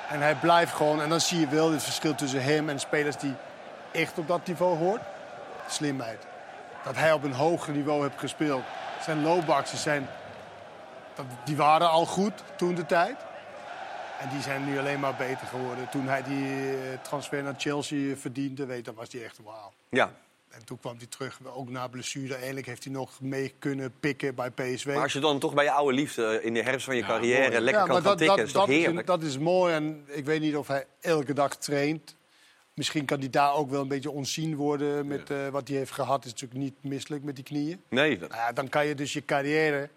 En 0.08 0.20
hij 0.20 0.34
blijft 0.34 0.72
gewoon, 0.72 1.02
en 1.02 1.08
dan 1.08 1.20
zie 1.20 1.40
je 1.40 1.48
wel 1.48 1.72
het 1.72 1.82
verschil 1.82 2.14
tussen 2.14 2.42
hem 2.42 2.68
en 2.68 2.80
spelers 2.80 3.16
die 3.16 3.34
echt 3.92 4.18
op 4.18 4.28
dat 4.28 4.46
niveau 4.46 4.76
hoort. 4.76 5.00
Slimheid. 5.68 6.26
Dat 6.84 6.96
hij 6.96 7.12
op 7.12 7.22
een 7.22 7.32
hoger 7.32 7.72
niveau 7.72 8.02
heeft 8.02 8.18
gespeeld. 8.18 8.62
Zijn 9.02 9.22
lowbacks 9.22 9.82
zijn, 9.82 10.08
die 11.44 11.56
waren 11.56 11.90
al 11.90 12.06
goed 12.06 12.32
toen 12.56 12.74
de 12.74 12.86
tijd. 12.86 13.16
En 14.18 14.28
die 14.28 14.42
zijn 14.42 14.64
nu 14.64 14.78
alleen 14.78 15.00
maar 15.00 15.14
beter 15.14 15.46
geworden. 15.46 15.88
Toen 15.88 16.08
hij 16.08 16.22
die 16.22 16.72
eh, 16.72 16.98
transfer 17.02 17.42
naar 17.42 17.54
Chelsea 17.56 18.16
verdiende, 18.16 18.66
weet, 18.66 18.84
dan 18.84 18.94
was 18.94 19.12
hij 19.12 19.24
echt 19.24 19.38
wauw. 19.44 19.72
Ja. 19.88 20.10
En 20.58 20.64
toen 20.64 20.78
kwam 20.80 20.96
hij 20.96 21.06
terug, 21.06 21.38
ook 21.44 21.68
na 21.70 21.88
blessure. 21.88 22.34
Eindelijk 22.34 22.66
heeft 22.66 22.84
hij 22.84 22.92
nog 22.92 23.20
mee 23.20 23.54
kunnen 23.58 23.92
pikken 24.00 24.34
bij 24.34 24.50
PSV. 24.50 24.86
Maar 24.86 25.02
als 25.02 25.12
je 25.12 25.20
dan 25.20 25.38
toch 25.38 25.54
bij 25.54 25.64
je 25.64 25.70
oude 25.70 25.96
liefde 25.96 26.40
in 26.42 26.54
de 26.54 26.62
herfst 26.62 26.86
van 26.86 26.96
je 26.96 27.02
carrière 27.02 27.60
lekker 27.60 27.64
Ja, 27.82 27.86
kan 27.86 27.86
maar 27.88 27.94
gaan 27.96 28.02
dat, 28.04 28.18
tikken, 28.18 28.36
dat, 28.36 28.46
is 28.46 28.52
toch 28.52 28.66
dat, 28.66 28.74
is, 28.74 28.82
heerlijk? 28.82 29.06
dat 29.06 29.22
is 29.22 29.38
mooi. 29.38 29.74
En 29.74 30.04
ik 30.06 30.24
weet 30.24 30.40
niet 30.40 30.56
of 30.56 30.68
hij 30.68 30.86
elke 31.00 31.32
dag 31.32 31.56
traint. 31.56 32.16
Misschien 32.74 33.04
kan 33.04 33.18
hij 33.18 33.30
daar 33.30 33.54
ook 33.54 33.70
wel 33.70 33.80
een 33.80 33.88
beetje 33.88 34.10
onzien 34.10 34.56
worden 34.56 35.06
met 35.06 35.30
eh, 35.30 35.48
wat 35.48 35.68
hij 35.68 35.76
heeft 35.76 35.90
gehad. 35.92 36.24
is 36.24 36.30
natuurlijk 36.30 36.60
niet 36.60 36.74
misselijk 36.92 37.22
met 37.22 37.34
die 37.34 37.44
knieën. 37.44 37.82
Nee, 37.88 38.18
dat- 38.18 38.32
dan 38.54 38.68
kan 38.68 38.86
je 38.86 38.94
dus 38.94 39.12
je 39.12 39.24
carrière 39.24 39.88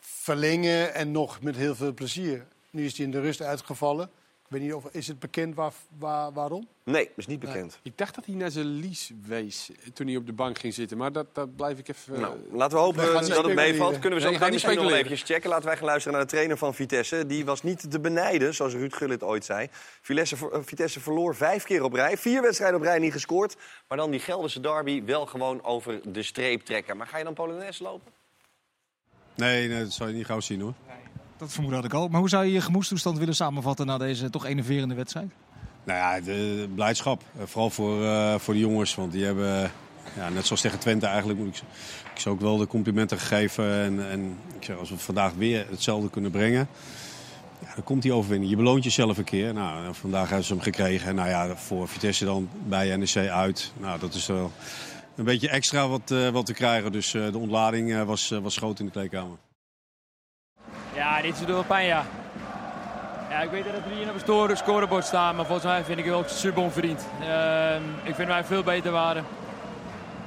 verlengen 0.00 0.94
en 0.94 1.10
nog 1.10 1.40
met 1.42 1.56
heel 1.56 1.74
veel 1.74 1.92
plezier. 1.94 2.46
Nu 2.70 2.84
is 2.84 2.96
hij 2.96 3.04
in 3.06 3.10
de 3.12 3.20
rust 3.20 3.42
uitgevallen. 3.42 4.10
Ik 4.46 4.52
weet 4.52 4.60
niet 4.60 4.74
of 4.74 4.84
is 4.90 5.08
het 5.08 5.18
bekend 5.18 5.54
waar, 5.54 5.72
waar, 5.98 6.32
waarom? 6.32 6.68
nee, 6.84 7.10
is 7.16 7.26
niet 7.26 7.40
bekend. 7.40 7.78
Ik 7.82 7.98
dacht 7.98 8.14
dat 8.14 8.26
hij 8.26 8.34
naar 8.34 8.50
zijn 8.50 8.66
lies 8.66 9.12
wees 9.22 9.70
toen 9.94 10.06
hij 10.06 10.16
op 10.16 10.26
de 10.26 10.32
bank 10.32 10.58
ging 10.58 10.74
zitten. 10.74 10.96
Maar 10.96 11.12
dat, 11.12 11.34
dat 11.34 11.56
blijf 11.56 11.78
ik 11.78 11.88
even... 11.88 12.20
Nou, 12.20 12.38
laten 12.52 12.76
we 12.76 12.82
hopen 12.82 13.04
We 13.04 13.28
dat 13.28 13.44
het 13.44 13.54
meevalt. 13.54 13.98
Kunnen 13.98 14.18
we 14.18 14.24
zo 14.24 14.30
Nee, 14.30 14.38
meteen 14.38 14.38
we 14.38 14.38
gaan 14.38 14.52
misschien 14.52 14.82
nog 14.82 14.92
eventjes 14.92 15.22
checken. 15.22 15.50
Laten 15.50 15.66
wij 15.66 15.76
gaan 15.76 15.86
luisteren 15.86 16.16
naar 16.16 16.26
de 16.26 16.32
trainer 16.32 16.58
van 16.58 16.74
Vitesse. 16.74 17.26
Die 17.26 17.44
was 17.44 17.62
niet 17.62 17.90
te 17.90 18.00
benijden, 18.00 18.54
zoals 18.54 18.74
Ruud 18.74 18.94
Gullit 18.94 19.22
ooit 19.22 19.44
zei. 19.44 19.68
Vitesse, 20.00 20.36
eh, 20.52 20.58
Vitesse 20.62 21.00
verloor 21.00 21.36
vijf 21.36 21.64
keer 21.64 21.82
op 21.82 21.92
rij. 21.92 22.16
Vier 22.16 22.42
wedstrijden 22.42 22.78
op 22.78 22.84
rij 22.84 22.98
niet 22.98 23.12
gescoord. 23.12 23.56
Maar 23.88 23.98
dan 23.98 24.10
die 24.10 24.20
Gelderse 24.20 24.60
derby 24.60 25.04
wel 25.04 25.26
gewoon 25.26 25.64
over 25.64 26.12
de 26.12 26.22
streep 26.22 26.60
trekken. 26.60 26.96
Maar 26.96 27.06
ga 27.06 27.18
je 27.18 27.24
dan 27.24 27.34
Polonaise 27.34 27.82
lopen? 27.82 28.12
Nee, 29.34 29.68
nee, 29.68 29.82
dat 29.82 29.92
zou 29.92 30.08
je 30.08 30.14
niet 30.14 30.26
gauw 30.26 30.40
zien 30.40 30.60
hoor. 30.60 30.74
Dat 31.38 31.52
vermoed 31.52 31.72
had 31.72 31.84
ik 31.84 31.94
al. 31.94 32.08
Maar 32.08 32.20
hoe 32.20 32.28
zou 32.28 32.44
je 32.44 32.52
je 32.52 32.60
gemoedstoestand 32.60 33.18
willen 33.18 33.34
samenvatten 33.34 33.86
na 33.86 33.98
deze 33.98 34.30
toch 34.30 34.44
enerverende 34.44 34.94
wedstrijd? 34.94 35.30
Nou 35.84 36.22
ja, 36.22 36.66
blijdschap. 36.74 37.22
Eh, 37.38 37.46
Vooral 37.46 37.70
voor, 37.70 38.04
eh, 38.04 38.34
voor 38.38 38.54
de 38.54 38.60
jongens. 38.60 38.94
Want 38.94 39.12
die 39.12 39.24
hebben, 39.24 39.70
ja, 40.16 40.28
net 40.28 40.46
zoals 40.46 40.60
tegen 40.60 40.78
Twente 40.78 41.06
eigenlijk, 41.06 41.38
moet 41.38 41.56
ik, 41.56 41.62
ik 42.14 42.20
ze 42.20 42.28
ook 42.28 42.40
wel 42.40 42.56
de 42.56 42.66
complimenten 42.66 43.18
gegeven. 43.18 43.70
En, 43.72 44.10
en 44.10 44.38
ik 44.56 44.64
zeg, 44.64 44.76
als 44.76 44.90
we 44.90 44.98
vandaag 44.98 45.32
weer 45.32 45.66
hetzelfde 45.70 46.10
kunnen 46.10 46.30
brengen, 46.30 46.68
ja, 47.58 47.74
dan 47.74 47.84
komt 47.84 48.02
die 48.02 48.12
overwinning. 48.12 48.50
Je 48.50 48.56
beloont 48.56 48.84
jezelf 48.84 49.18
een 49.18 49.24
keer. 49.24 49.54
Nou, 49.54 49.94
vandaag 49.94 50.28
hebben 50.28 50.46
ze 50.46 50.52
hem 50.52 50.62
gekregen. 50.62 51.08
En 51.08 51.14
nou 51.14 51.28
ja, 51.28 51.56
voor 51.56 51.88
Vitesse 51.88 52.24
dan 52.24 52.48
bij 52.66 52.96
NEC 52.96 53.16
uit. 53.16 53.72
Nou, 53.76 53.98
dat 53.98 54.14
is 54.14 54.26
wel 54.26 54.52
een 55.16 55.24
beetje 55.24 55.48
extra 55.48 55.88
wat, 55.88 56.10
eh, 56.10 56.28
wat 56.28 56.46
te 56.46 56.54
krijgen. 56.54 56.92
Dus 56.92 57.10
de 57.10 57.38
ontlading 57.38 58.04
was, 58.04 58.28
was 58.28 58.56
groot 58.56 58.78
in 58.78 58.84
de 58.84 58.92
kleedkamer. 58.92 59.36
Ja, 60.96 61.20
dit 61.22 61.38
doet 61.38 61.46
wel 61.46 61.64
pijn, 61.64 61.86
ja. 61.86 62.04
Ik 63.42 63.50
weet 63.50 63.64
dat 63.64 63.72
we 63.88 63.94
hier 63.94 64.08
op 64.08 64.48
het 64.48 64.58
scorebord 64.58 65.04
staan, 65.04 65.36
maar 65.36 65.44
volgens 65.44 65.66
mij 65.66 65.84
vind 65.84 65.98
ik 65.98 66.04
het 66.04 66.14
ook 66.14 66.28
super 66.28 66.62
onverdiend. 66.62 67.06
Ehm, 67.20 67.82
ik 68.02 68.14
vind 68.14 68.28
wij 68.28 68.44
veel 68.44 68.62
beter 68.62 68.92
waren. 68.92 69.24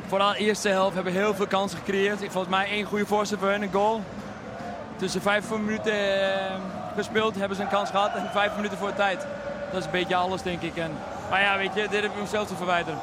Vooral 0.07 0.31
de 0.31 0.37
eerste 0.37 0.69
helft 0.69 0.95
hebben 0.95 1.13
we 1.13 1.19
heel 1.19 1.33
veel 1.33 1.47
kansen 1.47 1.77
gecreëerd. 1.77 2.21
Ik 2.21 2.31
volgens 2.31 2.53
mij 2.53 2.69
één 2.69 2.85
goede 2.85 3.05
voorzet 3.05 3.39
voor 3.39 3.47
hun, 3.47 3.61
een 3.61 3.71
goal. 3.71 4.01
Tussen 4.95 5.21
vijf 5.21 5.49
minuten 5.49 5.93
eh, 5.93 6.55
gespeeld 6.95 7.35
hebben 7.35 7.57
ze 7.57 7.63
een 7.63 7.69
kans 7.69 7.89
gehad 7.89 8.15
en 8.15 8.29
vijf 8.31 8.55
minuten 8.55 8.77
voor 8.77 8.93
tijd. 8.93 9.25
Dat 9.71 9.79
is 9.79 9.85
een 9.85 9.91
beetje 9.91 10.15
alles, 10.15 10.41
denk 10.41 10.61
ik. 10.61 10.77
En, 10.77 10.91
maar 11.29 11.41
ja, 11.41 11.57
weet 11.57 11.73
je, 11.73 11.81
dit 11.81 12.01
heb 12.01 12.11
ik 12.11 12.21
mezelf 12.21 12.47
te 12.47 12.55
verwijteren. 12.55 12.99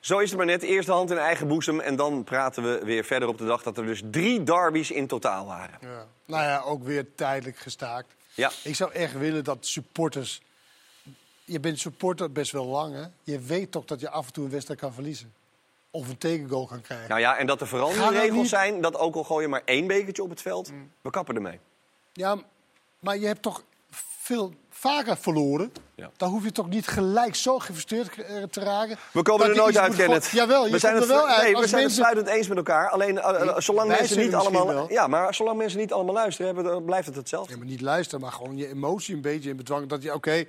Zo 0.00 0.18
is 0.18 0.28
het 0.28 0.38
maar 0.38 0.46
net. 0.46 0.62
Eerste 0.62 0.92
hand 0.92 1.10
in 1.10 1.18
eigen 1.18 1.48
boezem. 1.48 1.80
En 1.80 1.96
dan 1.96 2.24
praten 2.24 2.62
we 2.62 2.84
weer 2.84 3.04
verder 3.04 3.28
op 3.28 3.38
de 3.38 3.46
dag 3.46 3.62
dat 3.62 3.78
er 3.78 3.86
dus 3.86 4.02
drie 4.10 4.42
derbies 4.42 4.90
in 4.90 5.06
totaal 5.06 5.46
waren. 5.46 5.78
Ja. 5.80 6.06
Nou 6.24 6.42
ja, 6.42 6.60
ook 6.60 6.84
weer 6.84 7.14
tijdelijk 7.14 7.58
gestaakt. 7.58 8.14
Ja. 8.34 8.50
Ik 8.64 8.74
zou 8.74 8.92
echt 8.92 9.18
willen 9.18 9.44
dat 9.44 9.66
supporters... 9.66 10.42
Je 11.44 11.60
bent 11.60 11.78
supporter 11.78 12.32
best 12.32 12.52
wel 12.52 12.66
lang, 12.66 12.94
hè? 12.94 13.04
Je 13.22 13.38
weet 13.38 13.70
toch 13.70 13.84
dat 13.84 14.00
je 14.00 14.10
af 14.10 14.26
en 14.26 14.32
toe 14.32 14.44
een 14.44 14.50
wedstrijd 14.50 14.80
kan 14.80 14.92
verliezen. 14.92 15.34
Of 15.90 16.08
een 16.08 16.18
tegengoal 16.18 16.66
kan 16.66 16.80
krijgen. 16.80 17.08
Nou 17.08 17.20
ja, 17.20 17.36
en 17.36 17.46
dat 17.46 17.60
er 17.60 17.66
veranderregels 17.66 18.48
zijn 18.48 18.80
dat 18.80 18.96
ook 18.96 19.14
al 19.14 19.24
gooi 19.24 19.42
je 19.42 19.48
maar 19.48 19.62
één 19.64 19.86
bekertje 19.86 20.22
op 20.22 20.30
het 20.30 20.42
veld, 20.42 20.70
we 21.00 21.10
kappen 21.10 21.34
ermee. 21.34 21.58
Ja, 22.12 22.38
maar 22.98 23.18
je 23.18 23.26
hebt 23.26 23.42
toch 23.42 23.62
veel 23.90 24.54
vaker 24.80 25.16
verloren. 25.16 25.72
Ja. 25.94 26.10
Dan 26.16 26.30
hoef 26.30 26.44
je 26.44 26.52
toch 26.52 26.68
niet 26.68 26.86
gelijk 26.86 27.34
zo 27.34 27.58
gefrustreerd 27.58 28.22
eh, 28.22 28.42
te 28.42 28.60
raken. 28.60 28.96
We 29.12 29.22
komen 29.22 29.48
er 29.48 29.56
nooit 29.56 29.78
uit, 29.78 29.96
Kenneth. 29.96 30.26
Jawel, 30.26 30.66
je 30.66 30.72
we 30.72 30.78
zijn 30.78 30.94
het, 30.94 31.02
er 31.02 31.08
wel 31.08 31.28
uit. 31.28 31.42
Nee, 31.42 31.56
we 31.56 31.68
zijn 31.68 31.82
mensen... 31.82 31.82
het 31.82 31.92
sluitend 31.92 32.36
eens 32.36 32.48
met 32.48 32.56
elkaar. 32.56 32.88
Alleen 32.88 33.18
eh, 33.18 33.48
eh, 33.48 33.58
zolang 33.58 33.88
wij 33.88 33.98
mensen 33.98 34.18
niet 34.18 34.34
allemaal... 34.34 34.66
wel. 34.66 34.90
Ja, 34.90 35.06
maar 35.06 35.34
zolang 35.34 35.58
mensen 35.58 35.78
niet 35.78 35.92
allemaal 35.92 36.14
luisteren, 36.14 36.54
hebben, 36.54 36.72
dan 36.72 36.84
blijft 36.84 37.06
het 37.06 37.16
hetzelfde. 37.16 37.52
Ja, 37.52 37.58
maar 37.58 37.66
niet 37.66 37.80
luisteren, 37.80 38.20
maar 38.20 38.32
gewoon 38.32 38.56
je 38.56 38.68
emotie 38.68 39.14
een 39.14 39.20
beetje 39.20 39.50
in 39.50 39.56
bedwang. 39.56 39.88
Dat 39.88 40.02
je, 40.02 40.14
oké, 40.14 40.44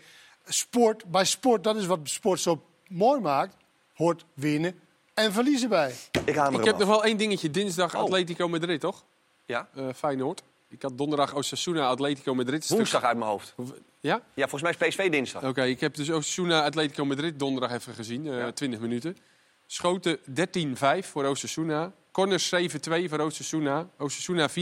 sport, 0.45 1.05
bij 1.05 1.25
sport, 1.25 1.63
dat 1.63 1.75
is 1.75 1.85
wat 1.85 1.99
sport 2.03 2.39
zo 2.39 2.61
mooi 2.87 3.21
maakt. 3.21 3.55
Hoort 3.93 4.25
winnen 4.33 4.79
en 5.13 5.33
verliezen 5.33 5.69
bij. 5.69 5.95
Ik 6.25 6.35
haal 6.35 6.53
Ik 6.53 6.63
heb 6.63 6.77
nog 6.77 6.87
wel 6.87 7.03
één 7.03 7.17
dingetje. 7.17 7.51
Dinsdag 7.51 7.95
Oh. 7.95 8.01
Atletico 8.01 8.47
Madrid, 8.47 8.79
toch? 8.79 9.03
Ja. 9.45 9.67
Eh 9.75 9.85
Feyenoord. 9.95 10.43
Ik 10.71 10.81
had 10.81 10.97
donderdag 10.97 11.35
Osasuna, 11.35 11.87
Atletico 11.87 12.35
Madrid. 12.35 12.67
Woensdag 12.67 13.03
uit 13.03 13.17
mijn 13.17 13.29
hoofd. 13.29 13.55
Ja? 13.99 14.21
Ja, 14.33 14.47
volgens 14.47 14.61
mij 14.61 14.71
is 14.71 14.95
PSV 14.95 15.09
dinsdag. 15.11 15.43
Oké, 15.43 15.63
ik 15.63 15.79
heb 15.79 15.95
dus 15.95 16.09
Osasuna, 16.09 16.63
Atletico 16.63 17.05
Madrid 17.05 17.39
donderdag 17.39 17.71
even 17.71 17.93
gezien. 17.93 18.27
eh 18.27 18.47
20 18.47 18.79
minuten. 18.79 19.17
Schoten 19.65 20.17
13-5 20.17 21.07
voor 21.07 21.25
Osasuna. 21.25 21.91
Corners 22.11 22.53
7-2 22.55 23.09
voor 23.09 23.19
Osasuna. 23.19 23.87
Osasuna 23.97 24.49
54% 24.49 24.53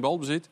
balbezit. 0.00 0.48
0-2 0.48 0.50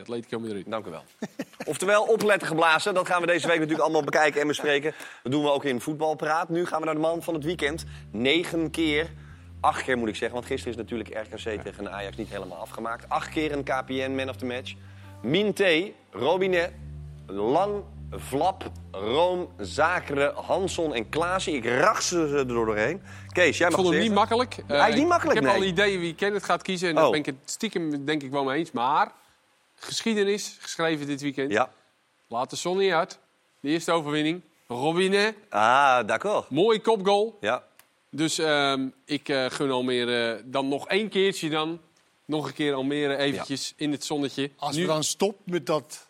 Atletico 0.00 0.38
Madrid. 0.38 0.64
Dank 0.70 0.86
u 0.86 0.90
wel. 0.90 1.04
Oftewel, 1.66 2.02
opletten 2.02 2.48
geblazen. 2.48 2.94
Dat 2.94 3.06
gaan 3.06 3.20
we 3.20 3.26
deze 3.26 3.46
week 3.46 3.56
natuurlijk 3.56 3.82
allemaal 3.82 4.04
bekijken 4.04 4.40
en 4.40 4.46
bespreken. 4.46 4.94
Dat 5.22 5.32
doen 5.32 5.42
we 5.42 5.50
ook 5.50 5.64
in 5.64 5.80
Voetbalpraat. 5.80 6.48
Nu 6.48 6.66
gaan 6.66 6.78
we 6.80 6.84
naar 6.84 6.94
de 6.94 7.00
man 7.00 7.22
van 7.22 7.34
het 7.34 7.44
weekend. 7.44 7.84
Negen 8.10 8.70
keer, 8.70 9.10
acht 9.64 9.82
keer 9.82 9.98
moet 9.98 10.08
ik 10.08 10.16
zeggen. 10.16 10.36
Want 10.36 10.46
gisteren 10.50 10.72
is 10.72 10.78
natuurlijk 10.90 11.08
RKC 11.28 11.62
tegen 11.62 11.92
Ajax 11.92 12.16
niet 12.16 12.28
helemaal 12.28 12.58
afgemaakt. 12.58 13.08
Acht 13.08 13.28
keer 13.28 13.52
een 13.52 13.62
KPN 13.64 14.10
Man 14.14 14.28
of 14.28 14.36
the 14.36 14.46
Match. 14.46 14.74
Minté, 15.22 15.90
Robinet, 16.10 16.70
Lang, 17.26 17.82
Vlap, 18.10 18.70
Room, 18.90 19.48
Zakeren, 19.58 20.34
Hanson 20.34 20.94
en 20.94 21.08
Klaasie. 21.08 21.54
Ik 21.56 21.64
rach 21.64 22.02
ze 22.02 22.34
er 22.36 22.48
doorheen. 22.48 23.02
Kees, 23.32 23.58
jij 23.58 23.68
Ik 23.68 23.72
mag 23.76 23.82
vond 23.82 23.92
hem 23.94 23.96
als 23.98 24.08
niet 24.08 24.18
makkelijk. 24.18 24.56
Eh, 24.66 24.80
Hij 24.80 24.88
is 24.90 24.94
niet 24.96 25.08
makkelijk, 25.08 25.38
Ik 25.38 25.44
heb 25.44 25.52
nee. 25.52 25.62
al 25.62 25.68
ideeën 25.68 26.00
wie 26.00 26.14
Kenneth 26.14 26.44
gaat 26.44 26.62
kiezen. 26.62 26.88
En 26.88 26.94
daar 26.94 27.04
Oh. 27.04 27.10
ben 27.10 27.18
ik 27.20 27.26
het 27.26 27.36
stiekem 27.44 28.04
denk 28.04 28.22
ik 28.22 28.30
wel 28.30 28.44
mee 28.44 28.58
eens. 28.58 28.70
Maar 28.72 29.12
geschiedenis 29.74 30.56
geschreven 30.60 31.06
dit 31.06 31.20
weekend. 31.20 31.52
Ja. 31.52 31.70
Laat 32.28 32.50
de 32.50 32.56
zon 32.56 32.78
niet 32.78 32.92
uit. 32.92 33.18
De 33.60 33.68
eerste 33.68 33.92
overwinning. 33.92 34.40
Robinet. 34.68 35.34
Ah, 35.50 36.06
d'accord. 36.06 36.50
Mooie 36.50 36.80
kopgoal. 36.80 37.36
Ja. 37.40 37.62
Dus 38.14 38.38
ehm, 38.38 38.86
ik 39.04 39.28
eh, 39.28 39.46
gun 39.48 39.70
Almere 39.70 40.42
dan 40.44 40.68
nog 40.68 40.88
één 40.88 41.08
keertje 41.08 41.48
dan. 41.50 41.80
Nog 42.26 42.46
een 42.46 42.54
keer 42.54 42.74
Almere 42.74 43.16
eventjes 43.16 43.72
in 43.76 43.92
het 43.92 44.04
zonnetje. 44.04 44.50
Als 44.56 44.76
Nu- 44.76 44.80
we 44.82 44.86
dan 44.88 45.04
stop 45.04 45.36
met 45.44 45.66
dat 45.66 46.08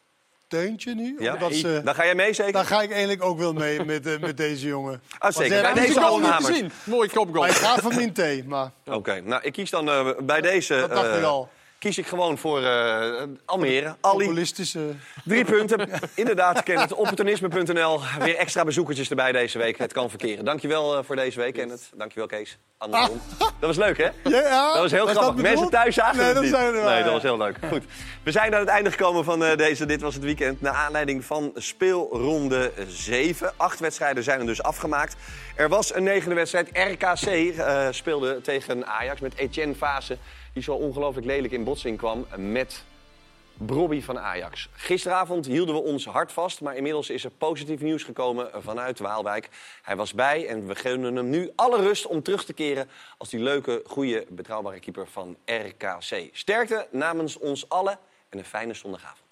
teuntje 0.49 0.95
nu... 0.95 1.17
Ja, 1.19 1.33
omdat 1.35 1.55
ze- 1.55 1.81
dan 1.85 1.95
ga 1.95 2.05
jij 2.05 2.15
mee 2.15 2.33
zeker? 2.33 2.53
Dan 2.53 2.65
ga 2.67 2.83
ik 2.83 2.91
eigenlijk 2.91 3.23
ook 3.23 3.39
wel 3.39 3.53
mee 3.53 3.85
met, 3.85 4.07
eh, 4.07 4.19
met 4.19 4.37
deze 4.37 4.67
jongen. 4.67 5.03
Ah, 5.19 5.33
zeker. 5.33 5.63
Bij 5.63 5.73
deze 5.75 6.01
afhamers. 6.01 6.63
Mooi 6.85 7.09
kopgoal. 7.09 7.41
Maar 7.41 7.51
ik 7.51 7.57
ga 7.57 7.77
van 7.79 7.95
min 7.97 8.13
T, 8.13 8.47
maar... 8.47 8.71
Oké, 8.87 9.21
nou 9.21 9.43
ik 9.43 9.53
kies 9.53 9.71
dan 9.71 9.89
eh, 9.89 10.11
bij 10.23 10.41
deze... 10.41 10.75
Dat 10.77 10.91
dacht 10.91 11.09
eh, 11.09 11.19
ik 11.19 11.25
al. 11.25 11.49
Kies 11.85 11.99
ik 11.99 12.07
gewoon 12.07 12.39
voor 12.39 12.63
eh, 12.63 13.23
Almere. 13.45 13.97
Ali. 14.01 14.25
Populistische... 14.25 14.95
Drie 15.25 15.45
punten. 15.45 15.89
Inderdaad, 16.15 16.63
Kenneth. 16.63 16.93
Opportunisme.nl. 16.93 18.01
Weer 18.19 18.37
extra 18.37 18.65
bezoekertjes 18.65 19.11
erbij 19.11 19.33
deze 19.33 19.59
week. 19.59 19.79
Het 19.79 19.93
kan 19.93 20.11
verkeren. 20.11 20.45
Dankjewel 20.45 20.97
eh, 20.99 21.05
voor 21.05 21.17
deze 21.17 21.41
week, 21.41 21.55
Kenneth. 21.55 21.91
Dankjewel, 21.95 22.29
Kees. 22.29 22.59
Andersom. 22.79 23.21
Dat 23.39 23.77
was 23.77 23.77
leuk, 23.77 23.97
hè? 23.99 24.05
Ja, 24.05 24.41
ja. 24.41 24.73
Dat 24.73 24.83
was 24.83 24.91
heel 24.91 25.07
Was 25.07 25.17
grappig. 25.17 25.43
Mensen 25.43 25.71
thuis 25.71 25.95
zagen 25.95 26.17
Nee, 26.17 26.27
het 26.27 26.35
dat 26.35 26.43
niet. 26.43 26.53
zijn 26.53 26.73
wel, 26.73 26.85
nee, 26.85 27.03
dat 27.03 27.13
was 27.13 27.23
heel 27.23 27.37
leuk. 27.37 27.57
Goed. 27.69 27.85
We 28.23 28.31
zijn 28.31 28.55
aan 28.55 28.61
het 28.61 28.69
einde 28.69 28.91
gekomen 28.91 29.25
van 29.25 29.45
eh, 29.45 29.57
deze 29.57 29.87
Dit 29.87 30.01
Was 30.01 30.15
Het 30.15 30.25
Weekend. 30.25 30.61
Naar 30.61 30.75
aanleiding 30.75 31.25
van 31.25 31.53
speelronde 31.55 32.73
7. 32.89 33.53
Acht 33.57 33.81
wedstrijden 33.81 34.23
zijn 34.23 34.41
er 34.41 34.47
dus 34.47 34.63
afgemaakt. 34.63 35.17
Er 35.57 35.69
was 35.69 35.95
een 35.95 36.03
negende 36.03 36.35
wedstrijd. 36.35 36.69
RKC 36.73 37.27
eh, 37.27 37.87
speelde 37.91 38.41
tegen 38.41 38.87
Ajax 38.87 39.21
met 39.21 39.35
Etienne 39.37 39.75
Fase 39.75 40.19
die 40.55 40.63
zo 40.63 40.75
ongelooflijk 40.75 41.27
lelijk 41.27 41.53
in 41.53 41.65
botsing 41.65 41.99
kwam 41.99 42.27
met 42.37 42.85
Bobby 43.55 44.03
van 44.03 44.19
Ajax. 44.19 44.69
Gisteravond 44.73 45.47
hielden 45.47 45.75
we 45.75 45.81
ons 45.81 46.07
hart 46.07 46.33
vast, 46.33 46.61
maar 46.61 46.77
inmiddels 46.77 47.11
is 47.11 47.25
er 47.25 47.31
positief 47.31 47.81
nieuws 47.81 48.03
gekomen 48.03 48.51
vanuit 48.63 48.99
Waalwijk. 48.99 49.49
Hij 49.83 49.97
was 49.97 50.15
bij 50.15 50.47
en 50.47 50.67
we 50.67 50.75
gunnen 50.75 51.17
hem 51.17 51.31
nu 51.31 51.51
alle 51.55 51.81
rust 51.83 52.07
om 52.07 52.23
terug 52.23 52.45
te 52.45 52.53
keren 52.53 52.89
als 53.19 53.29
die 53.29 53.41
leuke, 53.41 53.83
goede, 53.87 54.27
betrouwbare 54.29 54.81
keeper 54.81 55.07
van 55.07 55.37
RKC. 55.45 56.29
Sterkte 56.33 56.87
namens 56.91 57.39
ons 57.39 57.69
allen 57.69 57.99
en 58.29 58.39
een 58.39 58.45
fijne 58.45 58.75
zondagavond. 58.75 59.23